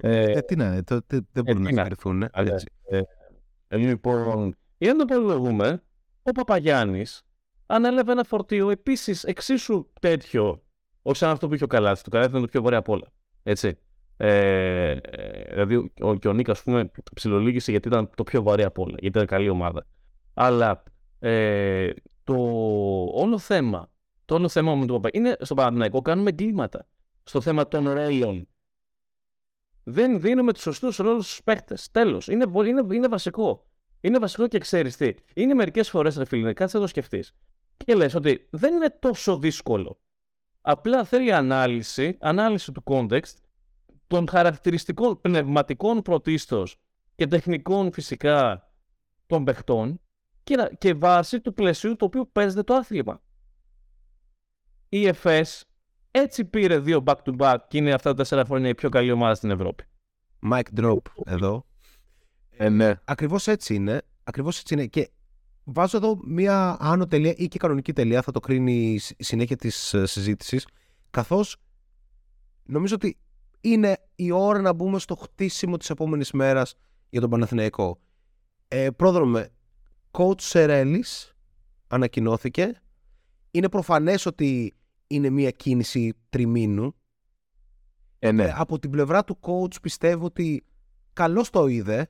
Ε, 0.01 0.39
τι 0.41 0.55
να 0.55 0.65
είναι, 0.65 0.83
δεν 1.31 1.43
μπορούν 1.43 1.61
να 1.61 1.67
συγκριθούν. 1.67 2.29
Λοιπόν, 3.69 4.55
για 4.79 4.93
να 4.93 4.99
το 4.99 5.05
προλογούμε, 5.05 5.83
ο 6.23 6.31
Παπαγιάννης 6.31 7.21
ανέλαβε 7.65 8.11
ένα 8.11 8.23
φορτίο 8.23 8.69
επίσης 8.69 9.23
εξίσου 9.23 9.87
τέτοιο, 9.99 10.63
όχι 11.01 11.17
σαν 11.17 11.29
αυτό 11.29 11.47
που 11.47 11.53
είχε 11.53 11.63
ο 11.63 11.67
Καλάθι. 11.67 12.03
Το 12.03 12.09
Καλάθι 12.09 12.29
ήταν 12.29 12.41
το 12.41 12.47
πιο 12.47 12.61
βαρύ 12.61 12.75
απ' 12.75 12.89
όλα. 12.89 13.07
Έτσι. 13.43 13.77
Ε, 14.17 14.95
δηλαδή, 15.49 15.91
ο, 16.01 16.15
και 16.15 16.27
ο 16.27 16.33
Νίκα, 16.33 16.51
ας 16.51 16.63
πούμε, 16.63 16.91
ψιλολίγησε 17.13 17.71
γιατί 17.71 17.87
ήταν 17.87 18.09
το 18.15 18.23
πιο 18.23 18.43
βαρύ 18.43 18.63
απ' 18.63 18.79
όλα, 18.79 18.95
γιατί 18.99 19.07
ήταν 19.07 19.25
καλή 19.25 19.49
ομάδα. 19.49 19.85
Αλλά 20.33 20.83
ε, 21.19 21.89
το 22.23 22.35
όλο 23.13 23.37
θέμα, 23.37 23.91
το 24.25 24.35
όλο 24.35 24.49
θέμα 24.49 24.75
με 24.75 24.85
τον 24.85 24.95
Παπαγιάννη 24.95 25.29
είναι 25.29 25.37
στο 25.45 25.55
Παναθηναϊκό 25.55 26.01
κάνουμε 26.01 26.29
εγκλήματα. 26.29 26.87
Στο 27.23 27.41
θέμα 27.41 27.67
των 27.67 27.93
ρέιλων. 27.93 28.47
Δεν 29.83 30.21
δίνουμε 30.21 30.53
τους 30.53 30.61
σωστούς 30.61 30.97
ρόλους 30.97 31.25
στους 31.25 31.43
παίχτε. 31.43 31.77
Τέλος. 31.91 32.27
Είναι, 32.27 32.45
είναι, 32.65 32.95
είναι 32.95 33.07
βασικό. 33.07 33.68
Είναι 34.01 34.19
βασικό 34.19 34.47
και 34.47 34.57
ξέρεις 34.57 34.97
τι. 34.97 35.13
Είναι 35.33 35.53
μερικές 35.53 35.89
φορές, 35.89 36.15
ρε 36.15 36.25
φίλε, 36.25 36.53
κάτσε 36.53 36.77
να 36.77 36.83
το 36.83 36.89
σκεφτείς. 36.89 37.35
Και 37.77 37.95
λες 37.95 38.15
ότι 38.15 38.47
δεν 38.49 38.73
είναι 38.73 38.89
τόσο 38.99 39.37
δύσκολο. 39.37 39.99
Απλά 40.61 41.03
θέλει 41.03 41.33
ανάλυση, 41.33 42.17
ανάλυση 42.19 42.71
του 42.71 42.83
context, 42.85 43.33
των 44.07 44.27
χαρακτηριστικών 44.29 45.21
πνευματικών 45.21 46.01
πρωτίστως 46.01 46.81
και 47.15 47.27
τεχνικών 47.27 47.91
φυσικά 47.91 48.69
των 49.27 49.43
παιχτών 49.43 50.01
και, 50.43 50.71
και 50.77 50.93
βάση 50.93 51.41
του 51.41 51.53
πλαισίου 51.53 51.95
το 51.95 52.05
οποίο 52.05 52.25
παίζεται 52.25 52.63
το 52.63 52.73
άθλημα. 52.73 53.21
Η 54.89 55.07
ΕΦΕΣ 55.07 55.65
έτσι 56.11 56.45
πήρε 56.45 56.79
δύο 56.79 57.03
back-to-back 57.05 57.57
και 57.67 57.77
είναι 57.77 57.93
αυτά 57.93 58.09
τα 58.09 58.15
τέσσερα 58.15 58.45
χρόνια 58.45 58.69
η 58.69 58.75
πιο 58.75 58.89
καλή 58.89 59.11
ομάδα 59.11 59.35
στην 59.35 59.51
Ευρώπη. 59.51 59.83
Mike 60.51 60.79
Drop 60.79 61.01
εδώ. 61.25 61.68
Ε, 62.61 62.69
ναι. 62.69 62.93
Ακριβώς 63.05 63.47
έτσι 63.47 63.75
είναι. 63.75 64.01
Ακριβώς 64.23 64.59
έτσι 64.59 64.73
είναι. 64.73 64.85
Και 64.85 65.09
βάζω 65.63 65.97
εδώ 65.97 66.19
μία 66.25 66.77
άνω 66.79 67.07
τελεία 67.07 67.33
ή 67.37 67.47
και 67.47 67.57
κανονική 67.57 67.93
τελεία, 67.93 68.21
θα 68.21 68.31
το 68.31 68.39
κρίνει 68.39 68.93
η 69.17 69.23
συνέχεια 69.23 69.55
της 69.55 69.93
ε, 69.93 70.05
συζήτησης, 70.05 70.67
καθώς 71.09 71.57
νομίζω 72.63 72.95
ότι 72.95 73.17
είναι 73.61 73.97
η 74.15 74.31
ώρα 74.31 74.61
να 74.61 74.73
μπούμε 74.73 74.99
στο 74.99 75.15
χτίσιμο 75.15 75.77
της 75.77 75.89
επόμενης 75.89 76.31
μέρας 76.31 76.75
για 77.09 77.21
τον 77.21 77.29
Παναθηναϊκό. 77.29 77.99
Ε, 78.67 78.89
πρόδρομε, 78.89 79.49
coach 80.11 80.41
Σερέλης 80.41 81.35
ανακοινώθηκε. 81.87 82.81
Είναι 83.51 83.69
προφανές 83.69 84.25
ότι 84.25 84.75
είναι 85.07 85.29
μία 85.29 85.51
κίνηση 85.51 86.13
τριμήνου. 86.29 86.95
Ε, 88.19 88.31
ναι. 88.31 88.43
Ε, 88.43 88.53
από 88.55 88.79
την 88.79 88.89
πλευρά 88.89 89.23
του 89.23 89.39
coach 89.41 89.81
πιστεύω 89.81 90.25
ότι 90.25 90.65
καλώς 91.13 91.49
το 91.49 91.67
είδε 91.67 92.09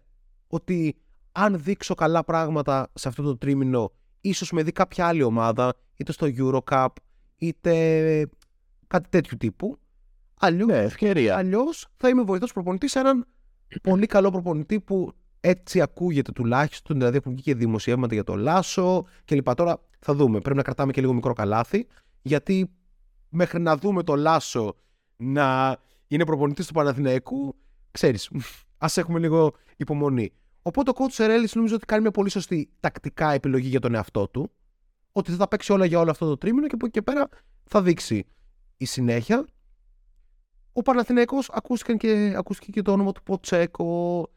ότι 0.49 0.95
αν 1.31 1.61
δείξω 1.63 1.93
καλά 1.95 2.23
πράγματα 2.23 2.91
σε 2.93 3.07
αυτό 3.07 3.23
το 3.23 3.37
τρίμηνο, 3.37 3.91
ίσως 4.21 4.51
με 4.51 4.63
δει 4.63 4.71
κάποια 4.71 5.07
άλλη 5.07 5.23
ομάδα, 5.23 5.73
είτε 5.95 6.11
στο 6.11 6.27
Eurocup, 6.37 6.87
είτε 7.37 8.29
κάτι 8.87 9.09
τέτοιου 9.09 9.37
τύπου. 9.37 9.77
Αλλιώ 10.39 10.65
Ναι, 10.65 10.77
ευκαιρία. 10.77 11.37
αλλιώς 11.37 11.87
θα 11.95 12.09
είμαι 12.09 12.21
βοηθός 12.23 12.53
προπονητής 12.53 12.91
σε 12.91 12.99
έναν 12.99 13.25
πολύ 13.83 14.05
καλό 14.05 14.31
προπονητή 14.31 14.79
που 14.79 15.11
έτσι 15.39 15.81
ακούγεται 15.81 16.31
τουλάχιστον. 16.31 16.97
Δηλαδή 16.97 17.17
έχουν 17.17 17.31
βγει 17.31 17.41
και 17.41 17.55
δημοσιεύματα 17.55 18.13
για 18.13 18.23
το 18.23 18.35
Λάσο 18.35 19.05
κλπ. 19.25 19.55
Τώρα 19.55 19.81
θα 19.99 20.13
δούμε. 20.13 20.39
Πρέπει 20.39 20.57
να 20.57 20.63
κρατάμε 20.63 20.91
και 20.91 21.01
λίγο 21.01 21.13
μικρό 21.13 21.33
καλάθι. 21.33 21.87
Γιατί 22.21 22.71
μέχρι 23.29 23.59
να 23.61 23.77
δούμε 23.77 24.03
το 24.03 24.15
Λάσο 24.15 24.75
να 25.15 25.77
είναι 26.07 26.25
προπονητής 26.25 26.67
του 26.67 26.73
Παναθηναϊκού, 26.73 27.55
ξέρεις, 27.91 28.29
ας 28.79 28.97
έχουμε 28.97 29.19
λίγο 29.19 29.53
υπομονή. 29.77 30.31
Οπότε 30.61 30.89
ο 30.89 30.93
coach 30.97 31.11
Σερέλης 31.11 31.55
νομίζω 31.55 31.75
ότι 31.75 31.85
κάνει 31.85 32.01
μια 32.01 32.11
πολύ 32.11 32.29
σωστή 32.29 32.69
τακτικά 32.79 33.31
επιλογή 33.31 33.67
για 33.67 33.79
τον 33.79 33.95
εαυτό 33.95 34.27
του. 34.27 34.51
Ότι 35.11 35.31
θα 35.31 35.37
τα 35.37 35.47
παίξει 35.47 35.71
όλα 35.71 35.85
για 35.85 35.99
όλο 35.99 36.11
αυτό 36.11 36.25
το 36.27 36.37
τρίμηνο 36.37 36.67
και 36.67 36.75
από 36.75 36.85
εκεί 36.85 36.93
και 36.93 37.01
πέρα 37.01 37.29
θα 37.63 37.81
δείξει 37.81 38.25
η 38.77 38.85
συνέχεια. 38.85 39.45
Ο 40.73 40.81
Παναθηναϊκός 40.81 41.49
ακούστηκε 41.53 41.93
και, 41.93 42.33
ακούστηκε 42.37 42.71
και 42.71 42.81
το 42.81 42.91
όνομα 42.91 43.11
του 43.11 43.23
Ποτσέκο. 43.23 44.27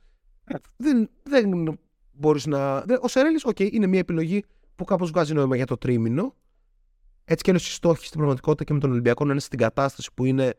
Δεν, 0.76 1.10
δεν 1.22 1.78
μπορείς 2.12 2.46
να... 2.46 2.80
δεν- 2.80 2.98
Ο 3.02 3.08
Σερέλης, 3.08 3.44
οκ, 3.44 3.58
είναι 3.60 3.86
μια 3.86 3.98
επιλογή 3.98 4.44
που 4.76 4.84
κάπως 4.84 5.10
βγάζει 5.10 5.32
νόημα 5.34 5.56
για 5.56 5.66
το 5.66 5.76
τρίμηνο. 5.76 6.34
Έτσι 7.24 7.44
και 7.44 7.50
άλλως 7.50 7.68
οι 7.68 7.72
στόχοι 7.72 8.06
στην 8.06 8.16
πραγματικότητα 8.18 8.64
και 8.64 8.72
με 8.72 8.78
τον 8.78 8.90
Ολυμπιακό 8.90 9.24
να 9.24 9.30
είναι 9.32 9.40
στην 9.40 9.58
κατάσταση 9.58 10.10
που 10.14 10.24
είναι 10.24 10.54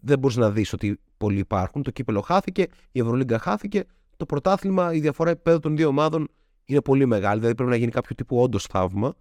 δεν 0.00 0.18
μπορείς 0.18 0.36
να 0.36 0.50
δεις 0.50 0.72
ότι 0.72 1.00
πολλοί 1.16 1.38
υπάρχουν. 1.38 1.82
Το 1.82 1.90
κύπελο 1.90 2.20
χάθηκε, 2.20 2.66
η 2.92 3.00
Ευρωλίγκα 3.00 3.38
χάθηκε. 3.38 3.84
Το 4.16 4.26
πρωτάθλημα, 4.26 4.92
η 4.92 5.00
διαφορά 5.00 5.30
επίπεδου 5.30 5.58
των 5.58 5.76
δύο 5.76 5.88
ομάδων 5.88 6.28
είναι 6.64 6.80
πολύ 6.80 7.06
μεγάλη. 7.06 7.38
Δηλαδή 7.38 7.54
πρέπει 7.54 7.70
να 7.70 7.76
γίνει 7.76 7.90
κάποιο 7.90 8.14
τύπου 8.14 8.40
όντως 8.40 8.64
θαύμα 8.64 9.14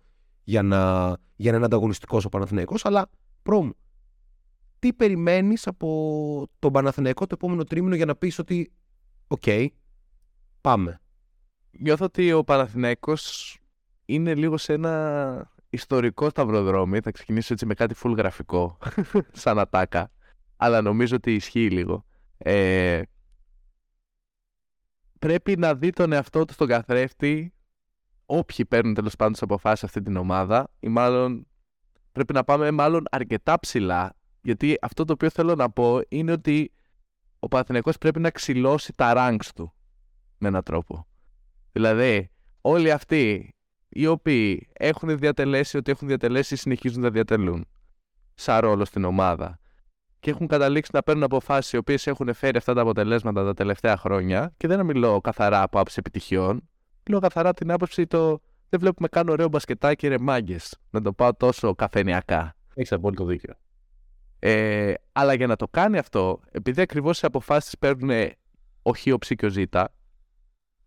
για 0.43 0.61
να, 0.61 1.07
για 1.35 1.51
να 1.51 1.57
είναι 1.57 1.65
ανταγωνιστικός 1.65 2.25
ο 2.25 2.29
Παναθηναϊκός. 2.29 2.85
Αλλά 2.85 3.09
πρόμ, 3.43 3.69
τι 4.79 4.93
περιμένεις 4.93 5.67
από 5.67 6.49
τον 6.59 6.71
Παναθηναϊκό 6.71 7.25
το 7.25 7.35
επόμενο 7.37 7.63
τρίμηνο 7.63 7.95
για 7.95 8.05
να 8.05 8.15
πεις 8.15 8.39
ότι 8.39 8.71
οκ, 9.27 9.43
πάμε. 10.61 10.99
Νιώθω 11.79 12.05
ότι 12.05 12.31
ο 12.31 12.43
Παναθηναϊκός 12.43 13.57
είναι 14.05 14.35
λίγο 14.35 14.57
σε 14.57 14.73
ένα 14.73 15.51
ιστορικό 15.69 16.29
σταυροδρόμι. 16.29 16.99
Θα 16.99 17.11
ξεκινήσω 17.11 17.53
έτσι 17.53 17.65
με 17.65 17.73
κάτι 17.73 17.95
full 18.03 18.13
γραφικό, 18.17 18.77
σαν 19.31 19.59
ατάκα. 19.59 20.11
Αλλά 20.55 20.81
νομίζω 20.81 21.15
ότι 21.15 21.33
ισχύει 21.33 21.69
λίγο. 21.69 22.05
Ε, 22.37 23.01
πρέπει 25.19 25.57
να 25.57 25.75
δει 25.75 25.89
τον 25.89 26.11
εαυτό 26.11 26.45
του 26.45 26.53
στον 26.53 26.67
καθρέφτη 26.67 27.53
όποιοι 28.25 28.65
παίρνουν 28.65 28.93
τέλος 28.93 29.15
πάντων 29.15 29.33
τις 29.33 29.41
αποφάσεις 29.41 29.79
σε 29.79 29.85
αυτή 29.85 30.01
την 30.01 30.15
ομάδα 30.15 30.71
ή 30.79 30.87
μάλλον 30.87 31.47
πρέπει 32.11 32.33
να 32.33 32.43
πάμε 32.43 32.71
μάλλον 32.71 33.03
αρκετά 33.11 33.59
ψηλά 33.59 34.15
γιατί 34.41 34.77
αυτό 34.81 35.05
το 35.05 35.13
οποίο 35.13 35.29
θέλω 35.29 35.55
να 35.55 35.69
πω 35.69 36.01
είναι 36.07 36.31
ότι 36.31 36.71
ο 37.39 37.47
Παναθηναϊκός 37.47 37.97
πρέπει 37.97 38.19
να 38.19 38.29
ξυλώσει 38.29 38.93
τα 38.95 39.13
ranks 39.17 39.47
του 39.55 39.73
με 40.37 40.47
έναν 40.47 40.63
τρόπο. 40.63 41.07
Δηλαδή, 41.71 42.29
όλοι 42.61 42.91
αυτοί 42.91 43.53
οι 43.89 44.07
οποίοι 44.07 44.69
έχουν 44.73 45.17
διατελέσει 45.17 45.77
ότι 45.77 45.91
έχουν 45.91 46.07
διατελέσει 46.07 46.53
ή 46.53 46.57
συνεχίζουν 46.57 47.01
να 47.01 47.09
διατελούν 47.09 47.67
σαν 48.33 48.59
ρόλο 48.59 48.85
στην 48.85 49.03
ομάδα 49.03 49.59
και 50.25 50.31
έχουν 50.31 50.47
καταλήξει 50.47 50.91
να 50.93 51.03
παίρνουν 51.03 51.23
αποφάσεις 51.23 51.73
οι 51.73 51.77
οποίες 51.77 52.07
έχουν 52.07 52.33
φέρει 52.33 52.57
αυτά 52.57 52.73
τα 52.73 52.81
αποτελέσματα 52.81 53.43
τα 53.43 53.53
τελευταία 53.53 53.97
χρόνια 53.97 54.53
και 54.57 54.67
δεν 54.67 54.85
μιλώ 54.85 55.21
καθαρά 55.21 55.61
από 55.61 55.77
άποψη 55.77 55.95
επιτυχιών, 55.99 56.69
μιλώ 57.07 57.19
καθαρά 57.19 57.49
από 57.49 57.59
την 57.59 57.71
άποψη 57.71 58.07
το 58.07 58.41
δεν 58.69 58.79
βλέπουμε 58.79 59.07
καν 59.07 59.29
ωραίο 59.29 59.47
μπασκετάκι 59.47 60.07
ρε 60.07 60.17
μάγκες, 60.17 60.77
να 60.89 61.01
το 61.01 61.13
πάω 61.13 61.33
τόσο 61.33 61.75
καφενιακά. 61.75 62.55
Έχεις 62.73 62.91
απόλυτο 62.91 63.25
δίκιο. 63.25 63.53
Ε, 64.39 64.93
αλλά 65.11 65.33
για 65.33 65.47
να 65.47 65.55
το 65.55 65.67
κάνει 65.67 65.97
αυτό, 65.97 66.39
επειδή 66.51 66.81
ακριβώς 66.81 67.21
οι 67.21 67.25
αποφάσεις 67.25 67.77
παίρνουν 67.77 68.29
ο 68.81 68.93
Χ, 68.93 69.05
ο 69.13 69.17
Ψ 69.17 69.31
και 69.35 69.45
ο 69.45 69.49
Ζ, 69.49 69.57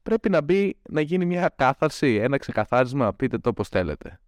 πρέπει 0.03 0.29
να 0.29 0.41
μπει 0.41 0.79
να 0.91 1.01
γίνει 1.01 1.25
μια 1.25 1.53
κάθαρση, 1.57 2.15
ένα 2.15 2.37
ξεκαθάρισμα, 2.37 3.15
πείτε 3.15 3.39
το 3.39 3.49
όπως 3.49 3.69
θέλετε. 3.69 4.21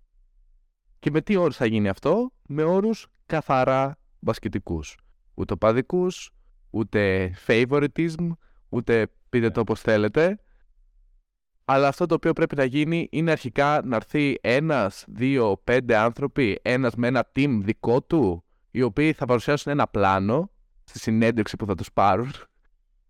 Και 0.99 1.11
με 1.11 1.21
τι 1.21 1.37
όρους 1.37 1.57
θα 1.57 1.67
γίνει 1.67 1.89
αυτό, 1.89 2.33
με 2.47 2.63
όρους 2.63 3.07
καθαρά 3.27 4.00
μπασκετικούς. 4.21 4.97
Ούτε 5.35 5.53
οπαδικούς, 5.53 6.31
ούτε 6.71 7.31
favoritism, 7.47 8.31
ούτε 8.69 9.07
πείτε 9.29 9.51
το 9.51 9.61
όπως 9.61 9.81
θέλετε. 9.81 10.39
Αλλά 11.65 11.89
αυτό 11.89 12.07
το 12.07 12.15
οποίο 12.15 12.33
πρέπει 12.33 12.57
να 12.57 12.65
γίνει 12.65 13.09
είναι 13.11 13.31
αρχικά 13.31 13.81
να 13.85 13.97
έρθει 13.97 14.39
ένας, 14.41 15.05
δύο, 15.09 15.61
πέντε 15.65 15.97
άνθρωποι, 15.97 16.59
ένας 16.63 16.95
με 16.95 17.07
ένα 17.07 17.31
team 17.35 17.59
δικό 17.63 18.03
του, 18.03 18.45
οι 18.71 18.83
οποίοι 18.83 19.13
θα 19.13 19.27
παρουσιάσουν 19.27 19.73
ένα 19.73 19.87
πλάνο 19.87 20.51
στη 20.85 20.99
συνέντευξη 20.99 21.57
που 21.57 21.67
θα 21.67 21.75
τους 21.75 21.93
πάρουν. 21.93 22.33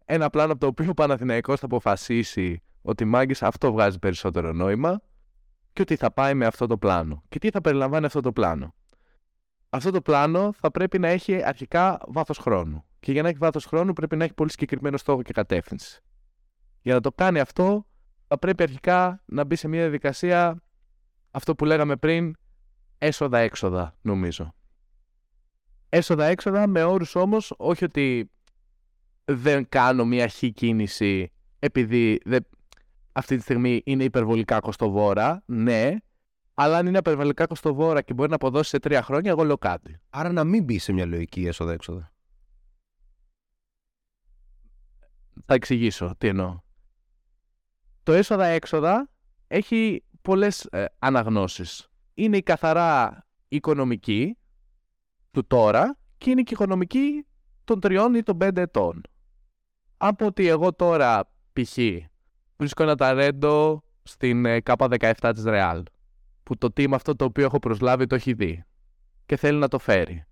Ένα 0.04 0.30
πλάνο 0.30 0.52
από 0.52 0.60
το 0.60 0.66
οποίο 0.66 0.90
ο 0.90 0.94
Παναθηναϊκός 0.94 1.60
θα 1.60 1.66
αποφασίσει 1.66 2.62
ότι 2.82 3.04
μάγκες 3.04 3.42
αυτό 3.42 3.72
βγάζει 3.72 3.98
περισσότερο 3.98 4.52
νόημα 4.52 5.02
και 5.72 5.82
ότι 5.82 5.96
θα 5.96 6.12
πάει 6.12 6.34
με 6.34 6.46
αυτό 6.46 6.66
το 6.66 6.78
πλάνο. 6.78 7.22
Και 7.28 7.38
τι 7.38 7.50
θα 7.50 7.60
περιλαμβάνει 7.60 8.06
αυτό 8.06 8.20
το 8.20 8.32
πλάνο; 8.32 8.74
Αυτό 9.70 9.90
το 9.90 10.00
πλάνο 10.00 10.52
θα 10.52 10.70
πρέπει 10.70 10.98
να 10.98 11.08
έχει 11.08 11.42
αρχικά 11.42 12.00
βάθος 12.08 12.38
χρόνου. 12.38 12.84
Και 13.00 13.12
για 13.12 13.22
να 13.22 13.28
έχει 13.28 13.38
βάθος 13.38 13.64
χρόνου 13.64 13.92
πρέπει 13.92 14.16
να 14.16 14.24
έχει 14.24 14.34
πολύ 14.34 14.50
συγκεκριμένο 14.50 14.96
στόχο 14.96 15.22
και 15.22 15.32
κατεύθυνση. 15.32 16.02
Για 16.82 16.94
να 16.94 17.00
το 17.00 17.12
κάνει 17.12 17.40
αυτό 17.40 17.86
θα 18.26 18.38
πρέπει 18.38 18.62
αρχικά 18.62 19.22
να 19.26 19.44
μπει 19.44 19.56
σε 19.56 19.68
μια 19.68 19.80
διαδικασία 19.80 20.62
αυτό 21.30 21.54
που 21.54 21.64
λέγαμε 21.64 21.96
πριν 21.96 22.36
έσοδα-έξοδα 22.98 23.96
νομίζω. 24.00 24.54
Έσοδα-έξοδα 25.88 26.66
με 26.66 26.82
όρους 26.82 27.14
όμως 27.14 27.54
όχι 27.56 27.84
ότι 27.84 28.30
δεν 29.24 29.68
κάνω 29.68 30.04
μια 30.04 30.28
χ 30.28 30.38
κίνηση 30.54 31.32
επειδή 31.58 32.20
δεν... 32.24 32.46
αυτή 33.12 33.36
τη 33.36 33.42
στιγμή 33.42 33.80
είναι 33.84 34.04
υπερβολικά 34.04 34.60
κοστοβόρα, 34.60 35.42
ναι, 35.46 35.96
αλλά 36.62 36.76
αν 36.76 36.86
είναι 36.86 36.98
υπερβολικά 36.98 37.46
κοστοβόρα 37.46 38.02
και 38.02 38.14
μπορεί 38.14 38.28
να 38.28 38.34
αποδώσει 38.34 38.68
σε 38.68 38.78
τρία 38.78 39.02
χρόνια, 39.02 39.30
εγώ 39.30 39.44
λέω 39.44 39.58
κάτι. 39.58 40.00
Άρα 40.10 40.32
να 40.32 40.44
μην 40.44 40.64
μπει 40.64 40.78
σε 40.78 40.92
μια 40.92 41.06
λογική 41.06 41.46
έσοδα-έξοδα. 41.46 42.12
Θα 45.46 45.54
εξηγήσω 45.54 46.14
τι 46.18 46.28
εννοώ. 46.28 46.60
Το 48.02 48.12
έσοδα-έξοδα 48.12 49.10
έχει 49.46 50.04
πολλές 50.22 50.64
ε, 50.64 50.84
αναγνώσεις. 50.98 51.88
Είναι 52.14 52.36
η 52.36 52.42
καθαρά 52.42 53.24
οικονομική 53.48 54.36
του 55.30 55.46
τώρα 55.46 55.98
και 56.18 56.30
είναι 56.30 56.42
και 56.42 56.52
η 56.52 56.56
οικονομική 56.60 57.26
των 57.64 57.80
τριών 57.80 58.14
ή 58.14 58.22
των 58.22 58.36
πέντε 58.36 58.60
ετών. 58.60 59.02
Από 59.96 60.26
ότι 60.26 60.46
εγώ 60.46 60.72
τώρα 60.72 61.30
π.χ. 61.52 61.78
βρίσκω 62.56 62.82
ένα 62.82 62.96
ταρέντο 62.96 63.82
στην 64.02 64.44
ε, 64.44 64.58
K17 64.64 65.30
της 65.34 65.44
Real 65.46 65.82
που 66.50 66.58
το 66.58 66.68
team 66.76 66.92
αυτό 66.92 67.16
το 67.16 67.24
οποίο 67.24 67.44
έχω 67.44 67.58
προσλάβει 67.58 68.06
το 68.06 68.14
έχει 68.14 68.32
δει 68.32 68.64
και 69.26 69.36
θέλει 69.36 69.58
να 69.58 69.68
το 69.68 69.78
φέρει. 69.78 70.24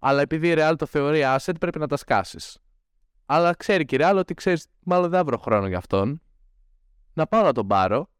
Αλλά 0.00 0.20
επειδή 0.20 0.48
η 0.48 0.54
Real 0.56 0.74
το 0.78 0.86
θεωρεί 0.86 1.20
asset 1.24 1.54
πρέπει 1.60 1.78
να 1.78 1.86
τα 1.86 1.96
σκάσεις. 1.96 2.58
Αλλά 3.26 3.54
ξέρει 3.54 3.84
και 3.84 3.96
η 3.96 3.98
Real 4.02 4.14
ότι 4.16 4.34
ξέρεις 4.34 4.66
μάλλον 4.82 5.10
δεν 5.10 5.24
βρω 5.24 5.38
χρόνο 5.38 5.66
για 5.66 5.78
αυτόν. 5.78 6.22
Να 7.12 7.26
πάω 7.26 7.42
να 7.42 7.52
τον 7.52 7.66
πάρω 7.66 8.10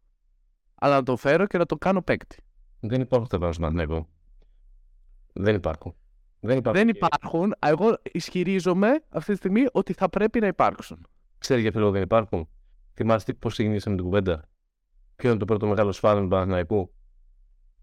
αλλά 0.75 0.95
να 0.95 1.03
τον 1.03 1.17
φέρω 1.17 1.47
και 1.47 1.59
να 1.59 1.67
τον 1.67 1.79
κάνω 1.79 2.03
παίκτη. 2.03 2.37
Δεν 2.81 3.01
υπάρχουν 3.01 3.29
θεμάτια 3.29 3.53
στον 3.53 3.65
Παναθηναϊκό. 3.65 4.09
Δεν 5.33 5.55
υπάρχουν. 5.55 5.95
Δεν 6.41 6.59
υπάρχουν. 6.59 6.83
Δεν 6.83 6.89
υπάρχουν. 6.97 7.55
Εγώ 7.59 7.99
ισχυρίζομαι 8.13 8.89
αυτή 9.09 9.31
τη 9.31 9.37
στιγμή 9.37 9.67
ότι 9.73 9.93
θα 9.93 10.09
πρέπει 10.09 10.41
να 10.41 10.47
υπάρξουν. 10.47 11.07
Ξέρει 11.39 11.61
για 11.61 11.71
ποιο 11.71 11.81
λόγο 11.81 11.93
δεν 11.93 12.03
υπάρχουν; 12.03 12.49
Θυμάστε 12.95 13.33
πώς 13.33 13.53
ξεκινήσαμε 13.53 13.97
την 13.97 14.05
κουβέντα; 14.05 14.49
Ποιο 15.17 15.31
είναι 15.31 15.39
το 15.39 15.45
πρώτο 15.45 15.67
μεγάλο 15.67 15.93
σφάλμα 15.93 16.23
του 16.23 16.29
Παναθηναϊκού; 16.29 16.95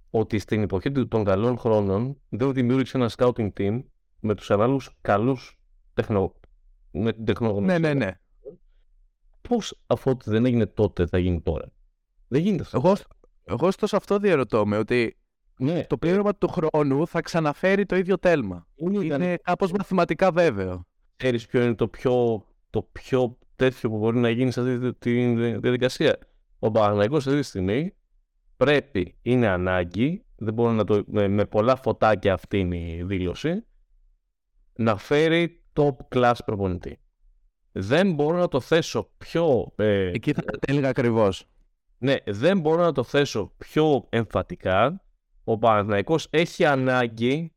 Ότι 0.09 0.39
στην 0.39 0.61
εποχή 0.61 0.91
του- 0.91 1.07
των 1.07 1.23
καλών 1.23 1.57
χρόνων 1.57 2.21
δεν 2.29 2.53
δημιούργησε 2.53 2.97
ένα 2.97 3.09
scouting 3.17 3.49
team 3.57 3.83
με 4.19 4.35
τους 4.35 4.51
ανάλογους 4.51 4.89
καλούς 5.01 5.57
τεχνο... 5.93 6.33
με 6.91 7.13
την 7.13 7.25
τεχνογνωσία. 7.25 7.79
Ναι, 7.79 7.87
ναι, 7.93 8.05
ναι. 8.05 8.11
Πώς 9.41 9.79
αφού 9.87 10.11
ότι 10.11 10.29
δεν 10.29 10.45
έγινε 10.45 10.65
τότε 10.65 11.05
θα 11.05 11.17
γίνει 11.17 11.41
τώρα; 11.41 11.71
Δεν 12.27 12.41
γίνεται 12.41 12.61
αυτό. 12.63 12.77
Εγώ, 12.77 12.95
εγώ 13.43 13.67
ωστόσο 13.67 13.97
αυτό 13.97 14.17
διαρωτώ 14.19 14.65
με 14.65 14.77
ότι 14.77 15.17
Ναι, 15.59 15.83
το 15.85 15.97
πλήρωμα 15.97 16.35
του 16.35 16.47
χρόνου 16.47 17.07
θα 17.07 17.21
ξαναφέρει 17.21 17.85
το 17.85 17.95
ίδιο 17.95 18.17
τέλμα. 18.17 18.67
είναι, 18.75 19.05
Είναι 19.05 19.37
κάπως 19.43 19.71
μαθηματικά 19.71 20.31
βέβαιο. 20.31 20.85
ξέρεις 21.15 21.45
ποιο 21.47 21.63
είναι 21.63 21.75
το 21.75 21.87
πιο, 21.87 22.45
το 22.69 22.81
πιο 22.91 23.37
τέτοιο 23.55 23.89
που 23.89 23.97
μπορεί 23.97 24.17
να 24.17 24.29
γίνει 24.29 24.51
σε 24.51 24.59
αυτή 24.61 24.79
τη 24.79 24.93
τη 24.93 25.33
διαδικασία; 25.59 26.17
Ο 26.59 26.71
Παναγιακός 26.71 27.27
αυτή 27.27 27.39
τη 27.39 27.45
στιγμή 27.45 27.93
πρέπει, 28.57 29.17
είναι 29.21 29.47
ανάγκη, 29.47 30.25
δεν 30.35 30.53
μπορώ 30.53 30.71
να 30.71 30.83
το, 30.83 31.03
με, 31.07 31.27
με 31.27 31.45
πολλά 31.45 31.75
φωτάκια 31.75 32.33
αυτή 32.33 32.59
είναι 32.59 32.77
η 32.77 33.03
δήλωση, 33.03 33.65
να 34.73 34.97
φέρει 34.97 35.63
top 35.73 35.95
class 36.15 36.33
προπονητή. 36.45 36.99
δεν 37.71 38.13
μπορώ 38.13 38.37
να 38.37 38.47
το 38.47 38.59
θέσω 38.59 39.09
πιο. 39.17 39.73
Ε, 39.75 40.07
Εκεί 40.07 40.33
θα 40.33 40.43
έλεγα 40.67 40.89
ακριβώς. 40.89 41.45
ναι, 41.97 42.15
δεν 42.25 42.59
μπορώ 42.59 42.81
να 42.81 42.91
το 42.91 43.03
θέσω 43.03 43.53
πιο 43.57 44.05
εμφατικά. 44.09 45.01
Ο 45.43 45.57
Παναθηναϊκός 45.57 46.27
έχει 46.29 46.65
ανάγκη, 46.65 47.53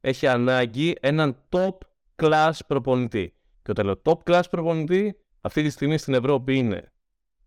έχει 0.00 0.26
ανάγκη 0.26 0.96
έναν 1.00 1.36
top 1.48 1.76
class 2.22 2.52
προπονητή. 2.66 3.34
Και 3.62 3.70
όταν 3.70 3.86
λέω 3.86 4.02
top 4.04 4.18
class 4.30 4.42
προπονητή, 4.50 5.16
αυτή 5.40 5.62
τη 5.62 5.70
στιγμή 5.70 5.98
στην 5.98 6.14
Ευρώπη 6.14 6.56
είναι 6.56 6.92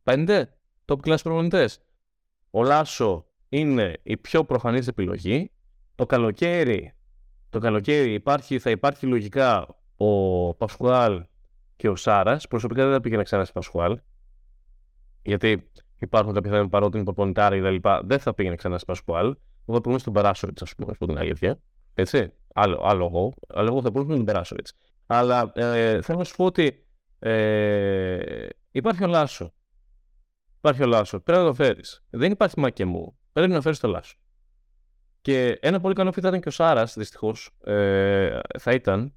πέντε 0.04 0.58
top 0.86 0.98
class 1.08 1.18
προπονητές. 1.24 1.80
Ο 2.52 2.64
Λάσο 2.64 3.26
είναι 3.50 3.94
η 4.04 4.18
πιο 4.18 4.44
προφανής 4.44 4.88
επιλογή. 4.88 5.52
Το 5.96 6.06
καλοκαίρι, 6.06 6.94
το 7.50 7.60
καλοκαίρι 7.60 8.14
υπάρχει, 8.14 8.60
θα 8.60 8.70
υπάρχει 8.70 9.06
λογικά 9.06 9.68
ο 9.98 10.54
Πασχουάλ 10.54 11.26
και 11.76 11.90
ο 11.90 11.96
Σάρας. 11.96 12.48
Προσωπικά 12.48 12.84
δεν 12.84 12.94
θα 12.94 13.02
πήγαινα 13.02 13.24
ξανά 13.24 13.46
σε 13.46 13.52
Πασχουάλ. 13.52 14.00
Γιατί 15.22 15.70
υπάρχουν 16.00 16.34
κάποια 16.34 16.52
θέματα 16.52 16.70
παρότι 16.70 16.96
είναι 16.96 17.06
προπονητάρι 17.06 17.62
και 17.62 17.80
τα 17.80 18.02
Δεν 18.04 18.20
θα 18.20 18.34
πήγαινε 18.34 18.56
ξανά 18.56 18.78
σε 18.78 18.86
Πασχουάλ. 18.86 19.26
Εγώ 19.66 19.76
θα 19.76 19.82
πήγαινα 19.82 20.00
στον 20.00 20.14
Περάσοβιτ, 20.14 20.62
ας 20.62 20.76
πούμε, 20.76 20.92
να 20.92 20.98
πω 20.98 21.06
την 21.06 21.18
αλήθεια. 21.18 21.60
Έτσι. 21.94 22.34
Άλλο, 22.54 22.82
άλλο 22.84 23.06
εγώ. 23.06 23.34
Αλλά 23.48 23.68
εγώ 23.68 23.82
θα 23.82 23.92
πήγαινα 23.92 24.14
στον 24.14 24.26
Περάσοβιτ. 24.26 24.68
Αλλά 25.06 25.52
ε, 25.56 26.02
θέλω 26.02 26.18
να 26.18 26.24
σου 26.24 26.36
πω 26.36 26.46
ότι 26.46 26.86
ε, 27.20 28.48
υπάρχει 28.72 29.04
ο 29.04 29.08
Λάσο. 29.08 29.54
Υπάρχει 30.58 30.84
ο 30.84 30.86
Λάσος. 30.86 31.22
Πρέπει 31.24 31.40
να 31.42 31.46
το 31.48 31.54
φέρεις. 31.54 32.04
Δεν 32.10 32.32
υπάρχει 32.32 32.60
μακεμού. 32.60 33.18
Πρέπει 33.34 33.52
να 33.52 33.62
φέρεις 33.62 33.80
το 33.80 33.88
Λάσο. 33.88 34.16
Και 35.22 35.58
ένα 35.62 35.80
πολύ 35.80 35.94
καλό 35.96 36.10
fit 36.10 36.20
θα 36.22 36.28
ήταν 36.28 36.42
και 36.42 36.48
ο 36.48 36.52
Σάρας, 36.52 36.94
δυστυχώς. 36.98 37.50
Ε, 37.64 38.40
θα 38.60 38.72
ήταν. 38.72 39.14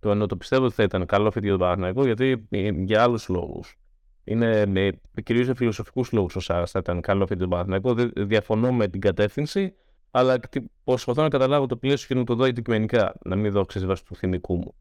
Το 0.00 0.10
ενώ 0.10 0.26
το 0.26 0.36
πιστεύω 0.36 0.64
ότι 0.64 0.74
θα 0.74 0.82
ήταν 0.82 1.06
καλό 1.06 1.26
fit 1.26 1.40
για 1.40 1.50
τον 1.50 1.58
Παναθηναϊκό, 1.58 2.04
γιατί 2.04 2.46
ε, 2.50 2.68
για 2.68 3.02
άλλους 3.02 3.28
λόγους. 3.28 3.78
Είναι 4.24 4.66
με, 4.66 5.00
κυρίως 5.22 5.44
για 5.44 5.54
φιλοσοφικούς 5.54 6.12
λόγους 6.12 6.36
ο 6.36 6.40
Σάρας 6.40 6.70
θα 6.70 6.78
ήταν 6.78 7.00
καλό 7.00 7.22
fit 7.24 7.28
για 7.28 7.36
τον 7.36 7.48
Παναθηναϊκό. 7.48 7.94
Δεν- 7.94 8.12
Διαφωνώ 8.16 8.72
με 8.72 8.88
την 8.88 9.00
κατεύθυνση, 9.00 9.74
αλλά 10.10 10.38
κτι- 10.38 10.70
προσπαθώ 10.84 11.22
να 11.22 11.28
καταλάβω 11.28 11.66
το 11.66 11.76
πλαίσιο 11.76 12.06
και 12.08 12.14
να 12.14 12.24
το 12.24 12.34
δω 12.34 12.44
αντικειμενικά. 12.44 13.14
Να 13.24 13.36
μην 13.36 13.52
δω 13.52 13.64
ξέρεις 13.64 13.88
βάσει 13.88 14.04
του 14.04 14.14
θυμικού 14.16 14.56
μου. 14.56 14.74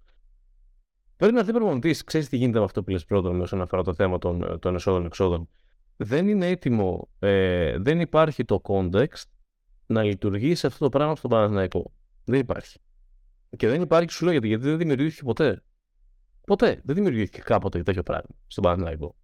Πρέπει 1.18 1.34
να 1.34 1.44
δει 1.44 1.52
προπονητής, 1.52 2.04
ξέρεις 2.04 2.30
τι 2.30 2.38
γίνεται 2.38 2.58
με 2.60 2.66
αυτό 2.66 2.84
που 2.84 2.90
λες 2.90 3.06
πρώτον 3.06 3.42
όσον 3.42 3.62
αφορά 3.62 3.84
το 3.84 3.94
θέμα 3.94 4.18
των, 4.18 4.60
των 4.60 4.76
εσόδων-εξόδων. 4.76 5.50
Δεν 6.02 6.28
είναι 6.28 6.48
έτοιμο, 6.48 7.10
ε, 7.20 7.78
δεν 7.78 8.00
υπάρχει 8.00 8.46
το 8.46 8.62
context 8.64 9.24
να 9.86 10.04
λειτουργήσει 10.04 10.66
αυτό 10.66 10.84
το 10.84 10.90
πράγμα 10.90 11.16
στον 11.16 11.30
Παναθηναϊκό. 11.30 11.94
Δεν 12.24 12.40
υπάρχει. 12.40 12.80
Και 13.58 13.68
δεν 13.68 13.82
υπάρχει, 13.82 14.12
σου 14.12 14.24
λέω 14.24 14.32
γιατί, 14.32 14.48
γιατί 14.48 14.64
δεν 14.64 14.78
δημιουργήθηκε 14.78 15.24
ποτέ. 15.24 15.64
Ποτέ. 16.46 16.82
Δεν 16.84 16.96
δημιουργήθηκε 16.96 17.42
κάποτε 17.42 17.84
τέτοιο 17.84 18.04
πράγμα 18.04 18.36
στον 18.48 18.64
Παναθηναϊκό. 18.64 19.16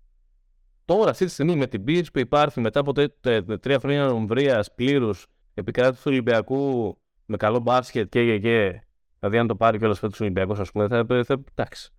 Τώρα, 0.86 1.10
αυτή 1.10 1.26
τη 1.26 1.32
στιγμή, 1.32 1.56
με 1.56 1.68
την 1.68 1.84
πίεση 1.84 2.12
που 2.12 2.20
υπάρχει 2.20 2.60
μετά 2.60 2.80
από 2.80 2.94
τε- 2.94 3.14
τε- 3.20 3.46
τε- 3.46 3.62
τρία 3.62 3.80
χρόνια 3.80 4.06
νομβρία 4.06 4.66
πλήρους 4.76 5.28
επικράτηση 5.54 6.04
του 6.04 6.10
Ολυμπιακού 6.12 6.98
με 7.26 7.38
καλό 7.38 7.60
μπάσκετ 7.60 8.10
και, 8.10 8.26
και, 8.26 8.40
και 8.40 8.82
δηλαδή 9.20 9.38
αν 9.38 9.48
το 9.48 9.56
πάρει 9.56 9.78
κιόλας 9.78 10.00
φέτος 10.00 10.20
ο 10.20 10.24
Ολυμπιακός, 10.24 10.60
ας 10.60 10.72
πούμε, 10.72 10.88
θα, 10.88 11.06
θα, 11.08 11.24
θα 11.24 11.44
εντάξει. 11.52 11.94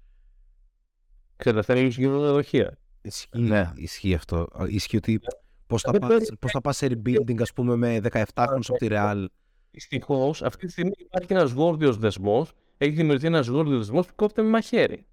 Ξέρετε, 1.36 1.62
θα 1.62 1.72
είναι 1.72 1.82
λίγο 1.82 1.92
συγκεκριμένα 1.92 2.44
Ισχύει, 3.06 3.28
Ναι. 3.38 3.72
ισχύει 3.76 4.14
αυτό. 4.14 4.48
Ισχύει 4.68 4.96
ότι 4.96 5.20
πώς 5.66 5.82
θα, 5.82 5.90
Δεν 5.90 6.00
πας, 6.00 6.08
πρέπει- 6.08 6.36
πώς 6.38 6.50
θα 6.50 6.60
πας 6.60 6.76
σε 6.76 6.86
rebuilding 6.86 7.40
ας 7.40 7.52
πούμε 7.52 7.76
με 7.76 8.00
17χρονους 8.00 8.68
από 8.68 8.78
τη 8.78 8.86
Real; 8.90 9.24
Δυστυχώς, 9.70 10.42
αυτή 10.42 10.66
τη 10.66 10.72
στιγμή 10.72 10.90
υπάρχει 10.96 11.32
ένας 11.32 11.50
γόρδιος 11.52 11.96
δεσμός. 11.98 12.52
Έχει 12.78 12.90
δημιουργηθεί 12.90 13.26
ένας 13.26 13.46
γόρδιος 13.46 13.78
δεσμός 13.78 14.06
που 14.06 14.12
κόβεται 14.14 14.42
με 14.42 14.48
μαχαίρι. 14.48 15.06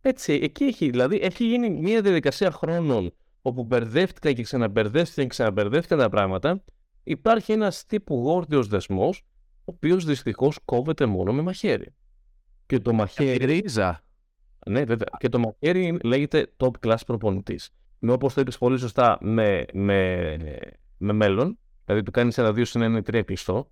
Έτσι, 0.00 0.32
εκεί 0.42 0.64
έχει, 0.64 0.90
δηλαδή, 0.90 1.18
έχει 1.22 1.46
γίνει 1.46 1.70
μια 1.70 2.00
διαδικασία 2.02 2.50
χρόνων 2.50 3.12
όπου 3.42 3.64
μπερδεύτηκαν 3.64 4.34
και 4.34 4.42
ξαναμπερδεύτηκαν 4.42 5.24
και 5.24 5.30
ξαναμπερδεύτηκαν 5.30 5.98
τα 5.98 6.08
πράγματα. 6.08 6.64
Υπάρχει 7.02 7.52
ένας 7.52 7.86
τύπου 7.86 8.14
γόρδιος 8.14 8.68
δεσμός, 8.68 9.22
ο 9.58 9.62
οποίος 9.64 10.04
δυστυχώς 10.04 10.58
κόβεται 10.64 11.06
μόνο 11.06 11.32
με 11.32 11.42
μαχαίρι. 11.42 11.94
Και 12.66 12.78
το 12.78 12.90
Η 12.90 12.94
μαχαίρι, 12.94 13.44
ρίζα. 13.44 14.02
Ναι, 14.66 14.84
βέβαια. 14.84 15.08
Και 15.18 15.28
το 15.28 15.38
μαχαίρι 15.38 15.86
είναι- 15.86 15.98
λέγεται 16.02 16.46
top 16.56 16.70
class 16.86 16.96
προπονητής. 17.06 17.70
Με 17.98 18.12
όπως 18.12 18.34
το 18.34 18.40
είπες 18.40 18.58
πολύ 18.58 18.78
σωστά, 18.78 19.18
με, 19.20 19.64
με, 19.72 20.36
με 20.96 21.12
μέλλον. 21.12 21.58
Δηλαδή 21.84 22.02
του 22.04 22.10
κάνεις 22.10 22.38
ένα 22.38 22.50
2 22.52 22.64
συν 22.64 22.82
1 22.82 22.98
ή 22.98 23.02
3 23.02 23.22
κλειστό. 23.24 23.70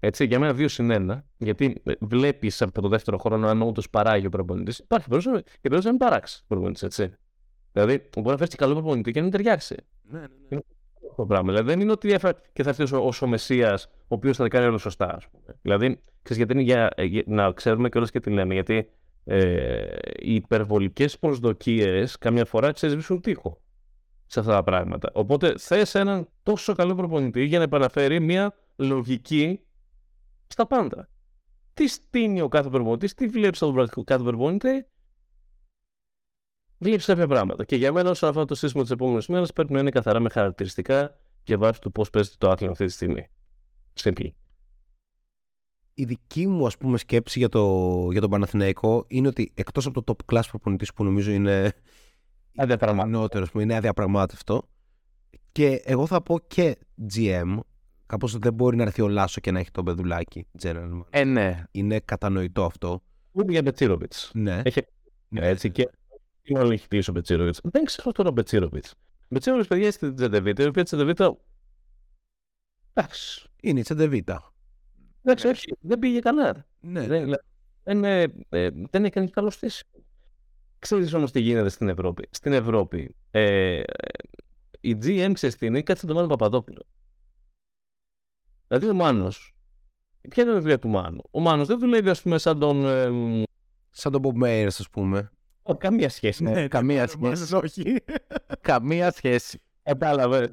Έτσι, 0.00 0.24
για 0.26 0.38
μένα 0.38 0.52
2 0.54 0.68
συν 0.68 0.90
1, 1.10 1.24
γιατί 1.36 1.82
βλέπεις 2.00 2.62
από 2.62 2.80
το 2.82 2.88
δεύτερο 2.88 3.18
χρόνο 3.18 3.46
αν 3.48 3.62
όντως 3.62 3.90
παράγει 3.90 4.26
ο 4.26 4.28
προπονητής. 4.30 4.78
Υπάρχει 4.78 5.08
περίπτωση 5.08 5.42
και 5.42 5.50
περίπτωση 5.60 5.84
να 5.86 5.90
μην 5.90 6.00
παράξεις 6.00 6.38
ο 6.40 6.44
προπονητής, 6.48 6.82
έτσι. 6.82 7.12
Δηλαδή, 7.72 8.08
μπορεί 8.14 8.28
να 8.28 8.36
φέρεις 8.36 8.48
και 8.54 8.56
καλό 8.56 8.74
προπονητή 8.74 9.10
και 9.10 9.16
να 9.18 9.22
μην 9.22 9.32
ταιριάξει. 9.32 9.74
Ναι, 10.02 10.18
ναι, 10.20 10.26
ναι. 10.48 10.58
Το 11.16 11.26
πράγμα. 11.26 11.52
Δηλαδή, 11.52 11.68
δεν 11.68 11.80
είναι 11.80 11.92
ότι 11.92 12.12
έφερε 12.12 12.38
και 12.52 12.62
θα 12.62 12.68
έρθει 12.68 12.94
ω 12.96 13.12
ο 13.20 13.26
Μεσσίας, 13.26 13.84
ο 13.86 14.14
οποίος 14.14 14.36
θα 14.36 14.42
τα 14.42 14.48
κάνει 14.48 14.66
όλα 14.66 14.78
σωστά. 14.78 15.14
Ας 15.14 15.28
πούμε. 15.28 15.58
Δηλαδή, 15.62 16.00
ξέρεις, 16.22 16.36
γιατί 16.44 16.52
είναι 16.52 16.62
για, 16.62 16.90
ε, 16.96 17.04
για- 17.04 17.22
να 17.26 17.52
ξέρουμε 17.52 17.88
και 17.88 18.00
και 18.00 18.20
τι 18.20 18.30
λέμε. 18.30 18.54
Γιατί 18.54 18.90
ε, 19.24 19.96
οι 20.18 20.34
υπερβολικές 20.34 21.18
προσδοκίες 21.18 22.18
καμιά 22.18 22.44
φορά 22.44 22.72
ξεσβήσουν 22.72 23.20
τείχο 23.20 23.62
σε 24.26 24.40
αυτά 24.40 24.52
τα 24.52 24.62
πράγματα. 24.62 25.10
Οπότε 25.14 25.54
θες 25.58 25.94
έναν 25.94 26.28
τόσο 26.42 26.74
καλό 26.74 26.94
προπονητή 26.94 27.44
για 27.44 27.58
να 27.58 27.64
επαναφέρει 27.64 28.20
μια 28.20 28.54
λογική 28.76 29.60
στα 30.46 30.66
πάντα. 30.66 31.08
Τι 31.74 31.88
στείνει 31.88 32.40
ο 32.40 32.48
κάθε 32.48 32.68
προπονητής, 32.68 33.14
τι 33.14 33.26
βλέπεις 33.26 33.62
από 33.62 33.86
τον 33.86 34.04
κάθε 34.04 34.22
προπονητή, 34.22 34.86
βλέπεις 36.78 37.04
κάποια 37.04 37.26
πράγματα. 37.26 37.64
Και 37.64 37.76
για 37.76 37.92
μένα, 37.92 38.10
όσον 38.10 38.28
αφορά 38.28 38.44
το 38.44 38.54
σύστημα 38.54 38.82
της 38.82 38.92
επόμενης 38.92 39.26
μέρας, 39.26 39.52
πρέπει 39.52 39.72
να 39.72 39.80
είναι 39.80 39.90
καθαρά 39.90 40.20
με 40.20 40.28
χαρακτηριστικά 40.28 41.18
και 41.42 41.56
βάσει 41.56 41.80
του 41.80 41.92
πώς 41.92 42.10
παίζεται 42.10 42.36
το 42.38 42.50
άθλημα 42.50 42.72
αυτή 42.72 42.84
τη 42.84 42.92
στιγμή. 42.92 43.28
Simple. 44.00 44.43
Η 45.94 46.04
δική 46.04 46.46
μου 46.46 46.66
ας 46.66 46.76
πούμε 46.76 46.98
σκέψη 46.98 47.38
για, 47.38 47.48
το, 47.48 48.08
για 48.10 48.20
τον 48.20 48.30
Παναθηναϊκό 48.30 49.04
είναι 49.08 49.28
ότι 49.28 49.52
εκτός 49.54 49.86
από 49.86 50.02
το 50.02 50.14
top 50.16 50.34
class 50.34 50.42
προπονητής 50.48 50.92
που 50.92 51.04
νομίζω 51.04 51.30
είναι 51.30 51.72
Αδιαπραγμάτευτο. 52.56 53.16
ανώτερο, 53.16 53.42
ας 53.42 53.50
πούμε, 53.50 53.62
είναι 53.62 53.74
αδιαπραγμάτευτο 53.76 54.68
και 55.52 55.82
εγώ 55.84 56.06
θα 56.06 56.22
πω 56.22 56.38
και 56.38 56.78
GM 57.14 57.58
κάπως 58.06 58.38
δεν 58.38 58.54
μπορεί 58.54 58.76
να 58.76 58.82
έρθει 58.82 59.02
ο 59.02 59.08
Λάσο 59.08 59.40
και 59.40 59.50
να 59.50 59.58
έχει 59.58 59.70
τον 59.70 59.84
παιδουλάκι 59.84 60.46
general 60.62 60.90
manager. 60.92 61.06
Ε, 61.10 61.24
ναι. 61.24 61.64
Είναι 61.70 62.00
κατανοητό 62.00 62.64
αυτό. 62.64 63.02
Ούτε 63.32 63.52
για 63.52 63.62
Μπετσίροβιτς. 63.62 64.30
Ναι. 64.34 64.62
Έχει 64.64 64.80
Ναι, 65.28 65.48
έτσι 65.48 65.70
και. 65.70 65.88
Τι 66.42 66.56
άλλο 66.56 66.72
έχει 66.72 66.88
κλείσει 66.88 67.10
ο 67.10 67.12
Μπετσίροβιτς; 67.12 67.60
Δεν 67.62 67.84
ξέρω 67.84 68.12
τώρα 68.12 68.28
ο 68.28 68.32
Μπετσίροβιτς. 68.32 68.94
Μπετσίροβιτς, 69.28 69.68
παιδιά, 69.68 69.92
στην 69.92 70.14
Τζεντεβίτα, 70.14 70.62
η 70.62 70.66
οποία 70.66 70.84
Τζεντεβίτα. 70.84 71.36
Εντάξει. 72.92 73.48
Είναι 73.60 73.80
η 73.80 73.82
Τσεντεβίτα. 73.82 74.53
Εντάξει, 75.24 75.46
όχι, 75.46 75.72
δεν 75.80 75.98
πήγε 75.98 76.18
καλά. 76.18 76.66
Ναι. 76.80 77.06
Δεν, 77.06 77.34
δεν, 77.82 78.04
ε, 78.04 78.22
ε, 78.48 78.70
δεν 78.90 79.04
έκανε 79.04 79.26
καλός 79.26 79.54
στήσιμο. 79.54 80.04
Ξέρεις 80.78 81.12
όμως 81.12 81.30
τι 81.32 81.40
γίνεται 81.40 81.68
στην 81.68 81.88
Ευρώπη. 81.88 82.28
Στην 82.30 82.52
Ευρώπη, 82.52 83.16
ε, 83.30 83.82
η 84.80 84.98
GM 85.02 85.30
ξέρεις 85.32 85.56
τι 85.56 85.66
είναι, 85.66 85.82
κάτσε 85.82 86.06
τον 86.06 86.16
Μάνο 86.16 86.28
Παπαδόπουλο. 86.28 86.86
Δηλαδή 88.68 88.88
ο 88.88 88.94
Μάνος, 88.94 89.54
ποια 90.28 90.42
είναι 90.42 90.56
η 90.56 90.60
δουλειά 90.60 90.78
του 90.78 90.88
Μάνου; 90.88 91.20
Ο 91.30 91.40
Μάνος 91.40 91.66
δεν 91.66 91.78
δουλεύει 91.78 92.08
ας 92.08 92.22
πούμε 92.22 92.38
σαν 92.38 92.58
τον... 92.58 92.86
Ε, 92.86 93.10
μ, 93.10 93.42
Σαν 93.96 94.12
τον 94.12 94.22
Bob 94.24 94.42
Mayers 94.44 94.66
ας 94.66 94.90
πούμε. 94.90 95.30
ω, 95.62 95.76
καμία 95.76 96.08
σχέση. 96.08 96.42
Ναι, 96.42 96.68
καμία 96.68 97.06
σχέση. 97.06 97.54
όχι. 97.54 97.96
Καμία 98.60 99.10
σχέση. 99.10 99.62
Κατάλαβες. 99.82 100.52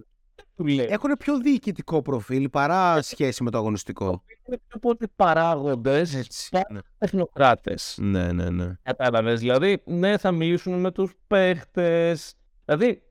Του 0.62 0.68
λέει. 0.68 0.88
Έχουν 0.90 1.12
πιο 1.20 1.40
διοικητικό 1.40 2.02
προφίλ 2.02 2.50
παρά 2.50 3.02
σχέση 3.02 3.44
με 3.44 3.52
το 3.52 3.58
αγωνιστικό. 3.58 4.24
Είναι 4.48 4.60
πιο 4.68 4.80
πολύ 4.80 4.98
παράγοντες, 5.16 6.16
Έτσι. 6.16 6.50
παρά 6.52 6.66
Ναι. 6.70 6.80
τεχνοκράτες. 6.98 7.98
Ναι, 8.02 8.32
ναι, 8.32 8.50
ναι. 8.50 8.74
Κατάλαβες. 8.84 9.40
Δηλαδή, 9.40 9.84
ναι, 9.86 10.18
θα 10.18 10.32
μιλήσουν 10.32 10.80
με 10.80 10.92
τους 10.92 11.14
παίχτες. 11.28 12.34
Δηλαδή, 12.66 13.02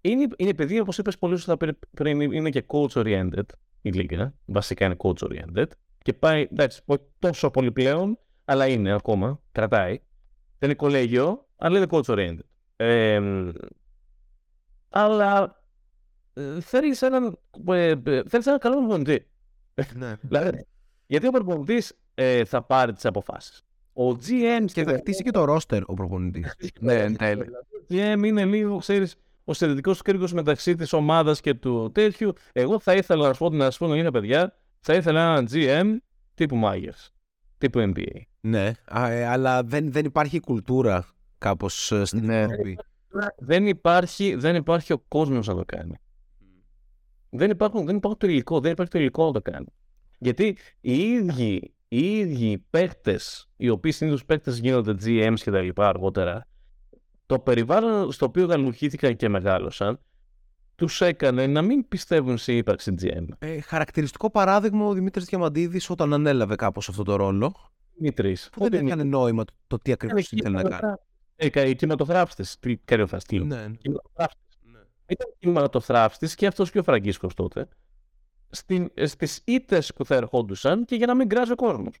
είναι, 0.00 0.26
είναι 0.36 0.54
παιδί, 0.54 0.80
όπως 0.80 0.98
είπες 0.98 1.18
πολύ 1.18 1.36
σωστά 1.36 1.56
πριν, 1.56 1.78
πριν, 1.96 2.20
είναι 2.20 2.50
και 2.50 2.64
coach 2.66 2.88
oriented 2.88 3.46
η 3.82 3.90
λίγα. 3.90 4.34
Βασικά 4.44 4.84
είναι 4.84 4.96
coach 4.98 5.28
oriented. 5.28 5.66
Και 6.02 6.12
πάει, 6.12 6.46
εντάξει, 6.52 6.82
όχι 6.84 7.02
τόσο 7.18 7.50
πολύ 7.50 7.72
πλέον, 7.72 8.18
αλλά 8.44 8.66
είναι 8.66 8.92
ακόμα, 8.92 9.40
κρατάει. 9.52 10.00
Δεν 10.58 10.68
είναι 10.68 10.74
κολέγιο, 10.74 11.46
αλλά 11.56 11.76
είναι 11.76 11.86
coach 11.90 12.02
oriented. 12.04 12.38
Ε, 12.76 13.20
αλλά 14.88 15.42
ε, 15.42 15.56
θέλεις 16.60 17.02
έναν, 17.02 17.38
ε, 17.68 17.94
ε, 18.04 18.22
θέλεις 18.28 18.46
έναν 18.46 18.58
καλό 18.58 18.76
προπονητή. 18.76 19.26
ναι. 19.94 20.14
Δηλαδή, 20.28 20.66
γιατί 21.06 21.26
ο 21.26 21.30
προπονητής 21.30 21.98
ε, 22.14 22.44
θα 22.44 22.62
πάρει 22.62 22.92
τις 22.92 23.04
αποφάσεις. 23.04 23.62
Ο 23.92 24.08
GM 24.08 24.64
Και 24.72 24.84
θα 24.84 24.92
χτίσει 24.96 25.22
και 25.22 25.30
το 25.30 25.44
ρόστερ 25.44 25.82
ο 25.86 25.94
προπονητής. 25.94 26.54
Ναι, 26.80 26.94
εν 26.94 27.16
τέλει. 27.16 27.42
Ο 27.80 27.84
GM 27.94 28.22
είναι 28.24 28.44
λίγο, 28.44 28.76
ξέρεις, 28.78 29.14
ο 29.44 29.52
συνδετικό 29.52 29.94
κρίκος 30.04 30.32
μεταξύ 30.32 30.74
της 30.74 30.92
ομάδας 30.92 31.40
και 31.40 31.54
του 31.54 31.90
τέτοιου. 31.94 32.32
Εγώ 32.52 32.78
θα 32.80 32.94
ήθελα 32.94 33.26
να 33.26 33.32
σου 33.32 33.38
πω 33.38 33.50
την 33.50 33.62
ας 33.62 33.78
πούμε, 33.78 33.96
είναι 33.96 34.10
παιδιά, 34.10 34.56
θα 34.80 34.94
ήθελα 34.94 35.22
έναν 35.22 35.48
GM 35.50 35.96
τύπου 36.34 36.60
Myers, 36.64 37.08
τύπου 37.58 37.92
NBA. 37.94 38.20
Ναι, 38.40 38.72
α, 38.84 39.08
ε, 39.10 39.26
αλλά 39.26 39.62
δεν, 39.62 39.92
δεν 39.92 40.04
υπάρχει 40.04 40.40
κουλτούρα 40.40 41.06
κάπως 41.38 41.92
ε, 41.92 42.04
στην 42.04 42.24
Ναι. 42.24 42.40
Ευρώπη. 42.40 42.78
Δεν 43.36 43.66
υπάρχει, 43.66 44.34
δεν 44.34 44.54
υπάρχει 44.54 44.92
ο 44.92 44.98
κόσμος 45.08 45.46
να 45.46 45.54
το 45.54 45.64
κάνει. 45.66 45.94
Δεν, 47.30 47.50
υπάρχουν, 47.50 47.86
δεν 47.86 47.96
υπάρχει 47.96 48.18
το 48.18 48.26
υλικό, 48.26 48.60
δεν 48.60 48.72
υπάρχει 48.72 48.92
το 48.92 48.98
υλικό 48.98 49.26
να 49.26 49.32
το 49.32 49.42
κάνει. 49.42 49.66
Γιατί 50.18 50.56
οι 50.80 50.98
ίδιοι, 50.98 51.74
οι 51.88 52.18
ίδιοι 52.18 52.64
παίκτες, 52.70 53.48
οι 53.56 53.68
οποίοι 53.68 53.92
συνήθως 53.92 54.24
παίκτες 54.24 54.58
γίνονται 54.58 54.92
GMs 55.04 55.36
και 55.42 55.50
τα 55.50 55.60
λοιπά 55.60 55.88
αργότερα, 55.88 56.46
το 57.26 57.38
περιβάλλον 57.38 58.12
στο 58.12 58.26
οποίο 58.26 58.46
γαλουχήθηκαν 58.46 59.16
και 59.16 59.28
μεγάλωσαν, 59.28 60.00
τους 60.74 61.00
έκανε 61.00 61.46
να 61.46 61.62
μην 61.62 61.88
πιστεύουν 61.88 62.38
σε 62.38 62.52
ύπαρξη 62.52 62.94
GM. 63.00 63.26
Ε, 63.38 63.60
χαρακτηριστικό 63.60 64.30
παράδειγμα 64.30 64.86
ο 64.86 64.92
Δημήτρης 64.92 65.24
Διαμαντίδης 65.24 65.90
όταν 65.90 66.12
ανέλαβε 66.12 66.54
κάπως 66.54 66.88
αυτό 66.88 67.02
το 67.02 67.16
ρόλο 67.16 67.54
Δημήτρης. 67.94 68.48
που 68.52 68.68
δεν 68.68 68.86
έκανε 68.86 69.02
νόημα 69.02 69.44
το, 69.44 69.52
το 69.66 69.78
τι 69.78 69.92
ακριβώς 69.92 70.32
ήθελε 70.32 70.62
να 70.62 70.68
κάνει. 70.68 70.94
Ε, 71.36 71.68
οι 71.68 71.74
κινηματογράφτες, 71.74 72.56
τι 72.60 72.76
κάνει 72.76 73.06
θα 73.06 73.18
στείλω. 73.18 73.44
Ναι, 73.44 73.56
ναι. 73.56 73.76
Κινηματογράφτες. 73.76 74.42
Ήταν 75.08 75.34
κινηματογράφτης 75.38 76.34
και 76.34 76.46
αυτός 76.46 76.70
και 76.70 76.78
ο 76.78 76.82
Φραγκίσκος 76.82 77.34
τότε. 77.34 77.68
Στην, 78.50 78.90
ε, 78.94 79.06
στις 79.06 79.40
ήττες 79.44 79.92
που 79.94 80.04
θα 80.04 80.14
ερχόντουσαν 80.14 80.84
και 80.84 80.94
για 80.96 81.06
να 81.06 81.14
μην 81.14 81.28
κράζει 81.28 81.52
ο 81.52 81.54
κόσμος. 81.54 81.94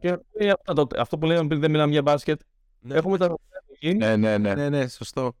Και 0.00 0.18
ε, 0.32 0.50
αυτό, 0.66 0.86
το- 0.86 1.00
αυτό 1.00 1.18
που 1.18 1.26
λέγαμε 1.26 1.48
πριν 1.48 1.60
δεν 1.60 1.70
μιλάμε 1.70 1.92
για 1.92 2.02
μπάσκετ. 2.02 2.40
Ναι. 2.80 2.94
Έχουμε 2.94 3.18
τα 3.18 3.34
εκεί, 3.72 3.94
Ναι, 3.94 4.16
ναι, 4.16 4.38
ναι. 4.38 4.54
ναι, 4.54 4.68
ναι, 4.68 4.88
σωστό. 4.88 5.32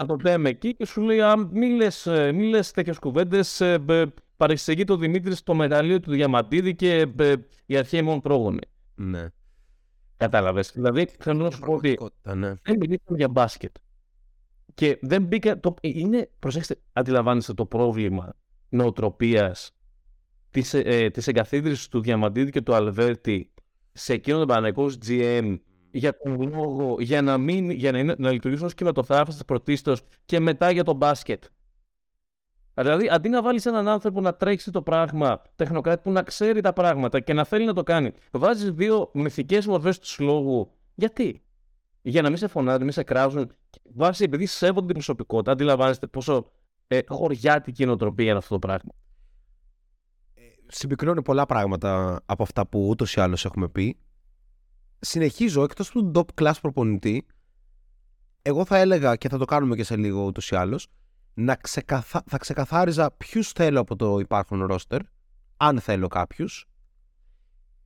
να 0.00 0.06
το 0.06 0.16
λέμε 0.22 0.48
εκεί 0.48 0.74
και 0.74 0.86
σου 0.86 1.00
λέει 1.00 1.20
α, 1.20 1.36
μη 1.36 1.66
λες, 1.70 2.06
ε, 2.06 2.32
μη 2.32 2.46
λες 2.48 2.70
τέτοιες 2.70 2.98
κουβέντες, 2.98 3.60
ε, 3.60 3.84
ε, 3.88 4.04
παρεξηγεί 4.36 4.84
το 4.84 4.96
Δημήτρης 4.96 5.38
στο 5.38 5.54
μεγαλείο 5.54 6.00
του 6.00 6.10
Διαμαντίδη 6.10 6.74
και 6.74 7.06
ε, 7.18 7.34
οι 7.66 7.76
αρχαίοι 7.76 8.02
μόνο 8.02 8.20
πρόγονοι. 8.20 8.58
Ναι. 8.94 9.28
Κατάλαβες. 10.16 10.72
Δηλαδή 10.72 11.06
θέλω 11.18 11.42
να 11.44 11.50
σου 11.50 11.58
πω 11.58 11.72
ότι 11.72 11.94
Πραγματικότητα, 11.94 12.34
ναι. 12.34 12.54
δεν 12.62 12.76
μιλήσαμε 12.78 13.16
για 13.16 13.28
μπάσκετ. 13.28 13.74
Και 14.74 14.98
δεν 15.02 15.22
μπήκα. 15.22 15.60
Το, 15.60 15.74
είναι, 15.80 16.30
προσέξτε, 16.38 16.76
αντιλαμβάνεστε 16.92 17.54
το 17.54 17.66
πρόβλημα 17.66 18.34
νοοτροπίας 18.68 19.76
της 20.50 20.74
ε, 20.74 21.10
της 21.10 21.26
εγκαθίδρυσης 21.26 21.88
του 21.88 22.00
Διαμαντίδη 22.00 22.50
και 22.50 22.60
του 22.60 22.74
Αλβέρτη 22.74 23.52
σε 23.92 24.12
εκείνον 24.12 24.38
τον 24.38 24.48
Παναγικό 24.48 24.90
GM 25.06 25.58
για 25.90 26.16
τον 26.18 26.48
λόγο 26.48 26.96
για 26.98 27.22
να, 27.22 27.38
μην, 27.38 27.70
για 27.70 27.92
να, 27.92 27.98
είναι, 27.98 28.14
να 28.18 28.30
λειτουργήσουν 28.30 28.66
ως 28.66 28.74
κινηματογράφοι 28.74 29.44
πρωτίστως 29.44 30.02
και 30.24 30.40
μετά 30.40 30.70
για 30.70 30.84
το 30.84 30.92
μπάσκετ. 30.94 31.44
Δηλαδή, 32.74 33.08
αντί 33.10 33.28
να 33.28 33.42
βάλεις 33.42 33.66
έναν 33.66 33.88
άνθρωπο 33.88 34.20
να 34.20 34.34
τρέξει 34.34 34.70
το 34.70 34.82
πράγμα, 34.82 35.42
τεχνοκράτη 35.56 36.02
που 36.02 36.10
να 36.10 36.22
ξέρει 36.22 36.60
τα 36.60 36.72
πράγματα 36.72 37.20
και 37.20 37.32
να 37.32 37.44
θέλει 37.44 37.64
να 37.64 37.72
το 37.72 37.82
κάνει, 37.82 38.12
βάζεις 38.30 38.70
δύο 38.70 39.10
μυθικές 39.14 39.66
μορφές 39.66 39.98
του 39.98 40.06
συλλόγου. 40.06 40.70
Γιατί; 40.94 41.42
Για 42.06 42.22
να 42.22 42.28
μην 42.28 42.38
σε 42.38 42.48
φωνάζουν, 42.48 42.82
μην 42.82 42.92
σε 42.92 43.02
κράζουν. 43.02 43.52
Βάσει 43.94 44.24
επειδή 44.24 44.46
σέβονται 44.46 44.86
την 44.86 44.94
προσωπικότητα, 44.94 45.52
αντιλαμβάνεστε 45.52 46.06
πόσο 46.06 46.52
ε, 46.86 47.00
χωριάτικη 47.08 47.82
είναι 47.82 47.92
η 47.92 47.96
νοοτροπία 47.96 48.28
είναι 48.28 48.38
αυτό 48.38 48.58
το 48.58 48.58
πράγμα. 48.58 48.92
συμπυκνώνει 50.66 51.22
πολλά 51.22 51.46
πράγματα 51.46 52.22
από 52.26 52.42
αυτά 52.42 52.66
που 52.66 52.88
ούτως 52.88 53.14
ή 53.14 53.20
άλλως 53.20 53.44
έχουμε 53.44 53.68
πει. 53.68 53.98
Συνεχίζω, 54.98 55.62
εκτός 55.62 55.90
του 55.90 56.10
top 56.14 56.42
class 56.42 56.52
προπονητή, 56.60 57.26
εγώ 58.42 58.64
θα 58.64 58.78
έλεγα 58.78 59.16
και 59.16 59.28
θα 59.28 59.38
το 59.38 59.44
κάνουμε 59.44 59.76
και 59.76 59.84
σε 59.84 59.96
λίγο 59.96 60.24
ούτως 60.24 60.50
ή 60.50 60.56
άλλως, 60.56 60.88
να 61.34 61.56
ξεκαθα... 61.56 62.22
θα 62.26 62.38
ξεκαθάριζα 62.38 63.10
ποιους 63.10 63.52
θέλω 63.52 63.80
από 63.80 63.96
το 63.96 64.18
υπάρχον 64.18 64.68
roster, 64.70 65.00
αν 65.56 65.80
θέλω 65.80 66.08
κάποιους. 66.08 66.68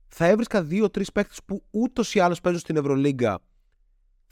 Θα 0.07 0.25
έβρισκα 0.25 0.63
δύο-τρεις 0.63 1.11
παίκτες 1.11 1.39
που 1.45 1.63
ούτως 1.71 2.15
ή 2.15 2.19
άλλως 2.19 2.41
παίζουν 2.41 2.61
στην 2.61 2.75
Ευρωλίγκα. 2.75 3.41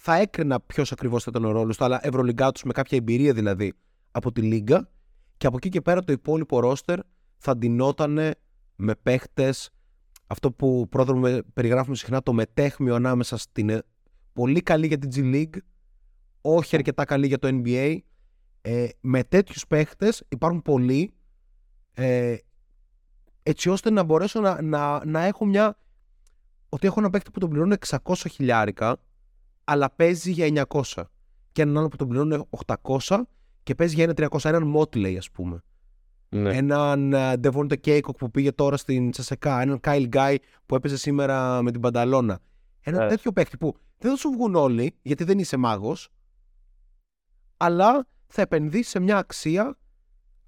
Θα 0.02 0.16
έκρινα 0.16 0.60
ποιος 0.62 0.92
ακριβώς 0.92 1.24
θα 1.24 1.32
ήταν 1.32 1.46
ο 1.46 1.52
ρόλος 1.52 1.78
του, 1.78 1.84
αλλά 1.84 2.00
Ευρωλιγκά 2.08 2.52
τους 2.52 2.64
με 2.64 2.72
κάποια 2.72 2.98
εμπειρία 2.98 3.34
δηλαδή 3.34 3.74
από 4.12 4.32
τη 4.32 4.42
Λίγκα. 4.42 4.90
Και 5.38 5.48
από 5.48 5.58
εκεί 5.58 5.70
και 5.70 5.82
πέρα 5.82 6.04
το 6.04 6.12
υπόλοιπο 6.12 6.60
roster 6.64 6.98
θα 7.38 7.58
ντυνότανε 7.58 8.36
με 8.76 8.96
παίχτες. 8.96 9.70
Αυτό 10.28 10.52
που 10.52 10.88
πρόδρομο 10.90 11.40
περιγράφουμε 11.54 11.96
συχνά 11.96 12.22
το 12.24 12.34
μετέχμιο 12.34 12.96
ανάμεσα 12.96 13.38
στην 13.38 13.70
ε, 13.70 13.82
πολύ 14.34 14.62
καλή 14.62 14.88
για 14.88 14.98
την 14.98 15.10
G 15.16 15.36
League, 15.36 15.58
όχι 16.42 16.76
αρκετά 16.76 17.06
καλή 17.06 17.28
για 17.28 17.40
το 17.40 17.48
NBA. 17.52 17.98
Ε, 18.62 18.88
με 19.00 19.24
τέτοιους 19.24 19.68
παίχτες 19.68 20.24
υπάρχουν 20.30 20.62
πολλοί 20.62 21.14
ε, 21.94 22.36
έτσι 23.44 23.70
ώστε 23.70 23.90
να 23.90 24.04
μπορέσω 24.04 24.40
να, 24.40 24.62
να, 24.62 25.06
να 25.06 25.24
έχω 25.24 25.46
μια 25.46 25.78
ότι 26.70 26.88
έχω 26.88 27.00
ένα 27.00 27.10
παίχτη 27.10 27.32
που 27.32 27.40
τον 27.40 27.50
πληρώνω 27.50 27.76
600 27.88 28.14
χιλιάρικα 28.30 28.98
αλλά 29.72 29.90
παίζει 29.96 30.32
για 30.32 30.66
900 30.70 31.04
και 31.52 31.62
έναν 31.62 31.78
άλλο 31.78 31.88
που 31.88 31.96
τον 31.96 32.08
πληρώνω 32.08 32.48
800 33.08 33.22
και 33.64 33.76
παίζει 33.76 33.96
για 33.96 34.04
ένα 34.04 34.14
300 34.30 34.44
έναν 34.50 34.74
Motley 34.76 35.16
ας 35.18 35.32
πούμε 35.32 35.62
Ναι. 36.30 36.56
έναν 36.58 37.14
ε, 37.14 37.34
Devonte 37.44 37.80
Κέικοκ 37.80 38.18
που 38.18 38.32
πήγε 38.32 38.52
τώρα 38.52 38.78
στην 38.78 39.12
Τσεσεκά, 39.12 39.62
έναν 39.62 39.80
Kyle 39.84 40.10
Guy 40.14 40.36
που 40.66 40.76
έπαιζε 40.76 40.98
σήμερα 40.98 41.62
με 41.62 41.72
την 41.72 41.82
Πανταλώνα. 41.82 42.40
Ένα 42.82 43.04
Ε. 43.04 43.08
τέτοιο 43.08 43.32
παίχτη 43.32 43.58
που 43.58 43.76
δεν 43.98 44.12
θα 44.12 44.18
σου 44.18 44.30
βγουν 44.32 44.56
όλοι 44.56 44.96
γιατί 45.02 45.24
δεν 45.24 45.40
είσαι 45.40 45.58
μάγος 45.58 46.10
αλλά 47.58 48.08
θα 48.28 48.42
επενδύσεις 48.42 48.90
σε 48.90 49.00
μια 49.00 49.18
αξία 49.18 49.78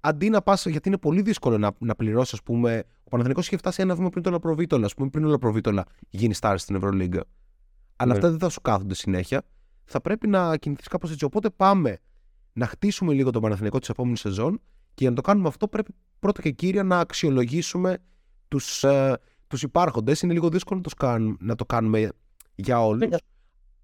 αντί 0.00 0.28
να 0.30 0.42
πας, 0.42 0.66
γιατί 0.66 0.88
είναι 0.88 0.98
πολύ 0.98 1.22
δύσκολο 1.22 1.58
να, 1.58 1.70
να 1.78 1.94
πληρώσεις, 1.94 2.32
ας 2.32 2.42
πούμε. 2.42 2.84
Ο 3.04 3.08
Παναθηναϊκός 3.08 3.46
είχε 3.46 3.56
φτάσει 3.56 3.82
ένα 3.82 3.94
βήμα 3.94 4.08
πριν 4.08 4.22
τον 4.22 4.32
Λαπροβίτολα, 4.32 4.84
ας 4.86 4.94
πούμε, 4.94 5.08
πριν 5.10 5.24
ο 5.24 5.28
Λαπροβίτολα 5.28 5.84
γίνει 6.10 6.34
star 6.40 6.54
στην 6.58 6.74
Ευρωλίγκα. 6.74 7.24
Αλλά 8.02 8.12
Ναι. 8.12 8.18
αυτά 8.18 8.30
δεν 8.30 8.38
θα 8.38 8.48
σου 8.48 8.60
κάθονται 8.60 8.94
συνέχεια. 8.94 9.42
Θα 9.84 10.00
πρέπει 10.00 10.28
να 10.28 10.56
κινηθείς 10.56 10.88
κάπως 10.88 11.10
έτσι. 11.10 11.24
Οπότε 11.24 11.50
πάμε 11.50 11.98
να 12.52 12.66
χτίσουμε 12.66 13.12
λίγο 13.12 13.30
τον 13.30 13.42
Παναθηναϊκό 13.42 13.78
της 13.78 13.88
επόμενης 13.88 14.20
σεζόν 14.20 14.60
και 14.94 14.94
για 14.98 15.10
να 15.10 15.16
το 15.16 15.22
κάνουμε 15.22 15.48
αυτό 15.48 15.68
πρέπει 15.68 15.94
πρώτα 16.18 16.42
και 16.42 16.50
κύρια 16.50 16.82
να 16.82 16.98
αξιολογήσουμε 16.98 17.98
τους 18.48 18.84
ε, 18.84 19.18
τους 19.46 19.62
υπάρχοντες. 19.62 20.22
Είναι 20.22 20.32
λίγο 20.32 20.48
δύσκολο 20.48 20.76
να, 20.76 20.82
τους 20.84 20.94
κάνουμε- 20.94 21.36
να 21.40 21.54
το 21.54 21.64
κάνουμε 21.64 22.08
για 22.54 22.84
όλους. 22.84 23.08
Ναι, 23.08 23.16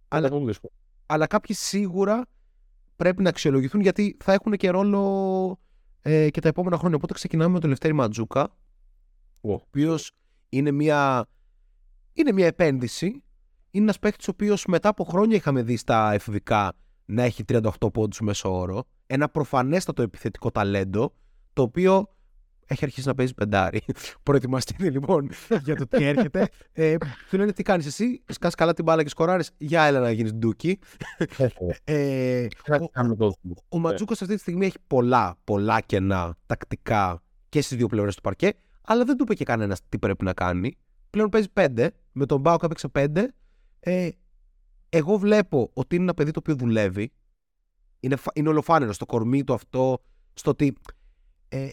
αλλά- 0.08 0.28
πολύ 0.28 0.44
δύσκολο. 0.46 0.72
αλλά 1.06 1.26
κάποιοι 1.26 1.56
σίγουρα 1.56 2.22
πρέπει 2.96 3.22
να 3.22 3.28
αξιολογηθούν 3.28 3.80
γιατί 3.80 4.16
θα 4.24 4.32
έχουν 4.32 4.52
και 4.52 4.70
ρόλο 4.70 5.58
ε, 6.02 6.30
και 6.30 6.40
τα 6.40 6.48
επόμενα 6.48 6.76
χρόνια. 6.78 6.96
Οπότε 6.96 7.12
ξεκινάμε 7.14 7.52
με 7.52 7.60
τον 7.60 7.68
Λευτέρη 7.68 7.92
Ματζούκα, 7.94 8.48
ο 9.40 9.52
οποίος 9.52 10.10
είναι 10.48 10.70
μια, 10.70 11.26
είναι 12.12 12.32
μια 12.32 12.46
επένδυση. 12.46 13.22
Είναι 13.70 13.84
ένας 13.84 13.98
παίκτης 13.98 14.28
ο 14.28 14.30
οποίος 14.30 14.66
μετά 14.66 14.88
από 14.88 15.04
χρόνια 15.04 15.36
είχαμε 15.36 15.62
δει 15.62 15.76
στα 15.76 16.12
εφηβικά 16.12 16.72
να 17.04 17.22
έχει 17.22 17.44
38 17.48 17.60
πόντους 17.92 18.20
μέσω 18.20 18.58
όρο. 18.58 18.84
Ένα 19.06 19.28
προφανέστατο 19.28 20.02
επιθετικό 20.02 20.50
ταλέντο, 20.50 21.14
το 21.52 21.62
οποίο 21.62 22.08
έχει 22.66 22.84
αρχίσει 22.84 23.06
να 23.06 23.14
παίζει 23.14 23.34
πεντάρι. 23.34 23.82
Προετοιμαστείτε 24.22 24.90
λοιπόν 24.90 25.30
για 25.64 25.76
το 25.76 25.86
τι 25.86 26.04
έρχεται. 26.04 26.48
Ε, 26.72 26.96
του 27.30 27.36
λένε 27.36 27.52
τι 27.52 27.62
κάνεις 27.62 27.86
εσύ, 27.86 28.22
σκάς 28.28 28.54
καλά 28.54 28.72
την 28.72 28.84
μπάλα 28.84 29.02
και 29.02 29.08
σκοράρεις; 29.08 29.50
Για 29.58 29.82
έλα 29.82 30.00
να 30.00 30.10
γίνεις 30.10 30.34
ντούκι. 30.34 30.78
Ε, 31.84 32.46
ο, 32.80 32.88
Κάνουμε 32.88 33.16
το- 33.16 33.34
ο 33.68 33.78
Ματζούκο 33.78 34.12
αυτή 34.12 34.34
τη 34.34 34.40
στιγμή 34.40 34.66
έχει 34.66 34.76
πολλά, 34.86 35.36
πολλά 35.44 35.80
κενά 35.80 36.36
τακτικά 36.46 37.22
και 37.48 37.60
στις 37.60 37.76
δύο 37.76 37.86
πλευρές 37.86 38.14
του 38.14 38.20
παρκέ, 38.22 38.52
αλλά 38.82 39.04
δεν 39.04 39.16
του 39.16 39.22
είπε 39.22 39.34
και 39.34 39.44
κανένας 39.44 39.80
τι 39.88 39.98
πρέπει 39.98 40.24
να 40.24 40.32
κάνει. 40.32 40.76
Πλέον 41.10 41.28
παίζει 41.28 41.48
5, 41.54 41.88
με 42.12 42.26
τον 42.26 42.40
Μπάουκ 42.40 42.62
έπαιξε 42.62 42.88
5. 42.98 43.24
Ε, 43.88 44.10
εγώ 44.88 45.18
βλέπω 45.18 45.70
ότι 45.72 45.94
είναι 45.94 46.04
ένα 46.04 46.14
παιδί 46.14 46.30
το 46.30 46.38
οποίο 46.38 46.54
δουλεύει. 46.56 47.12
Είναι, 48.00 48.16
φα- 48.16 48.32
είναι 48.34 48.48
ολοφάνερο 48.48 48.92
στο 48.92 49.06
κορμί 49.06 49.44
του 49.44 49.52
αυτό, 49.54 50.02
στο 50.32 50.50
ότι. 50.50 50.76
Ε, 51.48 51.68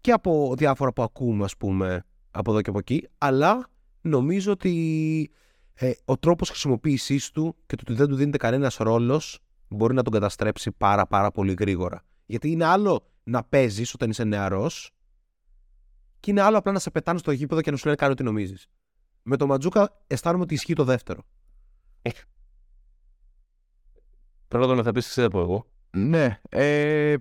και 0.00 0.12
από 0.12 0.54
διάφορα 0.56 0.92
που 0.92 1.02
ακούμε, 1.02 1.44
ας 1.44 1.56
πούμε, 1.56 2.04
από 2.30 2.50
εδώ 2.50 2.60
και 2.60 2.70
από 2.70 2.78
εκεί, 2.78 3.08
αλλά 3.18 3.68
νομίζω 4.00 4.52
ότι 4.52 5.30
ε, 5.74 5.92
ο 6.04 6.18
τρόπος 6.18 6.48
χρησιμοποίησής 6.48 7.30
του 7.30 7.56
και 7.66 7.76
το 7.76 7.82
ότι 7.86 7.94
δεν 7.94 8.08
του 8.08 8.14
δίνεται 8.14 8.36
κανένας 8.36 8.76
ρόλος 8.76 9.38
μπορεί 9.68 9.94
να 9.94 10.02
τον 10.02 10.12
καταστρέψει 10.12 10.72
πάρα 10.72 11.06
πάρα 11.06 11.30
πολύ 11.30 11.54
γρήγορα. 11.58 12.02
Γιατί 12.26 12.50
είναι 12.50 12.64
άλλο 12.64 13.10
να 13.24 13.44
παίζεις 13.44 13.94
όταν 13.94 14.10
είσαι 14.10 14.24
νεαρός 14.24 14.90
και 16.20 16.30
είναι 16.30 16.40
άλλο 16.40 16.58
απλά 16.58 16.72
να 16.72 16.78
σε 16.78 16.90
πετάνε 16.90 17.18
στο 17.18 17.30
γήπεδο 17.30 17.60
και 17.60 17.70
να 17.70 17.76
σου 17.76 17.84
λένε 17.84 17.96
κάνει 17.96 18.12
ό,τι 18.12 18.22
νομίζεις. 18.22 18.66
Με 19.22 19.36
το 19.36 19.46
Ματζούκα 19.46 20.02
αισθάνομαι 20.06 20.42
ότι 20.42 20.54
ισχύει 20.54 20.74
το 20.74 20.84
δεύτερο. 20.84 21.22
Πρώτα 24.48 24.74
να 24.74 24.82
θα 24.82 24.92
πεις 24.92 25.06
εσύ 25.06 25.22
από 25.22 25.40
εγώ. 25.40 25.66
Ναι. 25.90 26.40
Ε, 26.48 27.14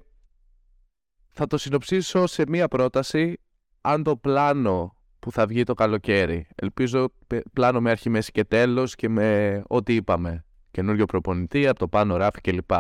θα 1.30 1.48
το 1.48 1.58
συνοψίσω 1.58 2.28
σε 2.28 2.44
μία 2.48 2.68
πρόταση. 2.68 3.40
Αν 3.82 4.04
το 4.04 4.18
πλάνο 4.18 4.96
που 5.20 5.32
θα 5.32 5.48
βγει 5.48 5.64
το 5.64 5.74
καλοκαίρι, 5.74 6.48
ελπίζω 6.56 7.14
πε- 7.28 7.50
πλάνο 7.54 7.82
με 7.82 7.90
αρχή, 7.90 8.10
μέση 8.10 8.32
και 8.32 8.44
τέλος 8.44 8.96
και 8.96 9.10
με 9.10 9.62
ό,τι 9.68 9.96
είπαμε, 9.96 10.46
καινούριο 10.72 11.06
προπονητή, 11.06 11.68
από 11.68 11.80
το 11.80 11.88
πάνω 11.88 12.18
ράφι 12.18 12.42
κλπ. 12.42 12.72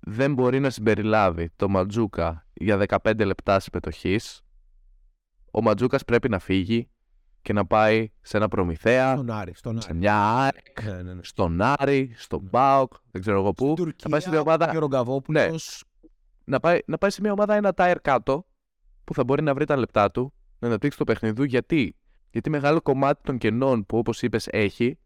Δεν 0.00 0.34
μπορεί 0.34 0.60
να 0.60 0.70
συμπεριλάβει 0.70 1.50
το 1.56 1.68
Ματζούκα 1.68 2.46
για 2.52 2.76
15 3.02 3.24
λεπτά 3.24 3.60
συμμετοχής. 3.60 4.42
Ο 5.50 5.62
Ματζούκας 5.62 6.04
πρέπει 6.04 6.28
να 6.28 6.38
φύγει 6.38 6.90
και 7.48 7.54
να 7.54 7.66
πάει 7.66 8.10
σε 8.20 8.36
ένα 8.36 8.48
προμηθέα, 8.48 9.12
Στον 9.14 9.30
Άρη. 9.30 9.52
Στον 9.54 9.80
σε 9.80 9.88
Άρη. 9.90 9.98
μια 9.98 10.36
ΑΕΚ, 10.36 10.82
Ναι, 10.84 11.02
ναι, 11.02 11.14
ναι. 11.14 11.20
στον 11.22 11.60
Άρη, 11.62 12.12
στον 12.16 12.48
ΠΑΟΚ, 12.50 12.92
δεν 13.10 13.20
ξέρω 13.20 13.38
εγώ 13.38 13.52
πού. 13.52 13.74
Στην 13.78 13.94
να 14.02 14.08
πάει 14.10 14.20
σε 14.20 14.28
μια 14.28 14.38
Τουρκία, 14.38 14.54
ομάδα, 14.56 14.76
ο 14.76 14.78
Ρογκαβόπουλος. 14.78 15.84
να 16.44 16.60
πάει, 16.60 16.78
να 16.86 16.98
πάει 16.98 17.10
σε 17.10 17.20
μια 17.20 17.32
ομάδα 17.32 17.54
ένα 17.54 17.72
tire 17.76 17.94
κάτω 18.02 18.46
που 19.04 19.14
θα 19.14 19.24
μπορεί 19.24 19.42
να 19.42 19.54
βρει 19.54 19.64
τα 19.64 19.76
λεπτά 19.76 20.10
του, 20.10 20.32
να 20.58 20.68
αναπτύξει 20.68 20.98
το 20.98 21.04
παιχνίδι 21.04 21.34
του. 21.34 21.42
Γιατί; 21.44 21.96
Γιατί 22.30 22.50
μεγάλο 22.50 22.80
κομμάτι 22.80 23.22
των 23.22 23.38
κενών 23.38 23.86
που 23.86 23.98
όπως 23.98 24.22
είπες 24.22 24.46
έχει, 24.50 24.98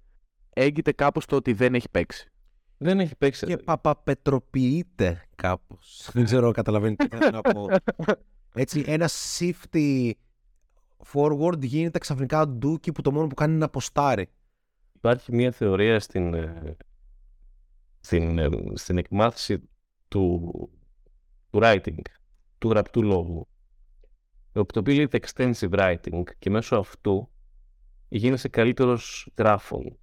έγκυται 0.50 0.92
κάπως 0.92 1.22
στο 1.22 1.36
ότι 1.36 1.52
δεν 1.52 1.74
έχει 1.74 1.88
παίξει. 1.90 2.30
Δεν 2.78 3.00
έχει 3.00 3.16
παίξει. 3.16 3.46
και 3.46 3.56
παπαπετροποιείται 3.56 5.22
κάπως. 5.36 6.10
Δεν 6.12 6.24
ξέρω, 6.24 6.50
καταλαβαίνετε 6.50 7.04
τι 7.08 7.16
θέλω 7.16 7.30
να 7.30 7.40
πω. 7.40 7.66
Έτσι, 8.54 8.84
ένα 8.86 9.08
shifty 9.38 10.10
forward 11.12 11.60
γίνεται 11.62 11.98
ξαφνικά 11.98 12.48
ντούκι 12.48 12.92
που 12.92 13.02
το 13.02 13.12
μόνο 13.12 13.26
που 13.26 13.34
κάνει 13.34 13.50
είναι 13.50 13.60
να 13.60 13.66
αποστάρει. 13.66 14.28
Υπάρχει 14.92 15.34
μια 15.34 15.50
θεωρία 15.50 16.00
στην, 16.00 16.34
ε, 16.34 16.76
στην, 18.00 18.38
ε, 18.38 18.48
στην 18.74 18.98
εκμάθηση 18.98 19.68
του, 20.08 20.52
του 21.50 21.60
writing, 21.62 22.02
του 22.58 22.68
γραπτού 22.68 23.02
λόγου, 23.02 23.48
το 24.52 24.60
οποίο 24.60 24.94
λέγεται 24.94 25.20
extensive 25.22 25.70
writing 25.70 26.22
και 26.38 26.50
μέσω 26.50 26.76
αυτού 26.76 27.30
γίνεσαι 28.08 28.48
καλύτερος 28.48 29.30
γράφων. 29.38 29.96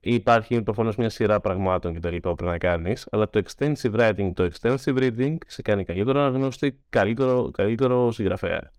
Υπάρχει 0.00 0.62
προφανώς 0.62 0.96
μια 0.96 1.10
σειρά 1.10 1.40
πραγμάτων 1.40 1.92
και 1.92 2.00
τα 2.00 2.10
λοιπά 2.10 2.28
που 2.28 2.34
πρέπει 2.34 2.50
να 2.50 2.58
κάνεις, 2.58 3.06
αλλά 3.10 3.30
το 3.30 3.42
extensive 3.44 3.94
writing, 3.94 4.30
το 4.34 4.50
extensive 4.52 4.96
reading 4.98 5.36
σε 5.46 5.62
κάνει 5.62 5.84
καλύτερο 5.84 6.20
αναγνώστη, 6.20 6.80
καλύτερο, 6.88 7.50
καλύτερο 7.50 8.12
συγγραφέα. 8.12 8.70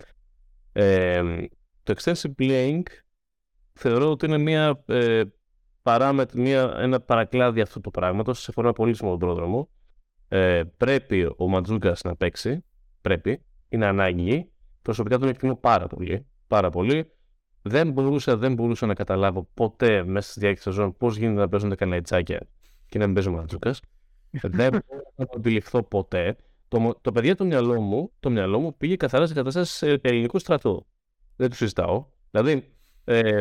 Ε, 0.78 1.24
το 1.84 1.94
extensive 1.98 2.32
playing 2.40 2.82
θεωρώ 3.74 4.12
ότι 4.12 4.26
είναι 4.26 4.38
μια, 4.38 4.84
ε, 4.86 5.24
παράμετρο, 5.82 6.42
μια, 6.42 6.74
ένα 6.78 7.00
παρακλάδι 7.00 7.62
αυτού 7.62 7.82
του 7.82 7.92
πράγματος 7.92 8.42
σε 8.42 8.52
φορά 8.52 8.74
πολύ 8.74 8.96
σημαντικό 8.96 9.26
πρόδρομο. 9.26 9.70
Ε, 10.28 10.64
πρέπει 10.78 11.34
ο 11.38 11.48
Ματζούκα 11.48 11.96
να 12.04 12.16
παίξει. 12.16 12.64
Πρέπει. 13.02 13.42
Είναι 13.70 13.86
ανάγκη. 13.86 14.52
Προσωπικά 14.82 15.18
τον 15.18 15.30
εκτιμώ 15.30 15.56
πάρα 15.56 15.88
πολύ. 15.88 16.26
Πάρα 16.48 16.70
πολύ. 16.70 17.12
Δεν 17.62 17.92
μπορούσα, 17.92 18.38
δεν 18.38 18.54
μπορούσα 18.54 18.86
να 18.86 18.94
καταλάβω 18.94 19.50
ποτέ 19.54 20.04
μέσα 20.04 20.30
στη 20.30 20.40
διάρκεια 20.40 20.64
της 20.64 20.74
σεζόν 20.74 20.98
πώς 20.98 21.18
γίνεται 21.18 21.40
να 21.40 21.50
παίζονται 21.50 21.76
κανένα 21.76 22.22
και 22.86 22.98
να 22.98 23.06
μην 23.06 23.14
παίζει 23.14 23.30
ο 23.30 23.32
Ματζούκα. 23.32 23.76
δεν 24.58 24.70
μπορούσα 24.70 25.14
να 25.16 25.26
το 25.26 25.34
αντιληφθώ 25.36 25.84
ποτέ. 25.84 26.36
Το, 26.68 26.80
μο- 26.80 26.96
το 27.02 27.12
παιδί 27.12 27.36
το 27.36 27.46
μυαλό 27.46 27.82
μου, 27.82 28.12
το 28.20 28.30
μυαλό 28.30 28.60
μου 28.60 28.78
πήγε 28.78 28.96
καθαρά 28.96 29.28
σε 29.28 29.34
κατάσταση 29.34 29.88
ε, 29.88 29.96
ελληνικού 30.02 30.40
στρατού. 30.40 30.86
Δεν 31.36 31.50
το 31.50 31.56
συζητάω. 31.56 32.06
Δηλαδή, 32.32 32.74
ε, 33.04 33.20
ε, 33.20 33.38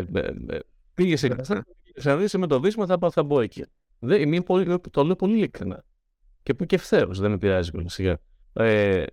ε, 0.47 0.59
πήγε 0.95 1.17
σε 1.17 1.29
κατάσταση 1.29 1.63
να 2.03 2.17
δεις 2.17 2.35
με 2.35 2.47
το 2.47 2.61
βίσμα 2.61 2.87
θα, 2.87 2.99
πάω- 2.99 3.11
θα 3.11 3.23
μπω 3.23 3.41
εκεί. 3.41 3.65
Δεν, 3.99 4.23
είμαι 4.23 4.41
πολύ, 4.41 4.81
το 4.91 5.05
λέω 5.05 5.17
πολύ 5.17 5.37
ειλικρινά. 5.37 5.85
Και 6.43 6.55
που 6.55 6.65
και 6.65 6.75
ευθέως, 6.75 7.19
δεν 7.19 7.31
με 7.31 7.39
πειράζει 7.39 7.71
κιόλα 7.71 7.89
σιγά. 7.89 8.19
Ε, 8.53 9.05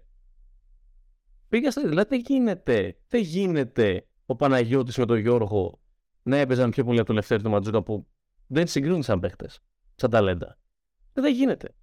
πήγα 1.50 1.72
στα. 1.72 1.88
Δηλαδή, 1.88 2.10
δεν 2.10 2.24
γίνεται, 2.28 2.98
δεν 3.08 3.22
γίνεται 3.22 4.08
ο 4.26 4.36
Παναγιώτης 4.36 4.98
με 4.98 5.06
τον 5.06 5.18
Γιώργο 5.18 5.80
να 6.24 6.38
έπαιζαν 6.38 6.70
πιο 6.70 6.84
πολύ 6.84 6.98
από 6.98 7.06
τον 7.08 7.16
Λευτέρη 7.16 7.44
του 7.44 7.50
Ματζούκα 7.50 7.84
που 7.84 8.08
δεν 8.48 8.68
συγκρίνουν 8.68 9.04
σαν 9.04 9.20
παίχτε, 9.20 9.50
σαν 9.96 10.10
ταλέντα. 10.10 10.58
Ε, 11.14 11.22
Δεν 11.22 11.34
γίνεται. 11.34 11.74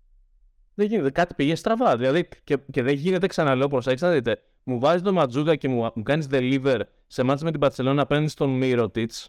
Δεν 0.79 0.87
γίνεται. 0.87 1.11
Κάτι 1.11 1.35
πήγε 1.35 1.55
στραβά. 1.55 1.97
Δηλαδή, 1.97 2.29
και, 2.45 2.57
και 2.71 2.83
δεν 2.83 2.95
γίνεται, 2.95 3.27
ξαναλέω, 3.27 3.69
προσέξτε 3.69 4.07
να 4.07 4.13
δείτε. 4.13 4.43
Μου 4.65 4.79
βάζει 4.79 5.03
τον 5.03 5.15
Ματζούκα 5.15 5.57
και 5.57 5.69
μου, 5.69 5.91
μου 5.95 6.03
κάνεις 6.03 6.27
deliver 6.31 6.81
σε 7.07 7.23
μάτς 7.23 7.43
με 7.43 7.51
την 7.51 7.61
Παρσελόνα 7.61 8.03
απέναντι 8.03 8.29
στον 8.29 8.51
Μύρωτιτς. 8.51 9.29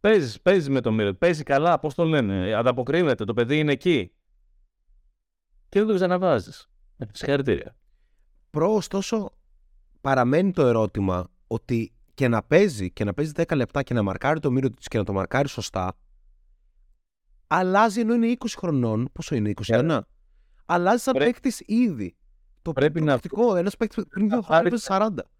Παίζεις, 0.00 0.40
παίζεις 0.40 0.68
με 0.68 0.80
τον 0.80 0.94
Μύρωτιτς. 0.94 1.18
Παίζει 1.18 1.42
καλά, 1.42 1.78
πώς 1.78 1.94
το 1.94 2.04
λένε. 2.04 2.54
Ανταποκρίνεται. 2.54 3.24
Το 3.24 3.34
παιδί 3.34 3.58
είναι 3.58 3.72
εκεί. 3.72 4.12
Και 5.68 5.78
δεν 5.78 5.88
το 5.88 5.94
ξαναβάζεις. 5.94 6.70
Συγχαρητήρια. 7.12 7.76
Προ, 8.50 8.74
ωστόσο, 8.74 9.32
παραμένει 10.00 10.52
το 10.52 10.66
ερώτημα 10.66 11.30
ότι 11.46 11.92
και 12.14 12.28
να 12.28 12.42
παίζει 12.42 12.90
και 12.90 13.04
να 13.04 13.14
παίζει 13.14 13.32
10 13.36 13.56
λεπτά 13.56 13.82
και 13.82 13.94
να 13.94 14.02
μαρκάρει 14.02 14.40
το 14.40 14.50
μύρο 14.50 14.70
της 14.70 14.88
και 14.88 14.98
να 14.98 15.04
το 15.04 15.12
μαρκάρει 15.12 15.48
σωστά, 15.48 15.96
αλλάζει 17.56 18.00
ενώ 18.00 18.14
είναι 18.14 18.26
20 18.38 18.46
χρονών. 18.56 19.08
Πόσο 19.12 19.34
είναι, 19.34 19.52
21? 19.66 20.00
Αλλάζει 20.66 21.02
σαν 21.02 21.14
Πρέπει- 21.14 21.32
παίκτης 21.32 21.62
ήδη. 21.66 22.16
Το 22.62 22.72
Πρέπει 22.72 23.00
να- 23.00 23.06
πρακτικό, 23.06 23.56
ένας 23.56 23.76
παίκτης 23.76 24.04
πριν 24.08 24.28
δύο 24.28 24.36
Να 24.36 24.42
χρόνια 24.42 24.62
πάρει- 24.62 24.66
έπαιζε 24.66 24.84
40. 24.84 25.30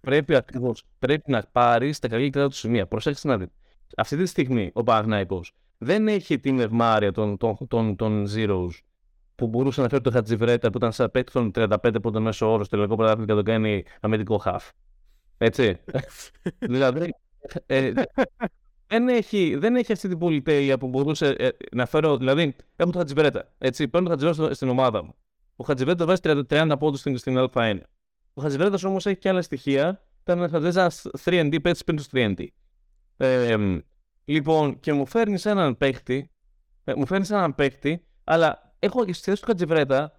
Πρέπει 0.00 0.34
ακριβώς. 0.34 0.84
Πρέπει 0.98 1.30
να 1.30 1.42
πάρεις 1.52 1.98
τα 1.98 2.08
καλύτερα 2.08 2.48
του 2.48 2.54
σημεία. 2.56 2.86
Προσέξτε 2.86 3.28
να 3.28 3.38
δείτε. 3.38 3.52
Αυτή 3.96 4.16
τη 4.16 4.26
στιγμή 4.26 4.70
ο 4.74 4.82
Παναθηναϊκός 4.82 5.52
δεν 5.78 6.08
έχει 6.08 6.38
την 6.38 6.60
ευμάρεια 6.60 7.12
των, 7.12 7.36
των, 7.36 7.56
των, 7.68 7.96
των 7.96 8.26
Zeros 8.34 8.70
που 9.34 9.46
μπορούσε 9.46 9.80
να 9.82 9.88
φέρει 9.88 10.02
το 10.02 10.10
Χατζιβρέτα 10.10 10.70
που 10.70 10.76
ήταν 10.76 10.92
σαν 10.92 11.10
παίκτης 11.10 11.32
των 11.32 11.50
35 11.54 12.00
που 12.02 12.08
ήταν 12.08 12.22
μέσο 12.22 12.52
όρος 12.52 12.66
στο 12.66 12.76
ελληνικό 12.76 12.96
πρωτάθλημα 12.96 13.26
και 13.26 13.32
να 13.32 13.38
το 13.38 13.50
κάνει 13.50 13.84
αμυντικό 14.00 14.38
χαφ. 14.38 14.68
Έτσι. 15.38 15.76
δηλαδή. 16.58 17.14
Ε, 17.66 17.92
δεν, 18.90 19.08
έχει, 19.08 19.56
δεν 19.56 19.76
έχει 19.76 19.92
αυτή 19.92 20.08
την 20.08 20.18
πολυτέλεια 20.18 20.78
που 20.78 20.88
μπορούσε 20.88 21.26
ε, 21.38 21.48
να 21.72 21.86
φέρω. 21.86 22.16
Δηλαδή, 22.16 22.56
έχω 22.76 22.90
το 22.90 22.98
Χατζιβρέτα. 22.98 23.52
Έτσι, 23.58 23.88
παίρνω 23.88 24.06
το 24.08 24.12
Χατζιβρέτα 24.12 24.44
στο- 24.44 24.54
στην 24.54 24.68
ομάδα 24.68 25.04
μου. 25.04 25.14
Ο 25.56 25.64
Χατζιβρέτα 25.64 26.04
βάζει 26.06 26.20
30, 26.24 26.40
30 26.48 26.72
πόντους 26.78 27.00
στην, 27.00 27.16
στην 27.18 27.48
Α1. 27.52 27.78
Ο 28.34 28.42
Χατζιβρέτα 28.42 28.78
όμως 28.88 29.06
έχει 29.06 29.18
και 29.18 29.28
άλλα 29.28 29.42
στοιχεία. 29.42 30.02
Ήταν 30.22 30.54
ένας 30.54 31.06
3D 31.24 31.56
παίκτη 31.62 31.84
πριν 31.84 31.96
του 31.96 32.04
3D. 32.12 32.46
Ε, 33.16 33.46
εμ, 33.52 33.78
λοιπόν, 34.24 34.80
και 34.80 34.92
μου 34.92 35.06
φέρνει 35.06 35.38
έναν 35.44 35.76
παίχτη. 35.76 36.30
ε, 36.84 36.94
μου 36.94 37.06
φέρνει 37.06 37.26
έναν 37.30 37.54
παίχτη, 37.54 38.06
αλλά 38.24 38.74
έχω 38.78 39.04
και 39.04 39.12
στη 39.12 39.24
θέση 39.30 39.40
του 39.40 39.46
Χατζιβρέτα. 39.46 40.12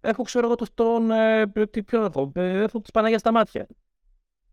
Έχω, 0.00 0.22
ξέρω 0.22 0.46
εγώ, 0.46 0.54
το- 0.54 0.66
τον. 0.74 1.10
Ε, 1.10 1.46
τι, 1.70 1.82
ποιον 1.82 2.04
έχω, 2.04 2.32
ε, 2.34 2.62
έχω 2.62 2.80
τη 2.80 2.90
Παναγία 2.92 3.18
στα 3.18 3.32
μάτια. 3.32 3.66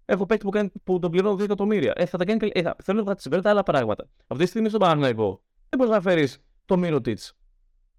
Έχω 0.10 0.26
παίχτη 0.26 0.44
που, 0.44 0.50
κάνει, 0.50 0.72
που 0.84 1.00
τον 1.00 1.12
πληρώνω 1.12 1.36
2 1.36 1.40
εκατομμύρια. 1.44 1.94
Ε, 1.96 2.06
θα 2.06 2.18
τα 2.18 2.26
κάνει. 2.26 2.40
καλ- 2.40 2.58
Ε, 2.58 2.62
θα, 2.62 2.76
θέλω 2.84 3.02
να 3.04 3.08
Χατζιβρέτα 3.10 3.50
άλλα 3.50 3.64
πράγματα. 3.64 4.10
Αυτή 4.28 4.44
τη 4.44 4.50
στιγμή 4.50 4.70
στον 4.70 4.80
Παναγιώτο 4.80 5.42
δεν 5.70 5.80
μπορείς 5.80 5.94
να 5.94 6.02
φέρεις 6.02 6.38
το 6.66 6.78
Μύρο 6.78 7.02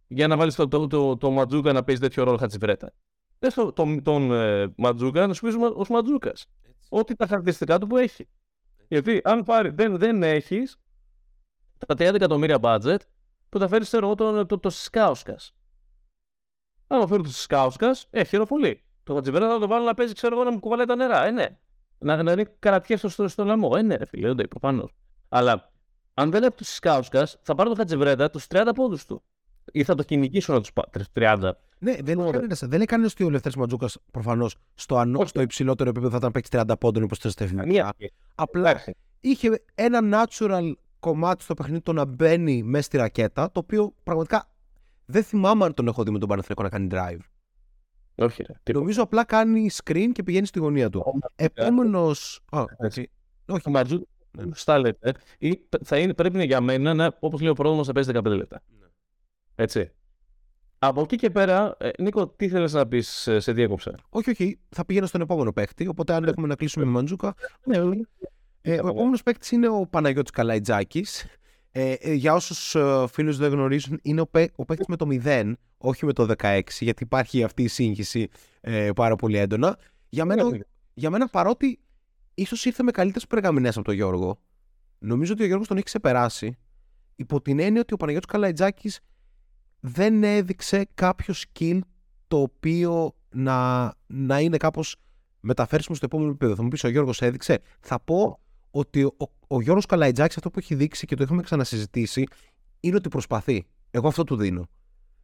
για 0.08 0.26
να 0.28 0.36
βάλεις 0.36 0.54
το, 0.54 0.68
το, 0.68 0.86
το, 0.86 1.16
το 1.16 1.30
Ματζούκα 1.30 1.72
να 1.72 1.84
παίζει 1.84 2.00
τέτοιο 2.00 2.24
ρόλο 2.24 2.36
Χατζιβρέτα. 2.36 2.92
Λες 3.40 3.54
το, 3.54 3.72
τον, 3.72 4.02
τον 4.02 4.32
ε, 4.32 4.72
Ματζούκα 4.76 5.26
να 5.26 5.34
σου 5.34 5.46
πεις 5.46 5.54
ως 5.74 5.88
Ματζούκας. 5.88 6.46
Ό,τι 6.88 7.14
τα 7.14 7.26
χαρακτηριστικά 7.26 7.78
του 7.78 7.86
που 7.86 7.96
έχει. 7.96 8.28
Γιατί 8.88 9.20
αν 9.24 9.42
πάρει, 9.42 9.68
δεν, 9.70 9.96
δεν 9.98 10.22
έχεις 10.22 10.76
τα 11.86 11.94
30 11.94 12.14
εκατομμύρια 12.14 12.58
budget 12.62 12.98
που 13.48 13.58
θα 13.58 13.68
φέρεις 13.68 13.86
ξέρω 13.86 14.06
εγώ 14.06 14.14
τον, 14.14 14.46
το, 14.46 14.58
το 14.58 14.70
Σκάουσκα. 14.70 15.36
Αν 16.86 17.08
φέρει 17.08 17.22
το 17.22 17.30
Σκάουσκα, 17.32 17.96
ε, 18.10 18.24
χειροφολεί. 18.24 18.82
Το 19.02 19.14
Χατζιβρέτα 19.14 19.48
θα 19.48 19.58
το 19.58 19.66
βάλω 19.66 19.84
να 19.84 19.94
παίζει, 19.94 20.12
ξέρω 20.14 20.34
εγώ, 20.34 20.44
να 20.44 20.50
μου 20.50 20.58
κουβαλάει 20.60 20.86
τα 20.86 20.96
νερά. 20.96 21.24
Ε, 21.26 21.30
ναι. 21.30 21.58
Να, 21.98 22.22
να 22.22 22.32
είναι 22.32 22.54
καρατιέ 22.58 22.96
στο, 22.96 23.08
στο, 23.08 23.28
στο 23.28 23.44
λαμό. 23.44 23.70
Ε, 23.76 23.82
ναι, 23.82 23.96
ρε 23.96 24.06
φίλε, 24.06 24.32
δεν 24.34 24.48
προφανώς. 24.48 24.94
Αλλά 25.28 25.72
αν 26.14 26.30
δεν 26.30 26.42
έχω 26.42 26.54
του 26.54 26.64
Σκάουσκα, 26.64 27.28
θα 27.42 27.54
πάρω 27.54 27.68
το 27.68 27.74
Χατζιβρέτα 27.74 28.30
τους 28.30 28.46
30 28.48 28.68
πόντους 28.74 29.04
του. 29.06 29.22
Ή 29.72 29.84
θα 29.84 29.94
το 29.94 30.02
κυνηγήσω 30.02 30.52
να 30.52 30.60
τους 30.60 30.70
30. 31.14 31.50
Ναι, 31.78 31.92
δεν 32.02 32.18
Ωραία. 32.18 32.28
είναι 32.28 32.30
κανένα. 32.30 32.56
Δεν 32.60 32.72
είναι 32.72 32.84
κανένα 32.84 33.08
ότι 33.12 33.24
ο 33.24 33.30
Λευτέρη 33.30 33.58
Ματζούκας 33.58 33.98
προφανώς 34.10 34.56
στο, 34.74 34.96
ανώ- 34.96 35.20
Όχι. 35.20 35.28
στο 35.28 35.40
υψηλότερο 35.40 35.90
επίπεδο 35.90 36.10
θα 36.10 36.16
ήταν 36.16 36.30
παίξει 36.32 36.50
30 36.52 36.78
πόντων 36.80 37.02
υπό 37.02 37.16
Μία. 37.66 37.92
Απλά 38.34 38.70
Εντάξει. 38.70 38.96
είχε 39.20 39.62
ένα 39.74 40.26
natural 40.26 40.72
κομμάτι 41.00 41.42
στο 41.42 41.54
παιχνίδι 41.54 41.80
το 41.80 41.92
να 41.92 42.04
μπαίνει 42.04 42.62
μέσα 42.62 42.82
στη 42.84 42.96
ρακέτα, 42.96 43.52
το 43.52 43.60
οποίο 43.60 43.94
πραγματικά 44.02 44.50
δεν 45.06 45.22
θυμάμαι 45.22 45.64
αν 45.64 45.74
τον 45.74 45.86
έχω 45.88 46.02
δει 46.02 46.10
με 46.10 46.18
τον 46.18 46.28
Παναθηναϊκό 46.28 46.62
να 46.62 46.68
κάνει 46.68 46.88
drive. 46.90 47.24
Όχι, 48.18 48.42
ρε. 48.42 48.52
τίποτα. 48.62 48.78
Νομίζω 48.78 49.02
απλά 49.02 49.24
κάνει 49.24 49.68
screen 49.84 50.08
και 50.12 50.22
πηγαίνει 50.22 50.46
στη 50.46 50.58
γωνία 50.58 50.90
του. 50.90 51.20
Επόμενο. 51.36 52.10
Έτσι. 52.78 53.10
Όχι, 53.46 53.62
Ο 53.68 53.70
Ματζού, 53.70 54.08
Ναι. 54.30 54.42
σωστά 54.54 54.78
λέτε, 54.78 55.14
ή 55.38 55.60
θα 55.84 55.98
είναι, 55.98 56.14
πρέπει 56.14 56.44
για 56.44 56.60
μένα 56.60 56.94
να, 56.94 57.16
όπως 57.20 57.40
λέει 57.40 57.50
ο 57.50 57.54
πρόδρομος, 57.54 57.86
να 57.86 57.92
παίζει 57.92 58.10
15 58.14 58.24
λεπτά. 58.24 58.62
Ναι. 58.80 58.86
Έτσι. 59.54 59.90
Από 60.78 61.00
εκεί 61.00 61.16
και 61.16 61.30
πέρα, 61.30 61.76
ε, 61.80 61.88
Νίκο, 61.98 62.28
τι 62.28 62.48
θέλεις 62.48 62.72
να 62.72 62.86
πεις, 62.86 63.26
ε, 63.26 63.40
σε 63.40 63.52
διέκοψα. 63.52 63.94
όχι, 64.08 64.30
όχι. 64.30 64.60
Θα 64.68 64.84
πήγαινα 64.84 65.06
στον 65.06 65.20
επόμενο 65.20 65.52
παίκτη. 65.52 65.86
Οπότε, 65.88 66.12
αν 66.14 66.24
έχουμε 66.24 66.46
να 66.46 66.54
κλείσουμε 66.54 66.84
με 66.84 66.90
Μαντζούκα. 66.90 67.34
Ναι, 67.64 67.76
Ε, 68.60 68.74
ο 68.74 68.88
επόμενος 68.88 69.22
παίκτης 69.22 69.50
είναι 69.50 69.68
ο 69.68 69.86
Παναγιώτης 69.90 70.30
Καλαϊτζάκης. 70.30 71.24
Ε, 71.70 71.92
ε, 71.92 72.12
για 72.12 72.34
όσους 72.34 72.74
ε, 72.74 73.04
φίλους 73.10 73.36
δεν 73.36 73.50
γνωρίζουν, 73.50 73.98
είναι 74.02 74.20
ο, 74.20 74.26
παί, 74.26 74.48
ο 74.56 74.64
παίκτης 74.64 74.86
με 74.86 74.96
το 74.96 75.06
0, 75.24 75.52
όχι 75.78 76.06
με 76.06 76.12
το 76.12 76.34
16, 76.38 76.60
γιατί 76.80 77.02
υπάρχει 77.02 77.42
αυτή 77.42 77.62
η 77.62 77.68
σύγχυση 77.68 78.28
ε, 78.60 78.90
πάρα 78.94 79.16
πολύ 79.16 79.36
έντονα. 79.36 79.78
Για 80.08 80.24
μένα, 80.24 80.44
Ναι, 80.44 80.50
ναι. 80.50 80.58
για 80.94 81.10
μένα 81.10 81.28
παρότι 81.28 81.78
ίσως 82.34 82.64
ήρθε 82.64 82.82
με 82.82 82.90
καλύτερες 82.90 83.26
περγαμηνές 83.26 83.76
από 83.76 83.84
τον 83.84 83.94
Γιώργο, 83.94 84.38
νομίζω 84.98 85.32
ότι 85.32 85.42
ο 85.42 85.46
Γιώργος 85.46 85.68
τον 85.68 85.76
έχει 85.76 85.86
ξεπεράσει. 85.86 86.56
Υπό 87.16 87.40
την 87.42 87.58
έννοια 87.58 87.80
ότι 87.80 87.94
ο 87.94 87.96
Παναγιώτης 87.96 88.30
Καλαϊτζάκης 88.30 89.00
δεν 89.80 90.22
έδειξε 90.22 90.86
κάποιο 90.94 91.34
skill 91.34 91.78
το 92.28 92.40
οποίο 92.40 93.14
να, 93.30 93.92
να 94.06 94.40
είναι 94.40 94.56
κάπως 94.56 94.96
μεταφέρσουμε 95.40 95.96
στο 95.96 96.04
επόμενο 96.04 96.30
επίπεδο. 96.30 96.54
Θα 96.54 96.62
μου 96.62 96.68
πεις 96.68 96.84
ο 96.84 96.88
Γιώργος 96.88 97.22
έδειξε. 97.22 97.60
Θα 97.80 98.00
πω 98.00 98.40
ότι 98.70 99.02
ο, 99.02 99.14
ο 99.46 99.60
Γιώργος 99.60 99.86
Καλαϊτζάκης 99.86 100.36
αυτό 100.36 100.50
που 100.50 100.58
έχει 100.58 100.74
δείξει 100.74 101.06
και 101.06 101.14
το 101.14 101.22
είχαμε 101.22 101.42
ξανασυζητήσει 101.42 102.26
είναι 102.80 102.96
ότι 102.96 103.08
προσπαθεί. 103.08 103.66
Εγώ 103.90 104.08
αυτό 104.08 104.24
του 104.24 104.36
δίνω. 104.36 104.68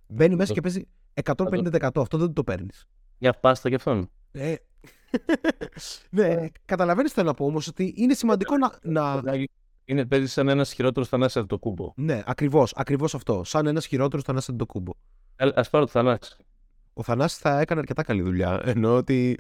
Μπαίνει 0.06 0.36
μέσα 0.36 0.52
και 0.52 0.60
παίζει 0.60 0.89
150%. 1.22 1.90
Αυτό 1.97 2.18
δεν 2.18 2.32
το 2.32 2.44
παίρνεις. 2.44 2.86
Για 3.18 3.32
πάστα 3.32 3.68
και 3.68 3.74
αυτόν. 3.74 4.10
Ε, 4.32 4.55
ναι, 6.10 6.47
καταλαβαίνεις 6.64 7.12
θέλω 7.12 7.26
να 7.26 7.35
πω 7.35 7.44
όμως 7.44 7.68
ότι 7.68 7.94
είναι 7.97 8.14
σημαντικό 8.14 8.56
να. 8.56 8.78
να... 8.82 9.22
Είναι 9.85 10.06
παίζει 10.06 10.26
σαν 10.26 10.48
ένας 10.48 10.72
χειρότερος 10.72 11.09
Θανάσης 11.09 11.36
από 11.36 11.47
το 11.47 11.59
κούμπο. 11.59 11.93
Ναι, 11.97 12.22
ακριβώς 12.26 12.72
ακριβώς 12.76 13.14
αυτό. 13.14 13.44
Σαν 13.44 13.66
ένας 13.66 13.86
χειρότερος 13.86 14.24
Θανάσης 14.24 14.48
από 14.48 14.59
το 14.59 14.66
κούμπο. 14.66 14.93
Α 15.36 15.62
πάρω 15.70 15.85
το 15.85 15.90
Θανάση. 15.90 16.36
Ο 16.93 17.02
Θανάσης 17.02 17.39
θα 17.39 17.60
έκανε 17.60 17.81
αρκετά 17.81 18.02
καλή 18.02 18.22
δουλειά. 18.22 18.60
Ενώ 18.64 18.97
ότι. 18.97 19.39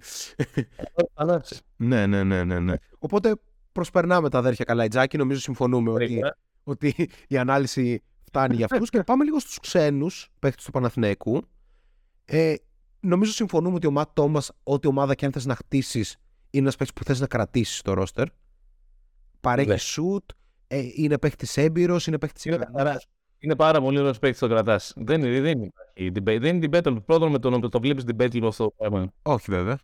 Θανάσης. 1.14 1.62
ναι, 1.76 2.06
ναι, 2.06 2.22
ναι, 2.22 2.44
ναι, 2.44 2.58
ναι. 2.58 2.74
Οπότε 2.98 3.34
προσπερνάμε 3.72 4.30
τα 4.30 4.38
αδέρφια 4.38 4.64
Καλαϊτζάκη. 4.64 5.16
Νομίζω 5.16 5.40
συμφωνούμε 5.40 5.90
ότι, 5.90 6.20
ότι 6.64 7.08
η 7.28 7.36
ανάλυση 7.36 8.02
φτάνει 8.40 8.54
για 8.56 8.66
αυτούς. 8.70 8.90
και 8.90 9.02
πάμε 9.02 9.24
λίγο 9.24 9.38
στους 9.38 9.58
ξένους 9.60 10.28
παίχτες 10.38 10.64
του 10.64 10.70
Παναθηναϊκού. 10.70 11.42
Ε, 12.24 12.54
νομίζω 13.00 13.32
συμφωνούμε 13.32 13.74
ότι 13.74 13.86
ο 13.86 13.90
Ματ 13.90 14.08
Τόμας, 14.12 14.50
ό,τι 14.62 14.86
ομάδα 14.88 15.14
και 15.14 15.24
αν 15.24 15.32
θες 15.32 15.46
να 15.46 15.54
χτίσεις, 15.54 16.16
είναι 16.50 16.62
ένας 16.62 16.76
παίκτη 16.76 16.92
που 16.94 17.04
θες 17.04 17.20
να 17.20 17.26
κρατήσεις 17.26 17.78
στο 17.78 17.92
ρόστερ. 17.92 18.26
Παρέχει 19.40 19.68
Ναι. 19.68 19.76
σουτ, 19.76 20.30
ε, 20.66 20.82
είναι 20.94 21.18
παίκτη 21.18 21.62
έμπειρος, 21.62 22.06
είναι 22.06 22.18
παίκτη 22.18 22.48
Είναι, 22.48 22.68
άρα, 22.74 23.00
είναι 23.38 23.56
πάρα 23.56 23.80
πολύ 23.80 23.98
ωραίος 23.98 24.18
παίκτη 24.18 24.38
το 24.38 24.48
κρατάς. 24.48 24.92
Δεν, 24.96 25.22
είναι- 25.22 25.40
δεν, 25.40 25.62
υπάρχει 25.62 26.12
debate. 26.14 26.40
δεν 26.40 26.56
είναι 26.56 26.68
debate. 26.70 27.04
Πρώτον 27.06 27.30
με 27.30 27.38
τον 27.38 27.70
το 27.70 27.80
βλέπεις 27.80 28.04
debate 28.06 28.32
λίγο 28.34 28.46
αυτό 28.46 28.64
το 28.64 28.74
πράγμα. 28.76 29.12
Όχι 29.22 29.50
βέβαια. 29.50 29.78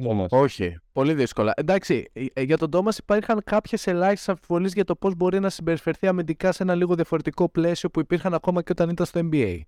Όμως. 0.00 0.28
Όχι. 0.30 0.76
Πολύ 0.92 1.14
δύσκολα. 1.14 1.52
Εντάξει, 1.56 2.10
ε, 2.32 2.42
για 2.42 2.58
τον 2.58 2.70
Τόμας 2.70 2.98
υπήρχαν 2.98 3.42
κάποιες 3.44 3.86
ελάχιστες 3.86 4.28
αμφιβολίες 4.28 4.72
για 4.72 4.84
το 4.84 4.96
πώς 4.96 5.14
μπορεί 5.14 5.40
να 5.40 5.48
συμπεριφερθεί 5.50 6.06
αμυντικά 6.06 6.52
σε 6.52 6.62
ένα 6.62 6.74
λίγο 6.74 6.94
διαφορετικό 6.94 7.48
πλαίσιο 7.48 7.90
που 7.90 8.00
υπήρχαν 8.00 8.34
ακόμα 8.34 8.62
και 8.62 8.72
όταν 8.72 8.88
ήταν 8.88 9.06
στο 9.06 9.20
NBA. 9.32 9.60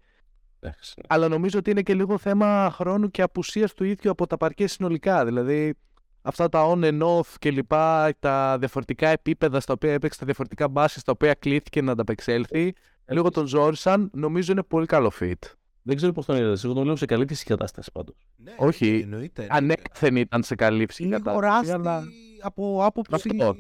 Εντάξει. 0.61 0.95
Αλλά 1.09 1.29
νομίζω 1.29 1.59
ότι 1.59 1.71
είναι 1.71 1.83
και 1.83 1.95
λίγο 1.95 2.19
θέμα 2.19 2.71
χρόνου 2.73 3.11
και 3.11 3.23
απουσίας 3.23 3.75
του 3.75 3.85
ίδιου 3.85 4.11
από 4.11 4.27
τα 4.27 4.37
παρκέ 4.37 4.67
συνολικά. 4.67 5.25
Δηλαδή, 5.25 5.75
αυτά 6.23 6.49
τα 6.49 6.71
on 6.71 6.85
and 6.85 7.03
off 7.03 7.27
και 7.39 7.51
λοιπά, 7.51 8.13
τα 8.19 8.59
διαφορετικά 8.59 9.09
επίπεδα 9.09 9.61
στα 9.61 9.73
οποία 9.73 9.93
έπαιξε, 9.93 10.19
τα 10.19 10.25
διαφορετικά 10.25 10.69
μπάσει 10.69 11.01
στα 11.01 11.13
οποία 11.13 11.35
κλείθηκε 11.35 11.83
να 11.83 11.93
ανταπεξέλθει, 11.93 12.73
λίγο 13.07 13.31
τον 13.31 13.47
ζόρισαν, 13.47 14.11
νομίζω 14.13 14.53
είναι 14.53 14.63
πολύ 14.63 14.87
καλό 14.87 15.13
fit. 15.21 15.39
Δεν 15.87 15.97
ξέρω 15.97 16.13
πώς 16.13 16.27
τον 16.27 16.37
είδε. 16.37 16.45
Εγώ 16.65 16.73
τον 16.75 16.83
βλέπω 16.83 16.97
σε 16.97 17.07
καλή 17.07 17.27
φυσική 17.27 17.49
κατάσταση 17.51 17.91
πάντως. 17.93 18.17
Όχι. 18.57 18.91
Ναι, 18.91 18.99
εννοείται. 19.03 19.47
Ανέκαθεν 19.51 20.17
ήταν 20.17 20.43
σε 20.43 20.55
καλή 20.55 20.87
φυσική 20.87 21.09
Λίγο 21.09 21.19
κατάσταση. 21.23 21.47
ράστη 21.55 21.71
αλλά- 21.71 22.03
από 22.41 22.85
άποψη 22.85 23.15
Αυτό. 23.15 23.57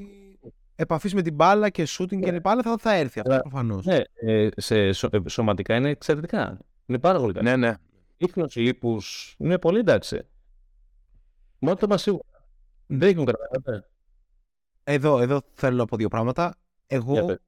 επαφής 0.76 1.14
με 1.14 1.22
την 1.22 1.34
μπάλα 1.34 1.70
και 1.70 1.86
shooting 1.88 2.20
και 2.20 2.32
λοιπά, 2.32 2.50
αλλά 2.50 2.62
θα, 2.62 2.76
θα 2.78 2.94
έρθει 2.94 3.20
αυτό 3.20 3.32
Ναι. 3.32 3.40
προφανώς. 3.40 3.84
Ναι, 3.86 4.00
ε, 4.14 4.48
σε, 4.56 4.92
σω- 4.92 5.14
ε, 5.14 5.28
σωματικά 5.28 5.76
είναι 5.76 5.88
εξαιρετικά. 5.88 6.58
Είναι 6.86 6.98
πάρα 6.98 7.18
πολύ 7.18 7.32
καλά. 7.32 7.56
Ναι, 7.56 7.66
ναι. 7.68 7.74
Ίχνος 8.16 8.56
λίπους 8.56 9.34
είναι 9.38 9.58
πολύ 9.58 9.78
εντάξει. 9.78 10.20
Μόνο 11.58 11.76
το 11.76 11.86
μα 11.86 11.98
σίγουρα. 11.98 12.24
Δεν 12.86 13.10
έχουν 13.10 13.24
κρατάει. 13.24 13.80
Εδώ, 14.84 15.20
εδώ 15.20 15.40
θέλω 15.54 15.76
να 15.76 15.84
πω 15.84 15.96
δύο 15.96 16.08
πράγματα. 16.08 16.54
Εγώ, 16.86 17.12
Για 17.12 17.24
πες. 17.24 17.38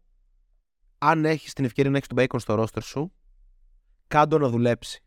αν 0.98 1.24
έχεις 1.24 1.53
την 1.53 1.65
ευκαιρία 1.65 1.90
να 1.90 1.97
έχεις 1.97 2.09
τον 2.09 2.19
Bacon 2.20 2.40
στο 2.40 2.55
ρόστερ 2.55 2.82
σου, 2.82 3.12
κάντο 4.07 4.39
να 4.39 4.49
δουλέψει. 4.49 5.01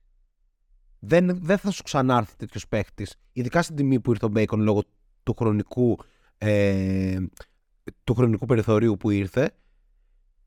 Δεν, 0.99 1.39
δεν 1.41 1.57
θα 1.57 1.71
σου 1.71 1.83
ξανάρθει 1.83 2.35
τέτοιος 2.35 2.67
παίχτης, 2.67 3.15
ειδικά 3.31 3.61
στην 3.61 3.75
τιμή 3.75 3.99
που 3.99 4.11
ήρθε 4.11 4.25
ο 4.25 4.31
Bacon 4.35 4.57
λόγω 4.57 4.83
του 5.23 5.33
χρονικού, 5.33 5.97
ε, 6.37 7.19
του 8.03 8.13
χρονικού 8.13 8.45
περιθωρίου 8.45 8.97
που 8.97 9.09
ήρθε. 9.09 9.51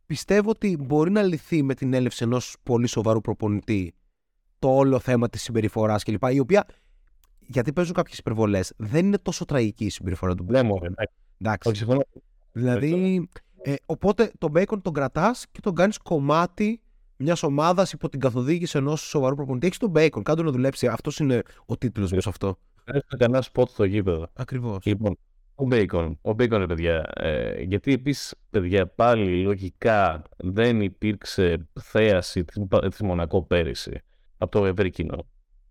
Πιστεύω 0.07 0.51
ότι 0.51 0.77
μπορεί 0.77 1.11
να 1.11 1.23
λυθεί 1.23 1.63
με 1.63 1.75
την 1.75 1.95
έλευση 1.95 2.25
ενός 2.25 2.57
πολύ 2.63 2.87
σοβαρού 2.87 3.21
προπονητή 3.21 3.95
το 4.59 4.69
όλο 4.69 4.99
θέμα 4.99 5.29
της 5.29 5.43
συμπεριφοράς 5.43 6.03
κλπ. 6.03 6.23
Η 6.31 6.39
οποία, 6.39 6.67
γιατί 7.39 7.73
παίζουν 7.73 7.95
κάποιες 7.95 8.19
υπερβολές, 8.19 8.73
δεν 8.77 9.07
είναι 9.07 9.19
τόσο 9.19 9.45
τραγική 9.45 9.85
η 9.85 9.91
συμπεριφορά 9.91 10.35
του 10.35 10.45
Bacon. 10.45 10.53
Ναι, 10.53 10.63
μόνο. 10.63 10.85
εντάξει. 10.85 11.15
Εντάξει. 11.39 11.69
Όχι, 11.69 11.77
συμφωνώ. 11.77 12.03
Δηλαδή, 12.53 13.29
ε, 13.63 13.75
οπότε 13.87 14.33
τον 14.39 14.53
Bacon 14.55 14.83
τον 14.83 14.93
κρατάς 14.93 15.47
και 15.51 15.61
τον 15.61 15.75
κάνεις 15.75 15.99
κομμάτι 15.99 16.81
μιας 17.17 17.43
ομάδας 17.43 17.93
υπό 17.93 18.09
την 18.09 18.21
καθοδήγηση 18.21 18.79
ενός 18.79 19.01
σοβαρού 19.01 19.35
προπονητή. 19.35 19.67
Έχει 19.67 19.79
τον 19.79 19.93
Bacon, 19.95 20.23
κάτω 20.23 20.43
να 20.43 20.51
δουλέψει. 20.51 20.87
Αυτός 20.87 21.19
είναι 21.19 21.43
ο 21.67 21.77
τίτλος 21.77 22.13
μου 22.13 22.21
σε 22.21 22.29
αυτό. 22.29 22.59
Χρειάζεται 22.85 23.17
κανένα 23.17 23.43
σποτ 23.43 23.69
στο 23.69 23.85
γήπεδο. 23.85 24.29
Ακριβώς. 24.33 24.85
Λοιπόν, 24.85 25.19
ο 25.55 25.67
Bacon, 25.71 26.13
ο 26.23 26.31
Bacon 26.31 26.51
ρε 26.51 26.67
παιδιά, 26.67 27.11
ε, 27.15 27.63
γιατί 27.63 27.93
επίσης 27.93 28.35
παιδιά 28.51 28.87
πάλι 28.87 29.43
λογικά 29.43 30.23
δεν 30.37 30.81
υπήρξε 30.81 31.69
θέαση 31.81 32.45
της, 32.45 32.63
της 32.91 33.01
Μονακό 33.01 33.43
πέρυσι 33.43 34.01
από 34.39 34.51
το 34.51 34.67
ευρύ 34.67 34.91
κοινό. 34.91 35.27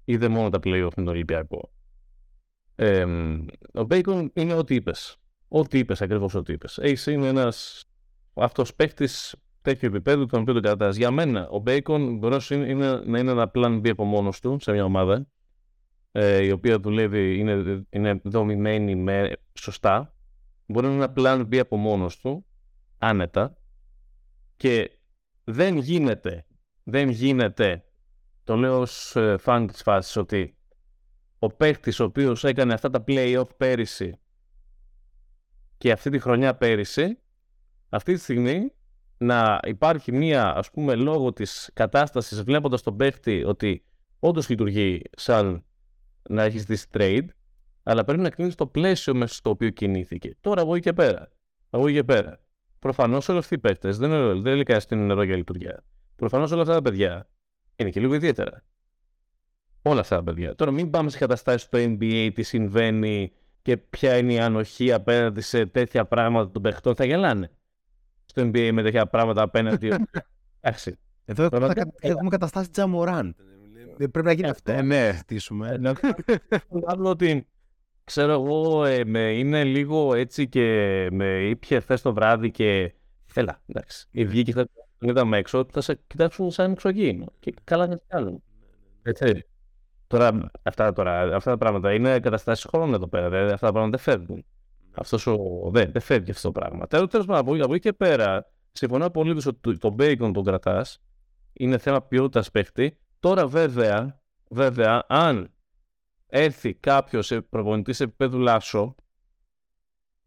Είδε 0.06 0.28
μόνο 0.28 0.50
τα 0.50 0.60
playoff 0.64 0.82
με 0.84 1.04
τον 1.04 1.08
Ολυμπιακό. 1.08 1.72
Ε, 2.76 3.04
ο 3.74 3.86
Bacon 3.90 4.28
είναι 4.34 4.54
ό,τι 4.54 4.76
είπες. 4.76 5.16
Ό,τι 5.48 5.78
είπες, 5.78 6.02
ακριβώς 6.02 6.36
ό,τι 6.36 6.54
είπες. 6.54 6.80
Ace 6.82 7.12
είναι 7.12 7.28
ένας 7.28 7.86
αυτός 8.34 8.76
παίχτης 8.76 9.36
τέτοιου 9.62 9.88
επίπεδου 9.88 10.26
τον 10.26 10.42
οποίο 10.42 10.54
τον 10.54 10.62
κρατάς. 10.62 10.96
Για 10.96 11.12
μένα, 11.12 11.50
ο 11.50 11.64
Bacon 11.66 12.16
μπορεί 12.20 12.38
να 12.50 12.56
είναι, 12.56 12.70
είναι, 12.70 13.02
να 13.06 13.20
είναι 13.20 13.32
ένα 13.32 13.52
plan 13.54 13.82
B 13.82 13.90
από 13.90 14.04
μόνος 14.04 14.40
του 14.40 14.58
σε 14.62 14.72
μια 14.72 14.84
ομάδα 14.84 15.28
ε, 16.12 16.44
η 16.44 16.52
οποία 16.52 16.80
δουλεύει, 16.80 17.40
είναι, 17.40 17.86
είναι 17.90 18.22
δομημένη 18.24 18.96
με, 18.96 19.32
σωστά, 19.54 20.16
μπορεί 20.66 20.88
να 20.88 20.94
είναι 20.94 21.04
ένα 21.04 21.14
plan 21.18 21.48
B 21.54 21.58
από 21.58 21.78
μόνος 21.78 22.20
του, 22.20 22.46
άνετα, 22.98 23.58
και 24.56 24.92
δεν 25.44 25.78
γίνεται, 25.78 26.46
δεν 26.84 27.10
γίνεται, 27.10 27.84
το 28.44 28.56
λέω 28.56 28.80
ως 28.80 29.16
ε, 29.16 29.38
φαν 29.38 29.68
της 29.68 29.82
φάσης, 29.82 30.16
ότι 30.16 30.56
ο 31.40 31.48
παίχτης 31.48 32.00
ο 32.00 32.04
οποίος 32.04 32.44
έκανε 32.44 32.74
αυτά 32.74 32.90
τα 32.90 33.04
play-off 33.08 33.58
πέρυσι 33.58 34.20
και 35.78 35.92
αυτή 35.92 36.10
τη 36.10 36.20
χρονιά 36.20 36.56
πέρυσι, 36.56 37.18
αυτή 37.90 38.14
τη 38.14 38.20
στιγμή 38.20 38.72
να 39.22 39.60
υπάρχει 39.64 40.12
μία, 40.12 40.56
ας 40.56 40.72
πούμε, 40.72 40.96
λόγω 40.96 41.34
της 41.34 41.70
κατάστασης, 41.74 42.44
βλέποντας 42.44 42.82
τον 42.82 42.96
παίχτη 42.96 43.44
ότι 43.44 43.84
όντως 44.20 44.50
λειτουργεί 44.50 45.02
σαν 45.12 45.64
να 46.30 46.44
έχεις 46.44 46.64
δει 46.64 46.78
trade, 46.92 47.26
αλλά 47.84 48.04
πρέπει 48.04 48.22
να 48.22 48.30
κρίνει 48.30 48.54
το 48.54 48.68
πλαίσιο 48.68 49.16
μέσα 49.16 49.34
στο 49.34 49.50
οποίο 49.50 49.70
κινήθηκε. 49.70 50.38
Τώρα 50.42 50.62
από 50.62 50.76
εκεί 50.76 50.84
και 50.84 50.94
πέρα. 50.94 51.32
Από 51.70 51.88
εκεί 51.88 51.96
και 51.96 52.04
πέρα. 52.04 52.40
Προφανώς 52.80 53.30
όλοι 53.30 53.38
αυτοί 53.38 53.54
οι 53.54 53.58
παίκτε 53.58 53.92
δεν 53.92 54.12
είναι, 54.12 54.34
δεν 54.42 54.54
είναι 54.54 54.64
κανένα 54.64 54.80
στην 54.80 55.06
νερό 55.06 55.24
για 55.24 55.36
λειτουργία. 55.36 55.84
Προφανώς 56.16 56.52
όλα 56.52 56.62
αυτά 56.62 56.74
τα 56.74 56.82
παιδιά 56.82 57.30
είναι 57.76 57.90
και 57.90 58.00
λίγο 58.00 58.14
ιδιαίτερα. 58.14 58.64
Όλα 59.82 60.00
αυτά 60.00 60.16
τα 60.16 60.24
παιδιά. 60.24 60.56
Τώρα 60.56 60.72
μην 60.72 60.90
πάμε 60.90 61.10
σε 61.10 61.18
καταστάσεις 61.18 61.62
στο 61.62 61.78
NBA, 61.82 62.30
τι 62.34 62.44
συμβαίνει 62.44 63.32
και 63.62 63.78
ποια 63.78 64.18
είναι 64.18 64.34
η 64.34 64.40
ανοχή 64.40 64.92
απέναντι 64.92 65.42
σε 65.42 65.66
τέτοια 65.66 66.06
πράγματα 66.06 66.52
των 66.52 66.62
παιχτών. 66.62 66.96
Θα 66.96 67.06
γελάνε. 67.06 67.52
Στο 68.32 68.42
NBA 68.42 68.70
με 68.74 68.84
τέτοια 68.84 69.08
πράγματα 69.08 69.42
απέναντι. 69.42 69.88
Εντάξει. 70.62 70.98
Εδώ 71.26 71.44
έχουμε, 71.44 71.58
Πραγματικά, 71.58 71.84
κατα- 71.86 72.08
έχουμε 72.14 72.30
καταστάσει 72.30 72.70
Τζαμοράν. 72.70 73.36
Πρέπει 73.98 74.24
να 74.24 74.32
γίνει 74.32 74.50
αυτό. 74.50 74.72
Ε, 74.72 74.82
ναι. 74.82 75.06
να 75.06 75.12
συζητήσουμε. 75.12 75.78
Να 75.78 75.94
Άλλο 76.86 77.10
ότι 77.10 77.48
ξέρω 78.04 78.32
εγώ 78.32 78.86
ε, 78.86 79.06
με, 79.06 79.20
είναι 79.20 79.64
λίγο 79.64 80.14
έτσι 80.14 80.48
και 80.48 81.08
με 81.12 81.26
ήπια 81.26 81.82
χθες 81.82 82.02
το 82.02 82.14
βράδυ 82.14 82.52
και 82.52 82.94
έλα 83.34 83.62
εντάξει 83.66 84.08
η 84.12 84.26
βγήκε 84.26 84.52
χθες 84.52 84.66
τον 84.98 85.10
είδαμε 85.10 85.38
έξω 85.38 85.66
θα 85.72 85.82
σε 85.82 86.00
κοιτάξουν 86.08 86.52
σαν 86.52 86.72
εξωγήινο 86.72 87.26
και 87.40 87.54
καλά 87.64 87.88
να 87.88 87.98
τι 87.98 88.04
κάνουν 88.08 88.44
έτσι 89.02 89.46
τώρα 90.08 90.52
αυτά, 90.64 90.94
τώρα 90.94 91.36
αυτά 91.36 91.52
τα 91.52 91.58
πράγματα 91.58 91.94
είναι 91.94 92.20
καταστάσεις 92.20 92.66
χρόνου 92.66 92.94
εδώ 92.94 93.08
πέρα 93.08 93.30
δηλαδή, 93.30 93.52
αυτά 93.52 93.66
τα 93.66 93.72
πράγματα 93.72 93.98
δεν 94.04 94.16
φεύγουν 94.16 94.46
αυτός 94.94 95.28
ο, 95.28 95.38
δεν, 95.72 95.92
δεν 95.92 96.02
φεύγει 96.02 96.32
αυτό 96.32 96.52
το 96.52 96.60
πράγμα 96.60 96.88
τέλος 96.88 97.10
τέλος 97.10 97.26
πάντων 97.26 97.54
από, 97.54 97.64
από 97.64 97.74
εκεί 97.74 97.82
και 97.82 97.94
πέρα 97.94 98.52
συμφωνώ 98.72 99.06
απολύτως 99.06 99.46
ότι 99.46 99.78
το 99.78 99.96
bacon 100.00 100.32
τον 100.34 100.44
κρατάς 100.44 101.02
είναι 101.54 101.78
θέμα 101.78 102.02
ποιότητας 102.02 102.52
παίχτη 102.52 102.98
τώρα 103.20 103.48
βέβαια 103.48 104.22
βέβαια 104.50 105.06
αν 105.08 105.52
έρθει 106.32 106.74
κάποιος 106.74 107.40
προπονητής 107.50 107.96
σε 107.98 108.04
επίπεδο 108.04 108.38
Λάσο, 108.38 108.96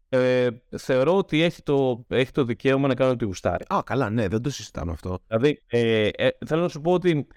ε, 0.09 0.47
θεωρώ 0.77 1.17
ότι 1.17 1.41
έχει 1.41 1.61
το, 1.61 2.05
έχει 2.07 2.31
το 2.31 2.43
δικαίωμα 2.43 2.87
να 2.87 2.93
κάνει 2.93 3.11
ό,τι 3.11 3.25
γουστάρει. 3.25 3.65
Α, 3.73 3.79
καλά, 3.85 4.09
ναι, 4.09 4.27
δεν 4.27 4.41
το 4.41 4.49
συζητάμε 4.49 4.91
αυτό. 4.91 5.19
Δηλαδή, 5.27 5.63
ε, 5.67 6.07
ε, 6.07 6.29
θέλω 6.45 6.61
να 6.61 6.67
σου 6.67 6.81
πω 6.81 6.91
ότι 6.91 7.27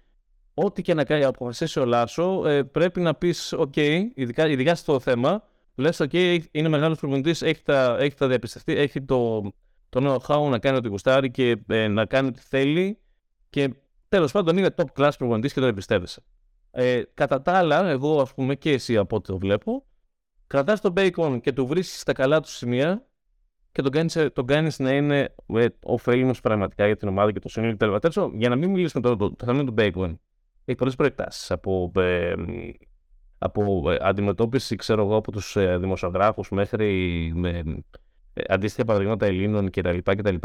ό,τι 0.54 0.82
και 0.82 0.94
να 0.94 1.04
κάνει 1.04 1.24
αποφασίσει 1.24 1.80
ο 1.80 1.84
Λάσο, 1.84 2.46
ε, 2.46 2.62
πρέπει 2.62 3.00
να 3.00 3.14
πεις: 3.14 3.54
OK, 3.58 4.02
ειδικά, 4.14 4.48
ειδικά 4.48 4.74
στο 4.74 5.00
θέμα, 5.00 5.42
λες: 5.82 6.00
OK, 6.00 6.38
είναι 6.50 6.68
μεγάλος 6.68 6.98
προπονητής, 6.98 7.42
έχει 7.42 7.62
τα, 7.62 7.96
έχει 8.00 8.16
τα 8.16 8.28
διαπιστευτεί, 8.28 8.72
έχει 8.72 9.02
το, 9.02 9.42
το 9.88 10.18
know-how 10.26 10.50
να 10.50 10.58
κάνει 10.58 10.76
ό,τι 10.76 10.88
γουστάρει 10.88 11.30
και 11.30 11.56
ε, 11.66 11.88
να 11.88 12.06
κάνει 12.06 12.28
ό,τι 12.28 12.40
θέλει. 12.40 12.98
Και 13.50 13.74
τέλος 14.08 14.32
πάντων 14.32 14.56
είναι 14.56 14.74
top 14.76 14.84
class 14.96 15.10
προπονητής 15.18 15.52
και 15.52 15.60
τον 15.60 15.68
εμπιστεύεσαι. 15.68 16.22
Ε, 16.70 17.02
κατά 17.14 17.42
τα 17.42 17.52
άλλα, 17.52 17.88
εγώ 17.88 18.20
ας 18.20 18.34
πούμε 18.34 18.54
και 18.54 18.72
εσύ 18.72 18.96
από 18.96 19.16
ό,τι 19.16 19.26
το 19.26 19.38
βλέπω, 19.38 19.86
κρατάς 20.46 20.80
τον 20.80 20.92
bacon 20.96 21.38
και 21.42 21.52
του 21.52 21.66
βρίσκεις 21.66 22.00
στα 22.00 22.12
καλά 22.12 22.40
του 22.40 22.48
σημεία 22.48 23.06
και 23.72 23.82
τον 23.82 23.92
κάνεις, 23.92 24.18
τον 24.32 24.46
κάνεις 24.46 24.78
να 24.78 24.92
είναι 24.92 25.34
ε, 25.46 25.66
ωφέλιμος 25.82 26.40
πραγματικά 26.40 26.86
για 26.86 26.96
την 26.96 27.08
ομάδα 27.08 27.32
και 27.32 27.38
το 27.38 27.48
σύνολο 27.48 27.74
κτλ. 27.74 27.96
Τέλος, 27.96 28.30
για 28.34 28.48
να 28.48 28.56
μην 28.56 28.70
μιλήσουμε 28.70 29.02
τώρα 29.02 29.16
το, 29.16 29.34
το 29.34 29.44
θέμα 29.44 29.64
του 29.64 29.74
bacon, 29.78 30.14
έχει 30.64 30.76
πολλές 30.78 30.94
προεκτάσεις 30.94 31.50
από, 31.50 31.92
ε, 31.96 32.34
από 33.38 33.90
ε, 33.90 33.96
αντιμετώπιση, 34.00 34.76
ξέρω 34.76 35.02
εγώ, 35.02 35.16
από 35.16 35.32
τους 35.32 35.56
ε, 35.56 35.78
δημοσιογράφους 35.78 36.50
μέχρι 36.50 37.32
με, 37.34 37.62
ε, 38.32 38.42
αντίστοιχα 38.48 38.84
παραδείγματα 38.86 39.26
Ελλήνων 39.26 39.70
κτλ. 39.70 39.98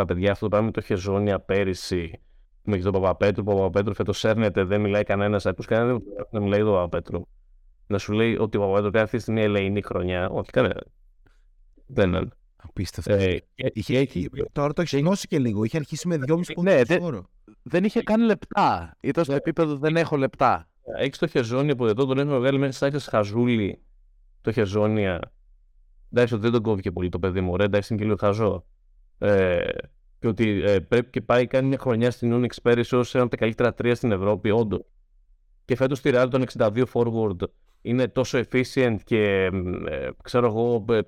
Παιδιά, 0.07 0.32
αυτό 0.32 0.45
το 0.45 0.49
πράγμα 0.49 0.72
το 0.72 0.80
είχε 0.84 0.95
ζώνια 0.95 1.40
πέρυσι 1.40 2.20
με 2.64 2.78
τον 2.78 2.91
Παπαπέτρου. 2.91 3.44
Ο 3.48 3.53
Παπαπέτρου 3.53 3.94
φέτος 3.94 4.24
έρνεται, 4.24 4.64
δεν 4.64 4.82
μιλάει 4.82 5.03
κανένας. 5.03 5.45
Ακούς 5.45 5.65
κανένα 5.65 5.99
δεν 6.32 6.41
μιλάει 6.41 6.60
τον 6.60 6.74
Παπαπέτρου. 6.74 7.22
Να 7.88 7.98
σου 7.98 8.14
λέει 8.14 8.38
ότι 8.38 8.57
ο 8.57 8.60
Παπαπέτρου 8.60 8.91
κάνει 8.91 9.03
αυτή 9.03 9.18
τη 9.18 9.22
στιγμή 9.22 9.41
ελεηνή 9.41 9.82
χρονιά. 9.82 10.30
Όχι, 10.30 10.49
κανένα. 10.49 10.84
Δεν 11.86 12.14
είναι. 12.14 12.28
Απίστευτο. 12.56 13.14
Ε, 13.14 13.44
είχε, 13.56 13.99
είχε, 13.99 14.30
τώρα 14.52 14.74
το 14.74 14.82
έχεις 14.82 14.99
γνώσει 14.99 15.28
και 15.28 15.40
λίγο. 15.40 15.64
Είχε 15.64 15.78
αρχίσει 15.78 16.07
με 16.07 16.15
2,5 16.15 16.26
πόντους 16.28 16.49
ναι, 16.61 16.84
δεν, 16.84 17.28
δεν 17.64 17.84
είχε 17.84 18.03
καν 18.03 18.22
λεπτά. 18.22 18.98
Ήταν 19.02 19.24
στο 19.24 19.34
επίπεδο 19.34 19.76
δεν 19.76 19.95
έχω 19.95 20.18
λεπτά. 20.18 20.68
Έχεις 20.97 21.18
το 21.18 21.27
χεζόνια 21.27 21.76
που 21.76 21.85
εδώ 21.85 22.05
τον 22.05 22.19
έχουμε 22.19 22.38
βγάλει 22.38 22.57
μέσα 22.57 22.99
στα 22.99 23.10
χαζούλη. 23.10 23.81
Το 24.41 24.51
χεζόνια. 24.51 25.19
Εντάξει, 26.11 26.35
δεν 26.35 26.51
τον 26.51 26.61
κόβει 26.61 26.81
και 26.81 26.91
πολύ 26.91 27.10
το 27.10 27.19
παιδί 27.19 27.41
μου. 27.41 27.51
Ωραία, 27.51 27.65
εντάξει, 27.65 27.93
είναι 27.93 28.01
και 28.01 28.07
λίγο 28.07 28.19
χαζό. 28.19 28.65
Ε, 29.18 29.72
και 30.19 30.27
ότι 30.27 30.64
ε, 30.64 30.80
πρέπει 30.80 31.10
και 31.10 31.22
πάει 31.22 31.47
κάνει 31.47 31.68
μια 31.68 31.77
χρονιά 31.77 32.11
στην 32.11 32.34
Unix 32.34 32.61
πέρυσι 32.64 32.95
ως 32.95 33.15
ένα 33.15 33.23
από 33.23 33.31
τα 33.31 33.38
καλύτερα 33.38 33.73
τρία 33.73 33.95
στην 33.95 34.11
Ευρώπη, 34.11 34.51
όντως. 34.51 34.81
Και 35.65 35.76
φέτος 35.76 35.97
στη 35.97 36.11
Real 36.14 36.27
τον 36.31 36.43
62 36.57 36.84
forward 36.93 37.35
είναι 37.81 38.07
τόσο 38.07 38.39
efficient 38.39 38.97
και 39.03 39.49
ε, 39.89 40.10
ξέρω 40.23 40.47
εγώ 40.47 40.85
ε, 40.89 40.99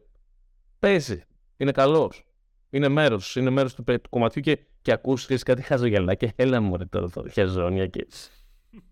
παίζει. 0.80 1.22
Είναι 1.57 1.72
καλός. 1.72 2.26
Είναι 2.69 2.88
μέρος, 2.88 3.35
είναι 3.35 3.49
μέρος 3.49 3.76
του, 3.76 3.84
του 3.84 4.10
κομματιού 4.10 4.41
και, 4.41 4.60
και 4.81 4.91
ακούσεις 4.91 5.43
κάτι 5.43 5.61
χαζογελά 5.61 6.15
και 6.15 6.34
έλα 6.35 6.61
μου 6.61 6.77
ρε 6.77 6.85
τώρα 6.85 7.10
το 7.10 7.30
χεζόνια 7.30 7.88
και... 7.88 8.07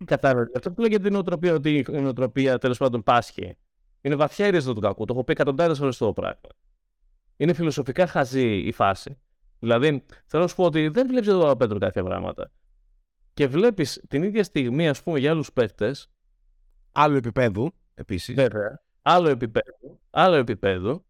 Κατάλαβε. 0.05 0.51
Αυτό 0.55 0.72
που 0.72 0.81
λέγεται 0.81 1.03
την 1.03 1.14
νοοτροπία, 1.14 1.53
ότι 1.53 1.85
η 1.89 1.99
νοοτροπία 1.99 2.57
τέλος 2.57 2.77
πάντων 2.77 3.03
πάσχει. 3.03 3.57
Είναι 4.01 4.15
βαθιά 4.15 4.47
η 4.47 4.51
του 4.51 4.80
κακού. 4.80 5.05
Το 5.05 5.14
έχω 5.14 5.23
πει 5.23 5.31
εκατοντάδες 5.31 5.77
φορές 5.77 5.97
το 5.97 6.14
πράγμα. 6.14 6.39
Είναι 7.38 7.53
φιλοσοφικά 7.53 8.07
χαζή 8.07 8.57
η 8.57 8.72
φάση. 8.72 9.18
Δηλαδή, 9.60 10.05
θέλω 10.26 10.43
να 10.43 10.49
σου 10.49 10.55
πω 10.55 10.64
ότι 10.64 10.88
δεν 10.88 11.07
βλέπεις 11.07 11.27
εδώ 11.27 11.55
Πέτρο 11.55 11.77
κάποια 11.77 12.03
πράγματα. 12.03 12.51
Και 13.34 13.47
βλέπεις 13.47 14.03
την 14.07 14.23
ίδια 14.23 14.43
στιγμή, 14.43 14.89
ας 14.89 15.03
πούμε, 15.03 15.19
για 15.19 15.31
άλλους 15.31 15.53
παίκτες. 15.53 16.11
Άλλου 16.91 17.15
επίπεδου, 17.15 17.72
επίσης. 17.93 18.35
Βέβαια. 18.35 18.84
Άλλο 19.01 19.30
επίπεδο. 19.30 19.99
Άλλο 20.10 20.35
επίπεδο. 20.35 21.05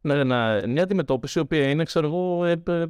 Να, 0.00 0.24
να, 0.24 0.68
μια 0.68 0.82
αντιμετώπιση 0.82 1.38
η 1.38 1.42
οποία 1.42 1.70
είναι, 1.70 1.84
ξέρω 1.84 2.06
εγώ, 2.06 2.44
ε, 2.44 2.62
ε, 2.66 2.86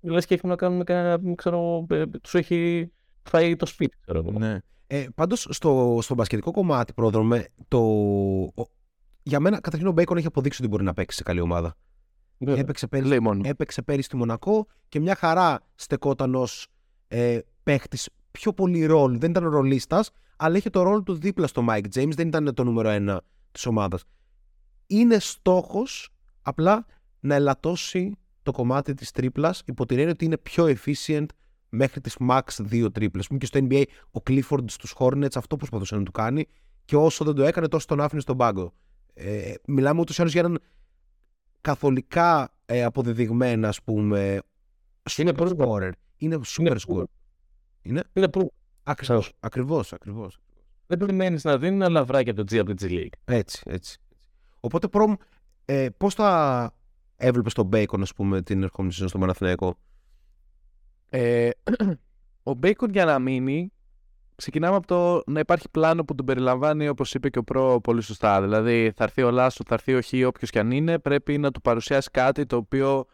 λες 0.00 0.26
και 0.26 0.34
έχουν 0.34 0.48
να 0.48 0.56
κάνουν 0.56 0.84
κανένα, 0.84 1.34
ξέρω 1.34 1.86
ε, 1.90 2.06
τους 2.06 2.34
έχει 2.34 2.90
φάει 3.28 3.56
το 3.56 3.66
σπίτι, 3.66 3.96
ξέρω 4.00 4.18
εγώ. 4.18 4.38
Ναι. 4.38 4.58
Ε, 4.86 5.06
πάντως, 5.14 5.46
στο, 5.50 5.98
στο 6.02 6.14
μπασκετικό 6.14 6.50
κομμάτι, 6.50 6.92
πρόδρομε, 6.92 7.48
το... 7.68 7.80
για 9.22 9.40
μένα, 9.40 9.60
καταρχήν 9.60 9.88
ο 9.88 9.92
Μπέικον 9.92 10.16
έχει 10.16 10.26
αποδείξει 10.26 10.62
ότι 10.62 10.70
μπορεί 10.70 10.84
να 10.84 10.92
παίξει 10.92 11.16
σε 11.16 11.22
καλή 11.22 11.40
ομάδα. 11.40 11.76
Έπαιξε 12.38 12.86
πέρυσι, 12.86 13.18
έπαιξε 13.42 13.82
πέρυσι 13.82 14.06
στη 14.06 14.16
Μονακό 14.16 14.66
και 14.88 15.00
μια 15.00 15.14
χαρά 15.14 15.60
στεκόταν 15.74 16.34
ως 16.34 16.66
ε, 17.08 17.38
παίχτης 17.62 18.08
πιο 18.30 18.52
πολύ 18.52 18.84
ρόλ. 18.84 19.18
Δεν 19.18 19.30
ήταν 19.30 19.48
ρολίστας, 19.48 20.10
αλλά 20.36 20.56
είχε 20.56 20.70
το 20.70 20.82
ρόλο 20.82 21.02
του 21.02 21.14
δίπλα 21.14 21.46
στο 21.46 21.64
Mike 21.68 21.86
James, 21.94 22.14
δεν 22.14 22.28
ήταν 22.28 22.54
το 22.54 22.64
νούμερο 22.64 22.88
ένα 22.88 23.22
της 23.52 23.66
ομάδας. 23.66 24.04
Είναι 24.86 25.18
στόχος 25.18 26.10
απλά 26.42 26.86
να 27.20 27.34
ελαττώσει 27.34 28.16
το 28.42 28.52
κομμάτι 28.52 28.94
της 28.94 29.10
τρίπλας 29.10 29.62
υπό 29.66 29.86
την 29.86 29.96
έννοια 29.98 30.12
ότι 30.12 30.24
είναι 30.24 30.38
πιο 30.38 30.64
efficient 30.64 31.26
μέχρι 31.76 32.00
τις 32.00 32.16
max 32.28 32.42
δύο 32.58 32.90
τρίπλες. 32.90 33.28
Και 33.38 33.46
στο 33.46 33.60
NBA 33.62 33.84
ο 34.10 34.20
Clifford 34.26 34.64
στους 34.66 34.94
Hornets 34.98 35.36
αυτό 35.36 35.56
προσπαθούσε 35.56 35.96
να 35.96 36.02
του 36.02 36.12
κάνει 36.12 36.46
και 36.84 36.96
όσο 36.96 37.24
δεν 37.24 37.34
το 37.34 37.42
έκανε, 37.42 37.68
τόσο 37.68 37.86
τον 37.86 38.00
άφηνε 38.00 38.20
στον 38.20 38.36
πάγκο. 38.36 38.72
Ε, 39.14 39.54
μιλάμε 39.66 40.00
ούτως 40.00 40.18
ή 40.18 40.20
άλλως 40.20 40.32
για 40.32 40.40
έναν 40.40 40.58
καθολικά 41.60 42.54
ε, 42.66 42.84
αποδεδειγμένα, 42.84 43.68
ας 43.68 43.82
πούμε, 43.82 44.42
είναι 45.16 45.32
scorer. 45.36 45.90
Είναι 46.16 46.40
super 46.44 46.76
scorer. 46.86 47.04
Είναι, 47.82 48.02
είναι 48.12 48.28
προ... 48.28 48.50
Ακριβώς, 48.82 49.32
ακριβώς, 49.40 49.92
ακριβώς. 49.92 50.40
Δεν 50.86 50.98
περιμένεις 50.98 51.44
να 51.44 51.58
δίνει 51.58 51.74
ένα 51.74 51.88
λαβράκι 51.88 52.30
από 52.30 52.44
το 52.44 52.54
G 52.54 52.58
από 52.58 52.74
τη 52.74 52.86
G 52.88 52.92
League. 52.92 53.18
Έτσι, 53.24 53.62
έτσι. 53.64 53.98
Οπότε, 54.60 54.88
προμ, 54.88 55.14
ε, 55.64 55.88
πώς 55.96 56.14
θα 56.14 56.70
έβλεπες 57.16 57.54
τον 57.54 57.68
Bacon, 57.72 58.00
ας 58.00 58.14
πούμε, 58.14 58.42
την 58.42 58.62
ερχόμενη 58.62 58.92
σεζόν 58.92 59.08
στο 59.08 59.18
Παναθηναϊκό; 59.18 59.78
Ε, 61.08 61.50
ο 62.50 62.52
Bacon 62.62 62.90
για 62.90 63.04
να 63.04 63.18
μείνει 63.18 63.72
ξεκινάμε 64.36 64.76
από 64.76 64.86
το 64.86 65.22
να 65.26 65.40
υπάρχει 65.40 65.68
πλάνο 65.70 66.04
που 66.04 66.14
τον 66.14 66.26
περιλαμβάνει, 66.26 66.88
όπως 66.88 67.14
είπε 67.14 67.30
και 67.30 67.38
ο 67.38 67.44
Προ 67.44 67.80
πολύ 67.80 68.02
σωστά. 68.02 68.42
Δηλαδή, 68.42 68.92
θα 68.96 69.04
έρθει 69.04 69.22
ο 69.22 69.30
Λάσο, 69.30 69.64
θα 69.66 69.74
έρθει 69.74 69.94
ο 69.94 70.02
Χ, 70.02 70.26
όποιος 70.26 70.50
κι 70.50 70.58
αν 70.58 70.70
είναι, 70.70 70.98
πρέπει 70.98 71.38
να 71.38 71.50
του 71.50 71.60
παρουσιάσει 71.60 72.10
κάτι 72.10 72.46
το 72.46 72.56
οποίο 72.56 73.06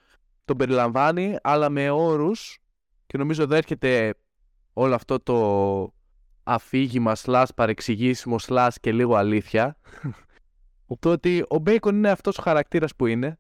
τον 0.44 0.56
περιλαμβάνει, 0.56 1.36
αλλά 1.42 1.68
με 1.68 1.90
όρους. 1.90 2.58
Και 3.06 3.18
νομίζω 3.18 3.42
εδώ 3.42 3.54
έρχεται 3.54 4.14
όλο 4.72 4.94
αυτό 4.94 5.20
το 5.20 5.94
αφήγημα, 6.42 7.14
σλά, 7.14 7.46
παρεξηγήσιμο, 7.54 8.38
σλά 8.38 8.72
και 8.80 8.92
λίγο 8.92 9.14
αλήθεια. 9.14 9.76
το 10.98 11.10
ότι 11.10 11.44
ο 11.48 11.58
Μπέικον 11.58 11.96
είναι 11.96 12.10
αυτός 12.10 12.38
ο 12.38 12.42
χαρακτήρας 12.42 12.96
που 12.96 13.06
είναι 13.06 13.38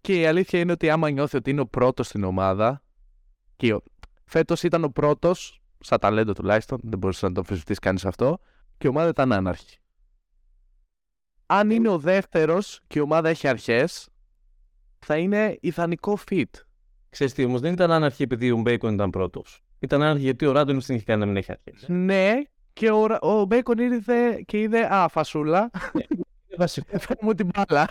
και 0.00 0.20
η 0.20 0.26
αλήθεια 0.26 0.60
είναι 0.60 0.72
ότι 0.72 0.90
άμα 0.90 1.10
νιώθει 1.10 1.36
ότι 1.36 1.50
είναι 1.50 1.60
ο 1.60 1.66
πρώτος 1.66 2.06
στην 2.06 2.24
ομάδα 2.24 2.82
και 3.58 3.80
φέτος 4.24 4.62
ήταν 4.62 4.84
ο 4.84 4.88
πρώτος 4.88 5.60
σαν 5.80 5.98
ταλέντο 5.98 6.32
τουλάχιστον, 6.32 6.78
δεν 6.82 6.98
μπορούσες 6.98 7.22
να 7.22 7.32
το 7.32 7.40
αμφισβητήσεις 7.40 7.78
κανείς 7.78 8.04
αυτό, 8.04 8.38
και 8.78 8.86
η 8.86 8.90
ομάδα 8.90 9.08
ήταν 9.08 9.32
άναρχη. 9.32 9.78
Αν 11.46 11.70
είναι 11.70 11.88
ο 11.88 11.98
δεύτερος 11.98 12.80
και 12.86 12.98
η 12.98 13.02
ομάδα 13.02 13.28
έχει 13.28 13.48
αρχές, 13.48 14.08
θα 14.98 15.16
είναι 15.16 15.58
ιδανικό 15.60 16.18
fit. 16.30 16.50
Ξέρεις 17.10 17.32
τι, 17.32 17.44
όμως 17.44 17.60
δεν 17.60 17.72
ήταν 17.72 17.90
άναρχη 17.90 18.22
επειδή 18.22 18.50
ο 18.50 18.56
Μπέικον 18.56 18.94
ήταν 18.94 19.10
πρώτος. 19.10 19.62
Ήταν 19.78 20.02
άναρχη 20.02 20.22
γιατί 20.22 20.46
ο 20.46 20.52
Ράντονιτς 20.52 20.96
είχε 20.96 21.04
κάνει 21.04 21.20
να 21.20 21.26
μην 21.26 21.36
έχει 21.36 21.52
αρχές. 21.52 21.88
Ναι, 21.88 22.34
και 22.72 22.90
ο, 22.90 23.06
ο 23.20 23.44
Μπέικον 23.44 23.78
ήρθε 23.78 24.42
και 24.46 24.60
είδε 24.60 24.94
Α, 24.94 25.08
φασούλα. 25.08 25.70
Βασικά. 26.58 26.98
Φέρνει 26.98 27.22
μου 27.22 27.34
την 27.34 27.48
μπάλα. 27.54 27.88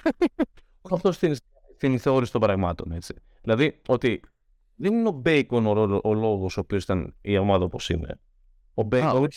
Αυτό 0.91 1.11
στην 1.11 1.93
η 1.93 1.97
θεώρηση 1.97 2.31
των 2.31 2.41
πραγμάτων. 2.41 2.91
Έτσι. 2.91 3.13
Δηλαδή 3.41 3.81
ότι 3.87 4.21
δεν 4.79 4.93
είναι 4.93 5.07
ο 5.07 5.11
Μπέικον 5.11 5.65
ο, 5.65 5.71
ο, 5.71 5.99
ο 6.03 6.13
λόγος 6.13 6.57
ο 6.57 6.59
οποίος 6.59 6.83
ήταν 6.83 7.15
η 7.21 7.37
ομάδα 7.37 7.65
όπως 7.65 7.89
είναι. 7.89 8.19
Ο 8.73 8.83
Μπέικον. 8.83 9.27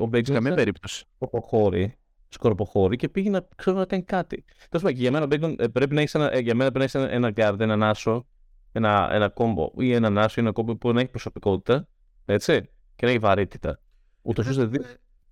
Ο 0.00 0.06
Μπέικον. 0.06 0.24
Σε 0.24 0.32
καμία 0.32 0.54
περίπτωση. 0.54 1.04
Σκορποχώρι, 1.14 1.98
σκορποχώρι 2.28 2.96
και 2.96 3.08
πήγε 3.08 3.30
να, 3.30 3.48
ξέρω, 3.56 3.78
να 3.78 3.84
κάνει 3.84 4.02
κάτι. 4.02 4.44
Τέλος 4.68 4.84
πάντων, 4.84 5.00
για 5.00 5.10
μένα, 5.10 5.26
Bacon, 5.30 5.54
ε, 5.58 5.66
πρέπει 5.68 5.94
να 5.94 6.00
έχεις 6.00 6.14
ένα, 6.14 6.32
ε, 6.32 6.38
για 6.38 6.54
μένα 6.54 6.70
πρέπει 6.70 6.94
να 6.94 7.00
έχεις 7.00 7.12
ένα, 7.12 7.32
ένα 7.36 7.54
guard, 7.54 7.60
ένα 7.60 7.88
άσο, 7.88 8.26
ένα, 8.72 9.08
ένα 9.12 9.28
combo 9.28 9.72
ή 9.76 9.92
ένα 9.92 10.22
άσο 10.22 10.40
ή 10.40 10.42
ένα 10.42 10.52
combo 10.52 10.76
που 10.76 10.92
να 10.92 11.00
έχει 11.00 11.10
προσωπικότητα 11.10 11.88
έτσι, 12.24 12.68
και 12.94 13.04
να 13.04 13.10
έχει 13.10 13.18
βαρύτητα. 13.18 13.80
Ούτως 14.22 14.46
ώστε 14.46 14.64
δεν. 14.64 14.84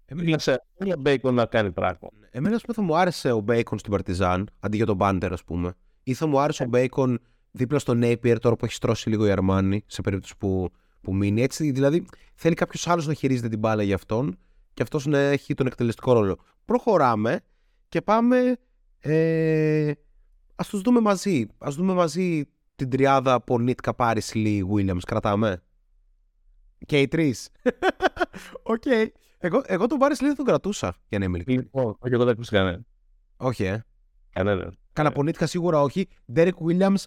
Εμένα 0.07 0.39
σε 0.39 0.65
ένα 0.77 0.97
Bacon 1.05 1.33
να 1.33 1.47
κάνει 1.47 1.73
πράγμα. 1.73 2.09
Εμένα, 2.31 2.55
ας 2.55 2.62
πούμε, 2.62 2.75
θα 2.75 2.83
μου 2.83 2.97
άρεσε 2.97 3.33
ο 3.33 3.45
Bacon 3.49 3.75
στην 3.77 3.91
Παρτιζάν 3.91 4.49
αντί 4.61 4.77
για 4.77 4.87
τον 4.87 4.97
Μπάντερ, 4.97 5.33
ας 5.33 5.45
πούμε. 5.45 5.75
Ή 6.03 6.15
θα 6.15 6.27
μου 6.27 6.39
άρεσε 6.39 6.62
ο 6.62 6.69
Bacon 6.73 7.15
δίπλα 7.57 7.79
στο 7.79 7.93
Napier 7.97 8.37
τώρα 8.41 8.57
που 8.57 8.65
έχει 8.65 8.75
στρώσει 8.75 9.09
λίγο 9.09 9.27
η 9.27 9.31
Αρμάνι 9.31 9.85
σε 9.87 10.01
περίπτωση 10.01 10.37
που, 10.37 10.71
που 11.01 11.15
μείνει. 11.15 11.43
Έτσι, 11.43 11.71
δηλαδή 11.71 12.07
θέλει 12.35 12.55
κάποιος 12.55 12.89
άλλος 12.89 13.07
να 13.07 13.15
χειρίζεται 13.15 13.49
την 13.49 13.59
μπάλα 13.59 13.83
για 13.83 13.95
αυτόν 13.95 14.39
και 14.75 14.83
αυτός 14.83 15.07
να 15.07 15.19
έχει 15.19 15.55
τον 15.55 15.67
εκτελεστικό 15.67 16.13
ρόλο. 16.13 16.39
Προχωράμε 16.65 17.41
και 17.89 18.03
πάμε. 18.03 18.57
Ε, 18.99 19.91
Α 20.55 20.65
τους 20.69 20.81
δούμε 20.81 21.01
μαζί. 21.01 21.47
Α 21.59 21.69
δούμε 21.71 21.95
μαζί 21.95 22.45
την 22.77 22.91
τριάδα 22.91 23.33
Πονίτκα, 23.33 23.95
Πάρις 23.95 24.21
Λι, 24.35 24.69
Williams. 24.75 25.03
Κρατάμε. 25.07 25.63
Και 26.87 27.01
οι 27.01 27.09
τρεις. 27.09 27.49
OK. 28.62 28.83
okay. 28.87 29.07
Εγώ, 29.39 29.63
εγώ 29.67 29.87
τον 29.87 29.99
Πάρις 29.99 30.15
Λι 30.21 30.27
δεν 30.27 30.37
τον 30.37 30.45
κρατούσα 30.45 30.95
για 31.09 31.19
να 31.19 31.25
είμαι 31.25 31.37
ειλικρινής. 31.37 31.69
Όχι, 31.73 32.15
εγώ 32.15 32.25
δεν 32.25 32.37
κανένα. 32.51 32.81
Όχι, 33.37 33.65
ε. 33.65 33.85
Κανένα. 34.31 34.73
Πονίτκα 34.93 35.47
σίγουρα 35.47 35.81
όχι. 35.81 36.09
Derek 36.35 36.55
Williams 36.67 37.05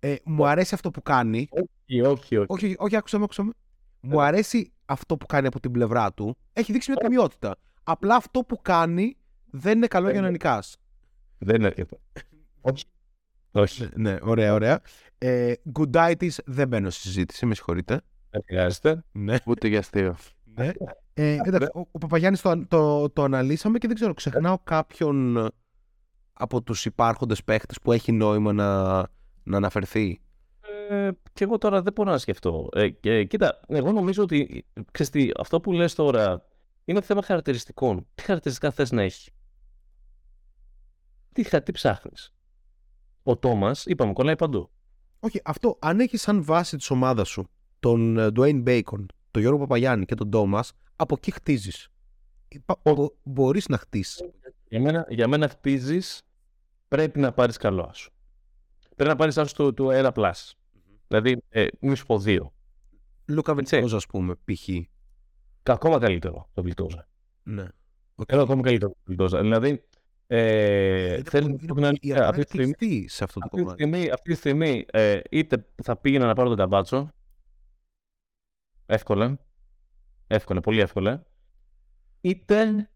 ε, 0.00 0.14
μου 0.24 0.46
αρέσει 0.46 0.74
αυτό 0.74 0.90
που 0.90 1.02
κάνει. 1.02 1.48
Όχι, 1.50 2.00
όχι, 2.00 2.36
όχι. 2.36 2.46
Όχι, 2.48 2.74
όχι, 2.78 2.96
άκουσα 2.96 3.18
με, 3.18 3.24
άκουσα 3.24 3.42
με. 3.42 3.52
Μου 4.00 4.22
αρέσει 4.22 4.72
αυτό 4.84 5.16
που 5.16 5.26
κάνει 5.26 5.46
από 5.46 5.60
την 5.60 5.70
πλευρά 5.70 6.12
του. 6.12 6.36
Έχει 6.52 6.72
δείξει 6.72 6.90
μια 6.90 7.00
τιμιότητα. 7.00 7.56
Απλά 7.82 8.16
αυτό 8.16 8.40
που 8.40 8.62
κάνει 8.62 9.16
δεν 9.50 9.76
είναι 9.76 9.86
καλό 9.86 10.10
για 10.10 10.20
να 10.20 10.30
νικάς. 10.30 10.76
Δεν 11.38 11.56
είναι 11.56 11.66
αρκετό. 11.66 12.00
Όχι. 12.60 12.84
Όχι. 13.52 13.88
Ναι, 13.94 14.16
ωραία, 14.22 14.54
ωραία. 14.54 14.80
Ε, 15.18 15.52
Gooditis 15.78 16.34
δεν 16.44 16.68
μπαίνω 16.68 16.90
στη 16.90 17.00
συζήτηση, 17.00 17.46
με 17.46 17.54
συγχωρείτε. 17.54 18.00
Δεν 18.30 18.42
χρειάζεται. 18.46 19.04
Ναι. 19.12 19.36
Ούτε 19.46 19.68
για 19.68 19.78
αστείο. 19.78 20.16
Ναι. 20.44 20.70
Ε, 21.14 21.38
εντάξει, 21.44 21.68
ο, 21.74 21.80
ο 21.90 21.98
Παπαγιάννης 21.98 22.40
το, 22.40 22.66
το, 22.66 23.10
το 23.10 23.22
αναλύσαμε 23.22 23.78
και 23.78 23.86
δεν 23.86 23.96
ξέρω, 23.96 24.14
ξεχνάω 24.14 24.58
κάποιον 24.64 25.48
από 26.32 26.62
τους 26.62 26.84
υπάρχοντες 26.84 27.44
παίχτες 27.44 27.78
που 27.82 27.92
έχει 27.92 28.12
νόημα 28.12 28.52
να, 28.52 29.08
να 29.42 29.56
αναφερθεί; 29.56 30.20
Ε, 30.88 31.10
και 31.32 31.44
εγώ 31.44 31.58
τώρα 31.58 31.82
δεν 31.82 31.92
μπορώ 31.92 32.10
να 32.10 32.18
σκεφτώ. 32.18 32.68
Ε, 32.72 32.88
και, 32.88 33.24
κοίτα, 33.24 33.60
εγώ 33.68 33.92
νομίζω 33.92 34.22
ότι 34.22 34.66
ξέρεις 34.90 35.12
τι, 35.12 35.30
αυτό 35.38 35.60
που 35.60 35.72
λες 35.72 35.94
τώρα 35.94 36.44
είναι 36.84 37.00
θέμα 37.00 37.22
χαρακτηριστικών. 37.22 38.06
Τι 38.14 38.22
χαρακτηριστικά 38.22 38.70
θες 38.70 38.90
να 38.90 39.02
έχεις; 39.02 39.28
Τι, 41.32 41.42
χα- 41.44 41.62
τι 41.62 41.72
ψάχνεις; 41.72 42.34
Ο 43.22 43.36
Τόμας, 43.36 43.84
είπαμε, 43.86 44.12
κολλάει 44.12 44.36
παντού. 44.36 44.70
Όχι, 45.20 45.40
αυτό 45.44 45.76
αν 45.80 46.00
έχεις 46.00 46.22
σαν 46.22 46.44
βάση 46.44 46.76
της 46.76 46.90
ομάδας 46.90 47.28
σου 47.28 47.48
τον 47.80 48.18
ε, 48.18 48.26
Dwayne 48.36 48.64
Bacon, 48.64 49.04
τον 49.30 49.42
Γιώργο 49.42 49.58
Παπαγιάννη 49.58 50.04
και 50.04 50.14
τον 50.14 50.30
Τόμας, 50.30 50.72
από 50.96 51.14
εκεί 51.18 51.30
χτίζεις. 51.30 51.88
Υπα- 52.48 52.80
μπο- 52.82 53.14
μπορείς 53.22 53.68
να 53.68 53.78
χτίσεις. 53.78 54.22
Για 54.68 54.80
μένα, 54.80 55.06
για 55.08 55.28
μένα 55.28 55.48
χτίζεις, 55.48 56.22
πρέπει 56.88 57.18
να 57.20 57.32
πάρεις 57.32 57.56
καλό 57.56 57.82
άσο. 57.82 58.10
Πρέπει 59.00 59.14
να 59.14 59.18
πάρεις 59.18 59.38
άσο 59.38 59.54
του, 59.54 59.74
του 59.74 59.88
1 59.92 60.10
plus. 60.14 60.50
Δηλαδή, 61.08 61.42
ε, 61.48 61.66
μη 61.80 61.94
σου 61.94 62.06
πω 62.06 62.22
2. 62.24 62.38
Λούκα 63.26 63.52
Έτσι. 63.58 63.74
Βελτόζα, 63.74 63.96
ας 63.96 64.06
πούμε, 64.06 64.34
π.χ. 64.44 64.68
Ακόμα 65.62 65.98
καλύτερο 65.98 66.48
το 66.52 66.62
Βιλτόζα. 66.62 67.08
Ναι. 67.42 67.64
Θέλω 68.28 68.42
ακόμα 68.42 68.62
καλύτερο 68.62 68.90
το 68.90 68.98
Βιλτόζα. 69.04 69.40
Δηλαδή, 69.40 69.84
ε, 70.26 71.12
Είναι 71.14 71.22
θέλεις 71.22 71.46
πολύ- 71.66 71.80
να 71.80 71.86
είναι- 71.86 71.96
η 71.96 71.98
είναι 72.02 72.14
αγορά 72.14 72.28
αυτή 72.28 72.36
είναι 72.40 72.44
τη 72.44 72.50
στιγμή, 72.50 72.72
κλειστή 72.74 73.08
σε 73.08 73.24
αυτό 73.24 73.40
το 73.40 73.44
αυτή 73.46 73.56
τη 73.56 73.62
κομμάτι. 73.62 73.82
στιγμή, 73.82 74.10
αυτή 74.10 74.30
τη 74.30 74.36
στιγμή 74.36 74.84
ε, 74.90 75.20
είτε 75.30 75.66
θα 75.82 75.96
πήγαινα 75.96 76.26
να 76.26 76.34
πάρω 76.34 76.48
τον 76.48 76.56
Καμπάτσο. 76.58 77.10
Εύκολα. 78.86 79.38
Εύκολα, 80.26 80.60
πολύ 80.60 80.80
εύκολα. 80.80 81.22
Είτε 82.20 82.90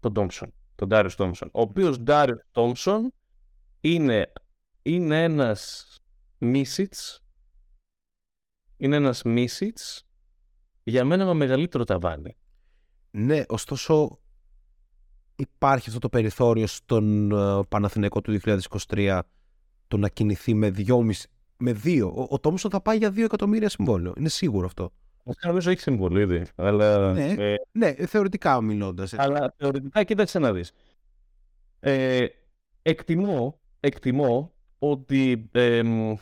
τον 0.00 0.12
Τόμψον. 0.12 0.52
Τον 0.74 0.88
Ντάριο 0.88 1.10
Τόμψον. 1.16 1.48
Ο 1.52 1.60
οποίος 1.60 1.98
Ντάριο 2.00 2.40
Τόμψον 2.50 3.12
είναι, 3.80 4.32
είναι 4.88 5.22
ένας 5.22 5.86
Μίσιτς. 6.38 7.20
Είναι 8.76 8.96
ένας 8.96 9.22
Μίσιτς 9.22 10.06
για 10.82 11.04
μένα 11.04 11.24
με 11.26 11.32
μεγαλύτερο 11.34 11.84
ταβάνι. 11.84 12.36
Ναι, 13.10 13.42
ωστόσο 13.48 14.18
υπάρχει 15.36 15.88
αυτό 15.88 16.00
το 16.00 16.08
περιθώριο 16.08 16.66
στον 16.66 17.32
ε, 17.32 17.60
Παναθηναϊκό 17.68 18.20
του 18.20 18.38
2023 18.88 19.20
το 19.88 19.96
να 19.96 20.08
κινηθεί 20.08 20.54
με 20.54 20.70
δυόμιση, 20.70 21.28
με 21.56 21.72
δύο. 21.72 22.08
Ο, 22.16 22.26
ο 22.30 22.38
Τόμσον 22.38 22.70
θα 22.70 22.80
πάει 22.80 22.96
για 22.98 23.10
δύο 23.10 23.24
εκατομμύρια 23.24 23.68
συμβόλαιο. 23.68 24.12
Είναι 24.16 24.28
σίγουρο 24.28 24.66
αυτό. 24.66 24.92
Αυτό 25.24 25.46
νομίζω 25.48 25.70
έχει 25.70 25.80
συμβολή 25.80 26.20
ήδη. 26.20 26.44
Αλλά, 26.54 27.12
Ναι. 27.12 27.32
ε, 27.38 27.54
Ναι, 27.72 27.92
θεωρητικά 27.94 28.60
μιλώντας. 28.60 29.12
αλλά 29.12 29.54
θεωρητικά 29.56 30.04
κοίταξε 30.04 30.38
να 30.38 30.52
δεις. 30.52 30.72
Ε, 31.80 32.26
εκτιμώ, 32.82 33.60
εκτιμώ 33.80 34.52
ότι 34.78 35.48
ε, 35.52 35.82
μ, 35.82 36.14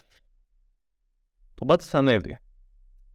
το 1.55 1.67
budget 1.69 1.81
θα 1.81 1.99
ανέβει. 1.99 2.39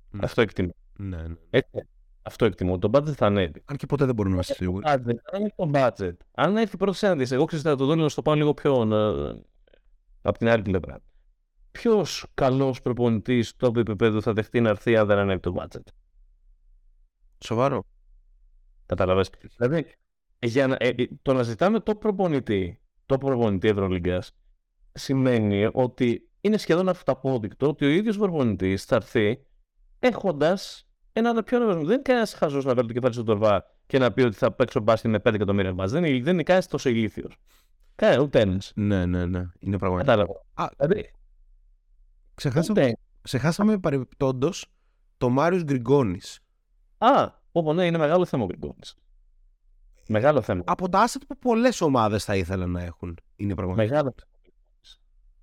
Ναι. 0.10 0.20
Αυτό 0.24 0.42
εκτιμώ. 0.42 0.74
Ναι, 0.98 1.18
ναι. 1.18 1.36
Έτσι. 1.50 1.88
Αυτό 2.22 2.46
εκτιμώ. 2.46 2.78
Το 2.80 2.90
budget 2.94 3.14
θα 3.14 3.26
ανέβει. 3.26 3.62
Αν 3.66 3.78
και 3.78 3.86
ποτέ 3.86 4.06
δεν 4.06 4.16
μπορούμε 4.16 4.36
να 4.36 4.42
είμαστε 4.42 4.64
σίγουροι. 4.64 4.84
Budget, 4.88 5.16
αν 5.32 5.44
έχει 5.44 5.54
το 5.56 5.70
budget, 5.74 6.14
αν 6.32 6.58
έρθει 6.58 6.78
πρώτο 6.78 6.98
ένα 7.02 7.16
δις, 7.16 7.32
εγώ 7.32 7.46
ξέρω 7.46 7.62
θα 7.62 7.76
το 7.76 7.86
δω 7.86 7.96
να 7.96 8.10
στο 8.10 8.22
πάω 8.22 8.36
λίγο 8.36 8.54
πιο 8.54 8.96
ε, 8.96 9.42
από 10.22 10.38
την 10.38 10.48
άλλη 10.48 10.62
πλευρά. 10.62 11.00
Ποιος 11.72 12.26
καλός 12.34 12.82
προπονητής 12.82 13.48
στο 13.50 13.68
top 13.68 13.76
επίπεδο 13.76 14.22
θα 14.22 14.34
δεχτεί 14.34 14.62
να 14.62 14.70
έρθει 14.70 14.96
αν 14.96 15.08
δεν 15.08 15.18
ανέβει 15.18 15.40
το 15.40 15.56
budget. 15.58 15.84
Σοβαρό. 17.40 17.86
Καταλαβες. 18.86 19.30
Δηλαδή, 19.58 19.86
για 20.40 20.68
να, 20.68 20.76
ε, 20.80 20.88
ε, 20.88 21.08
το 21.22 21.34
να 21.34 21.44
ζητάμε 21.44 21.80
το 21.80 21.96
προπονητή, 21.96 22.80
το 23.06 23.18
προπονητή 23.18 23.68
Ευρωλίγκας, 23.68 24.32
σημαίνει 24.94 25.70
ότι 25.74 26.30
είναι 26.42 26.58
σχεδόν 26.58 26.90
αυταπόδεικτο 26.90 27.68
ότι 27.68 27.86
ο 27.86 27.90
ίδιος 27.90 28.18
προπονητής 28.18 28.84
θα 28.84 28.96
έρθει 28.96 29.46
έχοντας 30.00 30.88
ένα 31.14 31.44
πιο 31.44 31.58
ανεβασμό. 31.58 31.82
Δεν 31.84 31.94
είναι 31.94 32.02
κανένας 32.02 32.34
χαζός 32.34 32.66
να 32.66 32.74
βάλει 32.76 32.88
το 32.88 32.94
κεφάλι 32.94 33.14
στον 33.14 33.26
τορβά 33.26 33.64
και 33.86 34.00
να 34.00 34.12
πει 34.12 34.22
ότι 34.22 34.36
θα 34.36 34.52
παίξω 34.52 34.80
μπάσκετ 34.80 35.12
με 35.12 35.18
5 35.18 35.34
εκατομμύρια 35.34 35.74
μπάσκετ. 35.74 36.02
Δεν 36.02 36.10
είναι, 36.14 36.24
δεν 36.24 36.34
είναι 36.34 36.44
κανένας 36.44 36.68
τόσο 36.68 36.90
ηλίθιος. 36.90 37.38
Κανένα, 37.96 38.22
ούτε 38.22 38.40
ένας. 38.40 38.72
Ναι, 38.76 39.06
ναι, 39.06 39.26
ναι. 39.26 39.46
Είναι 39.60 39.78
πραγματικά. 39.78 40.12
Κατάλαβα. 40.16 40.46
Α, 40.54 40.68
Δηλαδή, 40.78 41.12
Ξεχάσαμε, 42.34 42.82
ούτε. 42.82 42.98
ξεχάσαμε 43.22 43.78
παρεμπιπτόντως 43.80 44.66
το 45.18 45.30
Μάριος 45.30 45.64
Γκριγκόνης. 45.64 46.40
Α, 46.98 47.30
όπω 47.52 47.74
ναι, 47.74 47.86
είναι 47.86 47.98
μεγάλο 47.98 48.26
θέμα 48.26 48.44
ο 48.44 48.46
Γκριγκόνης. 48.46 48.96
Μεγάλο 50.08 50.42
θέμα. 50.42 50.64
Από 50.66 50.90
τα 50.90 51.08
asset 51.08 51.22
που 51.28 51.38
πολλές 51.38 51.82
ομάδες 51.82 52.24
θα 52.24 52.36
ήθελαν 52.36 52.72
να 52.72 52.82
έχουν. 52.84 53.18
Είναι 53.36 53.56
πραγματικά. 53.56 53.94
Μεγάλο. 53.94 54.14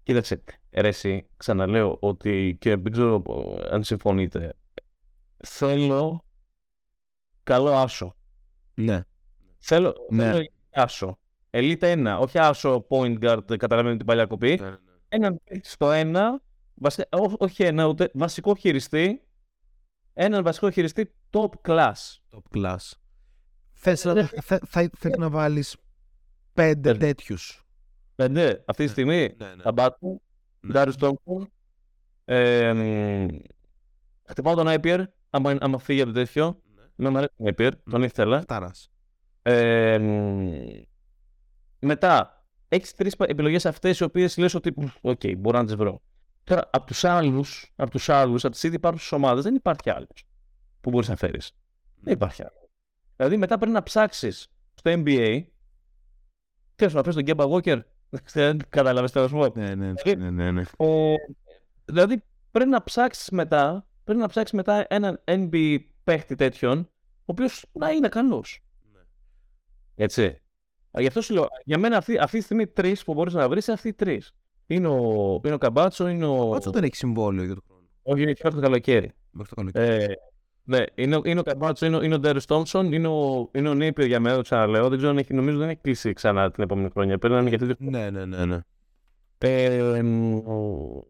Κοίταξε, 0.09 0.43
ρε 0.71 0.89
εσύ, 0.89 1.27
ξαναλέω 1.37 1.97
ότι 2.01 2.57
και 2.61 2.77
δεν 2.77 2.93
ξέρω 2.93 3.23
ε, 3.61 3.69
αν 3.75 3.83
συμφωνείτε. 3.85 4.55
Θέλω 5.45 6.25
καλό 7.43 7.73
άσο. 7.73 8.15
Ναι. 8.75 9.03
Θέλω, 9.59 9.95
Ναι. 10.11 10.31
θέλω 10.33 10.47
άσο. 10.71 11.19
Elite 11.51 11.79
1, 11.81 12.19
όχι 12.21 12.39
άσο 12.39 12.87
point 12.89 13.19
guard, 13.21 13.57
καταλαβαίνετε 13.59 13.97
την 13.97 14.07
παλιά 14.07 14.27
κοπή. 14.27 14.61
Έναν 15.09 15.41
παίκτη 15.45 15.69
στο 15.69 15.89
1, 15.93 16.17
βασι... 16.75 17.03
ό- 17.11 17.35
όχι 17.39 17.63
ένα, 17.63 17.87
ούτε 17.87 18.11
βασικό 18.15 18.55
χειριστή. 18.55 19.23
Έναν 20.13 20.43
βασικό 20.43 20.71
χειριστή 20.71 21.15
top 21.31 21.51
class. 21.63 21.93
Top 22.31 22.57
class. 22.59 22.77
Θες 23.73 24.05
να, 24.05 24.25
θε, 24.25 24.59
θα, 24.67 24.91
θες 24.99 25.17
να 25.19 25.31
βάλεις 25.31 25.77
πέντε 26.53 26.93
Ναι. 26.93 26.99
τέτοιους; 26.99 27.67
Πέντε, 28.19 28.63
αυτή 28.67 28.85
τη 28.85 28.91
στιγμή. 28.91 29.35
Ναι, 29.39 29.47
ναι. 29.47 29.63
Αμπάτου, 29.65 30.23
Ναι. 30.61 30.73
Ντάριο 30.73 30.95
Τόμπσον. 30.95 31.53
Ε, 32.25 32.73
μ, 32.73 33.27
χτυπάω 34.29 34.55
τον 34.55 34.69
Άιπιερ, 34.69 35.01
άμα, 35.31 35.57
άμα 35.61 35.79
φύγει 35.79 36.01
από 36.01 36.13
το 36.13 36.19
τέτοιο. 36.19 36.63
Με 36.95 37.11
μ' 37.11 37.17
αρέσει 37.17 37.33
τον 37.37 37.47
Άιπιερ, 37.47 37.83
τον 37.83 38.03
ήθελα. 38.03 38.41
Φτάρας. 38.41 38.91
Ε, 39.43 39.99
μ, 39.99 40.51
μετά, 41.79 42.45
έχεις 42.69 42.95
τρεις 42.95 43.15
επιλογές 43.19 43.67
αυτές 43.67 43.99
οι 43.99 44.05
οποίες 44.05 44.37
λες 44.37 44.55
ότι, 44.55 44.75
οκ, 45.01 45.21
μπορώ 45.37 45.59
να 45.59 45.65
τις 45.65 45.75
βρω. 45.77 46.03
Τώρα, 46.45 46.71
από 46.73 46.87
τους 46.87 47.05
άλλους, 47.05 47.73
από 47.77 47.91
τους 47.91 48.09
άλλους, 48.09 48.45
από 48.45 48.53
τις 48.53 48.63
ήδη 48.63 48.75
υπάρχουσες 48.77 49.13
ομάδες, 49.13 49.45
δεν 49.45 49.55
υπάρχει 49.55 49.91
άλλος 49.91 50.25
που 50.81 50.91
μπορείς 50.91 51.09
να 51.09 51.17
φέρεις. 51.17 51.53
Δεν 52.01 52.13
υπάρχει 52.13 52.43
άλλο. 52.43 52.71
Δηλαδή, 53.17 53.37
μετά 53.37 53.59
πρέπει 53.59 53.73
να 53.73 53.83
ψάξεις 53.83 54.49
στο 54.75 54.91
NBA. 54.97 55.45
Θέλω 56.75 56.91
να 56.95 57.03
πει 57.03 57.13
τον 57.13 57.23
Κέμπα 57.23 57.45
Walker. 57.49 57.81
Δεν 58.33 58.59
κατάλαβε 58.69 59.09
τέλο 59.09 59.29
μου. 59.33 59.53
Ναι, 59.55 59.75
ναι, 59.75 59.93
Ε, 60.05 60.15
ναι, 60.15 60.31
ναι, 60.31 60.51
ναι. 60.51 60.63
Ε, 60.77 61.15
δηλαδή 61.85 62.23
πρέπει 62.51 62.71
να 62.71 62.83
ψάξεις 62.83 63.31
μετά, 63.31 63.87
πρέπει 64.05 64.21
να 64.21 64.29
ψάξεις 64.29 64.53
μετά 64.57 64.87
έναν 64.89 65.23
NBA 65.25 65.79
παίχτη 66.05 66.35
τέτοιον, 66.35 66.79
ο 67.03 67.25
οποίος 67.25 67.65
να 67.73 67.91
είναι 67.91 68.09
καλός. 68.09 68.61
Έτσι. 69.95 70.23
Ε, 70.91 71.01
Γι' 71.01 71.07
αυτό 71.07 71.21
σου 71.21 71.35
λέω, 71.35 71.47
για 71.65 71.79
μένα 71.79 71.97
αυτή, 71.97 72.19
αυτή 72.19 72.39
τη 72.39 72.45
στιγμή 72.45 72.67
τρεις 72.67 73.05
που 73.05 73.15
μπορείς 73.15 73.35
να 73.35 73.49
βρεις 73.49 73.67
είναι 73.67 73.77
αυτοί 73.77 73.89
οι 73.89 73.95
τρεις. 73.95 74.33
Είναι 74.67 74.89
ο, 74.89 75.41
είναι 75.45 75.55
ο 75.55 75.59
Καμπάτσο, 75.59 76.09
είναι 76.09 76.27
ο. 76.27 76.49
Πόσο 76.49 76.71
δεν 76.71 76.85
έχει 76.85 76.97
συμβόλαιο 76.97 77.45
για 77.45 77.55
το 77.55 77.63
χρόνο. 77.67 77.83
Όχι, 78.03 78.23
είναι 78.23 78.35
μέχρι 78.43 78.59
το 78.61 78.61
καλοκαίρι. 78.61 79.13
Μέχρι 79.31 79.55
το 79.55 79.55
καλοκαίρι. 79.55 80.03
Ε, 80.05 80.15
ναι, 80.69 80.85
είναι, 80.95 81.17
ο- 81.17 81.23
είναι 81.25 81.41
ο 81.41 81.43
Καμπάτσο, 81.43 81.87
είναι, 81.87 81.97
ο- 81.97 82.03
είναι 82.03 82.15
ο 82.15 82.19
Ντέρι 82.19 82.43
Τόμψον, 82.43 82.93
είναι 82.93 83.09
ο, 83.09 83.49
είναι 83.55 83.69
ο 83.69 83.75
Νίπιο 83.75 84.05
για 84.07 84.21
μένα, 84.21 84.37
το 84.37 84.43
ξαναλέω. 84.43 84.89
Δεν 84.89 84.97
ξέρω 84.97 85.13
αν 85.13 85.19
έχει, 85.19 85.35
νομίζω 85.35 85.59
δεν 85.59 85.69
έχει 85.69 85.81
κλείσει 85.81 86.13
ξανά 86.13 86.51
την 86.51 86.63
επόμενη 86.63 86.91
χρονιά. 86.91 87.19
Πρέπει 87.19 87.35
να 87.35 87.41
είναι 87.41 87.49
για 87.49 87.59
τέτοιο 87.59 87.77
Ναι, 87.79 88.11
ναι, 88.11 88.25
ναι, 88.25 88.45
ναι. 88.45 88.59
Ε, 89.39 89.97
εμ, 89.97 90.35
ο- 90.35 91.07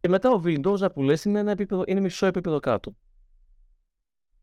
Και 0.00 0.08
μετά 0.08 0.30
ο 0.30 0.38
Βιλντόζα 0.38 0.90
που 0.90 1.02
λες 1.02 1.24
είναι, 1.24 1.38
ένα 1.38 1.50
επίπεδο, 1.50 1.82
είναι 1.86 2.00
μισό 2.00 2.26
επίπεδο 2.26 2.60
κάτω. 2.60 2.94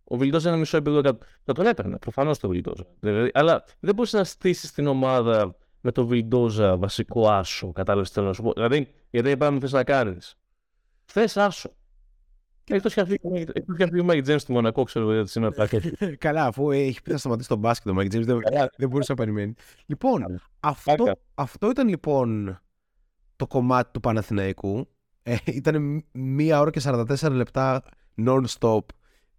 Ο 0.03 0.17
Βιλντόζα 0.17 0.49
είναι 0.49 0.57
μισό 0.59 0.77
επίπεδο 0.77 1.01
κάτω. 1.01 1.25
Θα 1.43 1.53
τον 1.53 1.65
έπαιρνα, 1.65 1.97
προφανώς 1.99 2.39
το 2.39 2.47
Βιλντόζα. 2.47 2.85
Δηλαδή, 2.99 3.31
αλλά 3.33 3.63
δεν 3.79 3.95
μπορείς 3.95 4.13
να 4.13 4.23
στήσεις 4.23 4.71
την 4.71 4.87
ομάδα 4.87 5.55
με 5.81 5.91
το 5.91 6.05
Βιλντόζα 6.07 6.77
βασικό 6.77 7.29
άσο. 7.29 7.71
Κατάλαβες 7.71 8.07
τι 8.09 8.13
θέλω 8.13 8.27
να 8.27 8.33
σου 8.33 8.41
πω. 8.43 8.53
Δηλαδή, 8.53 8.93
γιατί 9.09 9.37
πάμε 9.37 9.59
θες 9.59 9.71
να 9.71 9.83
κάνεις; 9.83 10.35
Θες 11.05 11.37
άσο. 11.37 11.73
Και 12.71 12.77
εκτός 12.77 12.93
και 12.93 13.83
αυτή 13.83 13.99
ο 13.99 14.03
Μάικ 14.03 14.21
Τζέιμς 14.21 14.37
στη 14.37 14.51
Μονακό, 14.51 14.83
ξέρω 14.83 15.05
εγώ 15.05 15.13
γιατί 15.13 15.29
σήμερα 15.29 15.53
υπάρχει. 15.53 15.91
Καλά, 16.25 16.45
αφού 16.45 16.71
έχει 16.71 17.01
πει 17.01 17.11
να 17.11 17.17
σταματήσει 17.17 17.47
τον 17.47 17.57
μπάσκετ 17.57 17.91
ο 17.91 17.93
Μάικ 17.93 18.11
James, 18.15 18.23
δεν, 18.23 18.39
δεν 18.77 18.89
μπορούσε 18.89 19.11
να 19.11 19.17
περιμένει. 19.17 19.53
Λοιπόν, 19.85 20.41
αυτό, 20.59 20.95
Πλάκα. 20.95 21.19
αυτό 21.35 21.69
ήταν 21.69 21.87
λοιπόν 21.87 22.59
το 23.35 23.47
κομμάτι 23.47 23.91
του 23.91 23.99
Παναθηναϊκού. 23.99 24.87
Ε, 25.23 25.35
ήταν 25.45 26.05
μία 26.11 26.59
ώρα 26.59 26.69
και 26.69 26.81
44 26.83 27.31
λεπτά 27.31 27.83
non-stop. 28.25 28.79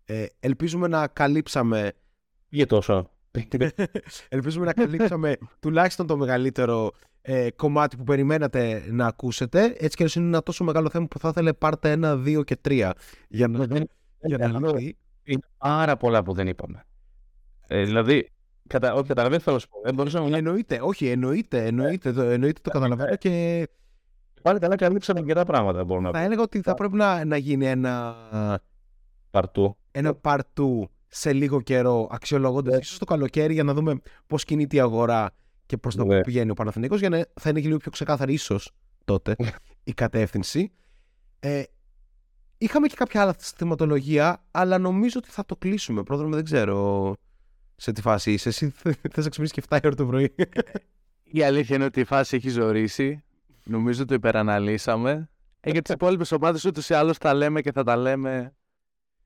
Ε, 0.04 0.26
ελπίζουμε 0.40 0.88
να 0.88 1.06
καλύψαμε 1.06 1.92
Πήγε 2.52 2.66
τόσο. 2.66 3.10
Ελπίζουμε 4.28 4.64
να 4.66 4.72
καλύψαμε 4.72 5.36
τουλάχιστον 5.60 6.06
το 6.06 6.16
μεγαλύτερο 6.16 6.90
ε, 7.22 7.50
κομμάτι 7.50 7.96
που 7.96 8.04
περιμένατε 8.04 8.84
να 8.90 9.06
ακούσετε. 9.06 9.74
Έτσι 9.78 9.96
και 9.96 10.18
είναι 10.18 10.26
ένα 10.28 10.42
τόσο 10.42 10.64
μεγάλο 10.64 10.90
θέμα 10.90 11.06
που 11.06 11.18
θα 11.18 11.28
ήθελε 11.28 11.52
πάρτε 11.52 11.90
ένα, 11.90 12.16
δύο 12.16 12.42
και 12.42 12.56
τρία 12.56 12.92
για 13.28 13.48
να, 13.48 13.64
Δεν- 13.66 13.88
για 14.20 14.38
να 14.38 14.58
δεν- 14.60 14.74
πει. 14.74 14.96
Είναι 15.24 15.40
πάρα 15.58 15.96
πολλά 15.96 16.22
που 16.22 16.32
δεν 16.32 16.46
είπαμε. 16.46 16.84
Ε, 17.66 17.84
δηλαδή, 17.84 18.30
Κατα... 18.66 18.94
Όχι, 18.94 19.06
καταλαβαίνω 19.06 19.36
τι 19.38 19.42
θέλω 19.44 19.56
να 19.56 19.62
σου 19.62 19.68
πω. 19.68 19.80
Δεν 19.84 19.94
μπορούσα 19.94 20.18
να 20.18 20.24
μιλάω. 20.24 20.38
Εννοείται, 20.38 20.78
όχι, 20.82 21.08
εννοείται, 21.08 21.64
εννοείται, 21.66 22.12
το, 22.12 22.22
εννοείται 22.22 22.60
το 22.62 22.70
καταλαβαίνω 22.70 23.16
και 23.16 23.68
Πάλι 24.42 24.58
καλά, 24.58 24.76
καλύψαμε 24.76 25.18
αρκετά 25.20 25.44
πράγματα. 25.44 25.84
Μπορώ 25.84 26.00
να 26.00 26.10
θα 26.10 26.18
πω. 26.18 26.24
έλεγα 26.24 26.42
ότι 26.42 26.60
θα 26.60 26.74
πρέπει 26.74 26.94
να, 26.96 27.24
να 27.24 27.36
γίνει 27.36 27.66
ένα, 27.66 28.14
Παρτού. 29.30 29.76
ένα 29.90 30.18
part 30.22 30.38
2 30.58 30.64
σε 31.14 31.32
λίγο 31.32 31.60
καιρό 31.60 32.08
αξιολογώντας 32.10 32.78
ίσως 32.80 32.98
το 32.98 33.04
καλοκαίρι 33.04 33.52
για 33.54 33.62
να 33.62 33.74
δούμε 33.74 34.00
πώς 34.26 34.44
κινείται 34.44 34.76
η 34.76 34.80
αγορά 34.80 35.30
και 35.66 35.76
προς 35.76 35.94
τα 35.96 36.04
Ναι. 36.04 36.16
που 36.16 36.20
πηγαίνει 36.20 36.50
ο 36.50 36.54
Παναθηναϊκός 36.54 37.00
για 37.00 37.08
να 37.08 37.26
θα 37.40 37.50
είναι 37.50 37.60
και 37.60 37.66
λίγο 37.66 37.78
πιο 37.78 37.90
ξεκάθαρη 37.90 38.32
ίσως 38.32 38.70
τότε 39.04 39.36
η 39.84 39.92
κατεύθυνση. 39.92 40.72
Ε, 41.40 41.62
είχαμε 42.58 42.86
και 42.86 42.94
κάποια 42.96 43.22
άλλα 43.22 43.34
στη 43.38 43.56
θεματολογία 43.56 44.42
αλλά 44.50 44.78
νομίζω 44.78 45.14
ότι 45.18 45.30
θα 45.30 45.44
το 45.44 45.56
κλείσουμε. 45.56 46.02
Πρόδρομο 46.02 46.34
δεν 46.34 46.44
ξέρω 46.44 47.14
σε 47.76 47.92
τι 47.92 48.00
φάση 48.00 48.32
είσαι. 48.32 48.48
Εσύ 48.48 48.70
θες 49.10 49.24
να 49.24 49.30
ξυπνήσεις 49.30 49.52
και 49.52 49.62
7 49.68 49.78
η 49.82 49.86
ώρα 49.86 49.94
το 49.96 50.06
πρωί. 50.06 50.34
Η 51.24 51.42
αλήθεια 51.42 51.76
είναι 51.76 51.84
ότι 51.84 52.00
η 52.00 52.04
φάση 52.04 52.36
έχει 52.36 52.48
ζωρίσει. 52.48 53.24
Νομίζω 53.64 54.04
το 54.04 54.14
υπεραναλύσαμε. 54.14 55.30
Ε, 55.60 55.70
για 55.70 55.82
τις 55.82 55.94
υπόλοιπες 55.96 56.32
ομάδες 56.32 56.64
ούτως 56.64 56.88
ή 56.88 56.94
άλλως 56.94 57.18
τα 57.18 57.34
λέμε 57.34 57.60
και 57.60 57.72
θα 57.72 57.84
τα 57.84 57.96
λέμε 57.96 58.54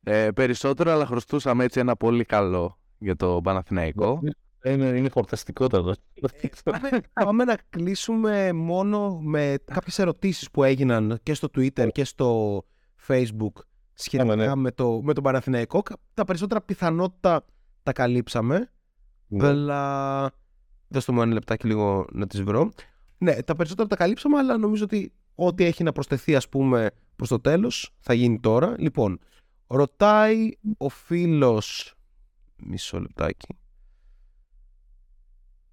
ε, 0.09 0.31
περισσότερο, 0.31 0.91
αλλά 0.91 1.07
χρωστούσαμε 1.07 1.65
έτσι 1.65 1.81
ένα 1.81 1.97
πολύ 1.97 2.25
καλό 2.25 2.79
για 2.99 3.17
το 3.17 3.41
Παναθηναϊκό. 3.43 4.21
Είναι, 4.65 4.87
είναι 4.87 5.09
χορταστικότατο. 5.09 5.95
πάμε, 6.65 7.01
πάμε 7.13 7.45
να 7.45 7.57
κλείσουμε 7.71 8.53
μόνο 8.53 9.19
με 9.21 9.55
κάποιες 9.65 9.99
ερωτήσεις 9.99 10.51
που 10.51 10.65
έγιναν 10.65 11.19
και 11.23 11.35
στο 11.35 11.49
Twitter 11.57 11.89
και 11.93 12.05
στο 12.05 12.63
Facebook 13.09 13.53
σχετικά 13.95 14.29
Πάμε, 14.29 14.47
ναι. 14.47 14.55
με, 14.55 14.71
το, 14.71 15.01
με 15.03 15.13
τον 15.13 15.23
Παναθηναϊκό. 15.23 15.83
Τα 16.15 16.25
περισσότερα 16.25 16.61
πιθανότητα 16.61 17.45
τα 17.83 17.93
καλύψαμε, 17.93 18.71
Ναι. 19.27 19.47
αλλά 19.47 20.31
δώστε 20.89 21.13
μου 21.13 21.23
ένα 21.23 21.33
λεπτάκι 21.33 21.67
λίγο 21.67 22.07
να 22.13 22.27
τις 22.27 22.43
βρω. 22.43 22.71
Ναι, 23.19 23.43
τα 23.43 23.55
περισσότερα 23.55 23.89
τα 23.89 23.97
καλύψαμε, 23.97 24.39
αλλά 24.39 24.57
νομίζω 24.57 24.85
ότι 24.85 25.13
ό,τι 25.35 25.65
έχει 25.65 25.83
να 25.83 25.93
προσθεθεί 25.93 26.35
ας 26.35 26.49
πούμε 26.49 26.91
προς 27.17 27.29
το 27.29 27.41
τέλος 27.41 27.95
θα 27.99 28.15
γίνει 28.15 28.41
τώρα. 28.41 28.75
Λοιπόν, 28.79 29.19
ρωτάει 29.67 30.51
ο 30.79 30.89
φίλος... 30.89 31.95
Μισό 32.57 33.01
λεπτάκι. 33.01 33.57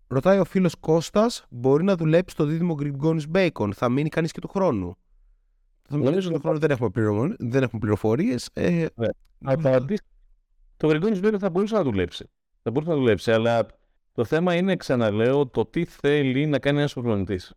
Ρωτάει 0.07 0.39
ο 0.39 0.45
φίλος 0.45 0.75
Κώστας, 0.75 1.45
μπορεί 1.49 1.83
να 1.83 1.95
δουλέψει 1.95 2.33
στο 2.33 2.45
δίδυμο 2.45 2.73
Γκριγκόνης 2.73 3.27
Μπέικον. 3.27 3.73
Θα 3.73 3.89
μείνει 3.89 4.09
κανείς 4.09 4.31
και 4.31 4.39
του 4.39 4.47
χρόνου. 4.47 4.97
Θα 5.87 5.95
μείνει 5.95 6.09
Νομίζω 6.09 6.29
και 6.29 6.35
του 6.35 6.41
χρόνου 6.41 6.59
δεν 6.59 6.71
έχουμε, 6.71 6.89
πληρωμο- 6.89 7.35
δεν 7.39 7.63
έχουμε 7.63 7.79
πληροφορίες. 7.79 8.49
Ε, 8.53 8.85
Απαντή. 9.43 9.99
Το 10.77 10.87
Γρηγόνη 10.87 11.19
Μπέικον 11.19 11.39
θα 11.39 11.49
μπορούσε 11.49 11.75
να 11.75 11.83
δουλέψει. 11.83 12.29
Θα 12.61 12.71
μπορούσε 12.71 12.91
να 12.91 12.97
δουλέψει, 12.97 13.31
αλλά 13.31 13.65
το 14.11 14.25
θέμα 14.25 14.55
είναι, 14.55 14.75
ξαναλέω, 14.75 15.47
το 15.47 15.65
τι 15.65 15.85
θέλει 15.85 16.45
να 16.45 16.59
κάνει 16.59 16.77
ένας 16.77 16.93
προπονητής. 16.93 17.53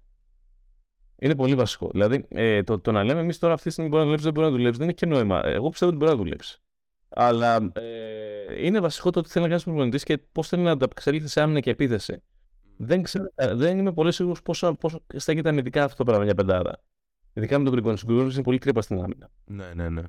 Είναι 1.18 1.34
πολύ 1.34 1.54
βασικό. 1.54 1.88
Δηλαδή, 1.92 2.26
ε, 2.28 2.62
το, 2.62 2.80
το 2.80 2.92
να 2.92 3.04
λέμε 3.04 3.20
εμείς 3.20 3.38
τώρα 3.38 3.52
αυτή 3.52 3.66
τη 3.66 3.72
στιγμή 3.72 3.90
μπορεί 3.90 4.02
να 4.02 4.08
δουλέψεις, 4.08 4.32
δεν 4.32 4.34
μπορεί 4.34 4.52
να 4.52 4.56
δουλέψεις, 4.56 4.78
δεν 4.78 4.88
έχει 4.88 4.96
και 4.96 5.06
νόημα. 5.06 5.46
Εγώ 5.46 5.68
πιστεύω 5.68 5.90
ότι 5.90 6.00
μπορεί 6.00 6.16
να 6.16 6.22
δουλέψεις. 6.22 6.60
Αλλά 7.08 7.70
ε, 7.74 8.66
είναι 8.66 8.80
βασικό 8.80 9.10
το 9.10 9.20
τι 9.20 9.28
θέλει 9.28 9.42
να 9.44 9.50
κάνεις 9.50 9.64
προπονητής 9.64 10.04
και 10.04 10.18
πώς 10.32 10.48
θέλει 10.48 10.62
να 10.62 10.70
ανταπεξέλθεις 10.70 11.32
σε 11.32 11.40
άμυνα 11.40 11.60
και 11.60 11.70
επίθεση. 11.70 12.22
Δεν, 12.76 13.02
ξέρω, 13.02 13.32
ε, 13.34 13.54
δεν 13.54 13.78
είμαι 13.78 13.92
πολύ 13.92 14.12
σίγουρος 14.12 14.42
πόσο, 14.42 14.74
πόσο 14.74 15.00
στέκεται 15.16 15.48
αμυντικά 15.48 15.84
αυτό 15.84 15.96
το 15.96 16.04
πράγμα 16.04 16.24
για 16.24 16.34
πεντάρα. 16.34 16.82
Ειδικά 17.32 17.58
με 17.58 17.64
τον 17.64 17.72
Γκριγκόνη. 17.72 17.98
Ο 18.02 18.06
Γκριγκόνη 18.06 18.32
είναι 18.32 18.42
πολύ 18.42 18.58
κρύπα 18.58 18.82
στην 18.82 19.00
άμυνα. 19.02 19.30
ναι, 19.44 19.72
ναι, 19.74 19.88
ναι. 19.88 20.02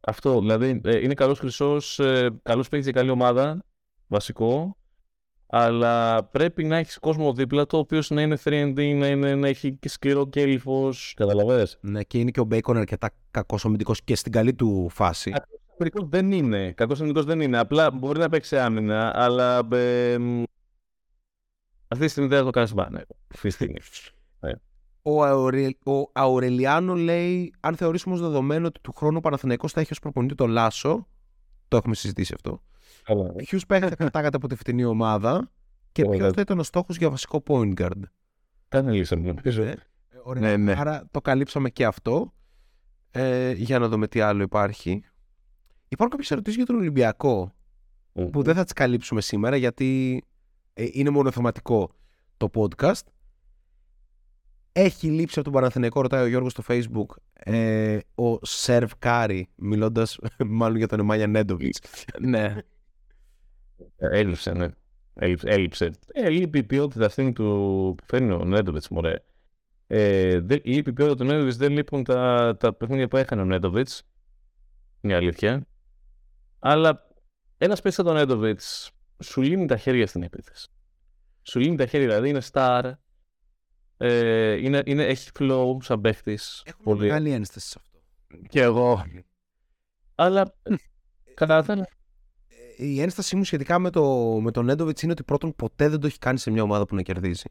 Αυτό, 0.00 0.40
δηλαδή 0.40 0.80
ε, 0.84 0.98
είναι 0.98 1.14
καλός 1.14 1.38
χρυσός, 1.38 1.98
ε, 1.98 2.30
καλός 2.42 2.68
παίκτης 2.68 2.90
για 2.90 3.00
καλή 3.00 3.10
ομάδα, 3.10 3.64
βασικό. 4.06 4.77
Αλλά 5.50 6.24
πρέπει 6.24 6.64
να 6.64 6.76
έχεις 6.76 6.98
κόσμο 6.98 7.32
δίπλα 7.32 7.66
του, 7.66 7.78
ο 7.78 7.80
οποίο 7.80 8.00
να 8.08 8.22
είναι 8.22 8.38
3D, 8.44 8.94
να, 8.96 9.06
είναι, 9.06 9.34
να 9.34 9.48
έχει 9.48 9.72
και 9.72 9.88
σκληρό 9.88 10.28
κέλυφο. 10.28 10.92
Καταλαβαίνετε. 11.14 11.70
Ναι, 11.80 12.02
και 12.02 12.18
είναι 12.18 12.30
και 12.30 12.40
ο 12.40 12.44
Μπέικον 12.44 12.76
αρκετά 12.76 13.10
κακό 13.30 13.58
αμυντικό 13.62 13.92
και 14.04 14.14
στην 14.14 14.32
καλή 14.32 14.54
του 14.54 14.88
φάση. 14.90 15.32
Αμυντικό 15.78 16.06
δεν 16.06 16.32
είναι. 16.32 16.72
Κακός 16.72 17.00
αμυντικό 17.00 17.24
δεν 17.24 17.40
είναι. 17.40 17.58
Απλά 17.58 17.90
μπορεί 17.90 18.18
να 18.18 18.28
παίξει 18.28 18.58
άμυνα, 18.58 19.12
αλλά. 19.14 19.68
Ε, 19.72 20.18
μ, 20.18 20.42
αυτή 21.88 22.04
τη 22.04 22.10
στιγμή 22.10 22.28
δεν 22.28 22.38
θα 22.38 22.44
το 22.44 22.50
κάνεις 22.50 22.74
μπάνε. 22.74 23.06
Αυτή 23.34 23.48
τη 23.48 23.54
στιγμή. 23.54 23.78
Ο, 25.02 25.24
Αουρε... 25.24 25.68
ο 25.84 26.10
Αουρελιάνο 26.12 26.94
λέει: 26.94 27.54
Αν 27.60 27.76
θεωρήσουμε 27.76 28.14
ως 28.14 28.20
δεδομένο 28.20 28.66
ότι 28.66 28.80
του 28.80 28.92
χρόνου 28.92 29.16
ο 29.16 29.20
Παναθηναϊκός 29.20 29.72
θα 29.72 29.80
έχει 29.80 29.92
ως 29.92 29.98
προπονητή 29.98 30.34
το 30.34 30.46
Λάσο. 30.46 31.06
Το 31.68 31.76
έχουμε 31.76 31.94
συζητήσει 31.94 32.34
αυτό. 32.34 32.62
Καλά. 33.08 33.32
Ποιους 33.32 33.66
παίχτες 33.66 33.88
θα 33.88 33.96
κρατάγατε 33.96 34.36
από 34.36 34.48
τη 34.48 34.54
φετινή 34.54 34.84
ομάδα 34.84 35.50
και 35.92 36.02
Ωραία. 36.06 36.18
ποιος 36.18 36.32
θα 36.32 36.40
ήταν 36.40 36.58
ο 36.58 36.62
στόχος 36.62 36.96
για 36.96 37.10
βασικό 37.10 37.42
point 37.46 37.74
guard; 37.74 38.00
Κάνε 38.68 38.92
λύση 38.92 39.16
μου. 39.16 39.34
Ε, 39.44 39.74
ωραία. 40.22 40.42
Ναι, 40.42 40.56
ναι. 40.56 40.74
Άρα 40.78 41.08
το 41.10 41.20
καλύψαμε 41.20 41.70
και 41.70 41.84
αυτό. 41.84 42.32
Ε, 43.10 43.52
για 43.52 43.78
να 43.78 43.88
δούμε 43.88 44.08
τι 44.08 44.20
άλλο 44.20 44.42
υπάρχει. 44.42 45.02
Υπάρχουν 45.88 46.10
κάποιες 46.10 46.30
ερωτήσεις 46.30 46.56
για 46.56 46.66
τον 46.66 46.76
Ολυμπιακό 46.76 47.52
που 48.32 48.42
δεν 48.42 48.54
θα 48.54 48.64
τις 48.64 48.72
καλύψουμε 48.72 49.20
σήμερα 49.20 49.56
γιατί 49.56 50.22
ε, 50.74 50.86
είναι 50.92 51.10
μόνο 51.10 51.30
θεματικό 51.30 51.90
το 52.36 52.50
podcast. 52.54 53.00
Έχει 54.72 55.10
λείψει 55.10 55.38
από 55.38 55.50
τον 55.50 55.60
Παναθηναϊκό, 55.60 56.00
ρωτάει 56.00 56.22
ο 56.22 56.26
Γιώργος 56.26 56.52
στο 56.52 56.62
facebook, 56.68 57.06
ε, 57.32 57.98
ο 58.14 58.38
Σέρβος 58.46 58.92
Κάρι, 58.98 59.48
μιλώντας 59.54 60.18
μάλλον 60.46 60.76
για 60.76 60.86
τον 60.86 61.00
Νεμάνια 61.00 61.26
Νέντοβιτς. 61.26 61.80
ναι. 62.20 62.56
Ε, 63.96 64.18
Έλειψε, 64.18 64.52
ναι. 64.52 64.68
Έλειψε. 65.14 65.48
έλειψε. 65.48 65.90
Ε, 66.12 66.28
λείπει 66.28 66.58
η 66.58 66.62
ποιότητα 66.62 67.04
αυτή 67.06 67.32
του 67.32 67.44
που 67.96 68.04
φέρνει 68.06 68.32
ο 68.32 68.44
Νέντοβιτς, 68.44 68.88
μωρέ. 68.88 69.14
Ε, 69.86 70.40
δεν, 70.40 70.60
λείπει 70.64 70.90
η 70.90 70.92
ποιότητα 70.92 71.16
του 71.16 71.24
Νέντοβιτς, 71.24 71.56
δεν 71.56 71.72
λείπουν 71.72 72.04
τα, 72.04 72.56
τα 72.60 72.74
παιχνίδια 72.74 73.08
που 73.08 73.16
έκανε 73.16 73.42
ο 73.42 73.44
Νέντοβιτς. 73.44 74.02
Είναι 75.00 75.12
η 75.12 75.16
αλήθεια. 75.16 75.66
Αλλά 76.58 77.06
ένας 77.58 77.76
παίκτης 77.76 77.94
σαν 77.94 78.04
τον 78.04 78.14
Νέντοβιτς 78.14 78.90
σου 79.22 79.42
λύνει 79.42 79.66
τα 79.66 79.76
χέρια 79.76 80.06
στην 80.06 80.22
επίθεση. 80.22 80.68
Σου 81.42 81.58
λύνει 81.58 81.76
τα 81.76 81.86
χέρια, 81.86 82.06
δηλαδή 82.06 82.28
είναι 82.28 82.40
star. 82.52 82.92
Ε, 83.96 84.52
είναι, 84.52 84.82
είναι, 84.84 85.04
έχει 85.04 85.30
flow 85.38 85.76
σαν 85.80 86.00
παίχτη. 86.00 86.38
Έχω 86.64 86.96
μεγάλη 86.96 87.30
ένσταση 87.30 87.68
σε 87.68 87.78
αυτό. 87.80 87.98
Και 88.48 88.62
εγώ. 88.62 89.04
Αλλά 90.14 90.54
κατά 91.34 91.62
τα 91.62 91.72
άλλα, 91.72 91.82
Ε, 91.82 91.97
Η 92.80 93.00
ένστασή 93.00 93.36
μου 93.36 93.44
σχετικά 93.44 93.78
με, 93.78 93.90
το, 93.90 94.04
με 94.42 94.50
τον 94.50 94.64
Νέντοβιτς 94.64 95.02
είναι 95.02 95.12
ότι 95.12 95.22
πρώτον 95.24 95.54
ποτέ 95.56 95.88
δεν 95.88 96.00
το 96.00 96.06
έχει 96.06 96.18
κάνει 96.18 96.38
σε 96.38 96.50
μια 96.50 96.62
ομάδα 96.62 96.84
που 96.86 96.94
να 96.94 97.02
κερδίζει. 97.02 97.44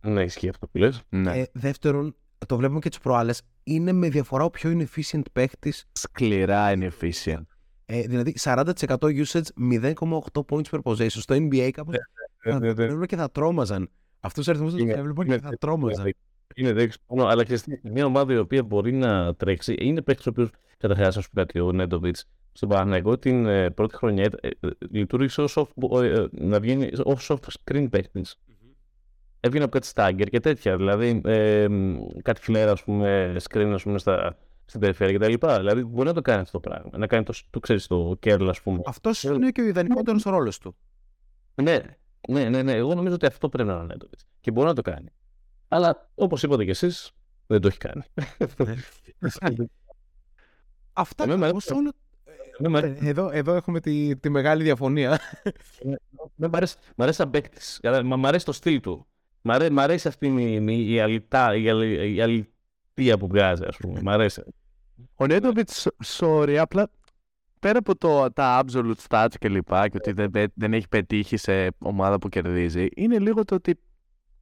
ναι, 0.00 0.22
ισχύει 0.22 0.48
αυτό 0.48 0.66
που 0.66 0.78
λες. 0.78 1.02
Ναι. 1.08 1.38
Ε, 1.38 1.44
δεύτερον, 1.52 2.14
το 2.46 2.56
βλέπουμε 2.56 2.78
και 2.78 2.88
τις 2.88 2.98
προάλλες, 2.98 3.42
είναι 3.64 3.92
με 3.92 4.08
διαφορά 4.08 4.44
ο 4.44 4.50
πιο 4.50 4.70
inefficient 4.78 5.22
παίχτης 5.32 5.84
Σκληρά 5.92 6.72
είναι 6.72 6.90
efficient. 7.00 7.42
Ε, 7.86 8.00
δηλαδή 8.00 8.34
40% 8.40 8.72
usage 8.98 9.42
0,8 9.72 10.40
points 10.48 10.62
per 10.70 10.80
possession. 10.82 11.08
Στο 11.08 11.34
NBA 11.34 11.70
κάπως 11.72 11.96
θα 12.42 12.52
ναι, 12.58 12.66
ναι. 12.66 12.72
βλέπουν 12.72 13.06
και 13.06 13.16
θα 13.16 13.30
τρόμαζαν. 13.30 13.90
Αυτούς 14.20 14.44
τους 14.44 14.48
αριθμούς 14.48 14.72
τους 14.72 14.82
Είναι- 14.82 14.92
έβλεπαν 14.92 15.26
και 15.26 15.32
είναι- 15.32 15.42
θα 15.42 15.56
τρόμαζαν. 15.60 16.14
Είναι 16.54 16.72
δύσκολο, 16.72 17.26
αλλά 17.26 17.44
και 17.44 17.56
στην 17.56 17.78
μια 17.82 18.04
ομάδα 18.06 18.32
η 18.32 18.36
οποία 18.36 18.62
μπορεί 18.62 18.92
να 18.92 19.34
τρέξει. 19.34 19.74
Είναι 19.78 20.02
παίκτη 20.02 20.22
ο 20.28 20.30
οποίος 20.30 20.50
καταρχάς, 20.78 21.16
να 21.16 21.22
σου 21.22 21.28
πω 21.30 21.40
κάτι, 21.40 21.60
ο 21.60 21.72
Νέντοβιτς 21.72 22.24
στον 22.56 22.68
Παναγιώτο 22.68 23.18
την 23.18 23.46
ε, 23.46 23.70
πρώτη 23.70 23.96
χρονιά 23.96 24.30
ε, 24.40 24.48
ε, 24.48 24.68
λειτουργήσε 24.90 25.42
ως 25.42 25.58
off, 25.58 26.02
ε, 26.02 26.06
ε, 26.06 26.26
να 26.30 26.60
βγαίνει 26.60 26.90
ως 27.04 27.30
off 27.32 27.36
screen 27.64 27.86
παίκτης. 27.90 28.36
Έβγαινε 29.40 29.64
από 29.64 29.72
κάτι 29.72 29.86
στάγκερ 29.86 30.28
και 30.28 30.40
τέτοια. 30.40 30.76
Δηλαδή 30.76 31.20
ε, 31.24 31.68
μ, 31.68 31.96
κάτι 32.22 32.40
φλέρα, 32.40 32.70
ας 32.70 32.84
πούμε, 32.84 33.36
screen 33.48 33.70
ας 33.74 33.82
πούμε, 33.82 33.98
στα, 33.98 34.36
στην 34.64 34.80
περιφέρεια 34.80 35.18
κτλ. 35.18 35.46
Δηλαδή 35.56 35.84
μπορεί 35.84 36.08
να 36.08 36.14
το 36.14 36.20
κάνει 36.20 36.40
αυτό 36.40 36.60
το 36.60 36.68
πράγμα. 36.68 36.98
Να 36.98 37.06
κάνει 37.06 37.24
το, 37.24 37.34
το 37.50 37.60
ξέρεις, 37.60 37.86
το 37.86 38.16
κέρλ, 38.20 38.48
ας 38.48 38.60
πούμε. 38.62 38.80
Αυτός 38.86 39.22
είναι 39.22 39.50
και 39.50 39.60
ο 39.60 39.66
ιδανικότερος 39.66 40.22
ρόλος 40.22 40.58
του. 40.58 40.76
Ναι, 41.54 41.78
ναι, 42.28 42.48
ναι, 42.48 42.62
ναι. 42.62 42.72
Εγώ 42.72 42.94
νομίζω 42.94 43.14
ότι 43.14 43.26
αυτό 43.26 43.48
πρέπει 43.48 43.68
να 43.68 43.74
είναι 43.74 43.82
ο 43.82 43.86
Νέντοβιτ. 43.86 44.18
Και 44.40 44.50
μπορεί 44.50 44.66
να 44.66 44.74
το 44.74 44.82
κάνει. 44.82 45.08
Αλλά 45.68 46.10
όπως 46.14 46.42
είπατε 46.42 46.64
κι 46.64 46.70
εσείς, 46.70 47.12
δεν 47.46 47.60
το 47.60 47.68
έχει 47.68 47.78
κάνει. 47.78 48.02
Αυτά 50.96 51.24
Εμένα 51.24 51.46
κάπως 51.46 51.64
Εδώ, 53.00 53.30
εδώ 53.32 53.54
έχουμε 53.54 53.80
τη, 53.80 54.16
τη 54.16 54.28
μεγάλη 54.28 54.62
διαφωνία. 54.62 55.20
Δεν 56.34 56.50
μ' 56.50 56.56
αρέσει, 56.56 56.76
μ' 56.96 57.02
αρέσει 57.02 57.16
σαν 57.16 57.30
παίκτης. 57.30 57.80
Μα 58.04 58.16
μ' 58.16 58.26
αρέσει 58.26 58.44
το 58.44 58.52
στυλ 58.52 58.80
του. 58.80 59.06
Μ' 59.42 59.50
αρέσει, 59.50 59.70
μ' 59.70 59.78
αρέσει 59.78 60.08
αυτή 60.08 60.26
η, 60.26 60.64
η, 60.66 60.92
η, 60.92 61.00
αλητά, 61.00 61.56
η, 61.56 61.68
αλη- 61.68 62.14
η 62.16 62.20
αλητία 62.20 63.18
που 63.18 63.26
βγάζει, 63.26 63.64
ας 63.64 63.76
πούμε. 63.76 64.00
Μ' 64.02 64.08
αρέσει. 64.08 64.42
Ο 65.14 65.26
Νέντοβιτς, 65.26 65.88
sorry, 66.04 66.54
απλά 66.54 66.90
πέρα 67.60 67.78
από 67.78 67.96
το, 67.96 68.32
τα 68.32 68.64
absolute 68.64 68.94
stats 69.08 69.34
και 69.38 69.48
λοιπά 69.48 69.88
και 69.88 69.96
ότι 69.96 70.12
δεν, 70.12 70.30
πε- 70.30 70.52
δεν 70.54 70.72
έχει 70.72 70.88
πετύχει 70.88 71.36
σε 71.36 71.68
ομάδα 71.78 72.18
που 72.18 72.28
κερδίζει, 72.28 72.86
είναι 72.94 73.18
λίγο 73.18 73.44
το 73.44 73.54
ότι 73.54 73.78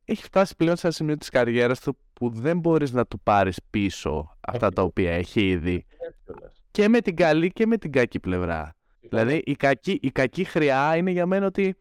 έχει 0.05 0.23
φτάσει 0.23 0.57
πλέον 0.57 0.77
σε 0.77 0.87
ένα 0.87 0.95
σημείο 0.95 1.17
της 1.17 1.29
καριέρας 1.29 1.81
του 1.81 1.97
που 2.13 2.31
δεν 2.31 2.59
μπορείς 2.59 2.93
να 2.93 3.07
του 3.07 3.21
πάρεις 3.21 3.59
πίσω 3.71 4.37
αυτά 4.41 4.71
τα 4.71 4.83
οποία 4.83 5.13
έχει 5.13 5.49
ήδη 5.49 5.87
και 6.73 6.89
με 6.89 7.01
την 7.01 7.17
καλή 7.17 7.51
και 7.51 7.67
με 7.67 7.77
την 7.77 7.93
κακή 7.93 8.21
πλευρά. 8.21 8.75
Δηλαδή 9.01 9.43
η 9.45 9.55
κακή, 9.55 9.99
η 10.03 10.11
κακή 10.11 10.45
χρειά 10.45 10.97
είναι 10.97 11.11
για 11.11 11.27
μένα 11.27 11.47
ότι 11.47 11.75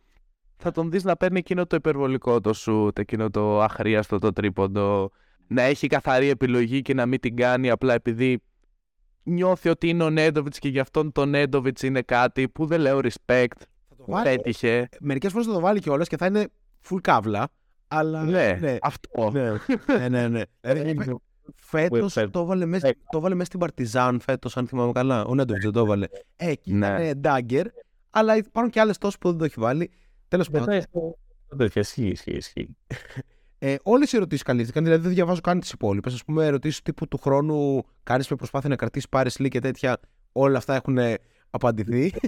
θα 0.58 0.72
τον 0.72 0.92
δεις 0.92 1.04
να 1.04 1.18
παίρνει 1.18 1.40
εκείνο 1.40 1.66
το 1.66 1.76
υπερβολικό 1.76 2.42
το 2.42 2.54
σουτ, 2.54 3.00
εκείνο 3.00 3.30
το 3.30 3.62
αχρίαστο 3.62 4.20
το 4.20 4.34
τρίποντο, 4.34 5.12
να 5.48 5.62
έχει 5.62 5.88
καθαρή 5.88 6.30
επιλογή 6.30 6.82
και 6.82 6.94
να 6.94 7.06
μην 7.06 7.20
την 7.20 7.36
κάνει 7.36 7.70
απλά 7.70 7.94
επειδή 7.94 8.42
νιώθει 9.24 9.70
ότι 9.70 9.90
είναι 9.90 10.04
ο 10.04 10.10
Νέντοβιτς 10.10 10.60
και 10.60 10.70
γι' 10.70 10.80
αυτόν 10.80 11.12
το 11.12 11.26
Νέντοβιτς 11.26 11.82
είναι 11.82 12.02
κάτι 12.02 12.50
που 12.50 12.66
δεν 12.66 12.82
λέω 12.82 13.00
respect, 13.04 13.46
βάλει. 13.98 14.24
πέτυχε. 14.24 14.90
Μερικές 15.00 15.32
φορές 15.32 15.48
θα 15.48 15.54
το 15.54 15.60
βάλει 15.60 15.80
κιόλας 15.80 16.08
και 16.08 16.18
θα 16.18 16.26
είναι 16.26 16.48
full 16.90 17.00
καύλα. 17.02 17.48
Αλλά. 17.88 18.24
Ναι, 18.24 18.78
αυτό. 18.82 19.32
ναι, 19.32 19.52
ναι, 20.10 20.28
ναι. 20.28 20.28
ναι. 20.28 20.44
Είναι- 21.46 21.54
Φέτος 21.56 22.14
Φε- 22.14 22.30
το 22.32 22.40
έβαλε 22.40 22.66
μέσα 22.66 22.88
το 23.12 23.18
έβαλε 23.18 23.34
μέσα 23.34 23.46
στην 23.46 23.60
Παρτιζάν 23.60 24.20
φέτος, 24.20 24.58
αν 24.58 24.68
θυμάμαι 24.68 24.92
καλά. 24.92 25.26
Ο 25.26 25.36
Νέντοβιτ 25.36 25.62
δεν 25.64 25.72
το 25.72 25.80
έβαλε. 25.80 26.06
Ε, 26.36 26.50
εκεί 26.50 26.74
Ναι. 26.74 26.88
ήταν 26.88 27.20
ντάγκερ, 27.20 27.66
αλλά 28.10 28.36
υπάρχουν 28.38 28.72
και 28.72 28.80
άλλες 28.80 28.98
τόσες 28.98 29.18
που 29.18 29.30
δεν 29.30 29.38
το 29.38 29.44
έχει 29.46 29.56
βάλει. 29.58 29.92
Τέλος 30.28 30.50
πάντων, 30.50 30.68
Μετά 30.68 30.78
αυτό. 30.78 31.18
Αδέρφια, 31.54 31.82
ισχύει, 31.82 32.08
ισχύει, 32.08 32.32
ισχύει. 32.36 32.76
ε, 33.58 33.76
όλες 33.84 34.12
οι 34.14 34.16
ερωτήσεις 34.16 34.44
καλύφθηκαν, 34.44 34.84
δηλαδή 34.84 35.04
δεν 35.04 35.14
διαβάζω 35.14 35.42
καν 35.42 35.60
τις 35.60 35.72
υπόλοιπες. 35.72 36.14
Α 36.22 36.26
πούμε, 36.26 36.46
ερωτήσεις 36.46 36.82
τύπου 36.82 37.08
του 37.08 37.18
χρόνου 37.18 37.82
κάνεις 38.04 38.28
με 38.30 38.36
προσπάθεια 38.36 38.70
να 38.70 38.76
κρατήσεις 38.76 39.10
πάρεις 39.10 39.36
και 39.50 39.60
τέτοια. 39.60 39.98
Όλα 40.32 40.58
αυτά 40.58 40.76
έχουν 40.76 40.98
ε, 40.98 41.14
απαντηθεί. 41.50 42.14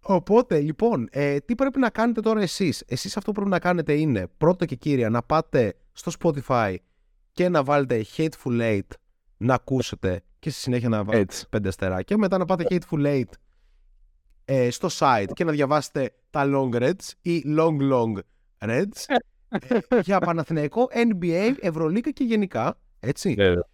Οπότε, 0.00 0.60
λοιπόν, 0.60 1.08
ε, 1.10 1.38
τι 1.38 1.54
πρέπει 1.54 1.78
να 1.78 1.90
κάνετε 1.90 2.20
τώρα 2.20 2.40
εσείς; 2.40 2.82
Εσείς 2.86 3.16
αυτό 3.16 3.30
που 3.30 3.34
πρέπει 3.36 3.50
να 3.50 3.58
κάνετε 3.58 3.92
είναι, 3.92 4.26
πρώτα 4.36 4.64
και 4.66 4.74
κύρια, 4.74 5.10
να 5.10 5.22
πάτε 5.22 5.74
στο 5.92 6.12
Spotify 6.20 6.74
και 7.38 7.48
να 7.48 7.62
βάλετε 7.62 8.04
Hateful 8.16 8.60
Eight 8.60 8.88
να 9.36 9.54
ακούσετε 9.54 10.22
και 10.38 10.50
στη 10.50 10.60
συνέχεια 10.60 10.88
να 10.88 10.96
βάλετε 11.04 11.18
Έτσι. 11.18 11.48
πέντε 11.48 11.68
αστεράκια. 11.68 12.18
Μετά 12.18 12.38
να 12.38 12.44
πάτε 12.44 12.66
Hateful 12.70 13.06
Eight 13.06 13.30
ε, 14.44 14.70
στο 14.70 14.88
site 14.92 15.28
και 15.32 15.44
να 15.44 15.52
διαβάσετε 15.52 16.14
τα 16.30 16.44
Long 16.46 16.74
Reds 16.74 17.10
ή 17.22 17.44
Long 17.58 17.92
Long 17.92 18.18
Reds 18.58 19.04
ε, 19.88 20.00
για 20.00 20.18
Παναθηναϊκό, 20.18 20.88
NBA, 20.92 21.52
Ευρωλίκα 21.60 22.10
και 22.10 22.24
γενικά. 22.24 22.78
Έτσι. 23.00 23.34
Βέβαια. 23.34 23.66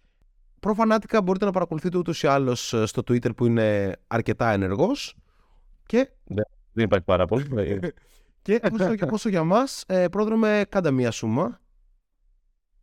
Προφανάτικα 0.59 1.21
μπορείτε 1.21 1.45
να 1.45 1.51
παρακολουθείτε 1.51 1.97
ούτως 1.97 2.23
ή 2.23 2.27
άλλως 2.27 2.73
ε, 2.73 2.85
στο 2.85 3.01
Twitter 3.01 3.35
που 3.35 3.45
είναι 3.45 3.95
αρκετά 4.07 4.51
ενεργός. 4.51 5.15
Και, 5.85 6.09
Δεν 6.73 6.85
υπάρχει 6.85 7.05
πάρα 7.05 7.25
πολύ. 7.25 7.47
Ε, 7.55 7.79
και 8.41 8.61
όσο, 8.71 8.95
όσο 9.11 9.29
για 9.29 9.43
μας, 9.43 9.83
ε, 9.87 10.07
πρόδρομε 10.07 10.65
κάντα 10.69 10.91
μία 10.91 11.11
σούμα. 11.11 11.59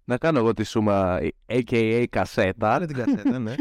Να 0.05 0.17
κάνω 0.17 0.39
εγώ 0.39 0.55
τη 0.55 0.65
σούμα 0.65 1.19
AKA 1.47 2.05
κασέτα 2.11 2.55
Πάρε 2.59 2.87
την 2.87 2.97
κασέτα, 2.97 3.39
ναι. 3.39 3.55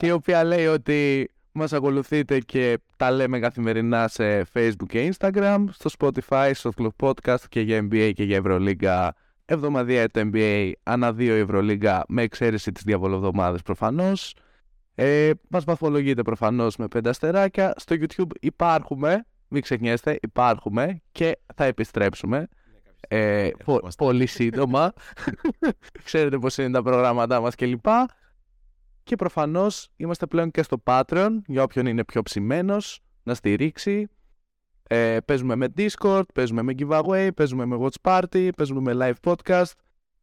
η 0.08 0.10
οποία 0.10 0.44
λέει 0.44 0.66
ότι 0.66 1.30
μας 1.52 1.72
ακολουθείτε 1.72 2.38
και 2.38 2.78
τα 2.96 3.10
λέμε 3.10 3.38
καθημερινά 3.38 4.08
σε 4.08 4.40
Facebook 4.52 4.86
και 4.88 5.12
Instagram, 5.12 5.64
στο 5.70 5.90
Spotify, 5.98 6.50
στο 6.54 6.70
Club 6.76 6.88
Podcast 7.02 7.44
και 7.48 7.60
για 7.60 7.88
NBA 7.90 8.12
και 8.14 8.24
για 8.24 8.36
Ευρωλίγκα 8.36 9.14
εβδομαδιαία 9.44 10.08
το 10.08 10.30
NBA, 10.32 10.72
ανά 10.82 11.12
δύο 11.12 11.36
η 11.36 11.40
Ευρωλίγκα 11.40 12.04
με 12.08 12.22
εξαίρεση 12.22 12.72
τις 12.72 12.82
διαβολοβδομάδες 12.82 13.62
προφανώς. 13.62 14.34
Ε, 14.94 15.30
μας 15.48 15.64
βαθμολογείτε 15.64 16.22
προφανώς 16.22 16.76
με 16.76 16.88
πέντε 16.88 17.08
αστεράκια. 17.08 17.74
Στο 17.76 17.96
YouTube 17.98 18.30
υπάρχουμε, 18.40 19.26
μην 19.48 19.62
ξεχνιέστε, 19.62 20.18
υπάρχουμε 20.22 21.02
και 21.12 21.38
θα 21.54 21.64
επιστρέψουμε. 21.64 22.48
Ε, 23.08 23.48
πο- 23.64 23.72
Ερχόμαστε. 23.72 24.04
πολύ 24.04 24.26
σύντομα. 24.26 24.92
Ξέρετε 26.04 26.38
πώς 26.38 26.58
είναι 26.58 26.70
τα 26.70 26.82
προγράμματά 26.82 27.40
μας 27.40 27.54
κλπ. 27.54 27.86
Και 29.02 29.16
προφανώς 29.16 29.88
είμαστε 29.96 30.26
πλέον 30.26 30.50
και 30.50 30.62
στο 30.62 30.82
Patreon 30.84 31.28
για 31.46 31.62
όποιον 31.62 31.86
είναι 31.86 32.04
πιο 32.04 32.22
ψημένος 32.22 33.00
να 33.22 33.34
στηρίξει. 33.34 34.08
Ε, 34.88 35.18
παίζουμε 35.24 35.56
με 35.56 35.66
Discord, 35.76 36.22
παίζουμε 36.34 36.62
με 36.62 36.72
giveaway, 36.78 37.28
παίζουμε 37.36 37.64
με 37.66 37.76
watch 37.80 38.10
party, 38.12 38.48
παίζουμε 38.56 38.94
με 38.94 39.14
live 39.24 39.30
podcast 39.32 39.70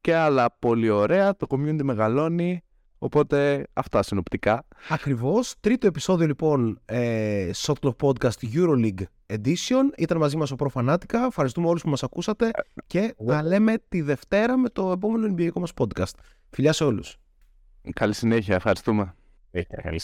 και 0.01 0.15
άλλα 0.15 0.55
πολύ 0.59 0.89
ωραία. 0.89 1.35
Το 1.35 1.47
community 1.49 1.83
μεγαλώνει, 1.83 2.61
οπότε 3.03 3.67
αυτά 3.73 4.03
συνοπτικά. 4.03 4.65
Ακριβώς. 4.89 5.55
Τρίτο 5.59 5.87
επεισόδιο 5.87 6.27
λοιπόν 6.27 6.79
ε, 6.85 7.49
Shot 7.55 7.73
Clock 7.81 7.95
Podcast 8.01 8.53
Euroleague 8.53 9.03
Edition. 9.25 9.97
Ήταν 9.97 10.17
μαζί 10.17 10.37
μας 10.37 10.51
ο 10.51 10.55
Προφανάτικα. 10.55 11.25
Ευχαριστούμε 11.25 11.67
όλους 11.67 11.81
που 11.81 11.89
μας 11.89 12.03
ακούσατε 12.03 12.51
και 12.87 13.15
τα 13.25 13.43
λέμε 13.43 13.75
τη 13.89 14.01
Δευτέρα 14.01 14.57
με 14.57 14.69
το 14.69 14.91
επόμενο 14.91 15.35
NBA 15.37 15.49
μας 15.55 15.71
podcast. 15.77 16.13
Φιλιά 16.49 16.73
σε 16.73 16.83
όλους. 16.83 17.17
Καλή 17.93 18.13
συνέχεια, 18.13 18.55
ευχαριστούμε. 18.55 19.15
Έχει 19.51 19.67
καλή 19.67 19.99